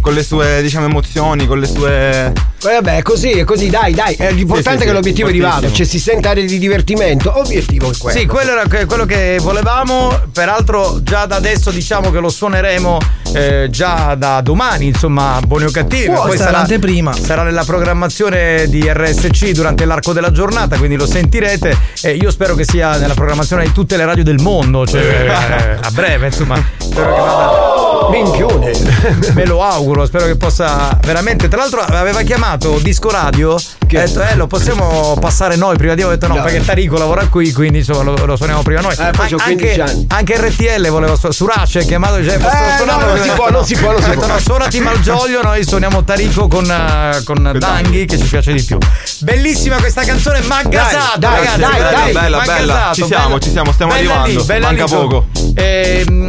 con 0.00 0.14
le 0.14 0.22
sue, 0.22 0.62
diciamo, 0.62 0.86
emozioni, 0.86 1.46
con 1.46 1.59
le 1.59 1.66
sue... 1.66 2.32
Eh, 2.64 2.74
Vabbè, 2.74 2.96
è 2.96 3.02
così, 3.02 3.30
è 3.30 3.44
così, 3.44 3.70
dai, 3.70 3.94
dai. 3.94 4.16
L'importante 4.32 4.62
Sì, 4.62 4.62
sì, 4.62 4.68
è 4.70 4.78
che 4.78 4.86
sì, 4.86 4.92
l'obiettivo 4.92 5.28
arrivato, 5.28 5.72
cioè 5.72 5.86
si 5.86 5.98
sente 6.00 6.28
area 6.28 6.44
di 6.44 6.59
divertimento. 6.59 7.38
Obiettivo 7.38 7.90
è 7.92 7.96
quello. 7.96 8.18
Sì, 8.18 8.26
quello 8.26 8.50
era 8.50 8.66
que- 8.66 8.84
quello 8.84 9.05
che 9.05 9.38
volevamo. 9.40 10.22
Peraltro, 10.32 11.00
già 11.02 11.26
da 11.26 11.36
adesso 11.36 11.70
diciamo 11.70 12.10
che 12.10 12.18
lo 12.18 12.28
suoneremo 12.28 12.98
eh, 13.32 13.68
già 13.70 14.14
da 14.16 14.40
domani, 14.40 14.86
insomma, 14.86 15.40
buoni 15.46 15.66
o 15.66 15.70
cattivi. 15.70 16.06
Può, 16.06 16.14
ma 16.14 16.26
poi 16.26 16.36
sarà, 16.36 16.50
l'anteprima. 16.50 17.12
sarà 17.14 17.42
nella 17.44 17.64
programmazione 17.64 18.66
di 18.68 18.82
RSC 18.86 19.50
durante 19.50 19.84
l'arco 19.84 20.12
della 20.12 20.32
giornata, 20.32 20.76
quindi 20.78 20.96
lo 20.96 21.06
sentirete. 21.06 21.76
E 22.02 22.16
io 22.16 22.30
spero 22.30 22.56
che 22.56 22.64
sia 22.64 22.96
nella 22.96 23.14
programmazione 23.14 23.64
di 23.64 23.72
tutte 23.72 23.96
le 23.96 24.05
radio 24.05 24.24
del 24.24 24.40
mondo, 24.40 24.84
cioè 24.84 25.00
eh, 25.02 25.78
a 25.80 25.90
breve, 25.92 26.26
insomma. 26.26 26.60
Spero 26.76 27.14
che 27.14 27.20
vada. 27.20 28.09
Minchione. 28.10 28.72
Me 29.35 29.45
lo 29.45 29.62
auguro, 29.62 30.07
spero 30.07 30.27
che 30.27 30.36
possa 30.36 30.97
veramente. 31.03 31.49
Tra 31.49 31.59
l'altro 31.61 31.81
aveva 31.81 32.23
chiamato 32.23 32.78
Disco 32.78 33.11
Radio. 33.11 33.55
Ha 33.55 33.86
detto, 33.89 34.20
eh, 34.23 34.35
lo 34.36 34.47
possiamo 34.47 35.16
passare 35.20 35.57
noi 35.57 35.77
prima 35.77 35.95
di. 35.95 36.03
Ho 36.03 36.09
detto 36.11 36.27
no, 36.27 36.36
No. 36.36 36.43
perché 36.43 36.62
Tarico 36.65 36.99
lavora 36.99 37.27
qui, 37.27 37.53
quindi 37.53 37.78
insomma 37.78 38.03
lo, 38.03 38.27
lo 38.27 38.36
suoniamo 38.36 38.62
prima 38.62 38.81
noi. 38.81 38.93
Eh, 38.93 39.11
poi 39.12 39.28
15 39.31 39.40
anche, 39.40 39.81
anni. 39.81 40.07
anche 40.09 40.36
RTL 40.36 40.89
voleva 40.89 41.15
suonare. 41.16 41.32
Surace 41.35 41.78
ha 41.81 41.82
chiamato 41.82 42.16
posso 42.16 42.31
Eh, 42.35 42.77
suonare? 42.77 43.05
no, 43.05 43.15
non 43.15 43.23
si 43.23 43.31
può, 43.31 43.51
non 43.51 43.65
si 43.65 43.74
può, 43.77 43.90
non 43.93 44.01
si 44.01 44.05
Ha 44.07 44.09
detto, 44.11 44.20
può. 44.20 44.32
no, 44.35 44.39
suonati 44.40 44.81
Malgioglio, 44.81 45.43
noi 45.43 45.65
suoniamo 45.65 46.05
Tarico 46.05 46.49
con, 46.49 46.70
eh, 46.70 47.23
con 47.24 47.53
Danghi, 47.59 48.05
che 48.05 48.19
ci 48.19 48.27
piace 48.27 48.53
di 48.53 48.62
più. 48.62 48.77
Bellissima 49.20 49.77
questa 49.77 50.03
canzone, 50.05 50.40
ma 50.43 50.62
gasato, 50.65 51.19
dai, 51.19 51.36
ragazzi. 51.36 51.59
dai, 51.59 51.70
bella, 51.70 51.90
dai. 51.90 52.12
Bella, 52.12 52.39
bella. 52.45 52.90
Ci 52.93 53.05
siamo, 53.05 53.27
bella- 53.27 53.39
ci 53.40 53.51
siamo, 53.51 53.73
stiamo 53.73 53.93
bella 53.93 54.20
arrivando. 54.23 54.53
lì, 54.53 54.61
Manca 54.61 54.85
lì, 54.85 54.90
poco. 54.90 55.27
Ehm, 55.55 56.28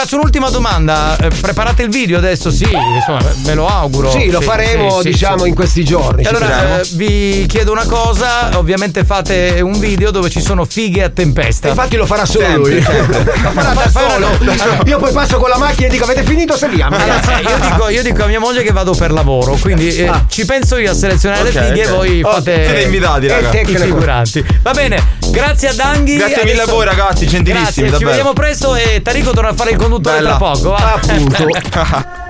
faccio 0.00 0.16
un'ultima 0.16 0.50
domanda. 0.50 1.16
Eh, 1.16 1.28
preparate 1.40 1.82
il 1.82 1.88
video 1.88 2.18
adesso? 2.18 2.50
Sì, 2.50 2.64
insomma, 2.64 3.20
me 3.46 3.54
lo 3.54 3.66
auguro. 3.66 4.10
Sì, 4.10 4.28
lo 4.30 4.42
faremo, 4.42 5.00
sì, 5.00 5.08
diciamo, 5.10 5.44
sì. 5.44 5.48
in 5.48 5.54
questi 5.54 5.84
giorni. 5.84 6.24
Allora 6.24 6.80
eh, 6.80 6.86
vi 6.92 7.46
chiedo 7.48 7.72
una 7.72 7.86
cosa, 7.86 8.50
ovviamente 8.58 9.04
fate 9.04 9.60
un 9.62 9.78
video 9.78 10.10
dove 10.10 10.28
ci 10.28 10.42
sono 10.42 10.66
fighe 10.66 11.02
a 11.02 11.08
tempesta. 11.08 11.68
Infatti 11.68 11.96
lo 11.96 12.04
farà 12.04 12.26
solo 12.26 12.44
Sempre, 12.44 12.70
lui. 12.74 12.82
sempre. 12.84 13.24
Lo 13.42 13.50
farà 13.52 13.72
da 13.72 13.88
solo. 13.88 14.28
una- 14.40 14.78
Io 14.84 14.98
poi 14.98 15.12
passo 15.12 15.38
con 15.38 15.48
la 15.48 15.56
macchina 15.56 15.86
e 15.86 15.90
dico 15.90 16.04
avete 16.04 16.24
finito 16.24 16.56
saliamo. 16.58 16.94
Ragazzi, 16.94 17.30
Eh, 17.30 17.40
io 17.48 17.58
dico, 17.70 17.88
io 17.88 18.02
dico 18.02 18.22
a 18.22 18.26
mia 18.26 18.40
moglie 18.40 18.62
che 18.62 18.72
vado 18.72 18.92
per 18.92 19.10
lavoro, 19.12 19.52
quindi 19.54 19.88
eh, 19.96 20.10
ci 20.28 20.44
penso 20.44 20.76
io 20.76 20.90
a 20.90 20.94
selezionare 20.94 21.48
Ok, 21.48 21.54
le 21.54 21.62
fighe 21.62 21.82
e 21.84 21.88
voi 21.88 22.22
Oh, 22.22 22.32
fate 22.32 22.64
siete 22.66 22.82
invitati, 22.82 23.24
i 23.24 23.28
raga. 23.28 23.48
tecnici, 23.48 23.80
i 23.82 23.84
figuranti. 23.86 24.44
Va 24.62 24.72
bene, 24.72 25.02
grazie 25.30 25.68
a 25.68 25.72
Danghi. 25.72 26.16
Grazie 26.16 26.44
mille 26.44 26.60
a 26.62 26.66
voi, 26.66 26.84
ragazzi, 26.84 27.26
gentilissimi, 27.26 27.88
Grazie, 27.88 27.98
ci 27.98 28.04
vediamo 28.04 28.32
presto 28.34 28.74
e 28.74 29.00
Tarico 29.02 29.30
torna 29.32 29.50
a 29.50 29.54
fare 29.54 29.70
il 29.70 29.76
conduttore 29.88 30.16
Bella. 30.16 30.36
tra 30.36 30.38
poco. 30.38 30.70
Va? 30.70 30.94
Appunto. 30.94 31.46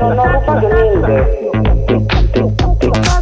non 0.00 0.18
ho 0.18 0.26
rubato 0.26 0.68
niente. 0.68 2.66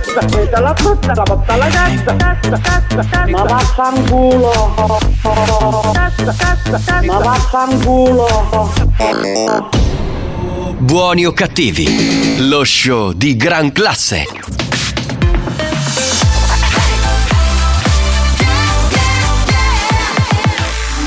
prendo 0.00 0.60
la 0.60 0.74
frutta 0.74 1.12
la 1.14 1.22
porto 1.22 1.52
alla 1.52 1.66
cassa, 1.66 2.16
cassa, 2.16 2.58
cassa, 2.60 2.96
cassa. 2.96 3.26
Ma 3.28 3.42
vaffanculo. 3.42 4.50
Cassa, 5.92 6.34
cassa, 6.36 6.70
cassa. 6.70 7.02
Ma 7.02 7.18
vaffanculo. 7.18 8.52
Buoni 10.78 11.24
o 11.24 11.32
cattivi, 11.32 12.48
lo 12.48 12.64
show 12.64 13.12
di 13.12 13.36
gran 13.36 13.72
classe. 13.72 14.26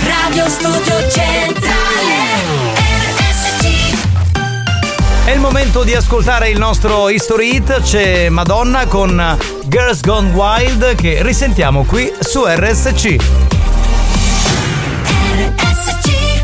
Radio 0.03 0.49
Studio 0.49 1.09
Centrale 1.09 1.26
È 5.27 5.33
il 5.33 5.41
momento 5.41 5.83
di 5.83 5.93
ascoltare 5.93 6.47
il 6.47 6.57
nostro 6.57 7.09
History 7.09 7.55
Hit. 7.55 7.81
C'è 7.81 8.29
Madonna 8.29 8.87
con 8.87 9.37
Girls 9.65 9.99
Gone 9.99 10.31
Wild 10.31 10.95
che 10.95 11.21
risentiamo 11.21 11.83
qui 11.83 12.09
su 12.21 12.45
RSC. 12.45 13.17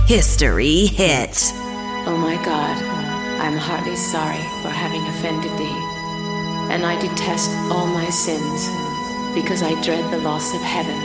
History 0.08 0.94
hit. 0.98 1.54
Oh 2.08 2.18
my 2.18 2.36
God, 2.44 2.76
I'm 3.40 3.58
heartily 3.58 3.96
sorry 3.96 4.44
for 4.62 4.70
having 4.70 5.08
offended 5.08 5.56
thee, 5.56 5.80
and 6.70 6.84
I 6.84 6.98
detest 7.00 7.52
all 7.72 7.88
my 7.88 8.12
sins, 8.12 8.68
because 9.34 9.64
I 9.64 9.80
dread 9.82 10.04
the 10.10 10.18
loss 10.18 10.54
of 10.54 10.62
heaven 10.62 11.00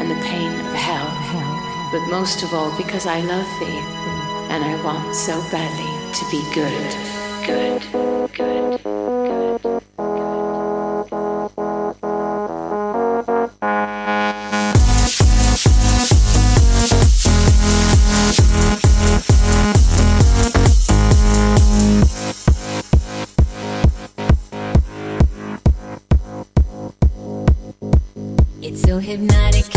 and 0.00 0.10
the 0.10 0.20
pain 0.26 0.50
of 0.66 0.74
hell, 0.74 1.06
but 1.92 2.00
most 2.10 2.42
of 2.42 2.52
all 2.52 2.72
because 2.76 3.06
I 3.06 3.20
love 3.20 3.46
thee, 3.60 3.78
and 4.50 4.64
I 4.64 4.74
want 4.82 5.14
so 5.14 5.40
badly 5.52 6.03
to 6.14 6.24
be 6.30 6.40
good. 6.54 6.94
Good, 7.44 7.82
good, 7.90 8.32
good. 8.34 8.80
It's 28.62 28.82
so 28.82 28.98
hypnotic. 28.98 29.73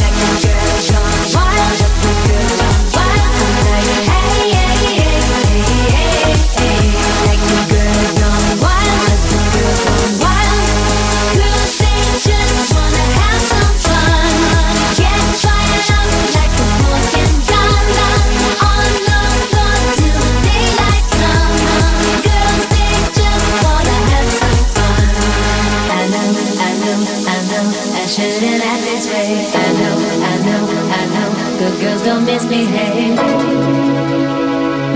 Don't 32.05 32.25
misbehave. 32.25 33.17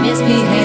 Misbehave, 0.02 0.63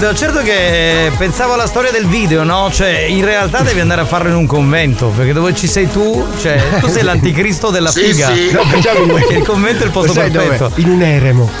Wild, 0.00 0.14
certo 0.16 0.40
che 0.40 1.06
eh, 1.06 1.10
pensavo 1.18 1.52
alla 1.52 1.66
storia 1.66 1.90
del 1.90 2.06
video, 2.06 2.42
no? 2.42 2.70
Cioè, 2.72 3.00
in 3.00 3.22
realtà 3.22 3.60
devi 3.60 3.80
andare 3.80 4.00
a 4.00 4.04
farlo 4.06 4.30
in 4.30 4.34
un 4.34 4.46
convento, 4.46 5.08
perché 5.08 5.34
dove 5.34 5.54
ci 5.54 5.66
sei 5.66 5.90
tu, 5.90 6.26
cioè, 6.40 6.58
tu 6.80 6.88
sei 6.88 7.02
l'anticristo 7.02 7.68
della 7.70 7.90
Sì, 7.90 8.04
figa. 8.04 8.32
sì. 8.34 8.50
No, 8.50 8.62
facciamo 8.64 9.02
un- 9.14 9.22
il 9.30 9.42
convento 9.44 9.82
è 9.82 9.86
il 9.86 9.92
posto 9.92 10.12
sai 10.14 10.30
dove? 10.30 10.46
perfetto. 10.56 10.80
In 10.80 10.88
un 10.90 11.02
eremo. 11.02 11.50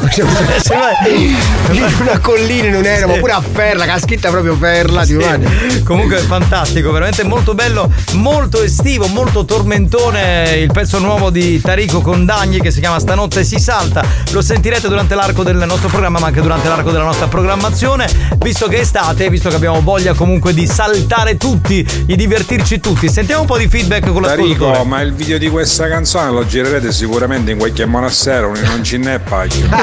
in 1.70 1.84
una 2.00 2.18
collina 2.20 2.68
in 2.68 2.74
un 2.76 2.84
eremo, 2.86 3.16
pure 3.18 3.32
a 3.32 3.42
Ferla, 3.42 3.84
che 3.84 3.90
ha 3.90 3.98
scritta 3.98 4.30
proprio 4.30 4.56
Ferla. 4.56 5.04
Ti 5.04 5.14
guarda. 5.14 5.50
Comunque 5.84 6.16
è 6.16 6.20
fantastico, 6.20 6.92
veramente 6.92 7.22
molto 7.24 7.54
bello, 7.54 7.92
molto 8.12 8.62
estivo, 8.62 9.06
molto 9.08 9.44
tormentone 9.44 10.54
il 10.56 10.72
pezzo 10.72 10.98
nuovo 10.98 11.28
di 11.30 11.60
Tarico 11.60 12.00
Condagni 12.00 12.60
che 12.60 12.70
si 12.70 12.80
chiama 12.80 12.98
Stanotte 12.98 13.44
si 13.44 13.58
salta. 13.58 14.02
Lo 14.30 14.40
sentirete 14.40 14.88
durante 14.88 15.14
l'arco 15.14 15.42
del 15.42 15.56
nostro 15.66 15.88
programma, 15.88 16.18
ma 16.20 16.28
anche 16.28 16.40
durante 16.40 16.68
l'arco 16.68 16.90
della 16.90 17.04
nostra 17.04 17.26
programmazione. 17.26 18.28
Visto 18.38 18.68
che 18.68 18.76
è 18.76 18.80
estate, 18.80 19.28
visto 19.28 19.48
che 19.48 19.56
abbiamo 19.56 19.80
voglia 19.82 20.14
comunque 20.14 20.52
di 20.54 20.66
saltare 20.66 21.36
tutti, 21.36 21.86
di 22.04 22.16
divertirci 22.16 22.80
tutti. 22.80 23.08
Sentiamo 23.08 23.42
un 23.42 23.46
po' 23.46 23.58
di 23.58 23.68
feedback 23.68 24.10
con 24.10 24.22
Tarico, 24.22 24.46
l'ascoltatore. 24.66 24.88
ma 24.88 25.00
il 25.02 25.12
video 25.14 25.38
di 25.38 25.48
questa 25.50 25.88
canzone 25.88 26.30
lo 26.30 26.46
girerete 26.46 26.90
sicuramente 26.92 27.50
in 27.50 27.58
qualche 27.58 27.84
monastero, 27.84 28.52
non 28.64 28.82
ce 28.82 28.96
n'è 28.98 29.18
pagina. 29.18 29.76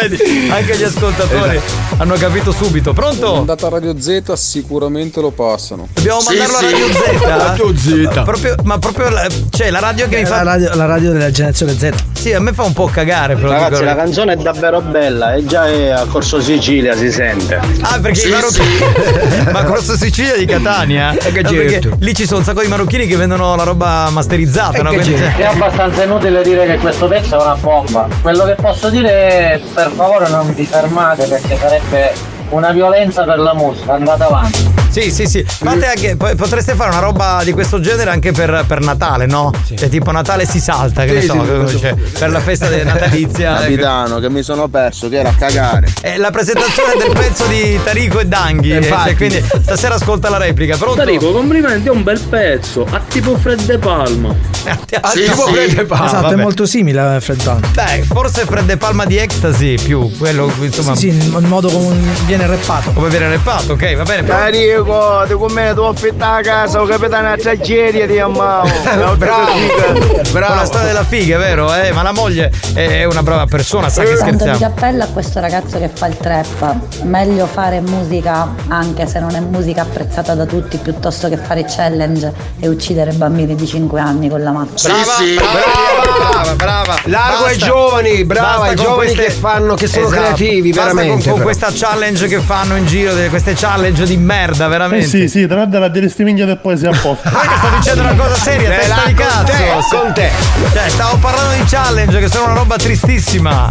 Vedi, 0.00 0.50
anche 0.50 0.76
gli 0.76 0.82
ascoltatori 0.82 1.60
hanno 1.98 2.14
capito 2.14 2.52
subito. 2.52 2.92
Pronto? 2.92 3.36
Andato 3.38 3.66
a 3.66 3.70
Radio 3.70 3.98
Z 3.98 4.32
sicuramente 4.34 5.20
lo 5.20 5.30
passano. 5.30 5.88
Dobbiamo 5.92 6.20
mandarlo 6.22 6.56
a 6.56 6.60
Radio 6.60 7.76
Z? 7.76 8.10
Ma 8.14 8.22
proprio, 8.22 8.54
ma 8.64 8.78
proprio 8.78 9.08
la, 9.08 9.26
cioè, 9.50 9.70
la 9.70 9.78
radio 9.80 10.08
che 10.08 10.16
mi 10.16 10.22
È 10.22 10.26
fa. 10.26 10.36
la 10.42 10.52
radio, 10.52 10.74
la 10.74 10.84
radio 10.86 11.12
della 11.12 11.30
generazione 11.30 11.76
Z. 11.76 11.90
Sì, 12.12 12.32
a 12.32 12.40
me 12.40 12.52
fa 12.52 12.62
un 12.62 12.72
po' 12.72 12.86
cagare. 12.86 13.34
Però 13.34 13.50
Ragazzi, 13.50 13.82
la 13.84 13.94
canzone 13.96 14.32
è 14.34 14.36
davvero 14.36 14.80
bella 14.80 15.34
e 15.34 15.44
già 15.44 15.66
è 15.68 15.88
a 15.88 16.04
Corso 16.06 16.40
Sicilia 16.40 16.94
si 16.96 17.10
sente. 17.10 17.51
Ah, 17.80 17.98
perché 18.00 18.26
i 18.28 18.30
marocchini. 18.30 19.50
Ma 19.52 19.64
Corso 19.64 19.96
Sicilia 19.96 20.36
di 20.36 20.44
Catania? 20.44 21.12
E 21.12 21.32
che 21.32 21.42
No, 21.42 21.50
certo. 21.50 21.88
perché 21.88 21.90
lì 22.04 22.14
ci 22.14 22.26
sono 22.26 22.38
un 22.38 22.44
sacco 22.44 22.62
di 22.62 22.68
marocchini 22.68 23.06
che 23.06 23.16
vendono 23.16 23.54
la 23.56 23.62
roba 23.64 24.08
masterizzata, 24.10 24.82
no? 24.82 24.90
Quindi- 24.92 25.14
È 25.14 25.44
abbastanza 25.44 26.02
inutile 26.04 26.42
dire 26.42 26.66
che 26.66 26.76
questo 26.76 27.06
pezzo 27.08 27.38
è 27.38 27.42
una 27.42 27.56
bomba. 27.56 28.08
Quello 28.20 28.44
che 28.44 28.54
posso 28.54 28.88
dire 28.90 29.10
è 29.54 29.60
per 29.74 29.90
favore 29.94 30.28
non 30.28 30.52
vi 30.54 30.64
fermate 30.64 31.26
perché 31.26 31.56
sarebbe 31.56 32.12
una 32.50 32.70
violenza 32.70 33.24
per 33.24 33.38
la 33.38 33.54
musica, 33.54 33.94
andate 33.94 34.22
avanti. 34.22 34.81
Sì, 34.92 35.10
sì, 35.10 35.24
sì. 35.26 35.42
Fate 35.46 35.86
anche, 35.86 36.16
potreste 36.16 36.74
fare 36.74 36.90
una 36.90 37.00
roba 37.00 37.40
di 37.44 37.52
questo 37.52 37.80
genere 37.80 38.10
anche 38.10 38.32
per, 38.32 38.64
per 38.66 38.80
Natale, 38.80 39.24
no? 39.26 39.50
Cioè, 39.74 39.88
tipo 39.88 40.10
Natale 40.10 40.44
si 40.46 40.60
salta, 40.60 41.04
che 41.04 41.12
ne 41.12 41.20
Sì, 41.22 41.26
so, 41.28 41.66
sì, 41.66 41.78
cioè, 41.78 41.94
per 41.94 42.30
la 42.30 42.40
festa 42.40 42.68
natalizia. 42.68 43.54
Capitano, 43.62 44.18
che 44.18 44.28
mi 44.28 44.42
sono 44.42 44.68
perso, 44.68 45.08
che 45.08 45.16
era 45.20 45.30
a 45.30 45.34
cagare. 45.34 45.88
È 46.00 46.16
la 46.18 46.30
presentazione 46.30 46.92
del 46.98 47.12
pezzo 47.16 47.46
di 47.46 47.78
Tarico 47.82 48.20
e 48.20 48.26
Danghi. 48.26 48.70
eh, 48.72 48.76
Infatti. 48.76 49.08
cioè, 49.08 49.16
quindi 49.16 49.42
stasera 49.62 49.94
ascolta 49.94 50.28
la 50.28 50.36
replica. 50.38 50.76
Pronto? 50.76 50.96
Tarico, 50.96 51.32
complimenti, 51.32 51.88
è 51.88 51.90
un 51.90 52.02
bel 52.02 52.20
pezzo. 52.20 52.86
A 52.90 53.00
tipo 53.08 53.36
Fred 53.38 53.62
De 53.62 53.78
Palma. 53.78 54.34
Ah, 55.00 55.10
tipo 55.10 55.46
Fred 55.48 55.74
De 55.74 55.84
Palma, 55.84 56.04
Esatto, 56.06 56.22
vabbè. 56.22 56.34
è 56.34 56.36
molto 56.42 56.66
simile 56.66 57.00
a 57.00 57.18
Fred 57.20 57.42
Palma. 57.42 57.66
Beh, 57.72 58.04
forse 58.06 58.44
Fred 58.44 58.64
De 58.66 58.76
Palma 58.76 59.04
di 59.06 59.16
Ecstasy 59.16 59.74
più 59.76 60.08
quello, 60.18 60.52
insomma. 60.60 60.94
Sì, 60.94 61.10
sì, 61.10 61.16
il 61.34 61.46
modo 61.46 61.68
come 61.68 61.96
viene 62.26 62.46
rappato. 62.46 62.92
Come 62.92 63.08
viene 63.08 63.28
rappato, 63.30 63.72
ok, 63.72 63.96
va 63.96 64.02
bene. 64.04 64.26
Tarico, 64.26 64.81
ti 65.26 65.34
come 65.34 65.72
tu 65.74 65.80
affitta 65.82 66.32
a 66.34 66.40
casa, 66.40 66.80
o 66.82 66.86
capitano 66.86 67.30
a 67.32 67.36
tragedia 67.36 68.06
di 68.06 68.18
ammao. 68.18 68.66
Con 70.32 70.40
la 70.40 70.64
storia 70.64 70.86
della 70.88 71.04
figa, 71.04 71.36
è 71.36 71.38
vero? 71.38 71.72
Eh? 71.74 71.92
Ma 71.92 72.02
la 72.02 72.12
moglie 72.12 72.50
è 72.74 73.04
una 73.04 73.22
brava 73.22 73.46
persona, 73.46 73.88
sa 73.88 74.02
che 74.02 74.14
Tanto 74.16 74.32
di 74.32 74.38
scherziamo. 74.38 74.58
cappello 74.74 75.02
a 75.04 75.06
questo 75.06 75.40
ragazzo 75.40 75.78
che 75.78 75.88
fa 75.92 76.06
il 76.06 76.16
trap. 76.16 76.74
Meglio 77.02 77.46
fare 77.46 77.80
musica, 77.80 78.48
anche 78.68 79.06
se 79.06 79.20
non 79.20 79.34
è 79.34 79.40
musica 79.40 79.82
apprezzata 79.82 80.34
da 80.34 80.44
tutti, 80.46 80.76
piuttosto 80.78 81.28
che 81.28 81.36
fare 81.36 81.64
challenge 81.68 82.32
e 82.60 82.68
uccidere 82.68 83.12
bambini 83.12 83.54
di 83.54 83.66
5 83.66 84.00
anni 84.00 84.28
con 84.28 84.42
la 84.42 84.50
macchina. 84.50 84.94
brava, 85.36 86.54
brava. 86.54 86.94
Largo 87.04 87.44
ai 87.44 87.56
giovani, 87.58 88.24
brava, 88.24 88.64
ai 88.64 88.74
con 88.76 88.84
giovani 88.84 89.12
queste- 89.14 89.24
che 89.24 89.30
fanno, 89.30 89.74
che 89.74 89.86
sono 89.86 90.06
Esatto. 90.06 90.20
creativi, 90.20 90.70
Basta 90.70 90.86
con- 90.88 90.96
veramente. 90.96 91.24
Con, 91.24 91.32
però. 91.38 91.44
questa 91.44 91.68
challenge 91.72 92.26
che 92.26 92.40
fanno 92.40 92.76
in 92.76 92.86
giro, 92.86 93.12
queste 93.28 93.54
challenge 93.54 94.04
di 94.04 94.16
merda, 94.16 94.68
veramente. 94.72 95.04
Eh 95.04 95.08
sì, 95.08 95.28
sì, 95.28 95.46
tra 95.46 95.56
l'altro 95.56 95.78
la 95.78 95.88
diresti 95.88 96.24
minchia 96.24 96.46
del 96.46 96.58
poesia 96.58 96.90
a 96.90 96.96
posto. 96.98 97.28
Ma 97.30 97.40
che 97.40 97.56
sto 97.56 97.68
dicendo 97.76 98.02
una 98.02 98.14
cosa 98.14 98.34
seria, 98.36 98.72
Eh, 98.72 98.78
testa 98.78 98.94
là, 98.96 99.02
di 99.06 99.14
con 99.14 99.24
cazzo. 99.26 99.52
te, 99.52 99.96
con 99.96 100.12
te. 100.14 100.30
Cioè, 100.72 100.88
stavo 100.88 101.16
parlando 101.18 101.54
di 101.54 101.64
challenge 101.68 102.18
che 102.18 102.28
sono 102.28 102.44
una 102.46 102.54
roba 102.54 102.76
tristissima. 102.76 103.70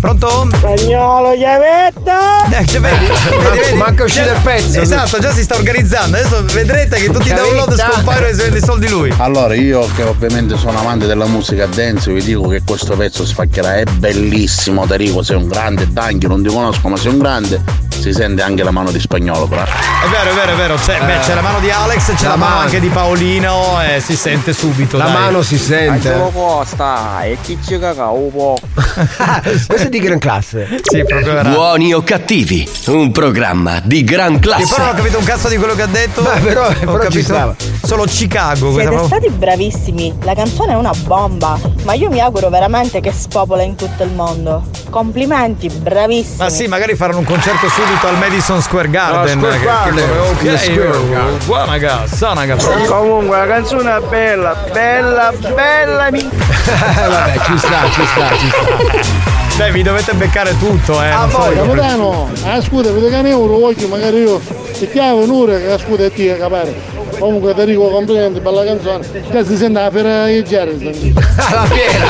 Pronto? 0.00 0.48
Spagnolo 0.52 1.32
chiavetta! 1.34 2.44
Eh, 2.50 2.66
cioè, 2.66 2.80
vedi, 2.80 3.06
vedi, 3.06 3.58
vedi? 3.60 3.76
manca 3.76 4.04
uscire 4.04 4.24
Già- 4.26 4.32
il 4.34 4.40
pezzo. 4.42 4.80
Esatto, 4.80 5.18
già 5.18 5.32
si 5.32 5.42
sta 5.42 5.54
organizzando. 5.56 6.16
Adesso 6.18 6.44
vedrete 6.52 6.96
che 6.98 7.10
tutti 7.10 7.28
i 7.30 7.32
download 7.32 7.74
scompaiono 7.74 8.26
e 8.26 8.34
si 8.34 8.40
vende 8.42 8.58
i 8.58 8.62
soldi 8.62 8.88
lui. 8.88 9.14
Allora, 9.18 9.54
io 9.54 9.86
che 9.94 10.02
ovviamente 10.02 10.56
sono 10.58 10.78
amante 10.78 11.06
della 11.06 11.26
musica 11.26 11.64
dance, 11.66 12.12
vi 12.12 12.22
dico 12.22 12.48
che 12.48 12.60
questo 12.66 12.96
pezzo 12.96 13.24
spaccherà, 13.24 13.76
è 13.76 13.84
bellissimo, 13.84 14.84
Tarico, 14.86 15.22
sei 15.22 15.36
un 15.36 15.48
grande, 15.48 15.86
Danchi, 15.90 16.26
non 16.26 16.42
ti 16.42 16.48
conosco, 16.50 16.88
ma 16.88 16.96
sei 16.98 17.12
un 17.12 17.18
grande, 17.18 17.62
si 18.04 18.12
sente 18.12 18.42
anche 18.42 18.62
la 18.62 18.70
mano 18.70 18.90
di 18.90 19.00
spagnolo, 19.00 19.46
però. 19.46 19.62
È 19.62 20.08
vero, 20.10 20.30
è 20.30 20.34
vero, 20.34 20.52
è 20.52 20.56
vero. 20.56 20.74
C'è, 20.74 20.98
beh, 21.02 21.18
c'è 21.20 21.34
la 21.34 21.40
mano 21.40 21.58
di 21.60 21.70
Alex, 21.70 22.14
c'è 22.14 22.24
la, 22.24 22.28
La 22.30 22.36
mano 22.36 22.50
mano. 22.50 22.64
anche 22.64 22.80
di 22.80 22.88
Paolino 22.88 23.80
e 23.82 24.00
si 24.00 24.14
sente 24.16 24.52
subito. 24.52 24.96
La 24.98 25.04
dai. 25.04 25.12
mano 25.14 25.42
si 25.42 25.56
sente. 25.56 26.12
e 27.22 27.38
chi 27.42 27.58
ci 27.66 27.78
caga 27.78 28.08
un 28.08 28.30
po'. 28.32 28.56
Questo 29.42 29.74
è 29.86 29.88
di 29.88 29.98
gran 30.00 30.18
classe. 30.18 30.68
Sì, 30.82 31.02
proprio 31.04 31.32
era. 31.38 31.48
Buoni 31.48 31.94
o 31.94 32.02
cattivi, 32.02 32.68
un 32.88 33.10
programma 33.10 33.80
di 33.82 34.04
gran 34.04 34.38
Che 34.38 34.48
poi 34.48 34.58
non 34.58 34.62
ho 34.62 34.66
classe. 34.74 34.96
capito 34.96 35.18
un 35.18 35.24
cazzo 35.24 35.48
di 35.48 35.56
quello 35.56 35.74
che 35.74 35.82
ha 35.82 35.86
detto. 35.86 36.22
Beh, 36.22 36.40
però- 36.40 36.66
ho 36.68 36.74
però 36.74 36.98
capito 36.98 37.56
solo 37.84 38.04
Chicago. 38.04 38.70
Siete 38.72 38.84
proprio- 38.88 39.06
stati 39.06 39.28
bravissimi, 39.30 40.14
la 40.22 40.34
canzone 40.34 40.72
è 40.72 40.76
una 40.76 40.92
bomba, 41.04 41.58
ma 41.84 41.94
io 41.94 42.10
mi 42.10 42.20
auguro 42.20 42.48
veramente 42.50 43.00
che 43.00 43.12
spopola 43.12 43.62
in 43.62 43.76
tutto 43.76 44.02
il 44.02 44.10
mondo. 44.12 44.64
Complimenti, 44.90 45.68
bravissimi. 45.68 46.36
Ma 46.38 46.48
sì, 46.50 46.66
magari 46.66 46.94
faranno 46.94 47.18
un 47.18 47.24
concerto 47.24 47.68
subito 47.68 47.92
al 48.02 48.18
Madison 48.18 48.60
Square 48.60 48.90
Garden. 48.90 49.38
Square 49.38 49.54
che- 49.54 49.60
che 49.60 49.64
Garden. 49.66 50.08
come- 50.08 50.28
ok, 50.30 50.38
The 50.38 50.58
Square 50.58 50.96
oh, 50.96 51.08
Garden. 51.10 51.38
buona 51.46 51.78
cazzo, 51.78 52.30
una 52.30 52.46
cazzo. 52.46 52.70
Comunque 52.86 53.36
la 53.36 53.46
canzone 53.46 53.96
è 53.96 54.00
bella, 54.00 54.56
bella, 54.72 55.32
bella 55.54 56.10
mi. 56.10 56.28
Vabbè, 56.28 57.38
ci 57.44 57.58
sta, 57.58 57.78
ci 57.90 58.06
sta, 58.06 58.36
ci 58.36 58.48
sta. 58.48 59.22
Beh, 59.56 59.70
vi 59.70 59.82
dovete 59.82 60.12
beccare 60.14 60.58
tutto, 60.58 61.00
eh. 61.00 61.10
non 61.10 61.30
so 61.30 61.50
io. 61.52 61.62
Capitano, 61.64 62.30
ah 62.44 62.60
scusa, 62.60 62.90
vedo 62.90 63.08
che 63.08 63.22
ne 63.22 63.28
euro, 63.30 63.58
voglio 63.58 63.86
magari 63.86 64.18
io 64.18 64.40
ti 64.72 64.88
chiamo 64.90 65.18
un'ora 65.22 65.56
che 65.56 65.70
ascolta 65.70 66.04
e 66.04 66.12
ti 66.12 66.26
capire. 66.36 66.74
Comunque 67.18 67.54
ti 67.54 67.64
dico 67.64 67.88
complimenti 67.88 68.40
per 68.40 68.52
la 68.52 68.64
canzone. 68.64 69.06
Che 69.30 69.44
si 69.44 69.56
sente 69.56 69.80
la 69.80 69.90
fiera 69.90 70.26
di 70.26 70.42
Jerry. 70.42 71.12
Alla 71.36 71.64
fiera, 71.66 72.06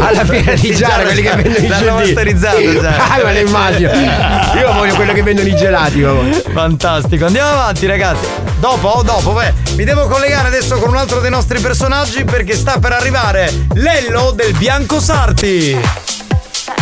alla 0.00 0.24
fiera 0.24 0.54
di 0.54 0.74
Giara, 0.74 1.02
quelli 1.02 1.22
che 1.22 1.30
vendono 1.34 1.56
i 1.56 1.66
gelati. 1.68 1.84
masterizzato 1.84 2.80
già. 2.80 2.92
Ah, 3.14 3.20
me 3.24 3.32
lo 3.34 3.48
immagino. 3.48 3.90
Io 3.92 4.72
voglio 4.72 4.94
quello 4.94 5.12
che 5.12 5.22
vendono 5.22 5.48
i 5.48 5.54
gelati. 5.56 5.98
io 5.98 6.14
voglio. 6.14 6.42
Fantastico, 6.52 7.26
andiamo 7.26 7.50
avanti 7.50 7.86
ragazzi. 7.86 8.26
Dopo, 8.58 8.88
oh, 8.88 9.02
dopo, 9.02 9.32
beh, 9.32 9.52
mi 9.76 9.84
devo 9.84 10.06
collegare 10.06 10.48
adesso 10.48 10.76
con 10.78 10.88
un 10.90 10.96
altro 10.96 11.20
dei 11.20 11.30
nostri 11.30 11.60
personaggi 11.60 12.24
perché 12.24 12.54
sta 12.54 12.78
per 12.78 12.92
arrivare 12.92 13.52
Lello 13.74 14.32
del 14.34 14.52
Bianco 14.54 15.00
Sarti. 15.00 16.03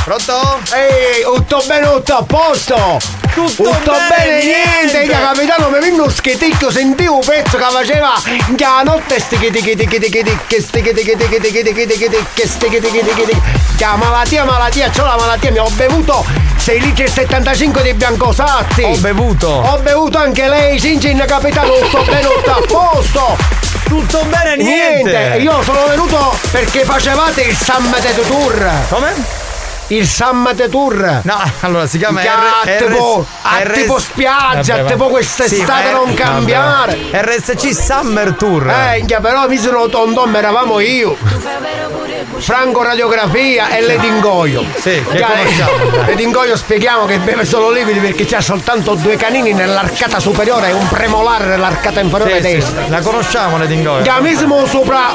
Pronto? 0.05 0.59
Ehi, 0.75 1.23
tutto 1.23 1.63
bene, 1.65 1.89
tutto 1.89 2.15
a 2.15 2.25
posto! 2.25 2.99
Tutto, 3.33 3.63
bene, 3.63 4.43
niente! 4.43 5.07
Che 5.07 5.09
capitano 5.09 5.69
mi 5.71 5.79
viene 5.79 5.95
uno 5.95 6.11
scheticchio, 6.11 6.73
sentivo 6.73 7.15
un 7.15 7.25
pezzo 7.25 7.57
che 7.57 7.65
faceva 7.71 8.21
che 8.25 8.65
la 8.65 8.83
notte 8.83 9.15
che 9.15 9.21
stichitichitichitichiti 9.21 10.39
che 10.49 10.61
stichitichitichiti 10.61 11.41
che 13.77 13.85
la 13.85 13.95
malattia, 13.95 14.45
malattia, 14.45 14.91
c'ho 14.91 15.05
la 15.05 15.17
malattia, 15.17 15.53
mi 15.53 15.59
ho 15.59 15.71
bevuto 15.71 16.25
6 16.57 16.81
litri 16.81 17.05
e 17.05 17.09
75 17.09 17.83
di 17.83 17.95
biancosatti! 17.95 18.83
Ho 18.83 18.97
bevuto! 18.97 19.49
Ho 19.49 19.79
bevuto 19.79 20.19
anche 20.19 20.49
lei, 20.49 20.81
Cincin 20.81 21.23
capitano, 21.27 21.75
tutto 21.75 22.03
bene, 22.03 22.23
tutto 22.23 22.51
a 22.51 22.61
posto! 22.67 23.37
Tutto 23.85 24.25
bene, 24.25 24.57
niente. 24.57 25.39
Io 25.41 25.63
sono 25.63 25.87
venuto 25.87 26.37
perché 26.51 26.83
facevate 26.83 27.43
il 27.43 27.57
Summit 27.57 28.27
Tour! 28.27 28.69
Come? 28.89 29.42
Il 29.93 30.09
Summit 30.09 30.71
Tour! 30.71 31.21
No, 31.25 31.39
allora 31.61 31.87
si 31.87 31.99
chiama 31.99 32.23
R- 32.23 32.27
a 32.27 32.77
tipo, 32.79 33.27
a 33.43 33.59
RS 33.63 33.73
tipo 33.75 33.99
spiaggia, 33.99 34.77
Vabbè, 34.77 34.87
a 34.89 34.91
tipo 34.93 35.09
quest'estate 35.09 35.89
Sì, 35.89 35.93
non 35.93 36.09
eh, 36.09 36.15
cambiare! 36.15 36.99
vabbè. 37.11 37.23
RSC 37.37 37.75
Summer 37.75 38.33
Tour. 38.33 38.71
Eh, 38.71 39.05
però 39.21 39.47
mi 39.49 39.59
sono 39.59 39.89
tondom, 39.91 40.35
eravamo 40.35 40.81
io! 40.81 41.15
Franco 42.39 42.83
Radiografia 42.83 43.69
e 43.69 43.83
Ledingoio! 43.83 44.65
Sì, 44.77 45.05
che 45.11 45.19
Già, 45.19 45.27
conosciamo. 45.27 46.05
Ledingoio 46.09 46.57
spieghiamo 46.57 47.05
che 47.05 47.19
beve 47.19 47.45
solo 47.45 47.71
liquidi 47.71 47.99
perché 47.99 48.25
c'ha 48.25 48.41
soltanto 48.41 48.95
due 48.95 49.17
canini 49.17 49.53
nell'arcata 49.53 50.19
superiore 50.21 50.69
e 50.69 50.73
un 50.73 50.89
premolare 50.89 51.45
nell'arcata 51.45 52.01
inferiore 52.01 52.41
Sì, 52.43 52.49
sì, 52.49 52.55
destra! 52.55 52.85
La 52.89 53.01
conosciamo 53.01 53.59
le 53.59 53.67
dingoie. 53.67 54.01
Chiamissimo 54.05 54.65
sopra 54.65 55.13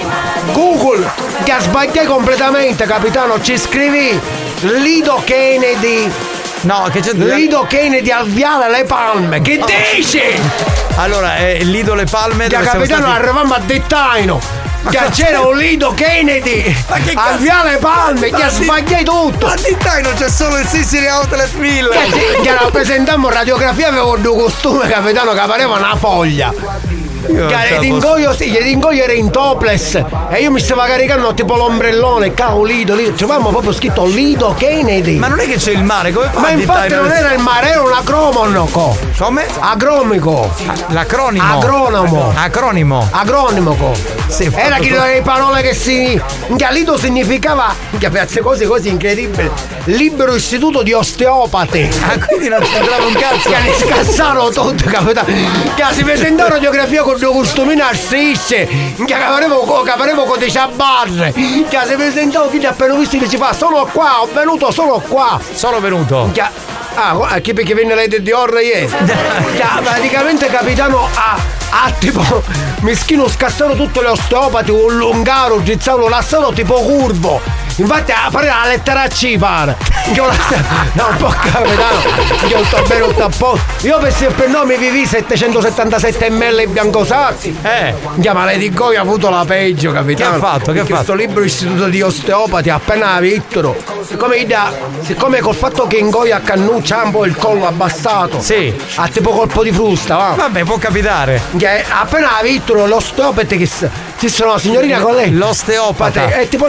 Google 0.53 1.09
che 1.43 1.55
sbagliai 1.57 2.05
completamente, 2.05 2.85
capitano. 2.85 3.41
Ci 3.41 3.57
scrivi 3.57 4.19
Lido 4.61 5.21
Kennedy. 5.23 6.11
No, 6.61 6.89
che 6.91 6.99
c'è 7.01 7.13
Lido 7.13 7.65
Kennedy 7.67 8.09
al 8.09 8.27
viale 8.27 8.69
Le 8.69 8.83
Palme. 8.85 9.41
Che 9.41 9.59
dici? 9.95 10.21
Allora, 10.95 11.35
è 11.37 11.59
Lido 11.61 11.93
Le 11.93 12.05
Palme 12.05 12.47
siamo 12.49 12.63
capitano 12.65 13.05
stati- 13.05 13.17
arriviamo 13.19 13.53
a 13.53 13.59
Dettaino. 13.59 14.65
Che 14.89 14.99
c'era 15.11 15.41
un 15.41 15.57
Lido 15.57 15.93
Kennedy 15.93 16.75
al 17.15 17.37
viale 17.39 17.77
Palme. 17.77 18.29
Ma 18.31 18.37
di- 18.49 18.63
sbagliai 18.63 19.03
tutto. 19.03 19.47
Ma 19.47 19.55
di 19.55 19.75
Taino 19.77 20.09
c'è 20.17 20.29
solo 20.29 20.57
il 20.57 20.65
Sicily 20.65 21.07
Outlet 21.07 21.53
Mill. 21.55 21.89
Che, 21.91 22.05
ci- 22.11 22.41
che 22.41 22.53
rappresentammo 22.57 23.29
radiografia 23.29 23.89
avevo 23.89 24.15
due 24.17 24.35
costume 24.43 24.87
capitano 24.87 25.33
che 25.33 25.41
pareva 25.45 25.75
una 25.75 25.95
foglia 25.97 26.53
Ce 27.25 27.33
la 27.33 27.79
l'ingoio 27.79 28.33
sì, 28.33 28.51
l'ingoio 28.61 29.03
era 29.03 29.13
in 29.13 29.29
topless 29.29 30.03
e 30.29 30.41
io 30.41 30.51
mi 30.51 30.59
stavo 30.59 30.81
caricando 30.81 31.33
tipo 31.33 31.55
l'ombrellone, 31.55 32.33
cavolo 32.33 32.65
Lido, 32.65 32.95
Lido, 32.95 33.11
trovavamo 33.13 33.49
proprio 33.49 33.71
scritto 33.71 34.05
Lido 34.05 34.53
Kennedy. 34.57 35.17
Ma 35.17 35.27
non 35.27 35.39
è 35.39 35.45
che 35.45 35.55
c'è 35.55 35.71
il 35.71 35.83
mare, 35.83 36.11
come 36.11 36.29
fa 36.31 36.39
Ma 36.39 36.49
infatti 36.49 36.93
non 36.93 37.11
era 37.11 37.33
il 37.33 37.39
mare, 37.39 37.69
era 37.69 37.81
un 37.81 37.93
acromonoco. 37.93 38.97
Come? 39.17 39.45
Agromico. 39.59 40.53
L'acronimo. 40.89 41.43
Agronomo. 41.43 42.33
Acronimo. 42.35 43.07
Agronimoco. 43.11 43.93
Sì, 44.27 44.51
Era 44.53 44.77
che 44.77 44.91
le 44.91 45.21
parole 45.23 45.61
che 45.61 45.73
si. 45.73 46.21
Minchia, 46.47 46.69
Lido 46.69 46.97
significava. 46.97 47.73
Minchia, 47.91 48.09
queste 48.09 48.41
cose 48.41 48.65
così 48.65 48.89
incredibili. 48.89 49.49
Libero 49.85 50.35
istituto 50.35 50.83
di 50.83 50.91
osteopati. 50.91 51.89
Ah, 52.01 52.25
quindi 52.25 52.49
non 52.49 52.59
c'entrava 52.59 53.05
un 53.05 53.13
cazzo. 53.13 53.49
Che 53.49 53.57
ne 53.57 53.73
scazzarono 53.73 54.49
tutto, 54.49 54.83
capitano. 54.89 55.27
Che 55.27 55.83
si 55.91 56.03
presentò 56.03 56.47
radiografia 56.47 57.03
con 57.07 57.17
due 57.19 57.31
costumini 57.31 57.79
a 57.79 57.93
strisce. 57.93 58.67
Che 58.67 59.05
caparevo 59.05 59.59
con 59.59 59.85
con 60.25 60.39
dei 60.39 60.51
ciabarre. 60.51 61.31
Che 61.31 61.79
si 61.87 61.95
presentò 61.95 62.49
chi 62.49 62.59
ti 62.59 62.65
ha 62.65 62.71
appena 62.71 62.95
visto 62.95 63.17
che 63.17 63.29
ci 63.29 63.37
fa. 63.37 63.53
Sono 63.53 63.87
qua, 63.93 64.21
ho 64.21 64.27
venuto 64.33 64.71
solo 64.71 65.01
qua. 65.07 65.39
Sono 65.53 65.79
venuto. 65.79 66.29
Che- 66.33 66.75
Ah, 66.99 67.37
chi 67.41 67.53
perché 67.53 67.75
venne 67.75 67.93
lei 67.93 68.07
di 68.23 68.31
Orra 68.31 68.59
ieri? 68.59 68.87
Che 68.87 69.63
praticamente 69.83 70.47
capitano 70.47 71.07
a, 71.13 71.37
a 71.69 71.91
tipo 71.91 72.23
meschino 72.81 73.27
scassano 73.29 73.75
tutte 73.75 74.01
le 74.01 74.07
osteopati, 74.07 74.71
un 74.71 74.97
lungaro, 74.97 75.57
un 75.57 75.63
gizzaro, 75.63 76.09
lasciato 76.09 76.51
tipo 76.53 76.73
curvo. 76.73 77.39
Infatti 77.77 78.11
a 78.11 78.29
pare 78.31 78.47
la 78.47 78.63
lettera 78.67 79.07
C 79.07 79.37
pare. 79.37 79.77
Ho 80.19 80.25
la- 80.25 80.35
No, 80.93 81.07
un 81.09 81.17
po' 81.17 81.27
capitano. 81.27 82.47
Io 82.47 82.63
sto 82.65 82.81
bene 82.87 83.05
a 83.23 83.29
posto. 83.29 83.59
Io 83.85 83.97
per 83.99 84.11
se 84.13 84.27
per 84.27 84.49
nome 84.49 84.77
vivi 84.77 85.05
777 85.05 86.29
ml 86.31 86.67
biancosatti. 86.69 87.55
Eh. 87.61 87.93
Minchia, 88.13 88.33
ma 88.33 88.45
lei 88.45 88.57
di 88.57 88.71
Goia 88.71 88.99
ha 88.99 89.03
avuto 89.03 89.29
la 89.29 89.43
peggio, 89.45 89.91
capitano. 89.91 90.31
Che 90.31 90.35
ha 90.35 90.39
fatto? 90.39 90.71
Che 90.71 90.79
ha 90.79 90.85
fatto? 90.85 91.03
sto 91.03 91.13
libro 91.13 91.43
istituto 91.43 91.85
di 91.87 92.01
osteopati 92.01 92.69
appena 92.69 93.19
vittoro. 93.19 93.75
Siccome, 94.07 94.43
da, 94.45 94.71
siccome 95.01 95.39
col 95.39 95.55
fatto 95.55 95.85
che 95.85 95.97
in 95.97 96.09
Goia 96.09 96.37
a 96.37 96.39
Cannuccia 96.39 97.03
un 97.03 97.11
po' 97.11 97.25
il 97.25 97.35
collo 97.35 97.67
abbassato. 97.67 98.41
Sì. 98.41 98.73
Ha 98.95 99.07
tipo 99.09 99.31
colpo 99.31 99.61
di 99.63 99.71
frusta, 99.71 100.15
va. 100.15 100.33
Vabbè, 100.35 100.63
può 100.63 100.77
capitare. 100.77 101.41
Che 101.55 101.85
appena 101.87 102.29
vittoro 102.41 102.87
l'osteopate 102.87 103.55
che 103.57 103.69
ci 104.17 104.29
sono 104.29 104.53
la 104.53 104.59
signorina 104.59 104.99
con 104.99 105.13
lei. 105.15 105.31
L'osteopata. 105.31 106.27
È 106.27 106.47
tipo 106.47 106.65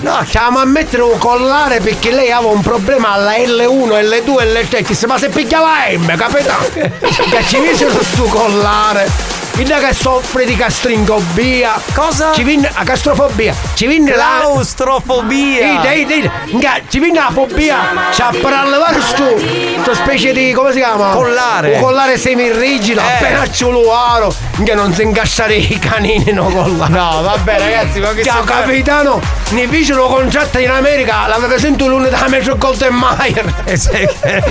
No. 0.00 0.22
Stiamo 0.26 0.58
a 0.58 0.64
mettere 0.64 1.02
un 1.02 1.18
collare 1.18 1.80
perché 1.80 2.10
lei 2.10 2.30
aveva 2.30 2.52
un 2.52 2.60
problema 2.60 3.12
alla 3.12 3.36
L1, 3.36 4.00
L2, 4.00 4.68
L3. 4.68 4.84
Che 4.84 4.94
se 4.94 5.06
ma 5.06 5.18
se 5.18 5.30
la 5.32 5.88
M, 5.96 6.16
capitano? 6.16 6.64
che 6.72 7.44
ci 7.46 7.58
misero 7.58 8.02
sto 8.02 8.24
collare. 8.24 9.39
Vedi 9.60 9.74
che 9.74 9.92
soffre 9.92 10.46
di 10.46 10.56
castringobia. 10.56 11.78
Cosa? 11.92 12.32
Ci 12.32 12.44
vinne 12.44 12.70
la 12.74 12.82
castrofobia. 12.82 13.54
Ci 13.74 13.86
vinne 13.86 14.16
la. 14.16 14.38
Claustrofobia. 14.40 15.80
Dai, 15.82 16.06
dai. 16.06 16.30
Nga, 16.52 16.80
Ci 16.88 16.98
vinne 16.98 17.18
la 17.18 17.30
fobia. 17.30 17.76
C'ha 18.10 18.30
per 18.40 18.54
allevare 18.54 19.02
sto, 19.02 19.36
sto 19.82 19.94
specie 19.94 20.32
di. 20.32 20.52
come 20.54 20.72
si 20.72 20.78
chiama? 20.78 21.10
Collare. 21.10 21.74
Un 21.74 21.80
collare 21.82 22.16
semirigido. 22.16 23.00
Eh. 23.00 23.04
Appena 23.04 23.42
c'è 23.42 23.66
un 23.66 23.72
luaro. 23.72 24.34
Che 24.64 24.74
non 24.74 24.94
si 24.94 25.02
incassare 25.02 25.56
i 25.56 25.78
canini 25.78 26.32
no 26.32 26.44
collare. 26.44 26.92
No, 26.92 27.20
vabbè, 27.22 27.58
ragazzi, 27.58 28.00
ma 28.00 28.14
che 28.14 28.24
Ciao 28.24 28.42
capitano, 28.44 29.20
ne 29.50 29.66
vicino 29.66 30.06
contratto 30.06 30.58
in 30.58 30.70
America, 30.70 31.26
l'aveva 31.26 31.58
sentito 31.58 31.86
l'unità 31.86 32.26
Metro 32.28 32.56
Golden 32.56 32.94
Mayer. 32.94 33.62
Eh, 33.64 33.76
sì, 33.76 33.90
che- 33.90 34.42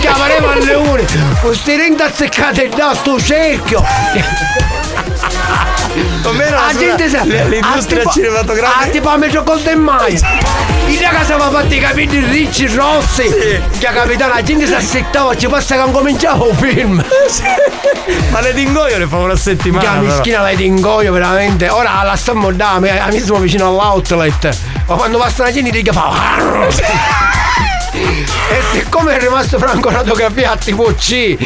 Chiameremo 0.00 0.50
alle 0.50 0.74
une, 0.74 1.04
questi 1.40 1.76
rinti 1.76 2.02
azzeccati 2.02 2.68
da 2.74 2.94
sto 2.94 3.20
cerchio. 3.20 3.84
Com'era 6.26 6.56
La 6.60 6.66
la 6.72 6.78
gente 6.78 7.08
sa- 7.08 7.22
l'industria 7.22 8.00
ah, 8.00 8.02
tipo- 8.02 8.10
cinematografica? 8.10 8.80
Ah, 8.80 8.86
tipo 8.88 9.08
a 9.08 9.16
Metro 9.16 9.42
Golden 9.44 9.78
Mayer. 9.78 10.20
In 10.86 10.98
casa 10.98 11.34
aveva 11.34 11.50
fatto 11.50 11.74
i 11.74 11.78
capelli 11.80 12.18
ricci, 12.24 12.66
rossi. 12.74 13.22
Che 13.78 13.88
capitano, 13.92 14.34
la 14.34 14.42
gente 14.42 14.66
si 14.66 14.74
assettava, 14.74 15.36
ci 15.36 15.46
passa 15.48 15.74
che 15.74 15.80
non 15.80 15.92
cominciava 15.92 16.44
un 16.44 16.54
film. 16.56 17.04
Ma 18.30 18.40
le 18.40 18.52
dingoio 18.52 18.98
le 18.98 19.06
fa 19.06 19.16
una 19.18 19.36
settimana. 19.36 19.82
Che 19.84 19.98
però. 19.98 20.14
mischina 20.14 20.42
lei 20.42 20.56
di 20.56 20.66
ingoio 20.66 21.12
veramente. 21.12 21.68
Ora 21.68 22.02
la 22.02 22.16
stiamo 22.16 22.52
da 22.52 22.78
me, 22.78 23.00
mismo 23.10 23.38
vicino 23.38 23.68
all'outlet. 23.68 24.56
Ma 24.86 24.94
quando 24.94 25.18
passa 25.18 25.44
la 25.44 25.52
gente 25.52 25.70
ti 25.70 25.90
fa. 25.92 27.34
E 28.48 28.62
siccome 28.72 29.16
è 29.16 29.20
rimasto 29.20 29.58
Franco 29.58 29.90
Radiografia 29.90 30.52
a 30.52 30.56
tipo 30.56 30.92
C, 30.96 31.36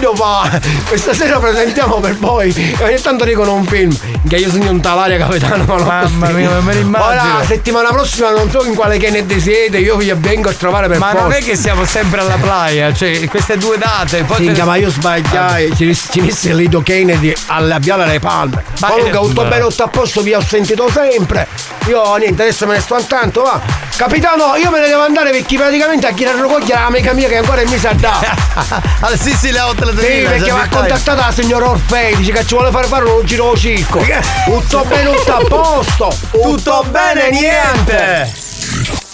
io 0.00 0.14
fa. 0.14 0.60
Questa 0.86 1.14
sera 1.14 1.38
presentiamo 1.38 1.96
per 2.00 2.16
voi. 2.18 2.54
E 2.78 2.84
ogni 2.84 3.00
tanto 3.00 3.24
dicono 3.24 3.54
un 3.54 3.64
film. 3.64 3.96
Che 4.28 4.36
io 4.36 4.50
sono 4.50 4.68
un 4.70 4.80
talaria 4.80 5.16
capitano. 5.16 5.64
ma 5.64 5.78
Mamma 5.84 6.28
mia, 6.30 6.50
me 6.60 6.74
l'immagino. 6.74 7.10
Ora 7.10 7.38
la 7.38 7.44
settimana 7.46 7.88
prossima 7.90 8.30
non 8.30 8.50
so 8.50 8.62
in 8.64 8.74
quale 8.74 8.98
Kennedy 8.98 9.40
siete, 9.40 9.78
io 9.78 9.96
vi 9.96 10.12
vengo 10.16 10.50
a 10.50 10.52
trovare 10.52 10.86
per 10.86 10.98
Ma 10.98 11.06
forza. 11.10 11.22
non 11.22 11.32
è 11.32 11.38
che 11.42 11.56
siamo 11.56 11.84
sempre 11.86 12.20
alla 12.20 12.36
playa, 12.36 12.92
cioè 12.92 13.26
queste 13.28 13.56
due 13.56 13.78
date. 13.78 14.22
Poi 14.24 14.54
Sì, 14.54 14.62
ma 14.62 14.76
io 14.76 14.90
sbagliai, 14.90 15.74
ci, 15.74 15.96
misse 16.20 16.52
Lido 16.52 16.82
Kennedy 16.82 17.32
alla 17.46 17.78
Viale 17.78 18.02
alle 18.04 18.18
Palme. 18.18 18.62
Ma- 18.80 18.88
Comunque 18.88 19.18
tutto 19.18 19.44
bene, 19.44 19.66
tutto 19.66 19.82
a 19.84 19.88
posto, 19.88 20.20
vi 20.20 20.34
ho 20.34 20.42
sentito 20.46 20.90
sempre. 20.92 21.46
Io 21.86 22.16
niente, 22.16 22.42
adesso 22.42 22.66
me 22.66 22.74
ne 22.74 22.80
sto 22.80 22.94
andando, 22.96 23.42
va. 23.42 23.60
Capitano, 23.96 24.56
io 24.56 24.70
me 24.70 24.80
ne 24.80 24.86
devo 24.88 25.02
andare 25.02 25.30
perché 25.30 25.56
praticamente 25.56 26.06
a 26.06 26.12
chi 26.12 26.24
la 26.24 26.32
raccogliere 26.50 26.80
la 26.80 26.86
amica 26.86 27.12
mia 27.12 27.28
che 27.28 27.36
ancora 27.36 27.62
mi 27.68 27.78
sa 27.78 27.92
da. 27.92 28.20
Al 29.00 29.18
Sicily 29.18 29.58
Outlet 29.58 29.98
Sì, 29.98 30.06
Villa, 30.06 30.30
perché 30.30 30.44
già 30.44 30.54
mi 30.54 30.60
ha 30.60 30.62
mi 30.64 30.68
fai. 30.68 30.78
contattata 30.80 31.26
la 31.26 31.32
signora 31.32 31.68
Orfei, 31.70 32.16
dice 32.16 32.32
che 32.32 32.44
ci 32.46 32.54
vuole 32.54 32.70
fare 32.70 32.86
fare 32.86 33.04
un 33.04 33.24
giro 33.24 33.56
circo. 33.56 33.98
Tutto 34.44 34.84
bene, 34.88 35.10
tutto 35.12 35.32
a 35.32 35.44
posto. 35.46 36.14
Tutto 36.30 36.84
bene, 36.90 37.30
niente. 37.30 38.32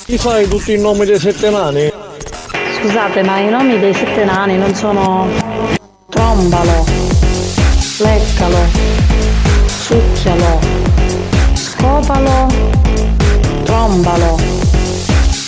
Chi 0.07 0.17
sai 0.19 0.49
tutti 0.49 0.73
i 0.73 0.79
nomi 0.79 1.05
dei 1.05 1.19
sette 1.19 1.51
nani? 1.51 1.93
Scusate, 2.81 3.23
ma 3.23 3.39
i 3.39 3.49
nomi 3.49 3.79
dei 3.79 3.93
sette 3.93 4.25
nani 4.25 4.57
non 4.57 4.75
sono 4.75 5.29
trombalo, 6.09 6.85
leccalo, 7.99 8.59
succhialo, 9.67 10.61
scopalo, 11.55 12.47
trombalo, 13.65 14.39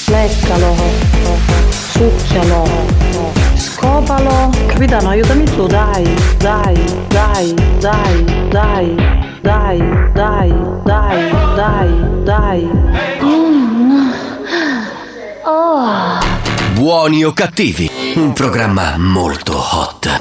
leccalo, 0.06 0.74
succhialo, 1.98 2.64
scopalo. 3.56 4.50
Capitano, 4.66 5.08
aiutami 5.08 5.44
tu, 5.44 5.66
dai, 5.66 6.04
dai, 6.38 6.76
dai, 7.08 7.54
dai, 7.80 8.24
dai, 8.50 8.94
dai, 9.42 9.78
dai, 10.12 10.54
dai, 10.84 11.30
dai, 11.56 11.90
dai. 12.22 12.70
Mm. 13.20 14.10
Oh. 15.44 16.18
Buoni 16.74 17.24
o 17.24 17.32
cattivi, 17.32 17.90
un 18.14 18.32
programma 18.32 18.96
molto 18.96 19.58
hot. 19.58 20.20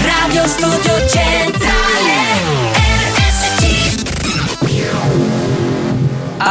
Radio 0.00 0.46
Studio 0.46 1.06
Centrale 1.08 2.11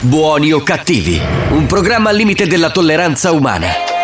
Buoni 0.00 0.52
o 0.52 0.62
cattivi, 0.62 1.18
un 1.52 1.64
programma 1.64 2.10
al 2.10 2.16
limite 2.16 2.46
della 2.46 2.70
tolleranza 2.70 3.32
umana. 3.32 3.95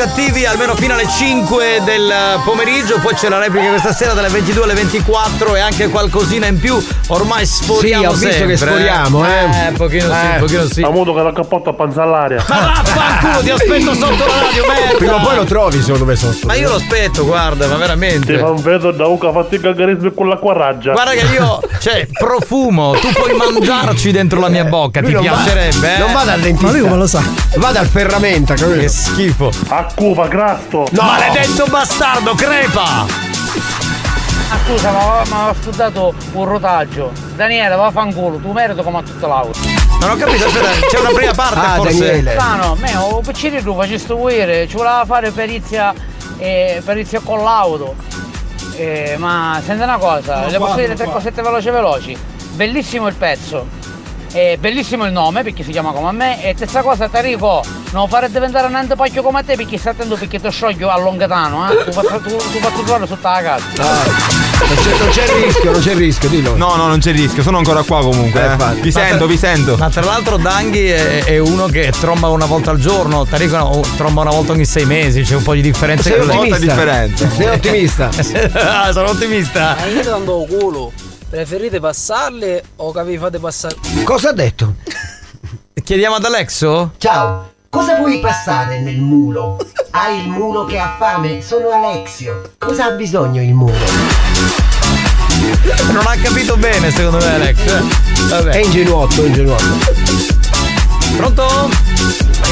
L'appuntamento 0.00 0.29
con 0.29 0.29
cattivi, 0.40 0.46
almeno 0.46 0.74
fino 0.74 0.94
alle 0.94 1.06
5 1.08 1.82
del 1.84 2.12
pomeriggio, 2.44 2.98
poi 3.00 3.14
c'è 3.14 3.28
la 3.28 3.38
replica 3.38 3.68
questa 3.68 3.92
sera 3.92 4.12
dalle 4.12 4.28
22 4.28 4.64
alle 4.64 4.74
24 4.74 5.54
e 5.56 5.60
anche 5.60 5.88
qualcosina 5.88 6.46
in 6.46 6.58
più. 6.58 6.82
Ormai 7.08 7.44
sforiamo 7.46 8.02
Sì, 8.02 8.06
ho 8.08 8.12
visto 8.12 8.28
sempre. 8.30 8.46
che 8.48 8.56
sforiamo, 8.56 9.26
eh. 9.26 9.44
Eh, 9.68 9.72
pochino 9.76 10.04
sì, 10.04 10.26
Eh. 10.34 10.38
pochino 10.38 10.66
sì. 10.66 10.82
Avuto 10.82 11.14
che 11.14 11.22
la 11.22 11.32
cappotto 11.32 11.70
a 11.70 11.74
panza 11.74 12.02
all'aria. 12.02 12.44
Ma 12.48 12.72
vaffanculo, 12.82 13.40
ti 13.42 13.50
aspetto 13.50 13.94
sotto 13.94 14.26
la 14.26 14.40
radio, 14.40 14.66
merda! 14.66 14.96
Prima 14.96 15.14
o 15.16 15.20
poi 15.20 15.36
lo 15.36 15.44
trovi 15.44 15.80
secondo 15.82 16.04
me 16.04 16.16
sotto. 16.16 16.46
Ma 16.46 16.54
io 16.54 16.68
lo 16.68 16.74
aspetto, 16.76 17.24
guarda, 17.24 17.66
ma 17.66 17.76
veramente. 17.76 18.32
Ti 18.34 18.38
fa 18.38 18.48
un 18.50 18.62
vedo 18.62 18.90
da 18.92 19.06
uca 19.06 19.32
fatti 19.32 19.56
il 19.56 19.60
cagarismo 19.60 20.10
con 20.12 20.28
l'acqua 20.28 20.52
raggia. 20.54 20.92
Guarda 20.92 21.12
che 21.12 21.26
io, 21.32 21.60
cioè, 21.80 22.06
profumo, 22.12 22.92
tu 22.92 23.08
puoi 23.12 23.34
mangiarci 23.34 24.10
dentro 24.10 24.40
la 24.40 24.48
mia 24.48 24.64
bocca, 24.64 25.00
Lui 25.00 25.10
ti 25.10 25.14
non 25.16 25.24
va- 25.24 25.30
piacerebbe? 25.32 25.94
eh? 25.94 25.98
non 25.98 26.12
va 26.12 26.24
dal 26.24 26.40
dentista. 26.40 26.66
Ma 26.66 26.72
lui 26.72 26.80
come 26.80 26.96
lo 26.96 27.06
sa? 27.06 27.22
Va 27.56 27.72
dal 27.72 27.86
ferramenta, 27.86 28.54
capito? 28.54 28.78
Che 28.80 28.88
schifo. 28.88 29.50
A 29.68 29.86
cupa, 29.94 30.28
grasto. 30.30 30.86
No. 30.92 31.02
Maledetto 31.02 31.66
bastardo, 31.66 32.34
crepa! 32.34 33.06
Ah, 34.52 34.58
scusa, 34.64 34.90
ma 34.90 35.22
mi 35.26 35.32
ha 35.32 35.54
scudato 35.60 36.14
un 36.32 36.44
rotaggio. 36.44 37.12
Daniele, 37.34 37.74
vaffanculo, 37.76 38.38
tu 38.38 38.52
merito 38.52 38.82
come 38.82 38.98
a 38.98 39.02
tutta 39.02 39.26
l'auto. 39.26 39.58
Non 40.00 40.10
ho 40.10 40.16
capito, 40.16 40.46
aspetta, 40.46 40.86
c'è 40.86 40.98
una 40.98 41.10
prima 41.10 41.32
parte 41.34 41.58
Ah, 41.58 41.74
forse. 41.76 41.98
Daniele. 41.98 42.30
Strano, 42.32 42.76
me, 42.80 42.96
o 42.96 43.20
piccino 43.20 43.60
tu 43.60 43.74
facesti 43.74 44.12
vuoire, 44.12 44.66
ci 44.66 44.76
voleva 44.76 45.04
fare 45.04 45.30
perizia, 45.30 45.92
eh, 46.38 46.80
perizia 46.84 47.20
con 47.20 47.42
l'auto. 47.42 47.94
Eh, 48.76 49.16
ma 49.18 49.60
senti 49.64 49.82
una 49.82 49.98
cosa, 49.98 50.46
le 50.46 50.58
posso 50.58 50.76
dire 50.76 50.94
tre 50.94 51.06
cosette 51.06 51.42
veloci 51.42 51.70
veloci. 51.70 52.18
Bellissimo 52.52 53.08
il 53.08 53.14
pezzo. 53.14 53.66
Eh, 54.32 54.56
bellissimo 54.60 55.04
il 55.04 55.12
nome 55.12 55.42
perché 55.42 55.62
si 55.62 55.70
chiama 55.70 55.92
come 55.92 56.08
a 56.08 56.12
me 56.12 56.42
e 56.42 56.54
stessa 56.54 56.82
cosa 56.82 57.08
Tarico 57.08 57.62
non 57.92 58.08
fare 58.08 58.30
diventare 58.30 58.66
un 58.66 58.74
antepacchio 58.74 59.22
come 59.22 59.40
a 59.40 59.42
te 59.42 59.56
perché 59.56 59.76
stai 59.78 59.92
attento 59.92 60.16
perché 60.16 60.40
ti 60.40 60.50
scioglio 60.50 60.88
a 60.88 60.98
Longatano 60.98 61.70
eh? 61.70 61.84
tu 61.84 61.92
fai 61.92 62.04
tu, 62.22 62.36
tu 62.36 62.58
fai 62.58 62.72
trovare 62.84 63.06
sotto 63.06 63.28
la 63.28 63.42
casa 63.42 64.38
Non 64.60 64.76
c'è, 64.76 64.98
non 64.98 65.08
c'è 65.08 65.24
il 65.24 65.44
rischio, 65.44 65.72
non 65.72 65.80
c'è 65.80 65.90
il 65.92 65.96
rischio, 65.96 66.28
dillo. 66.28 66.54
No, 66.54 66.76
no, 66.76 66.86
non 66.86 66.98
c'è 66.98 67.12
rischio, 67.12 67.42
sono 67.42 67.58
ancora 67.58 67.82
qua 67.82 68.02
comunque. 68.02 68.40
Eh, 68.40 68.52
eh. 68.52 68.74
Vi 68.74 68.90
Ma 68.92 69.00
sento, 69.00 69.16
tra- 69.16 69.26
vi 69.26 69.36
sento. 69.36 69.76
Ma 69.78 69.88
tra 69.88 70.04
l'altro 70.04 70.36
Danghi 70.36 70.86
è, 70.86 71.24
è 71.24 71.38
uno 71.38 71.66
che 71.66 71.92
tromba 71.98 72.28
una 72.28 72.44
volta 72.44 72.70
al 72.70 72.78
giorno, 72.78 73.24
Tarico 73.24 73.56
no, 73.56 73.80
tromba 73.96 74.20
una 74.20 74.30
volta 74.30 74.52
ogni 74.52 74.66
sei 74.66 74.84
mesi, 74.84 75.22
c'è 75.22 75.34
un 75.34 75.42
po' 75.42 75.54
di 75.54 75.62
differenza. 75.62 76.10
Sei 76.10 76.20
ottimista. 76.20 76.58
differenza. 76.58 77.30
Sei 77.30 77.46
ottimista. 77.46 78.10
ah, 78.52 78.92
sono 78.92 79.08
ottimista. 79.08 79.76
Ma 79.78 79.86
io 79.86 80.02
dando 80.02 80.46
culo. 80.48 80.92
Preferite 81.30 81.78
passarle 81.78 82.62
o 82.76 82.90
che 82.92 83.04
vi 83.04 83.16
fate 83.16 83.38
passare? 83.38 83.76
Cosa 84.02 84.30
ha 84.30 84.32
detto? 84.32 84.74
Chiediamo 85.82 86.16
ad 86.16 86.24
Alexo? 86.24 86.92
Ciao, 86.98 87.52
cosa 87.68 87.94
vuoi 87.96 88.18
passare 88.18 88.80
nel 88.80 88.98
mulo? 88.98 89.56
Hai 89.92 90.22
il 90.22 90.28
mulo 90.28 90.64
che 90.64 90.78
ha 90.78 90.96
fame? 90.98 91.40
Sono 91.40 91.68
Alexio. 91.70 92.54
Cosa 92.58 92.86
ha 92.86 92.90
bisogno 92.90 93.40
il 93.42 93.54
mulo? 93.54 93.78
Non 95.92 96.04
ha 96.06 96.16
capito 96.20 96.56
bene 96.56 96.90
secondo 96.90 97.18
me 97.18 97.34
Alex. 97.34 97.58
eh. 97.64 97.82
Vabbè. 98.28 98.50
È 98.50 98.58
ingenuotto, 98.58 99.24
ingenuotto. 99.24 99.78
Pronto? 101.16 101.70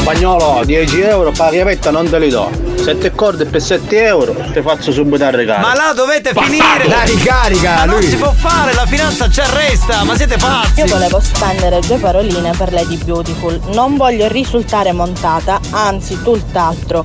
Spagnolo, 0.09 0.65
10 0.65 1.03
euro, 1.03 1.33
pagamento 1.33 1.91
non 1.91 2.09
te 2.09 2.19
li 2.19 2.31
do. 2.31 2.49
7 2.77 3.13
corde 3.13 3.45
per 3.45 3.61
7 3.61 4.05
euro, 4.05 4.35
ti 4.55 4.63
faccio 4.63 4.91
subito 4.91 5.23
il 5.23 5.33
regalo. 5.33 5.61
Ma 5.67 5.75
là 5.75 5.93
dovete 5.93 6.33
finire! 6.35 6.89
La 6.89 7.03
ricarica, 7.03 7.75
Ma 7.75 7.85
non 7.85 7.97
lui. 7.97 8.09
si 8.09 8.17
può 8.17 8.33
fare, 8.33 8.73
la 8.73 8.87
finanza 8.87 9.29
ci 9.29 9.41
arresta, 9.41 10.05
ma 10.05 10.17
siete 10.17 10.39
pazzi! 10.39 10.81
Io 10.81 10.87
volevo 10.87 11.21
spendere 11.21 11.81
due 11.81 11.99
paroline 11.99 12.53
per 12.57 12.73
Lady 12.73 12.97
Beautiful. 13.05 13.61
Non 13.75 13.99
voglio 13.99 14.29
risultare 14.29 14.93
montata, 14.93 15.61
anzi 15.73 16.23
tutt'altro. 16.23 17.05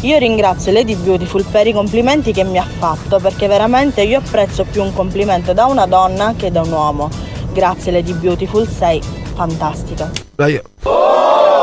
Io 0.00 0.18
ringrazio 0.18 0.72
Lady 0.72 0.96
Beautiful 0.96 1.44
per 1.44 1.68
i 1.68 1.72
complimenti 1.72 2.32
che 2.32 2.42
mi 2.42 2.58
ha 2.58 2.66
fatto, 2.78 3.20
perché 3.20 3.46
veramente 3.46 4.02
io 4.02 4.18
apprezzo 4.18 4.64
più 4.64 4.82
un 4.82 4.92
complimento 4.92 5.52
da 5.52 5.66
una 5.66 5.86
donna 5.86 6.34
che 6.36 6.50
da 6.50 6.62
un 6.62 6.72
uomo. 6.72 7.10
Grazie 7.52 7.92
Lady 7.92 8.12
Beautiful, 8.12 8.66
sei 8.66 9.00
fantastica. 9.36 10.10
Ma 10.34 10.48
io. 10.48 10.62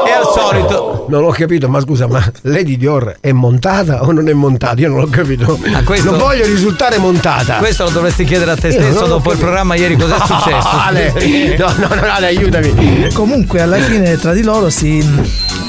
E 0.07 0.11
al 0.11 0.23
solito. 0.33 1.05
Non 1.09 1.23
ho 1.23 1.29
capito, 1.29 1.67
ma 1.69 1.79
scusa, 1.81 2.07
ma 2.07 2.23
Lady 2.43 2.77
Dior 2.77 3.17
è 3.19 3.31
montata 3.31 4.03
o 4.03 4.11
non 4.11 4.27
è 4.29 4.33
montata? 4.33 4.79
Io 4.81 4.89
non 4.89 4.99
l'ho 4.99 5.07
capito. 5.07 5.57
questo- 5.85 6.09
Non 6.11 6.19
voglio 6.19 6.45
risultare 6.45 6.97
montata. 6.97 7.55
Questo 7.57 7.83
lo 7.85 7.89
dovresti 7.89 8.23
chiedere 8.25 8.51
a 8.51 8.55
te 8.55 8.71
stesso 8.71 9.05
dopo 9.05 9.15
il 9.15 9.23
capito. 9.23 9.37
programma 9.39 9.75
ieri 9.75 9.95
cos'è 9.97 10.15
No, 10.17 10.25
successo. 10.25 10.67
Ale, 10.71 11.55
no, 11.57 11.71
no, 11.77 11.87
no, 11.95 12.01
Ale, 12.11 12.25
aiutami. 12.27 13.09
Comunque 13.13 13.61
alla 13.61 13.77
fine 13.77 14.17
tra 14.17 14.33
di 14.33 14.43
loro 14.43 14.69
si, 14.69 15.03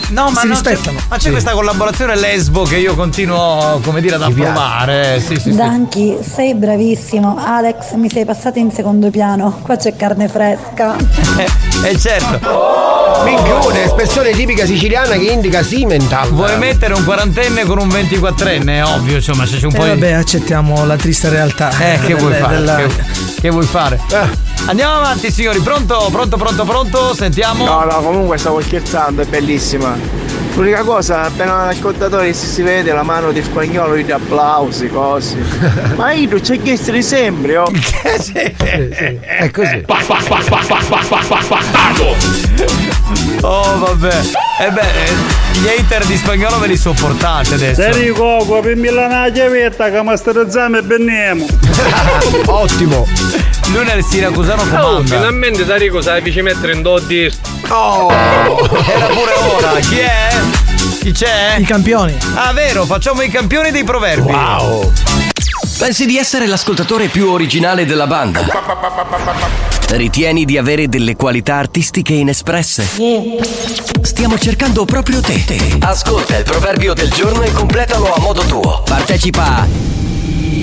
No, 0.08 0.30
ma 0.30 0.40
si 0.40 0.46
non 0.46 0.56
rispettano. 0.56 0.98
C'è, 0.98 1.04
ma 1.08 1.16
c'è 1.18 1.30
questa 1.30 1.52
collaborazione 1.52 2.16
lesbo 2.16 2.62
che 2.62 2.76
io 2.76 2.94
continuo, 2.94 3.80
come 3.84 4.00
dire, 4.00 4.14
ad 4.16 4.22
approvare. 4.22 5.20
Sì, 5.20 5.34
sì, 5.36 5.40
sì. 5.50 5.54
Danchi, 5.54 6.16
sei 6.22 6.54
bravissimo. 6.54 7.36
Alex, 7.38 7.92
mi 7.94 8.08
sei 8.10 8.24
passato 8.24 8.58
in 8.58 8.70
secondo 8.72 9.10
piano. 9.10 9.58
Qua 9.62 9.76
c'è 9.76 9.94
carne 9.96 10.28
fresca. 10.28 10.96
Eh 11.80 11.96
certo. 11.96 12.40
Minchione, 13.24 13.84
espressione 13.84 14.30
tipica 14.32 14.66
siciliana 14.66 15.14
che 15.16 15.26
indica 15.26 15.62
Simental. 15.62 16.30
Vuoi 16.32 16.58
mettere 16.58 16.92
un 16.94 17.04
quarantenne 17.04 17.62
con 17.64 17.78
un 17.78 17.86
24enne? 17.86 18.66
È 18.66 18.84
ovvio, 18.84 19.14
insomma, 19.16 19.46
se 19.46 19.58
c'è 19.58 19.66
un 19.66 19.74
E 19.74 19.78
po' 19.78 19.84
di. 19.84 19.88
vabbè, 19.90 20.10
accettiamo 20.12 20.84
la 20.84 20.96
triste 20.96 21.28
realtà. 21.28 21.70
Eh, 21.78 22.00
che 22.00 22.14
vuoi 22.14 22.34
fare? 22.34 22.54
della- 22.56 22.76
Che, 22.76 22.88
che 23.40 23.50
vuoi 23.50 23.64
fare? 23.64 24.00
Andiamo 24.68 24.96
avanti, 24.96 25.30
signori. 25.32 25.60
Pronto, 25.60 26.08
pronto, 26.12 26.36
pronto, 26.36 26.64
pronto? 26.64 27.14
Sentiamo. 27.14 27.64
No, 27.64 27.84
no, 27.84 28.02
comunque 28.02 28.36
stavo 28.36 28.60
scherzando, 28.60 29.22
è 29.22 29.24
bellissima. 29.24 29.96
L'unica 30.56 30.82
cosa, 30.82 31.22
appena 31.22 31.64
l'ascoltatore 31.64 32.34
si, 32.34 32.46
si 32.46 32.62
vede 32.62 32.92
la 32.92 33.02
mano 33.02 33.32
di 33.32 33.42
spagnolo, 33.42 33.96
gli 33.96 34.10
applausi, 34.10 34.88
cose. 34.88 35.38
Ma 35.96 36.12
io 36.12 36.38
ci 36.42 36.52
ho 36.52 36.62
chiesto 36.62 36.90
di 36.90 37.02
sempre, 37.02 37.56
oh. 37.56 37.70
È 38.02 39.50
così. 39.50 39.84
Oh, 43.40 43.78
vabbè. 43.78 44.20
E 44.60 44.70
beh, 44.70 44.80
eh, 44.80 45.60
gli 45.60 45.68
hater 45.68 46.04
di 46.04 46.16
spagnolo 46.18 46.58
ve 46.58 46.66
li 46.66 46.76
sopportate 46.76 47.54
adesso. 47.54 47.80
Enrico, 47.80 48.44
copimi 48.46 48.90
la 48.90 49.30
chiavetta 49.32 49.88
che 49.90 50.02
mi 50.02 50.14
sterezzame 50.14 50.80
e 50.80 50.82
benniamo. 50.82 51.46
Ottimo. 52.46 53.06
Lui 53.72 53.84
nel 53.84 54.02
siracusano 54.04 54.62
Oh, 54.62 54.66
comanda. 54.66 55.02
finalmente 55.16 55.66
Tarico 55.66 56.00
sai 56.00 56.22
ci 56.32 56.40
mettere 56.40 56.72
in 56.72 56.82
do 56.82 56.98
di. 57.00 57.30
Oh! 57.68 58.10
Era 58.12 59.06
pure 59.06 59.32
ora. 59.56 59.78
Chi 59.80 59.98
è? 59.98 60.28
Chi 61.00 61.12
c'è? 61.12 61.56
I 61.58 61.64
campioni. 61.64 62.16
Ah, 62.34 62.52
vero, 62.52 62.84
facciamo 62.86 63.22
i 63.22 63.28
campioni 63.30 63.70
dei 63.70 63.84
proverbi. 63.84 64.30
Wow. 64.32 64.92
Pensi 65.78 66.06
di 66.06 66.16
essere 66.16 66.46
l'ascoltatore 66.46 67.06
più 67.08 67.30
originale 67.30 67.84
della 67.86 68.06
banda? 68.08 68.44
Ritieni 69.90 70.44
di 70.44 70.58
avere 70.58 70.88
delle 70.88 71.14
qualità 71.14 71.54
artistiche 71.54 72.14
inespresse? 72.14 72.84
Stiamo 74.02 74.38
cercando 74.38 74.84
proprio 74.84 75.20
te. 75.20 75.44
Ascolta 75.80 76.36
il 76.36 76.44
proverbio 76.44 76.94
del 76.94 77.10
giorno 77.10 77.42
e 77.42 77.52
completalo 77.52 78.12
a 78.12 78.18
modo 78.18 78.42
tuo. 78.42 78.82
Partecipa 78.84 79.44
a 79.58 79.66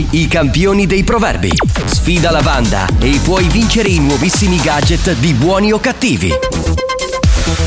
I 0.10 0.28
campioni 0.28 0.86
dei 0.88 1.04
proverbi. 1.04 1.52
Sfida 1.86 2.32
la 2.32 2.42
banda 2.42 2.88
e 3.00 3.20
puoi 3.24 3.48
vincere 3.48 3.88
i 3.90 4.00
nuovissimi 4.00 4.60
gadget 4.62 5.14
di 5.14 5.34
buoni 5.34 5.72
o 5.72 5.80
cattivi. 5.80 6.34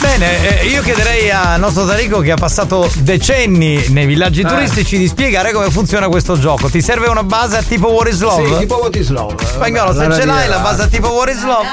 Bene, 0.00 0.60
eh, 0.60 0.66
io 0.66 0.82
chiederei 0.82 1.30
al 1.30 1.58
nostro 1.60 1.86
Tarico 1.86 2.20
che 2.20 2.32
ha 2.32 2.36
passato 2.36 2.90
decenni 2.98 3.84
nei 3.88 4.06
villaggi 4.06 4.40
Eh. 4.40 4.44
turistici 4.44 4.98
di 4.98 5.06
spiegare 5.06 5.52
come 5.52 5.70
funziona 5.70 6.08
questo 6.08 6.38
gioco. 6.38 6.68
Ti 6.68 6.80
serve 6.82 7.08
una 7.08 7.22
base 7.22 7.56
a 7.56 7.62
tipo 7.62 7.88
What 7.88 8.08
is 8.08 8.20
Love? 8.20 8.46
Sì, 8.52 8.58
tipo 8.58 8.74
What 8.76 8.94
is 8.96 9.08
Love. 9.08 9.34
Spagnolo, 9.44 9.92
se 9.92 10.12
ce 10.20 10.24
l'hai 10.24 10.48
la 10.48 10.58
base 10.58 10.82
a 10.82 10.86
tipo 10.86 11.08
What 11.08 11.28
is 11.30 11.42
Love? 11.44 11.66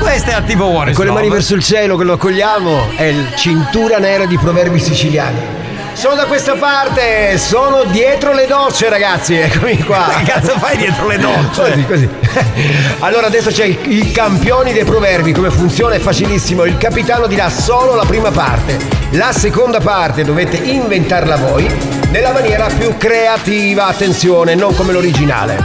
Questa 0.00 0.30
è 0.30 0.34
a 0.34 0.42
tipo 0.42 0.64
E 0.84 0.90
is 0.90 0.96
con 0.96 1.04
le 1.04 1.10
Love. 1.10 1.20
mani 1.20 1.28
verso 1.32 1.54
il 1.54 1.62
cielo 1.64 1.96
che 1.96 2.04
lo 2.04 2.12
accogliamo 2.14 2.90
è 2.96 3.04
il 3.04 3.32
cintura 3.36 3.98
nera 3.98 4.24
di 4.26 4.38
proverbi 4.38 4.78
siciliani. 4.78 5.66
Sono 5.98 6.14
da 6.14 6.26
questa 6.26 6.54
parte, 6.54 7.36
sono 7.38 7.82
dietro 7.82 8.32
le 8.32 8.46
docce, 8.46 8.88
ragazzi. 8.88 9.34
Eccomi 9.48 9.82
qua. 9.82 10.06
Che 10.16 10.30
cazzo 10.30 10.56
fai 10.56 10.76
dietro 10.76 11.08
le 11.08 11.18
docce? 11.18 11.60
Così, 11.60 11.86
così. 11.86 12.08
Allora 13.00 13.26
adesso 13.26 13.50
c'è 13.50 13.64
i, 13.64 14.12
campioni 14.12 14.72
dei 14.72 14.84
proverbi. 14.84 15.32
Come 15.32 15.50
funziona 15.50 15.96
è 15.96 15.98
facilissimo. 15.98 16.64
Il 16.66 16.78
capitano 16.78 17.26
dirà 17.26 17.50
solo 17.50 17.96
la 17.96 18.04
prima 18.04 18.30
parte. 18.30 18.78
La 19.10 19.32
seconda 19.32 19.80
parte 19.80 20.22
dovete 20.22 20.58
inventarla 20.58 21.34
voi 21.34 21.68
nella 22.10 22.30
maniera 22.30 22.68
più 22.68 22.96
creativa. 22.96 23.88
Attenzione, 23.88 24.54
non 24.54 24.76
come 24.76 24.92
l'originale. 24.92 25.60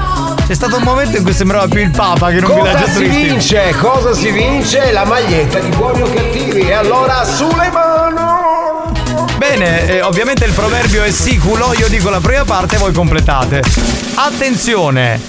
C'è 0.47 0.55
stato 0.55 0.77
un 0.77 0.83
momento 0.83 1.15
in 1.15 1.21
cui 1.21 1.33
sembrava 1.33 1.67
più 1.67 1.79
il 1.79 1.91
Papa 1.91 2.31
che 2.31 2.39
non 2.39 2.49
Cosa 2.49 2.63
villaggio 2.63 2.87
si 2.87 2.93
turistico. 2.93 3.27
vince? 3.27 3.75
Cosa 3.79 4.13
si 4.13 4.31
vince? 4.31 4.91
La 4.91 5.05
maglietta 5.05 5.59
di 5.59 5.69
buoni 5.69 6.01
o 6.01 6.09
cattivi. 6.11 6.61
E 6.61 6.73
allora 6.73 7.23
sulle 7.23 7.69
mani! 7.71 8.52
Bene, 9.37 9.87
eh, 9.87 10.01
ovviamente 10.01 10.45
il 10.45 10.53
proverbio 10.53 11.03
è 11.03 11.11
siculo, 11.11 11.73
io 11.77 11.87
dico 11.89 12.09
la 12.09 12.19
prima 12.19 12.43
parte 12.45 12.75
e 12.75 12.79
voi 12.79 12.93
completate. 12.93 13.63
Attenzione, 14.15 15.19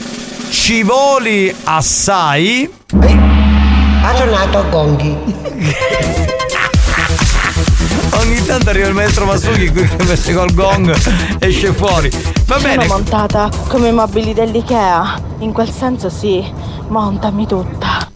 ci 0.51 0.83
voli 0.83 1.55
assai. 1.65 2.71
Ha 4.03 4.13
tornato 4.13 4.69
Gonghi. 4.69 5.17
Ogni 8.17 8.45
tanto 8.47 8.71
arriva 8.71 8.87
il 8.87 8.95
maestro 8.95 9.25
Masuki 9.25 9.71
qui 9.71 9.87
che 9.97 10.05
mette 10.05 10.33
col 10.33 10.55
gong 10.55 10.95
esce 11.41 11.73
fuori. 11.73 12.11
Va 12.47 12.59
bene. 12.59 12.87
Sono 12.87 12.99
montata 13.01 13.51
come 13.69 13.89
i 13.89 13.93
mobili 13.93 14.33
dell'Ikea. 14.33 15.21
In 15.39 15.53
quel 15.53 15.71
senso 15.71 16.09
sì, 16.09 16.45
montami 16.89 17.47
tutta. 17.47 18.14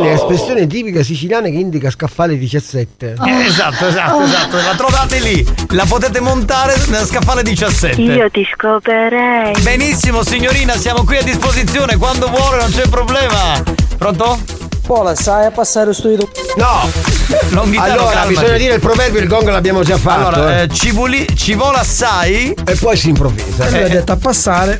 Minchione, 0.00 0.12
espressione 0.12 0.66
tipica 0.66 1.02
siciliana 1.02 1.48
che 1.48 1.56
indica 1.56 1.90
scaffale 1.90 2.36
17. 2.38 3.14
Eh, 3.24 3.44
Esatto, 3.46 3.86
esatto, 3.86 4.22
esatto. 4.22 4.56
La 4.56 4.74
trovate 4.76 5.18
lì. 5.20 5.46
La 5.70 5.84
potete 5.86 6.20
montare 6.20 6.74
nella 6.88 7.04
scaffale 7.06 7.42
17. 7.42 8.00
Io 8.00 8.30
ti 8.30 8.46
scoperei. 8.54 9.52
Benissimo 9.62 10.22
signorina, 10.24 10.74
siamo 10.76 11.04
qui 11.04 11.16
a 11.16 11.22
disposizione. 11.22 11.96
Quando 11.96 12.28
vuole 12.28 12.58
non 12.58 12.70
c'è 12.70 12.88
problema. 12.88 13.62
Pronto? 13.98 14.38
Pola, 14.86 15.14
sai 15.14 15.46
a 15.46 15.50
passare 15.50 15.92
studio. 15.94 16.28
No! 16.56 16.88
Longhitano, 17.50 17.92
allora, 17.92 18.10
calmati. 18.10 18.28
bisogna 18.34 18.56
dire 18.56 18.74
il 18.74 18.80
proverbio, 18.80 19.20
il 19.20 19.28
gong 19.28 19.48
l'abbiamo 19.50 19.82
già 19.84 19.96
fatto. 19.98 20.26
Allora, 20.36 20.60
eh. 20.60 20.62
eh, 20.62 20.68
ci, 20.68 20.90
voli- 20.90 21.26
ci 21.36 21.54
vola 21.54 21.78
assai. 21.80 22.52
E 22.64 22.74
poi 22.74 22.96
si 22.96 23.10
improvvisa. 23.10 23.66
E 23.66 23.70
lui 23.70 23.78
Eh, 23.80 23.84
ha 23.84 23.88
detto 23.88 24.12
a 24.12 24.16
passare. 24.16 24.78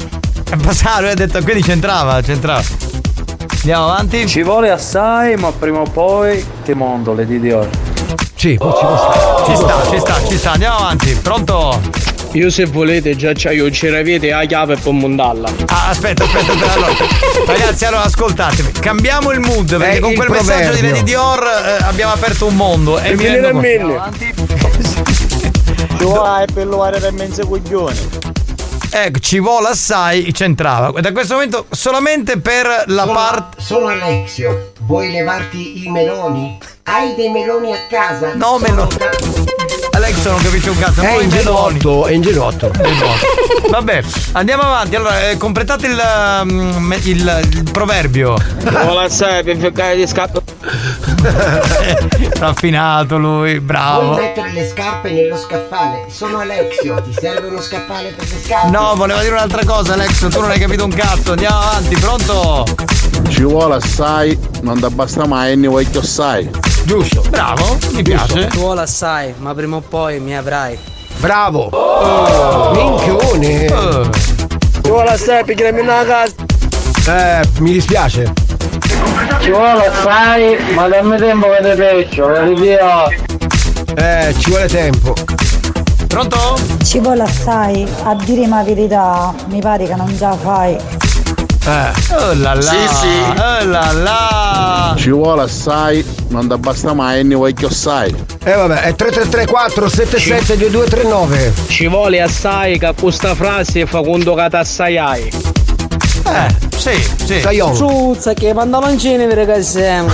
A 0.51 0.57
passare, 0.57 1.03
lui 1.03 1.11
ha 1.11 1.15
detto, 1.15 1.41
quindi 1.43 1.63
c'entrava, 1.63 2.21
c'entrava. 2.23 2.63
Andiamo 3.61 3.85
avanti. 3.91 4.27
Ci 4.27 4.43
vuole 4.43 4.71
assai, 4.71 5.37
ma 5.37 5.53
prima 5.53 5.81
o 5.81 5.85
poi 5.85 6.45
ti 6.65 6.73
mondo 6.73 7.13
le 7.15 7.27
di 7.27 7.39
Dior. 7.41 7.69
Sì, 8.35 8.55
poi 8.57 8.73
ci 8.79 8.85
può 8.85 8.97
stare. 8.97 9.45
Ci 9.45 9.57
sta, 9.57 9.91
ci 9.91 9.99
sta, 9.99 10.29
ci 10.29 10.39
sta. 10.39 10.51
Andiamo 10.53 10.77
avanti. 10.79 11.15
Pronto? 11.23 11.81
Io 12.33 12.49
se 12.49 12.65
volete 12.65 13.17
già 13.17 13.33
c'ho 13.33 13.71
ce 13.73 13.91
l'avete 13.91 14.31
la 14.31 14.45
chiave 14.45 14.77
per 14.77 14.93
montarla. 14.93 15.49
Ah, 15.67 15.89
aspetta, 15.89 16.23
aspetta, 16.25 16.53
aspetta. 16.53 16.73
Allora, 16.73 16.93
ragazzi, 17.47 17.85
allora 17.85 18.05
ascoltatemi. 18.05 18.71
Cambiamo 18.73 19.31
il 19.33 19.41
mood 19.41 19.77
perché 19.77 19.97
Eh, 19.97 20.01
con 20.01 20.15
quel 20.15 20.31
messaggio 20.31 20.71
di 20.73 20.79
proverbio. 20.79 20.91
Lady 20.93 21.03
Dior 21.03 21.43
eh, 21.43 21.83
abbiamo 21.85 22.13
aperto 22.13 22.47
un 22.47 22.55
mondo. 22.57 22.99
E, 22.99 23.09
E 23.09 23.11
mi 23.11 23.17
viene 23.17 23.41
rendo 23.41 23.47
da 23.47 23.53
conto- 23.53 23.69
mille. 23.69 23.97
Avanti. 23.97 24.35
Ci 25.99 26.05
vuole 26.05 26.45
per 26.55 26.67
levare 26.67 26.99
da 27.01 27.11
mezzo 27.11 27.47
coglione. 27.47 28.30
Ecco, 28.93 29.19
ci 29.21 29.39
vola 29.39 29.69
assai, 29.71 30.33
c'entrava. 30.33 31.01
Da 31.01 31.13
questo 31.13 31.35
momento 31.35 31.67
solamente 31.71 32.39
per 32.39 32.85
la 32.87 33.07
parte. 33.07 33.61
Sono 33.63 33.87
Alexio. 33.87 34.73
Vuoi 34.81 35.13
levarti 35.13 35.85
i 35.87 35.89
meloni? 35.91 36.59
Hai 36.85 37.15
dei 37.15 37.29
meloni 37.31 37.73
a 37.73 37.79
casa? 37.89 38.33
No, 38.35 38.59
meloni. 38.59 38.89
Alex 39.93 40.25
non 40.27 40.43
capisce 40.43 40.71
un 40.71 40.79
cazzo. 40.79 41.01
È 41.03 41.05
meloni. 41.05 41.25
ingenuotto, 41.25 42.07
è 42.07 42.13
ingenuotto. 42.13 42.71
Vabbè, 43.69 44.03
andiamo 44.33 44.63
avanti. 44.63 44.97
Allora, 44.97 45.29
eh, 45.29 45.37
completate 45.37 45.87
il, 45.87 46.01
um, 46.43 46.93
il- 47.05 47.41
il 47.53 47.71
proverbio. 47.71 48.35
Vuole 48.83 49.05
assai 49.05 49.45
per 49.45 49.59
cercare 49.61 49.95
di 49.97 50.07
scappare. 50.07 50.43
Raffinato 52.39 53.19
lui, 53.19 53.61
bravo. 53.61 54.13
Puoi 54.13 54.23
mettere 54.23 54.53
le 54.53 54.69
scarpe 54.69 55.11
nello 55.11 55.37
scaffale. 55.37 56.07
Sono 56.09 56.39
Alexio, 56.39 57.01
ti 57.03 57.13
serve 57.13 57.49
uno 57.49 57.61
scaffale 57.61 58.11
per 58.11 58.27
le 58.29 58.41
scarpe? 58.45 58.71
No, 58.71 58.95
voleva 58.97 59.21
dire 59.21 59.35
un'altra 59.35 59.65
cosa, 59.65 59.93
Alex, 59.93 60.29
tu 60.29 60.41
non 60.41 60.51
hai 60.51 60.59
capito 60.59 60.85
un 60.85 60.91
cazzo. 60.91 61.33
Andiamo 61.33 61.59
avanti, 61.59 61.97
pronto? 61.97 62.65
Ci 63.29 63.43
vuole 63.43 63.75
assai, 63.77 64.39
non 64.63 64.81
ti 64.81 64.87
basta 64.95 65.27
mai, 65.27 65.57
ne 65.57 65.69
vuoi 65.69 65.89
che 65.89 65.99
assai. 65.99 66.51
Giusto. 66.85 67.23
Bravo, 67.29 67.79
mi 67.93 68.03
piace. 68.03 68.47
Tu 68.47 68.59
vuole 68.59 68.83
assai, 68.83 69.35
ma 69.39 69.55
prima 69.55 69.77
o 69.77 69.81
poi 69.81 70.19
mi 70.21 70.37
avrai. 70.37 70.79
Bravo! 71.19 71.69
Oh. 71.71 72.73
Minchione! 72.73 73.67
Ci 74.83 74.89
vuole 74.89 75.11
assai, 75.11 75.45
pigliami 75.45 75.81
una 75.81 76.05
casa. 76.05 76.35
Eh, 77.07 77.49
mi 77.59 77.73
dispiace. 77.73 78.33
Ci 79.39 79.51
vuole 79.51 79.87
assai, 79.87 80.57
ma 80.75 80.89
dammi 80.89 81.17
tempo 81.17 81.49
che 81.51 81.63
te 81.63 81.75
pescio, 81.75 82.55
via. 82.55 83.07
Eh, 83.97 84.35
ci 84.39 84.51
vuole 84.51 84.67
tempo. 84.67 85.15
Pronto? 86.07 86.59
Ci 86.85 86.99
vuole 86.99 87.23
assai, 87.23 87.87
a 88.03 88.15
dire 88.17 88.47
la 88.47 88.63
verità, 88.63 89.33
mi 89.47 89.61
pare 89.61 89.87
che 89.87 89.95
non 89.95 90.15
già 90.17 90.33
fai. 90.33 90.77
Eh. 91.67 92.15
Oh 92.15 92.33
là 92.35 92.55
là. 92.55 92.61
Sì, 92.63 92.89
sì. 92.89 93.19
Oh 93.37 93.65
là 93.65 93.93
là. 93.93 94.95
Ci 94.97 95.11
vuole 95.11 95.43
assai, 95.43 96.05
non 96.29 96.49
ti 96.49 96.57
basta 96.57 96.95
mai, 96.95 97.23
ne 97.23 97.35
vuoi 97.35 97.53
che 97.53 97.67
assai. 97.67 98.15
Eh 98.43 98.55
vabbè, 98.55 98.81
è 98.81 98.95
3334 98.95 99.89
77 99.89 100.57
2239. 100.57 101.53
Ci 101.69 101.87
vuole 101.87 102.21
assai 102.21 102.79
che 102.79 102.93
questa 102.99 103.35
frase 103.35 103.87
fa 103.87 104.01
quando 104.01 104.35
che 104.35 104.49
t'assaiai. 104.49 105.31
Eh, 106.25 106.55
sì, 106.77 107.09
sì. 107.25 107.43
Zuzza 107.75 108.33
che 108.35 108.53
pantaloncini 108.55 109.27
per 109.27 109.47
che 109.47 109.63
siamo. 109.63 110.09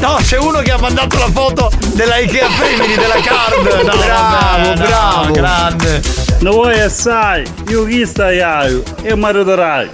No, 0.00 0.16
c'è 0.22 0.38
uno 0.38 0.60
che 0.60 0.70
ha 0.72 0.78
mandato 0.78 1.18
la 1.18 1.28
foto 1.30 1.70
della 1.92 2.16
Ikea 2.18 2.48
Femini 2.48 2.94
della 2.94 3.20
card. 3.22 3.84
No, 3.84 3.92
Bravo, 3.96 4.56
vabbè, 4.56 4.74
no, 4.76 4.86
bravo. 4.86 5.32
grande. 5.32 6.02
Non 6.38 6.52
vuoi 6.54 6.80
assai, 6.80 7.44
io 7.68 7.84
chi 7.84 8.06
stai 8.06 8.40
io 8.40 8.82
e 9.02 9.14
mi 9.14 9.30
riderai. 9.30 9.90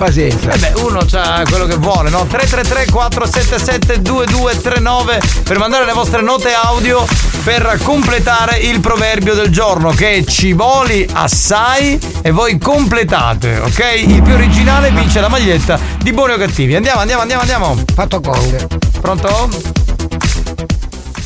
Pazienza. 0.00 0.50
Eh 0.52 0.56
beh, 0.56 0.80
uno 0.80 1.00
c'ha 1.06 1.42
quello 1.46 1.66
che 1.66 1.76
vuole, 1.76 2.08
no? 2.08 2.24
333 2.24 2.90
477 2.90 4.00
2239 4.00 5.20
per 5.44 5.58
mandare 5.58 5.84
le 5.84 5.92
vostre 5.92 6.22
note 6.22 6.54
audio 6.54 7.06
per 7.44 7.78
completare 7.82 8.56
il 8.56 8.80
proverbio 8.80 9.34
del 9.34 9.50
giorno 9.50 9.90
che 9.90 10.12
è 10.12 10.24
ci 10.24 10.54
voli 10.54 11.06
assai 11.12 12.00
e 12.22 12.30
voi 12.30 12.56
completate, 12.56 13.58
ok? 13.58 14.04
Il 14.06 14.22
più 14.22 14.32
originale 14.32 14.90
vince 14.90 15.20
la 15.20 15.28
maglietta 15.28 15.78
di 15.98 16.12
buoni 16.12 16.32
o 16.32 16.38
cattivi. 16.38 16.74
Andiamo, 16.74 17.00
andiamo, 17.00 17.20
andiamo, 17.20 17.42
andiamo. 17.42 17.76
Fatto 17.92 18.20
Kong. 18.20 18.66
Pronto? 19.02 19.50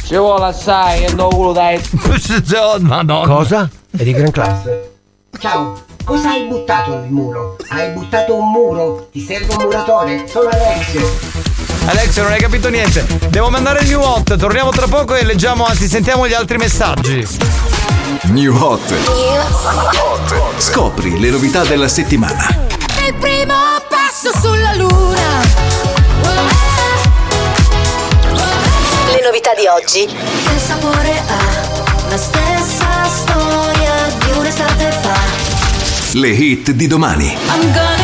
Ci 0.05 0.17
vuole 0.17 0.47
assai, 0.47 1.05
che 1.05 1.13
non 1.13 1.29
culo 1.29 1.53
dai. 1.53 1.81
Madonna. 2.81 3.35
Cosa? 3.35 3.71
È 3.97 4.03
di 4.03 4.13
gran 4.13 4.33
classe. 4.33 4.97
Ciao, 5.39 5.81
cosa 6.05 6.31
hai 6.31 6.45
buttato 6.47 6.99
nel 6.99 7.11
muro? 7.11 7.57
Hai 7.69 7.91
buttato 7.93 8.37
un 8.37 8.51
muro? 8.51 9.09
Ti 9.11 9.21
serve 9.21 9.55
un 9.55 9.63
muratore? 9.63 10.27
Sono 10.29 10.49
Alexio. 10.51 11.43
Alexio, 11.87 12.23
non 12.23 12.33
hai 12.33 12.41
capito 12.41 12.69
niente. 12.69 13.07
Devo 13.29 13.51
mandare 13.51 13.81
il 13.81 13.89
new 13.89 14.01
hot. 14.01 14.37
Torniamo 14.37 14.71
tra 14.71 14.87
poco 14.87 15.15
e 15.15 15.25
leggiamo, 15.25 15.65
anzi, 15.65 15.89
sentiamo 15.89 16.29
gli 16.29 16.35
altri 16.35 16.59
messaggi. 16.59 17.27
New 18.25 18.55
Hot. 18.57 18.95
Scopri 20.59 21.19
le 21.19 21.31
novità 21.31 21.65
della 21.65 21.89
settimana. 21.89 22.49
Il 23.07 23.15
primo 23.15 23.55
passo 23.89 24.31
sulla 24.41 24.75
luna. 24.75 25.43
Le 29.11 29.21
novità 29.23 29.53
di 29.55 29.67
oggi. 29.67 30.07
Che 30.07 30.59
sapore 30.59 31.23
ha 31.27 32.09
la 32.09 32.17
stessa 32.17 33.05
storia 33.05 33.93
di 34.25 34.39
un'estate 34.39 34.91
fa. 34.91 35.04
Le 36.16 36.28
hit 36.28 36.70
di 36.70 36.86
domani. 36.86 37.36
Tonight. 37.36 37.95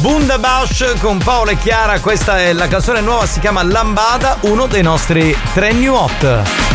Bundabash 0.00 0.94
con 1.00 1.18
Paola 1.18 1.50
e 1.50 1.58
Chiara, 1.58 1.98
questa 2.00 2.38
è 2.38 2.52
la 2.52 2.68
canzone 2.68 3.00
nuova, 3.00 3.26
si 3.26 3.40
chiama 3.40 3.62
Lambada, 3.64 4.38
uno 4.42 4.66
dei 4.66 4.82
nostri 4.82 5.36
tre 5.52 5.72
new 5.72 5.94
hot. 5.94 6.71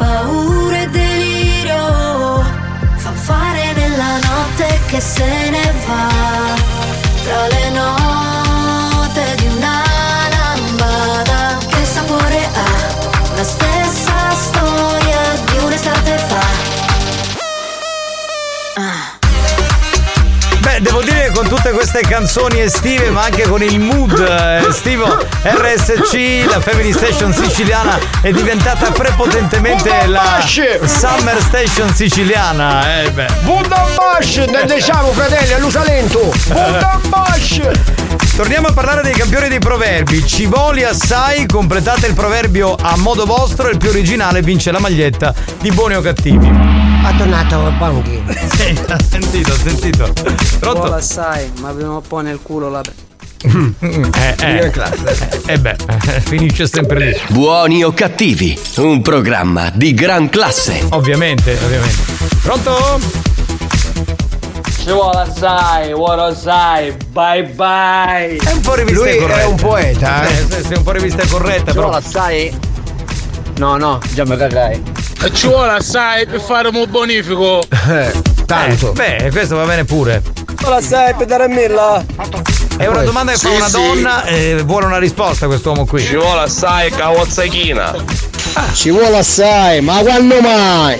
Paura 0.00 0.80
e 0.80 0.88
delirio? 0.88 1.82
Fanfare 2.96 3.72
nella 3.74 4.12
notte 4.28 4.66
che 4.86 5.00
se 5.00 5.50
ne 5.50 5.66
va 5.86 6.08
tra 7.22 7.46
le 7.48 7.70
note 7.70 7.99
queste 21.80 22.00
canzoni 22.00 22.60
estive, 22.60 23.08
ma 23.08 23.22
anche 23.22 23.48
con 23.48 23.62
il 23.62 23.80
mood 23.80 24.18
eh, 24.18 24.68
estivo 24.68 25.06
RSC, 25.42 26.44
la 26.46 26.60
Family 26.60 26.92
Station 26.92 27.32
siciliana 27.32 27.98
è 28.20 28.30
diventata 28.32 28.90
prepotentemente 28.90 30.06
la 30.06 30.44
Summer 30.44 31.40
Station 31.40 31.90
siciliana. 31.94 33.02
Eh 33.02 33.10
beh. 33.10 33.28
Budambash, 33.44 34.36
ne 34.36 34.66
diciamo 34.66 35.10
fratelli, 35.12 35.54
all'usalento. 35.54 36.30
Budambash. 36.48 37.62
Torniamo 38.36 38.66
a 38.66 38.72
parlare 38.72 39.00
dei 39.00 39.14
campioni 39.14 39.48
dei 39.48 39.58
proverbi. 39.58 40.26
Ci 40.26 40.44
voli 40.44 40.84
assai, 40.84 41.46
completate 41.46 42.06
il 42.08 42.14
proverbio 42.14 42.74
a 42.78 42.94
modo 42.98 43.24
vostro 43.24 43.68
e 43.68 43.70
il 43.72 43.78
più 43.78 43.88
originale 43.88 44.42
vince 44.42 44.70
la 44.70 44.80
maglietta 44.80 45.32
di 45.62 45.70
buoni 45.70 45.94
o 45.94 46.02
cattivi. 46.02 46.69
Ha 47.02 47.14
tornato 47.16 47.72
Banghi. 47.78 48.22
Sì, 48.54 48.78
ha 48.88 48.98
sentito, 49.02 49.52
ha 49.52 49.56
sentito. 49.56 50.12
Pronto? 50.60 50.80
Buona 50.80 51.00
sai, 51.00 51.50
ma 51.60 51.70
prima 51.70 51.94
o 51.94 52.00
poi 52.00 52.24
nel 52.24 52.38
culo 52.42 52.68
la. 52.68 52.82
Eh, 53.42 54.34
eh, 54.38 54.72
eh 55.46 55.58
beh, 55.58 55.76
finisce 56.24 56.66
sempre 56.66 57.06
lì. 57.10 57.20
Buoni 57.28 57.82
o 57.82 57.92
cattivi, 57.92 58.58
un 58.76 59.00
programma 59.00 59.70
di 59.74 59.94
gran 59.94 60.28
classe. 60.28 60.84
Ovviamente, 60.90 61.58
ovviamente. 61.64 61.96
Pronto? 62.42 63.00
Ci 64.78 64.90
vuole 64.92 65.20
assai, 65.20 65.92
vuole 65.94 66.34
sai, 66.34 66.94
bye 67.12 67.44
bye. 67.44 68.36
È 68.36 68.52
un 68.52 68.60
po' 68.60 68.74
rivista 68.74 69.00
Lui 69.02 69.16
corretta. 69.18 69.40
è 69.40 69.44
un 69.46 69.56
poeta, 69.56 70.26
eh. 70.26 70.46
Eh, 70.50 70.62
sì, 70.66 70.72
un 70.74 70.82
po' 70.82 70.92
rivista 70.92 71.26
corretta, 71.26 71.70
Ci 71.72 71.76
però. 71.76 71.88
vuole 71.88 71.96
assai? 71.96 72.58
No, 73.56 73.76
no, 73.76 73.98
già 74.12 74.24
mi 74.26 74.36
cagai. 74.36 74.89
E 75.22 75.32
ci 75.34 75.46
vuole 75.48 75.72
assai 75.72 76.26
per 76.26 76.40
fare 76.40 76.68
un 76.68 76.86
bonifico. 76.88 77.62
tanto. 78.46 78.90
Eh, 78.90 78.92
beh, 78.94 79.30
questo 79.30 79.56
va 79.56 79.64
bene 79.64 79.84
pure. 79.84 80.22
Buona 80.60 80.80
sai, 80.80 81.14
per 81.14 81.26
dare 81.26 81.46
mille. 81.48 82.04
È 82.76 82.86
una 82.86 83.02
domanda 83.02 83.32
che 83.32 83.38
fa 83.38 83.48
Sì, 83.48 83.54
una 83.54 83.66
sì. 83.68 83.72
donna 83.76 84.24
e 84.24 84.62
vuole 84.64 84.86
una 84.86 84.98
risposta 84.98 85.46
quest'uomo 85.46 85.84
qui. 85.84 86.02
Ci 86.02 86.16
vuole 86.16 86.40
assai 86.42 86.90
cavozzachina. 86.90 87.94
Ci 88.72 88.90
vuole 88.90 89.18
assai, 89.18 89.80
ma 89.82 89.98
quando 89.98 90.40
mai? 90.40 90.98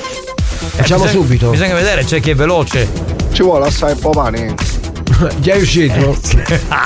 Facciamo 0.76 1.02
bisogna- 1.04 1.22
subito. 1.22 1.50
Bisogna 1.50 1.74
vedere, 1.74 2.04
c'è 2.04 2.20
chi 2.20 2.30
è 2.30 2.34
veloce. 2.34 2.88
Ci 3.32 3.42
vuole 3.42 3.66
assai 3.66 3.94
popani. 3.96 4.54
Già 5.38 5.54
è 5.54 5.56
uscito? 5.60 6.16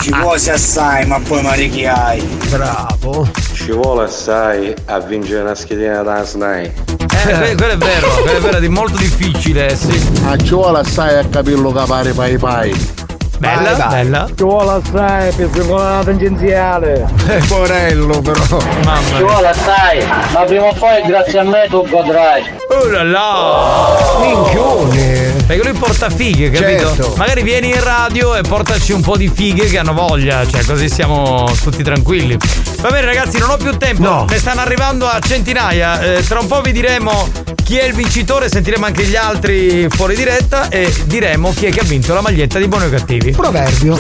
Ci 0.03 0.11
vuoi 0.21 0.49
assai, 0.49 1.05
ma 1.07 1.21
poi 1.21 1.43
marichiai. 1.43 2.21
Bravo. 2.49 3.29
Ci 3.53 3.73
vuole 3.73 4.05
assai 4.05 4.75
a 4.87 4.99
vincere 5.01 5.43
una 5.43 5.55
schedina 5.55 6.03
da 6.03 6.25
SNAI. 6.25 6.73
Eh, 7.05 7.33
que- 7.33 7.55
quello 7.57 7.73
è 7.73 7.77
vero, 7.77 8.09
quello 8.23 8.39
è 8.39 8.41
vero, 8.41 8.59
è 8.59 8.69
molto 8.69 8.97
difficile, 8.97 9.75
sì. 9.77 10.01
Ma 10.23 10.37
ci 10.37 10.55
vuole 10.55 10.79
assai 10.81 11.19
a 11.19 11.25
capirlo 11.27 11.71
capare 11.73 12.13
pai 12.13 12.39
pai. 12.39 13.04
Bella, 13.39 13.63
Vai, 13.63 13.77
vai. 13.77 13.89
bella. 13.89 14.27
Ci 14.35 14.43
vuole 14.45 14.71
assai 14.83 15.33
per 15.33 15.51
seconda 15.53 16.01
tangenziale. 16.05 17.07
Eh, 17.29 17.43
porello 17.49 18.21
però. 18.21 18.59
Mamma 18.85 19.01
Ci 19.17 19.23
vuole 19.23 19.49
assai, 19.49 20.07
ma 20.33 20.41
prima 20.45 20.67
o 20.67 20.73
poi 20.75 21.03
grazie 21.07 21.39
a 21.41 21.43
me 21.43 21.67
tu 21.69 21.87
godrai. 21.89 22.43
Oh 22.71 22.87
là 22.91 23.03
là! 23.03 23.97
Minchione. 24.21 25.33
Perché 25.47 25.63
lui 25.69 25.79
porta 25.79 26.09
fighe, 26.11 26.51
capito? 26.51 26.95
Certo. 26.95 27.15
Magari 27.17 27.43
vieni 27.43 27.69
in 27.71 27.83
radio 27.83 28.35
e 28.35 28.41
portaci 28.43 28.93
un 28.93 29.01
po' 29.03 29.17
di 29.17 29.29
fighe 29.29 29.67
che 29.67 29.79
hanno 29.79 29.93
voglia, 29.93 30.47
cioè 30.47 30.65
così 30.65 30.89
siamo 30.89 31.45
tutti 31.63 31.83
tranquilli. 31.83 32.37
Va 32.81 32.89
bene 32.91 33.07
ragazzi, 33.07 33.39
non 33.39 33.51
ho 33.51 33.57
più 33.57 33.77
tempo, 33.77 34.03
No. 34.03 34.27
ne 34.29 34.39
stanno 34.39 34.61
arrivando 34.61 35.07
a 35.07 35.19
centinaia. 35.21 36.01
Eh, 36.01 36.25
tra 36.27 36.41
un 36.41 36.47
po' 36.47 36.61
vi 36.63 36.73
diremo 36.73 37.29
chi 37.63 37.77
è 37.79 37.85
il 37.85 37.95
vincitore, 37.95 38.49
sentiremo 38.49 38.87
anche 38.87 39.05
gli 39.05 39.17
altri 39.17 39.87
fuori 39.91 40.15
diretta 40.17 40.69
e 40.69 40.93
diremo 41.05 41.53
chi 41.55 41.67
è 41.67 41.71
che 41.71 41.81
ha 41.81 41.85
vinto 41.85 42.13
la 42.15 42.21
maglietta 42.21 42.59
di 42.59 42.67
Buoni 42.69 42.87
o 42.87 42.91
Cattivi. 42.91 43.24
Proverbio. 43.33 43.99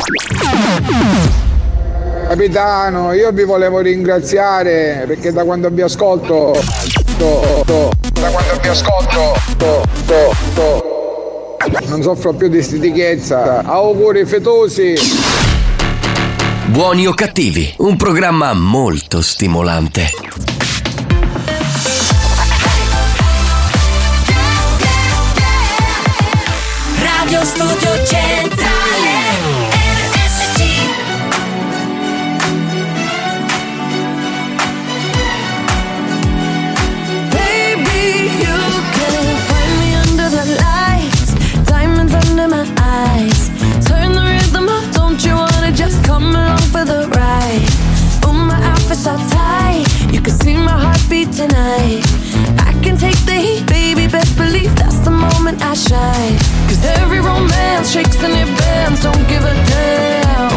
Capitano, 2.29 3.13
io 3.13 3.31
vi 3.33 3.45
volevo 3.45 3.81
ringraziare 3.81 5.05
perché 5.07 5.33
da 5.33 5.45
quando 5.45 5.69
vi 5.71 5.83
ascolto. 5.83 6.59
to- 7.17 7.63
to- 7.65 7.91
da 8.13 8.29
quando 8.29 8.59
vi 8.61 8.69
ascolto. 8.69 9.35
to- 9.57 9.83
to- 10.07 10.35
to- 10.55 11.57
non 11.87 12.03
soffro 12.03 12.33
più 12.33 12.49
di 12.49 12.63
stitichezza. 12.63 13.63
Auguri 13.65 14.25
fetosi. 14.27 14.95
Buoni 16.67 17.07
o 17.07 17.15
cattivi, 17.15 17.73
un 17.79 17.97
programma 17.97 18.53
molto 18.55 19.23
stimolante. 19.23 20.11
Radio 27.01 27.45
Studio 27.45 28.05
Centrale 28.05 28.44
outfit's 48.95 49.07
all 49.07 49.19
tight, 49.31 49.85
you 50.13 50.21
can 50.21 50.33
see 50.33 50.55
my 50.55 50.79
heartbeat 50.79 51.33
tonight. 51.33 52.03
I 52.59 52.73
can 52.83 52.97
take 52.97 53.19
the 53.27 53.35
heat, 53.35 53.67
baby, 53.67 54.07
best 54.07 54.37
believe 54.37 54.75
that's 54.77 54.99
the 54.99 55.11
moment 55.11 55.63
I 55.63 55.75
shine. 55.75 56.39
Cause 56.69 56.85
every 57.01 57.21
romance 57.21 57.91
shakes 57.91 58.23
and 58.23 58.33
it 58.33 58.51
bends, 58.59 59.03
don't 59.03 59.27
give 59.29 59.45
a 59.45 59.55
damn. 59.71 60.53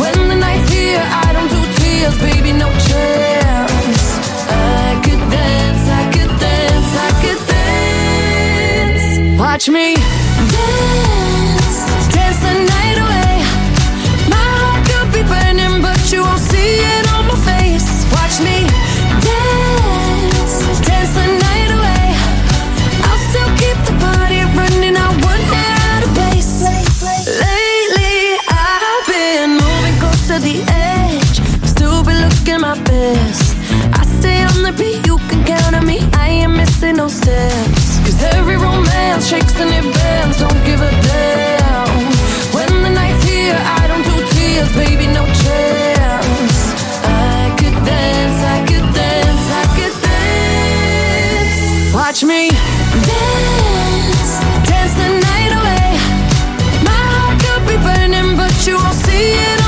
When 0.00 0.28
the 0.28 0.36
night's 0.36 0.70
here, 0.70 1.02
I 1.02 1.32
don't 1.32 1.48
do 1.48 1.60
tears, 1.78 2.16
baby, 2.20 2.52
no 2.52 2.68
chance. 2.88 4.04
I 4.48 5.00
could 5.04 5.22
dance, 5.30 5.84
I 6.00 6.02
could 6.14 6.32
dance, 6.40 6.90
I 7.06 7.10
could 7.22 7.40
dance. 7.54 9.40
Watch 9.40 9.68
me 9.68 9.94
dance, 10.54 11.78
dance 12.14 12.40
the 12.46 12.54
night 12.72 12.98
away. 13.04 13.34
My 14.32 14.46
heart 14.60 14.80
could 14.88 15.08
be 15.12 15.22
burning, 15.32 15.82
but 15.82 16.00
you 16.12 16.22
won't 16.22 16.40
see 16.40 16.80
it 16.94 17.05
Looking 32.46 32.60
my 32.60 32.80
best. 32.84 33.56
I 33.92 34.04
stay 34.20 34.40
on 34.40 34.62
the 34.62 34.70
beat, 34.78 35.04
you 35.04 35.18
can 35.26 35.44
count 35.44 35.74
on 35.74 35.84
me. 35.84 35.98
I 36.12 36.28
ain't 36.28 36.52
missing 36.52 36.94
no 36.94 37.08
steps. 37.08 37.98
Cause 38.06 38.22
every 38.22 38.56
romance 38.56 39.26
shakes 39.28 39.58
and 39.58 39.70
it 39.70 39.82
bends. 39.82 40.38
Don't 40.38 40.62
give 40.64 40.80
a 40.80 40.90
damn. 41.10 41.88
When 42.54 42.70
the 42.84 42.90
night's 42.90 43.24
here, 43.24 43.58
I 43.58 43.88
don't 43.88 44.04
do 44.04 44.14
tears, 44.30 44.70
baby, 44.78 45.08
no 45.08 45.26
chance. 45.42 46.58
I 47.02 47.50
could 47.58 47.78
dance, 47.82 48.38
I 48.54 48.58
could 48.68 48.94
dance, 48.94 49.46
I 49.50 49.64
could 49.74 49.96
dance. 50.06 51.94
Watch 51.94 52.22
me 52.22 52.50
dance, 53.10 54.30
dance 54.70 54.94
the 54.94 55.08
night 55.18 55.52
away. 55.58 55.98
My 56.86 57.02
heart 57.10 57.42
could 57.42 57.62
be 57.66 57.76
burning, 57.82 58.36
but 58.36 58.54
you 58.68 58.76
won't 58.76 58.94
see 58.94 59.34
it 59.34 59.65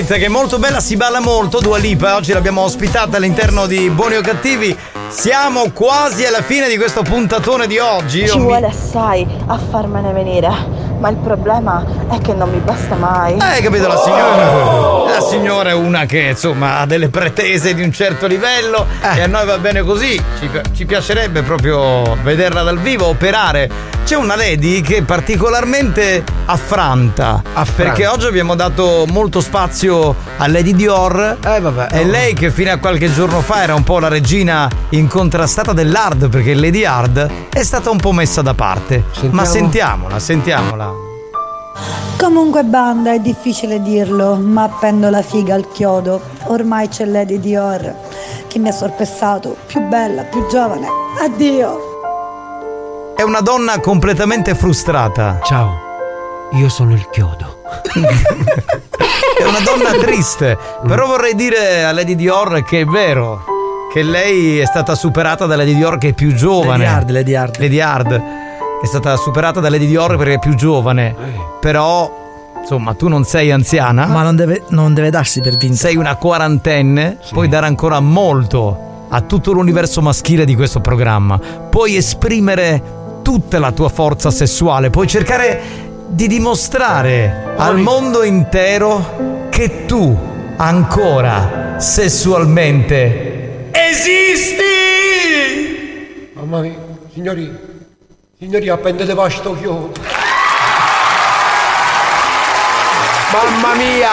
Night, 0.00 0.18
che 0.18 0.24
è 0.24 0.28
molto 0.28 0.58
bella, 0.58 0.80
si 0.80 0.96
balla 0.96 1.20
molto, 1.20 1.60
Dua 1.60 1.76
Lipa, 1.76 2.16
oggi 2.16 2.32
l'abbiamo 2.32 2.62
ospitata 2.62 3.18
all'interno 3.18 3.66
di 3.66 3.90
Buoni 3.90 4.16
o 4.16 4.22
Cattivi. 4.22 4.76
Siamo 5.08 5.70
quasi 5.72 6.24
alla 6.24 6.40
fine 6.40 6.68
di 6.68 6.78
questo 6.78 7.02
puntatone 7.02 7.66
di 7.66 7.78
oggi. 7.78 8.20
Io 8.20 8.28
Ci 8.28 8.38
mi- 8.38 8.44
vuole 8.44 8.68
assai 8.68 9.26
a 9.46 9.58
farmene 9.58 10.12
venire, 10.12 10.48
ma 10.98 11.10
il 11.10 11.16
problema 11.16 11.84
è 12.08 12.18
che 12.18 12.32
non 12.32 12.50
mi 12.50 12.58
basta 12.60 12.94
mai. 12.94 13.34
Eh, 13.34 13.44
hai 13.44 13.62
capito 13.62 13.88
la 13.88 13.98
signora? 13.98 15.12
La 15.12 15.20
signora 15.20 15.70
è 15.70 15.74
una 15.74 16.06
che 16.06 16.20
insomma 16.30 16.78
ha 16.78 16.86
delle 16.86 17.08
pretese 17.10 17.74
di 17.74 17.82
un 17.82 17.92
certo 17.92 18.26
livello 18.26 18.86
e 19.02 19.20
a 19.20 19.26
noi 19.26 19.44
va 19.44 19.58
bene 19.58 19.82
così. 19.82 20.20
Ci, 20.38 20.48
ci 20.74 20.86
piacerebbe 20.86 21.42
proprio 21.42 22.16
vederla 22.22 22.62
dal 22.62 22.78
vivo, 22.78 23.06
operare 23.06 23.68
c'è 24.04 24.16
una 24.16 24.34
lady 24.34 24.80
che 24.80 24.98
è 24.98 25.02
particolarmente 25.02 26.24
affranta. 26.50 27.42
Perché 27.74 28.06
oggi 28.06 28.26
abbiamo 28.26 28.54
dato 28.54 29.04
molto 29.08 29.40
spazio 29.40 30.14
a 30.36 30.46
Lady 30.48 30.74
Dior. 30.74 31.38
Eh 31.44 31.60
vabbè. 31.60 31.88
E 31.90 32.04
lei 32.04 32.34
che 32.34 32.50
fino 32.50 32.72
a 32.72 32.76
qualche 32.78 33.12
giorno 33.12 33.40
fa 33.40 33.62
era 33.62 33.74
un 33.74 33.82
po' 33.82 33.98
la 33.98 34.08
regina 34.08 34.68
incontrastata 34.90 35.72
dell'hard, 35.72 36.28
perché 36.28 36.54
Lady 36.54 36.84
Hard 36.84 37.30
è 37.50 37.62
stata 37.62 37.90
un 37.90 37.98
po' 37.98 38.12
messa 38.12 38.42
da 38.42 38.54
parte. 38.54 39.04
Ma 39.30 39.44
sentiamola, 39.44 40.18
sentiamola. 40.18 41.08
Comunque 42.18 42.64
banda, 42.64 43.14
è 43.14 43.18
difficile 43.18 43.80
dirlo, 43.80 44.34
ma 44.36 44.64
appendo 44.64 45.08
la 45.08 45.22
figa 45.22 45.54
al 45.54 45.70
chiodo. 45.72 46.20
Ormai 46.44 46.88
c'è 46.88 47.06
Lady 47.06 47.40
Dior 47.40 47.94
che 48.46 48.58
mi 48.58 48.68
ha 48.68 48.72
sorpessato, 48.72 49.56
più 49.66 49.80
bella, 49.82 50.24
più 50.24 50.44
giovane. 50.48 50.88
Addio! 51.22 51.88
È 53.16 53.22
una 53.22 53.40
donna 53.40 53.78
completamente 53.80 54.54
frustrata. 54.54 55.40
Ciao, 55.44 55.89
io 56.52 56.68
sono 56.68 56.92
il 56.94 57.08
chiodo. 57.10 57.62
È 59.38 59.44
una 59.44 59.60
donna 59.60 59.98
triste. 59.98 60.58
Però 60.86 61.06
vorrei 61.06 61.34
dire 61.34 61.84
a 61.84 61.92
Lady 61.92 62.14
Dior 62.16 62.62
che 62.64 62.80
è 62.80 62.84
vero. 62.84 63.44
Che 63.92 64.02
lei 64.02 64.58
è 64.58 64.66
stata 64.66 64.94
superata 64.94 65.46
da 65.46 65.56
Lady 65.56 65.74
Dior 65.74 65.98
che 65.98 66.08
è 66.08 66.12
più 66.12 66.34
giovane. 66.34 66.84
Lady 66.84 66.96
Hard, 66.96 67.10
Lady 67.10 67.34
Hard. 67.34 67.58
Lady 67.58 67.80
Hard. 67.80 68.22
È 68.82 68.86
stata 68.86 69.16
superata 69.16 69.60
da 69.60 69.68
Lady 69.68 69.86
Dior 69.86 70.16
perché 70.16 70.34
è 70.34 70.38
più 70.38 70.54
giovane. 70.54 71.14
Però, 71.60 72.52
insomma, 72.60 72.94
tu 72.94 73.08
non 73.08 73.24
sei 73.24 73.50
anziana. 73.50 74.06
Ma 74.06 74.22
non 74.22 74.36
deve, 74.36 74.64
non 74.68 74.94
deve 74.94 75.10
darsi 75.10 75.40
per 75.40 75.56
vinta. 75.56 75.76
Sei 75.76 75.96
una 75.96 76.16
quarantenne. 76.16 77.18
Puoi 77.30 77.48
dare 77.48 77.66
ancora 77.66 78.00
molto 78.00 78.88
a 79.08 79.20
tutto 79.22 79.52
l'universo 79.52 80.02
maschile 80.02 80.44
di 80.44 80.54
questo 80.54 80.80
programma. 80.80 81.38
Puoi 81.38 81.96
esprimere 81.96 82.98
tutta 83.22 83.58
la 83.58 83.72
tua 83.72 83.88
forza 83.88 84.30
sessuale. 84.30 84.90
Puoi 84.90 85.06
cercare 85.06 85.88
di 86.10 86.26
dimostrare 86.26 87.54
al 87.56 87.78
mondo 87.78 88.24
intero 88.24 89.46
che 89.48 89.86
tu 89.86 90.18
ancora 90.56 91.76
sessualmente 91.78 93.70
esisti! 93.70 94.62
Mamma 96.34 96.60
mia, 96.60 96.74
signori, 97.12 97.56
signori, 98.38 98.68
appendete 98.68 99.14
vasto 99.14 99.56
chiodo. 99.56 99.92
Mamma 103.32 103.74
mia! 103.74 104.10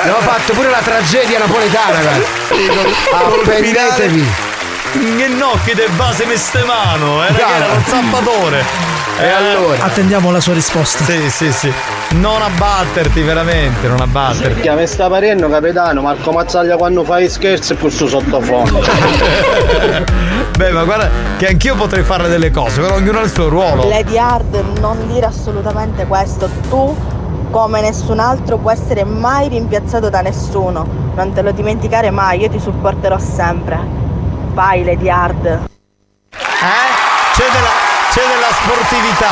Abbiamo 0.00 0.20
fatto 0.20 0.52
pure 0.52 0.68
la 0.68 0.80
tragedia 0.82 1.38
napoletana, 1.38 2.00
guarda. 2.00 2.26
Appendetevi. 3.12 4.47
Che 4.90 5.28
nocchi 5.28 5.74
de 5.74 5.86
base 5.96 6.24
meste 6.24 6.64
mano, 6.64 7.22
era, 7.22 7.34
che 7.34 7.42
era 7.42 7.66
lo 7.74 7.80
zappatore. 7.84 8.62
E 9.20 9.28
allora? 9.28 9.84
Attendiamo 9.84 10.30
la 10.30 10.40
sua 10.40 10.54
risposta. 10.54 11.04
Sì, 11.04 11.28
sì, 11.28 11.52
sì. 11.52 11.72
Non 12.12 12.40
abbatterti, 12.40 13.20
veramente, 13.20 13.86
non 13.86 14.00
abbatterti. 14.00 14.60
Che 14.62 14.70
mi 14.70 14.86
sta 14.86 15.08
parendo 15.08 15.50
capitano 15.50 16.00
Marco 16.00 16.32
Mazzaglia 16.32 16.76
quando 16.76 17.04
fai 17.04 17.28
scherzi 17.28 17.74
e 17.74 17.76
questo 17.76 18.06
sottofondo. 18.08 18.80
Beh, 20.56 20.70
ma 20.70 20.84
guarda 20.84 21.10
che 21.36 21.48
anch'io 21.48 21.74
potrei 21.74 22.02
fare 22.02 22.26
delle 22.28 22.50
cose, 22.50 22.80
però 22.80 22.94
ognuno 22.94 23.18
ha 23.18 23.22
il 23.22 23.30
suo 23.30 23.48
ruolo. 23.48 23.86
Lady 23.88 24.16
Hard, 24.16 24.78
non 24.80 25.06
dire 25.06 25.26
assolutamente 25.26 26.06
questo. 26.06 26.48
Tu, 26.70 26.96
come 27.50 27.82
nessun 27.82 28.20
altro, 28.20 28.56
può 28.56 28.70
essere 28.70 29.04
mai 29.04 29.48
rimpiazzato 29.48 30.08
da 30.08 30.22
nessuno. 30.22 30.86
Non 31.14 31.34
te 31.34 31.42
lo 31.42 31.50
dimenticare 31.50 32.10
mai, 32.10 32.40
io 32.40 32.48
ti 32.48 32.58
supporterò 32.58 33.18
sempre. 33.18 33.97
Vai, 34.58 34.82
Lady 34.82 35.08
Hard. 35.08 35.44
Eh? 35.46 35.60
C'è 36.32 37.44
della, 37.44 37.70
c'è 38.10 38.22
della 38.26 38.50
sportività. 38.50 39.28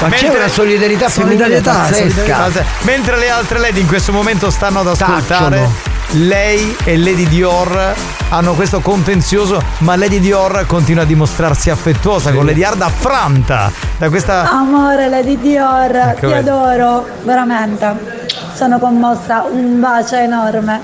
Ma 0.00 0.08
c'è 0.08 0.36
una 0.36 0.48
solidarietà 0.48 1.08
femminile 1.08 1.60
pazzesca. 1.60 2.50
Mentre 2.80 3.18
le 3.18 3.30
altre 3.30 3.60
lady 3.60 3.78
in 3.78 3.86
questo 3.86 4.10
momento 4.10 4.50
stanno 4.50 4.80
ad 4.80 4.88
ascoltare, 4.88 5.68
lei 6.14 6.76
e 6.82 6.98
Lady 6.98 7.28
Dior 7.28 7.94
hanno 8.30 8.54
questo 8.54 8.80
contenzioso, 8.80 9.62
ma 9.78 9.94
Lady 9.94 10.18
Dior 10.18 10.66
continua 10.66 11.04
a 11.04 11.06
dimostrarsi 11.06 11.70
affettuosa 11.70 12.32
con 12.32 12.44
Lady 12.44 12.64
Hard 12.64 12.82
affranta 12.82 13.70
da 13.96 14.08
questa 14.08 14.50
Amore, 14.50 15.08
Lady 15.08 15.38
Dior, 15.38 15.94
Ecco, 15.94 16.18
ti 16.18 16.26
vedi. 16.26 16.48
adoro, 16.48 17.06
veramente. 17.22 18.26
Sono 18.54 18.80
commossa, 18.80 19.44
un 19.48 19.78
bacio 19.78 20.16
enorme. 20.16 20.80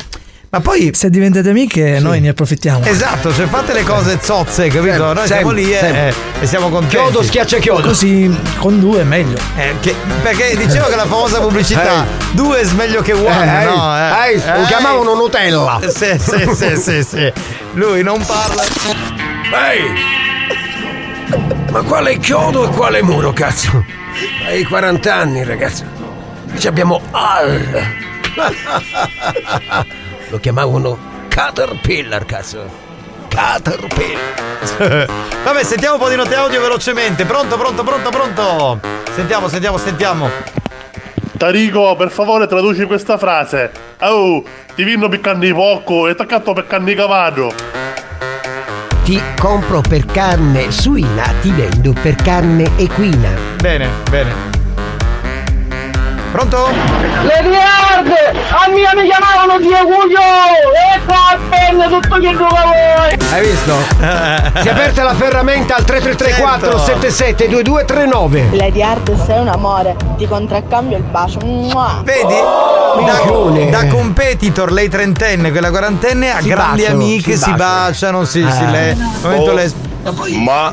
Ma 0.55 0.61
poi 0.61 0.91
se 0.95 1.11
diventate 1.11 1.49
amiche 1.49 1.99
noi 1.99 2.21
ne 2.21 2.29
approfittiamo. 2.29 2.85
Esatto, 2.85 3.35
cioè 3.35 3.47
fate 3.47 3.73
le 3.73 3.83
cose 3.83 4.21
zozze, 4.23 4.69
capito? 4.69 5.13
Noi 5.13 5.27
siamo 5.27 5.49
sempre, 5.49 5.65
lì 5.65 5.73
e, 5.75 5.79
sempre. 5.81 6.15
e 6.39 6.47
siamo 6.47 6.69
contenti. 6.69 6.95
Chiodo 6.95 7.23
schiaccia 7.25 7.59
chiodo. 7.59 7.89
Così 7.89 8.33
con 8.59 8.79
due 8.79 9.01
è 9.01 9.03
meglio. 9.03 9.37
Eh, 9.57 9.75
che- 9.81 9.97
perché 10.23 10.57
dicevo 10.57 10.87
che 10.87 10.95
la 10.95 11.07
famosa 11.07 11.41
pubblicità 11.41 12.07
due 12.31 12.61
è 12.61 12.73
meglio 12.75 13.03
che 13.03 13.15
one, 13.15 13.63
Eh, 13.63 13.65
no? 13.65 13.97
eh, 13.97 14.35
eh, 14.35 14.59
lo 14.61 14.65
chiamavano 14.67 15.15
Nutella. 15.15 15.81
Sì, 15.89 16.17
sì, 16.21 16.49
sì, 16.55 16.77
sì, 16.77 17.03
sì. 17.03 17.33
Lui 17.73 18.05
non 18.05 18.25
parla. 18.25 18.63
Ehi! 19.73 19.91
Ma 21.73 21.83
quale 21.83 22.17
chiodo 22.19 22.71
e 22.71 22.73
quale 22.73 23.03
muro, 23.03 23.33
cazzo? 23.33 23.85
Hai 24.47 24.63
40 24.63 25.13
anni, 25.17 25.43
ragazzo. 25.43 25.83
Ci 26.57 26.69
abbiamo 26.69 27.01
Al. 27.11 28.03
Lo 30.35 30.41
chiamavano 30.41 30.99
Caterpillar, 31.29 32.25
cazzo. 32.27 32.69
Caterpillar. 33.29 35.07
Vabbè, 35.45 35.63
sentiamo 35.63 35.95
un 35.95 36.01
po' 36.01 36.09
di 36.09 36.17
note 36.17 36.35
audio 36.35 36.61
velocemente. 36.61 37.25
Pronto, 37.25 37.57
pronto, 37.57 37.85
pronto, 37.85 38.11
pronto. 38.11 38.81
Sentiamo, 39.15 39.47
sentiamo, 39.47 39.79
sentiamo. 39.79 40.29
Tarico, 41.39 41.95
per 41.95 42.11
favore 42.11 42.49
traduci 42.49 42.83
questa 42.83 43.17
frase. 43.17 43.71
Oh, 44.01 44.43
ti 44.75 44.83
vinno 44.83 45.09
piccando 45.09 45.47
poco 45.55 46.09
e 46.09 46.11
attaccato 46.11 46.53
peccando 46.53 46.91
i 46.91 46.97
cavallo. 46.97 47.55
Ti 49.05 49.23
compro 49.39 49.83
per 49.83 50.05
carne 50.05 50.73
suina, 50.73 51.33
ti 51.43 51.51
vendo 51.53 51.93
per 51.93 52.17
carne 52.17 52.73
equina. 52.77 53.31
Bene, 53.61 53.89
bene. 54.11 54.54
Pronto? 56.35 56.67
Lady 57.23 57.55
Hard! 57.55 58.09
A 58.51 58.69
mia 58.69 58.91
mi 58.97 59.09
chiamavano 59.09 59.57
Dio 59.61 59.77
Cuglio! 59.85 60.19
E 60.19 61.01
qua 61.07 61.31
appende 61.31 61.87
tutto 61.87 62.19
che 62.19 62.31
tu 62.33 62.45
vuoi! 62.45 63.33
Hai 63.33 63.41
visto? 63.49 63.77
Si 64.65 64.69
è 64.69 64.71
aperta 64.73 65.05
la 65.05 65.15
ferramenta 65.15 65.77
al 65.77 65.85
3334 65.85 66.79
77 66.79 67.49
2239. 67.49 68.49
Lady 68.51 68.83
Hard, 68.83 69.25
sei 69.25 69.39
un 69.39 69.47
amore. 69.49 69.95
Ti 70.17 70.27
contraccambio 70.27 70.97
il 70.97 71.05
bacio. 71.05 71.39
Mua. 71.45 72.03
Vedi? 72.03 72.35
Da, 73.05 73.81
da 73.83 73.87
competitor, 73.87 74.73
lei 74.73 74.89
trentenne, 74.89 75.53
quella 75.53 75.71
quarantenne, 75.71 76.33
a 76.33 76.41
Si 76.41 76.49
grandi 76.49 76.83
baciano, 76.83 77.01
amiche 77.01 77.37
si 77.37 77.43
si 77.45 77.53
baciano, 77.53 78.25
sì, 78.25 78.45
sì, 78.51 78.63
Eh. 78.65 78.71
lei. 78.71 78.97
Momento 79.23 79.53
Oh. 80.07 80.27
Ma 80.43 80.73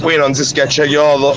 qui 0.00 0.16
non 0.16 0.34
si 0.34 0.44
schiaccia 0.44 0.84
chiodo. 0.86 1.36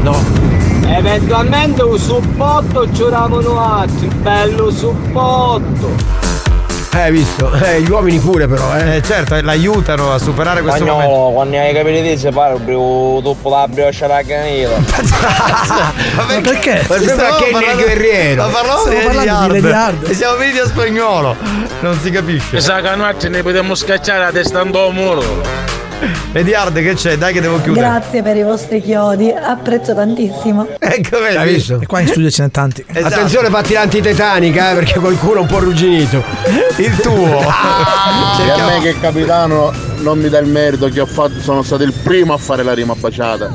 No. 0.00 0.43
Eventualmente 0.86 1.82
un 1.82 1.98
suppotto 1.98 2.90
giuravano 2.90 3.60
altri, 3.60 4.06
bello 4.08 4.70
suppotto! 4.70 6.22
Eh, 6.94 7.00
hai 7.00 7.10
visto? 7.10 7.52
Eh, 7.52 7.80
gli 7.80 7.90
uomini 7.90 8.20
pure 8.20 8.46
però, 8.46 8.76
eh. 8.76 9.02
certo, 9.02 9.40
l'aiutano 9.40 10.12
a 10.12 10.18
superare 10.18 10.62
questo 10.62 10.84
momento. 10.84 11.10
Spagnolo, 11.10 11.32
quando 11.32 11.56
hai 11.58 11.74
capito 11.74 12.00
di 12.02 12.16
se 12.16 12.30
parlo, 12.30 12.56
proprio 12.58 13.20
dopo 13.20 13.50
la 13.50 13.66
brioche 13.66 14.06
da 14.06 14.22
canila. 14.24 14.76
Ma 16.14 16.24
perché? 16.40 16.84
Ma 16.88 16.96
sembra 16.96 17.14
Stavamo 17.14 17.58
Kenny 17.58 17.70
il 17.70 17.76
guerriero. 17.76 18.42
Ma 18.44 18.48
parlavo 18.48 18.86
Stiamo 18.86 19.08
di 19.08 19.26
Lady 19.26 19.72
Hard. 19.72 20.08
E 20.08 20.14
siamo 20.14 20.36
finiti 20.36 20.58
a 20.60 20.66
spagnolo. 20.66 21.36
Non 21.80 21.98
si 21.98 22.10
capisce. 22.10 22.54
Mi 22.54 22.60
sa 22.60 22.80
che 22.80 22.88
a 22.88 22.94
notte 22.94 23.28
ne 23.28 23.42
potremmo 23.42 23.74
scacciare 23.74 24.20
la 24.20 24.30
testa 24.30 24.62
in 24.62 24.70
do 24.70 24.90
muro. 24.92 25.82
Hard 26.54 26.74
che 26.74 26.94
c'è? 26.94 27.16
Dai 27.16 27.32
che 27.32 27.40
devo 27.40 27.60
chiudere. 27.60 27.86
Grazie 27.86 28.22
per 28.22 28.36
i 28.36 28.42
vostri 28.42 28.80
chiodi, 28.80 29.30
apprezzo 29.30 29.94
tantissimo. 29.94 30.66
Ecco, 30.78 31.20
vedi. 31.20 31.36
Hai 31.36 31.54
visto? 31.54 31.80
E 31.80 31.86
qua 31.86 32.00
in 32.00 32.08
studio 32.08 32.30
ce 32.30 32.42
n'è 32.44 32.50
tanti. 32.50 32.84
Esatto. 32.86 33.14
Attenzione, 33.14 33.48
fatti 33.48 33.72
l'antitetanica, 33.72 34.70
eh, 34.70 34.74
perché 34.74 34.98
qualcuno 34.98 35.36
è 35.36 35.40
un 35.40 35.46
po' 35.46 35.56
arrugginito. 35.56 36.22
Il 36.76 36.96
tuo. 36.96 37.40
E 37.40 38.50
a 38.50 38.66
me 38.66 38.80
che 38.80 38.98
capitano 39.00 39.72
non 39.98 40.18
mi 40.18 40.28
dà 40.28 40.38
il 40.38 40.48
merito 40.48 40.88
che 40.88 41.00
ho 41.00 41.06
fatto, 41.06 41.40
sono 41.40 41.62
stato 41.62 41.82
il 41.82 41.92
primo 41.92 42.32
a 42.32 42.38
fare 42.38 42.62
la 42.62 42.74
rima 42.74 42.94
baciata. 42.94 43.50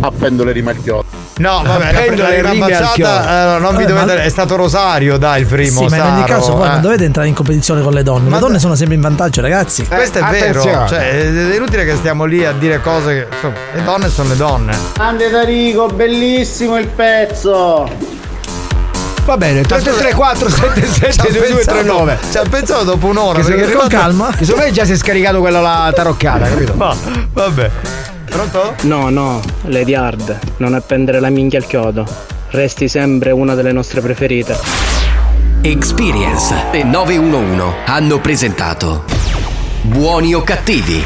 Appendo 0.00 0.44
le 0.44 0.52
rime 0.52 0.70
al 0.70 0.82
chiodo. 0.82 1.09
No, 1.40 1.62
vabbè, 1.64 2.16
la 2.16 2.28
le 2.28 2.58
baciata, 2.58 3.56
eh, 3.56 3.60
non 3.60 3.74
vi 3.74 3.86
dovete. 3.86 4.14
ma- 4.14 4.22
È 4.22 4.28
stato 4.28 4.56
Rosario, 4.56 5.16
dai, 5.16 5.40
il 5.40 5.46
primo. 5.46 5.80
Sì, 5.80 5.86
ma 5.86 5.96
in 5.96 6.02
ogni 6.02 6.20
Saro, 6.20 6.34
caso 6.34 6.54
voi 6.54 6.66
eh. 6.66 6.70
non 6.72 6.80
dovete 6.82 7.04
entrare 7.04 7.28
in 7.28 7.34
competizione 7.34 7.80
con 7.80 7.92
le 7.94 8.02
donne. 8.02 8.28
Le 8.28 8.38
donne 8.38 8.58
sono 8.58 8.74
sempre 8.74 8.94
in 8.96 9.00
vantaggio, 9.00 9.40
ragazzi. 9.40 9.86
Questo 9.86 10.18
è 10.18 10.24
vero, 10.30 10.62
cioè 10.62 11.10
è 11.10 11.54
inutile 11.54 11.86
che 11.86 11.96
stiamo 11.96 12.24
lì 12.26 12.44
a 12.44 12.52
dire 12.52 12.82
cose 12.82 13.14
che. 13.14 13.34
Insomma, 13.34 13.54
le 13.72 13.84
donne 13.84 14.08
sono 14.10 14.28
le 14.28 14.36
donne. 14.36 14.78
Grande 14.94 15.30
Tarico, 15.30 15.86
bellissimo 15.86 16.78
il 16.78 16.88
pezzo! 16.88 18.18
Va 19.24 19.36
bene, 19.36 19.62
3334 19.62 20.48
77 20.50 21.32
2239. 21.32 22.18
Ci 22.30 22.36
ha 22.38 22.42
pensato 22.50 22.84
dopo 22.84 23.06
un'ora. 23.06 23.38
Che 23.38 23.44
perché 23.44 23.60
con 23.60 23.68
arrivato- 23.82 23.88
calma. 23.88 24.28
Che 24.36 24.44
secondo 24.44 24.66
me 24.66 24.72
già 24.72 24.84
si 24.84 24.92
è 24.92 24.96
scaricato 24.96 25.40
quella 25.40 25.60
la 25.60 25.92
taroccata, 25.94 26.48
capito? 26.48 26.74
Ma, 26.76 26.94
vabbè. 27.32 27.70
Pronto? 28.30 28.74
No, 28.82 29.10
no, 29.10 29.40
Lady 29.62 29.94
Hard, 29.94 30.38
non 30.58 30.74
appendere 30.74 31.18
la 31.20 31.30
minchia 31.30 31.58
al 31.58 31.66
chiodo. 31.66 32.06
Resti 32.50 32.88
sempre 32.88 33.30
una 33.32 33.54
delle 33.54 33.72
nostre 33.72 34.00
preferite. 34.00 34.56
Experience 35.62 36.54
e 36.70 36.84
911 36.84 37.62
hanno 37.86 38.18
presentato 38.20 39.04
Buoni 39.82 40.32
o 40.34 40.42
cattivi? 40.42 41.04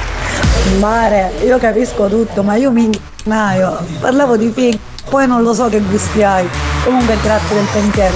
Mare, 0.78 1.32
io 1.44 1.58
capisco 1.58 2.06
tutto, 2.08 2.42
ma 2.42 2.56
io 2.56 2.70
mi 2.70 2.90
innaio. 3.24 3.78
Parlavo 4.00 4.36
di 4.36 4.52
fig, 4.54 4.78
poi 5.08 5.26
non 5.26 5.42
lo 5.42 5.54
so 5.54 5.68
che 5.68 5.80
gusti 5.80 6.22
hai. 6.22 6.46
Comunque 6.84 7.16
grazie 7.22 7.56
del 7.56 7.66
pensiero. 7.72 8.14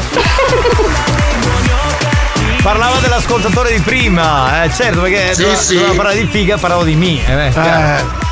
Parlava 2.63 2.99
dell'ascoltatore 2.99 3.73
di 3.73 3.81
prima, 3.81 4.65
eh, 4.65 4.71
certo, 4.71 5.01
perché 5.01 5.35
Sì, 5.35 5.43
doveva, 5.43 5.59
sì. 5.61 5.77
parlare 5.97 6.19
di 6.19 6.27
figa, 6.27 6.57
parlavo 6.59 6.83
di 6.85 6.95
me. 6.95 7.19
Eh, 7.27 7.51
beh, 7.53 8.27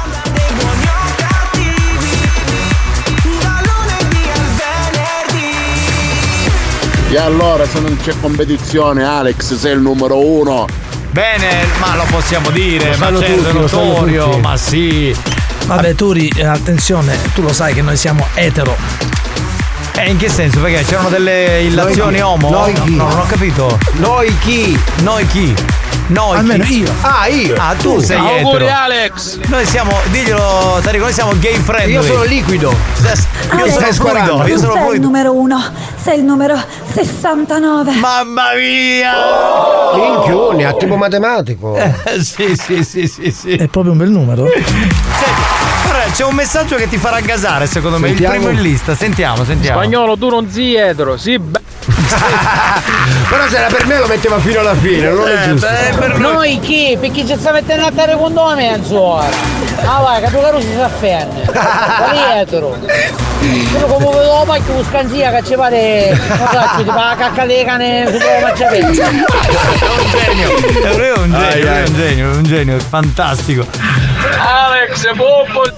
E 7.08 7.16
allora 7.18 7.66
se 7.66 7.78
non 7.80 7.96
c'è 8.02 8.12
competizione 8.20 9.04
Alex 9.04 9.54
sei 9.54 9.72
il 9.74 9.80
numero 9.80 10.18
uno. 10.24 10.66
Bene, 11.10 11.64
ma 11.78 11.96
lo 11.96 12.04
possiamo 12.10 12.50
dire, 12.50 12.84
Lo 12.90 12.90
ma 12.90 12.96
sanno 13.06 13.18
certo, 13.20 13.42
tutti, 13.42 13.56
notorio, 13.58 14.38
ma 14.38 14.56
sì. 14.56 15.16
Vabbè, 15.66 15.94
Turi, 15.94 16.30
eh, 16.36 16.44
attenzione, 16.44 17.16
tu 17.34 17.42
lo 17.42 17.52
sai 17.52 17.72
che 17.74 17.80
noi 17.82 17.96
siamo 17.96 18.26
etero. 18.34 18.76
Eh, 19.94 20.10
in 20.10 20.18
che 20.18 20.28
senso? 20.28 20.60
Perché 20.60 20.84
c'erano 20.84 21.08
delle 21.08 21.62
illazioni 21.62 22.16
chi? 22.16 22.20
omo? 22.20 22.50
Noi 22.50 22.72
No, 22.74 22.82
chi? 22.84 22.94
no, 22.96 23.08
non 23.08 23.18
ho 23.20 23.26
capito. 23.26 23.78
Noi 23.92 24.36
chi? 24.40 24.78
Noi 25.02 25.26
chi? 25.28 25.54
Noi 26.08 26.36
Almeno 26.38 26.62
chi? 26.64 26.78
io. 26.82 26.92
Ah, 27.00 27.26
io. 27.26 27.54
Ah, 27.58 27.74
tu 27.74 27.98
sei 28.00 28.16
Auguri, 28.16 28.64
etero. 28.64 28.78
Alex! 28.80 29.38
Noi 29.46 29.66
siamo, 29.66 29.90
diglielo, 30.10 30.78
Tarico, 30.82 31.04
noi 31.04 31.12
siamo 31.12 31.32
gay 31.38 31.54
friendly. 31.54 31.92
Io 31.94 32.02
sono 32.02 32.22
liquido. 32.22 32.70
Io 32.70 33.70
sono 33.70 33.92
fluido, 33.92 34.46
io 34.46 34.58
sono 34.58 34.72
sei 34.72 34.80
il 34.82 34.86
fluido. 34.86 35.04
numero 35.06 35.32
uno, 35.32 35.60
sei 36.00 36.18
il 36.18 36.24
numero 36.24 36.56
69. 36.92 37.92
Mamma 37.94 38.54
mia! 38.54 39.12
Minchione, 39.94 40.64
a 40.64 40.72
tipo 40.74 40.96
matematico. 40.96 41.76
Eh, 41.76 41.92
sì, 42.22 42.54
sì, 42.56 42.84
sì, 42.84 43.06
sì, 43.08 43.30
sì. 43.32 43.50
È 43.56 43.66
proprio 43.68 43.92
un 43.92 43.98
bel 43.98 44.10
numero. 44.10 44.44
Guarda, 44.44 45.55
c'è 46.16 46.24
un 46.24 46.34
messaggio 46.34 46.76
che 46.76 46.88
ti 46.88 46.96
farà 46.96 47.20
gasare, 47.20 47.66
secondo 47.66 47.98
me. 47.98 48.08
Sentiamo. 48.08 48.34
Il 48.34 48.40
primo 48.40 48.54
in 48.56 48.62
lista. 48.62 48.94
Sentiamo, 48.94 49.44
sentiamo. 49.44 49.78
Spagnolo, 49.80 50.16
tu 50.16 50.30
non 50.30 50.48
sei 50.50 50.74
etero, 50.74 51.18
sì, 51.18 51.38
beh. 51.38 51.60
Però 53.28 53.46
se 53.48 53.56
era 53.58 53.66
per 53.66 53.84
me 53.86 53.98
lo 53.98 54.06
metteva 54.06 54.38
fino 54.38 54.60
alla 54.60 54.74
fine, 54.74 55.10
non 55.10 55.28
è 55.28 55.32
Eh, 55.42 55.48
giusto. 55.48 55.66
beh, 55.66 55.96
per 55.98 56.18
noi. 56.18 56.58
Chi? 56.60 56.96
Perché 56.98 57.26
ci 57.26 57.36
sta 57.38 57.52
mettendo 57.52 57.84
a 57.84 57.90
terra 57.94 58.16
con 58.16 58.32
noi 58.32 58.54
mezz'ora. 58.56 59.26
Ah 59.84 60.00
vai, 60.00 60.22
che 60.22 60.30
tu 60.30 60.40
caro 60.40 60.58
si 60.60 60.72
sa 60.74 60.88
ferne. 60.88 61.42
Quali 61.44 62.18
etero? 62.40 62.76
Sono 63.72 63.86
come 63.86 64.06
vedo 64.16 64.38
la 64.38 64.44
macchina 64.46 64.74
con 64.74 64.84
scanzia 64.88 65.30
che 65.32 65.42
ci 65.44 65.54
pare. 65.54 66.18
So, 66.26 66.78
ci 66.78 66.84
fa 66.84 66.94
la 66.94 67.14
cacca 67.18 67.44
dei 67.44 67.64
cane 67.64 68.06
su 68.06 68.16
la 68.16 68.40
macciapezza. 68.48 69.04
È 69.76 69.92
un 69.98 70.10
genio, 70.10 71.14
è 71.14 71.18
un 71.18 71.32
genio, 71.32 71.72
è 71.72 71.82
un 71.86 71.94
genio, 71.94 72.30
è 72.30 72.34
un 72.36 72.42
genio, 72.42 72.76
è 72.76 72.80
fantastico. 72.80 73.66
Alex, 74.38 75.06
Popol! 75.14 75.74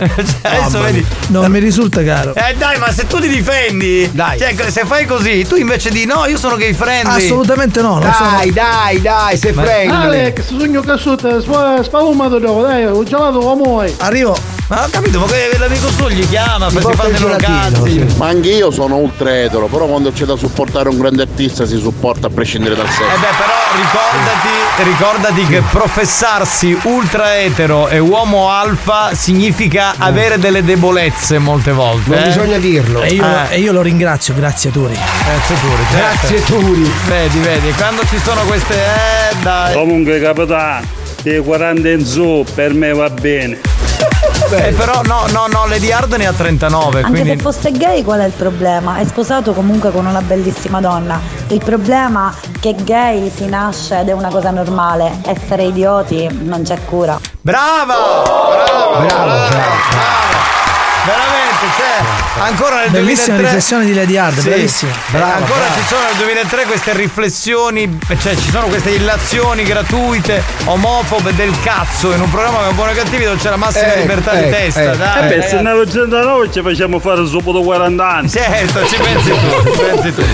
Cioè, 0.00 0.56
adesso 0.56 0.80
vedi. 0.80 1.04
Non 1.28 1.50
mi 1.50 1.58
risulta 1.58 2.02
caro. 2.02 2.34
Eh 2.34 2.54
dai, 2.56 2.78
ma 2.78 2.90
se 2.92 3.06
tu 3.06 3.18
ti 3.20 3.28
difendi, 3.28 4.10
Dai. 4.12 4.38
Cioè, 4.38 4.70
se 4.70 4.84
fai 4.84 5.06
così, 5.06 5.46
tu 5.46 5.56
invece 5.56 5.90
di 5.90 6.04
no, 6.04 6.26
io 6.26 6.38
sono 6.38 6.56
gay 6.56 6.72
friendly. 6.72 7.24
Assolutamente 7.24 7.80
no, 7.82 7.98
non 7.98 8.12
sono. 8.12 8.30
Dai, 8.30 8.52
dai, 8.52 9.00
dai, 9.00 9.36
sei 9.36 9.52
friendly. 9.52 9.94
Alex, 9.94 10.56
sogno 10.56 10.80
cazzuto, 10.80 11.40
spavumato 11.82 12.38
dopo, 12.38 12.62
dai, 12.62 12.86
ho 12.86 13.02
gelato 13.02 13.38
come 13.38 13.62
vuoi. 13.62 13.94
Arrivo. 13.98 14.59
Ma 14.70 14.84
ho 14.84 14.88
capito, 14.88 15.18
ma 15.18 15.26
che 15.26 15.56
l'amico 15.58 15.90
suo 15.90 16.08
gli 16.08 16.28
chiama, 16.28 16.68
per 16.68 16.84
si 16.84 16.92
fa 16.92 17.08
dei 17.08 17.18
loro 17.18 17.34
cazzi. 17.34 18.06
Ma 18.16 18.28
anche 18.28 18.50
io 18.50 18.70
sono 18.70 18.98
ultra 18.98 19.36
etero, 19.42 19.66
però 19.66 19.86
quando 19.86 20.12
c'è 20.12 20.24
da 20.24 20.36
supportare 20.36 20.88
un 20.88 20.96
grande 20.96 21.22
artista 21.22 21.66
si 21.66 21.76
supporta 21.76 22.28
a 22.28 22.30
prescindere 22.30 22.76
dal 22.76 22.88
sesso. 22.88 23.02
Eh 23.02 23.18
beh, 23.18 23.34
però 23.36 23.58
ricordati, 23.74 24.84
ricordati 24.84 25.46
che 25.48 25.62
professarsi 25.68 26.78
ultra 26.84 27.40
etero 27.40 27.88
e 27.88 27.98
uomo 27.98 28.48
alfa 28.48 29.12
significa 29.12 29.94
avere 29.98 30.38
delle 30.38 30.62
debolezze 30.62 31.38
molte 31.38 31.72
volte. 31.72 32.10
Non 32.10 32.18
eh. 32.20 32.26
bisogna 32.26 32.58
dirlo. 32.58 33.02
E 33.02 33.08
io, 33.08 33.24
Eh. 33.24 33.56
e 33.56 33.58
io 33.58 33.72
lo 33.72 33.82
ringrazio, 33.82 34.34
grazie 34.34 34.70
Turi. 34.70 34.94
Grazie 34.94 35.56
Turi, 35.58 35.82
certo. 35.90 36.28
Grazie 36.28 36.44
Turi. 36.44 36.92
Vedi, 37.08 37.38
vedi, 37.40 37.72
quando 37.72 38.02
ci 38.06 38.20
sono 38.22 38.42
queste. 38.42 38.74
Eh, 38.74 39.34
dai. 39.42 39.74
Comunque, 39.74 40.20
capitano, 40.20 40.86
dei 41.22 41.42
40 41.42 41.88
in 41.88 42.06
su, 42.06 42.46
per 42.54 42.72
me 42.72 42.92
va 42.92 43.10
bene. 43.10 43.79
Eh, 44.52 44.72
però 44.72 45.00
no, 45.04 45.26
no, 45.30 45.46
no, 45.46 45.66
Lady 45.68 45.92
Hard 45.92 46.12
ne 46.14 46.26
ha 46.26 46.32
39, 46.32 47.02
Anche 47.02 47.10
quindi. 47.22 47.28
se 47.30 47.36
fosse 47.36 47.70
gay 47.70 48.02
qual 48.02 48.20
è 48.20 48.24
il 48.24 48.32
problema? 48.32 48.96
È 48.96 49.04
sposato 49.04 49.52
comunque 49.52 49.92
con 49.92 50.06
una 50.06 50.20
bellissima 50.22 50.80
donna. 50.80 51.20
Il 51.48 51.62
problema 51.64 52.34
è 52.34 52.58
che 52.58 52.74
gay 52.82 53.30
si 53.34 53.46
nasce 53.46 54.00
ed 54.00 54.08
è 54.08 54.12
una 54.12 54.28
cosa 54.28 54.50
normale. 54.50 55.18
Essere 55.24 55.62
idioti 55.64 56.28
non 56.42 56.62
c'è 56.62 56.78
cura. 56.84 57.18
Brava! 57.40 57.94
Brava! 58.24 58.98
Brava! 59.06 59.48
brava. 59.48 59.48
Veramente, 61.06 61.49
cioè, 61.76 62.42
ancora 62.42 62.80
nel 62.80 62.90
Bellissima 62.90 63.36
2003 63.36 63.42
riflessione 63.46 63.84
di 63.84 63.94
Lady 63.94 64.16
Hard, 64.16 64.38
Sì. 64.38 64.48
bravissima. 64.48 64.90
Eh, 64.92 64.96
Brava, 65.10 65.34
ancora 65.34 65.58
brava. 65.60 65.74
ci 65.74 65.86
sono 65.86 66.02
nel 66.06 66.14
2003 66.16 66.64
queste 66.64 66.92
riflessioni, 66.94 67.98
cioè 68.20 68.36
ci 68.36 68.50
sono 68.50 68.66
queste 68.66 68.90
illazioni 68.90 69.62
gratuite, 69.64 70.42
omofobe 70.64 71.34
del 71.34 71.54
cazzo 71.62 72.12
in 72.12 72.20
un 72.20 72.30
programma 72.30 72.58
come 72.58 72.72
Buoni 72.72 72.92
o 72.92 72.94
Cattivi 72.94 73.24
dove 73.24 73.36
c'è 73.36 73.50
la 73.50 73.56
massima 73.56 73.92
Eh, 73.92 74.00
libertà 74.00 74.34
di 74.34 74.44
eh, 74.44 74.50
testa, 74.50 74.92
eh. 74.92 74.96
dai. 74.96 75.18
Eh 75.32 75.36
beh, 75.36 75.42
se 75.48 75.56
ragazzi. 75.56 75.62
ne 75.78 75.90
109 75.90 76.52
ci 76.52 76.62
facciamo 76.62 76.98
fare 76.98 77.28
dopo 77.28 77.52
da 77.52 77.60
40 77.60 78.08
anni. 78.08 78.28
Certo, 78.28 78.86
ci 78.86 78.96
pensi 78.96 79.30
tu, 79.30 79.70
ci 79.72 79.78
pensi 79.78 80.14
tu. 80.14 80.24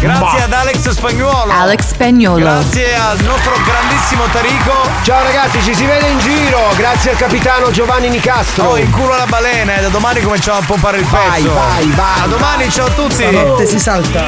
Grazie 0.00 0.42
ad 0.42 0.52
Alex 0.52 0.90
Spagnuolo. 0.90 1.50
Alex 1.50 1.80
Spagnolo. 1.86 2.38
Grazie 2.38 2.94
al 2.94 3.18
nostro 3.22 3.54
grandissimo 3.64 4.24
Tarico. 4.32 4.72
Ciao 5.02 5.22
ragazzi, 5.22 5.62
ci 5.62 5.74
si 5.74 5.86
vede 5.86 6.08
in 6.08 6.18
giro. 6.18 6.60
Grazie 6.76 7.12
al 7.12 7.16
capitano 7.16 7.70
Giovanni 7.70 8.10
Nicastro. 8.10 8.64
Oh, 8.64 8.76
in 8.76 8.90
culo 8.90 9.14
alla 9.14 9.24
balena 9.26 9.76
e 9.76 9.80
da 9.80 9.88
domani 9.88 10.20
cominciamo 10.20 10.58
a 10.58 10.62
pompare 10.74 10.98
il 10.98 11.04
Vai, 11.04 11.42
pezzo. 11.42 11.54
vai, 11.54 11.86
vai, 11.90 12.20
A 12.22 12.26
domani, 12.26 12.68
ciao 12.70 12.86
a 12.86 12.90
tutti. 12.90 13.14
Stanotte 13.14 13.66
si 13.66 13.78
salta. 13.78 14.24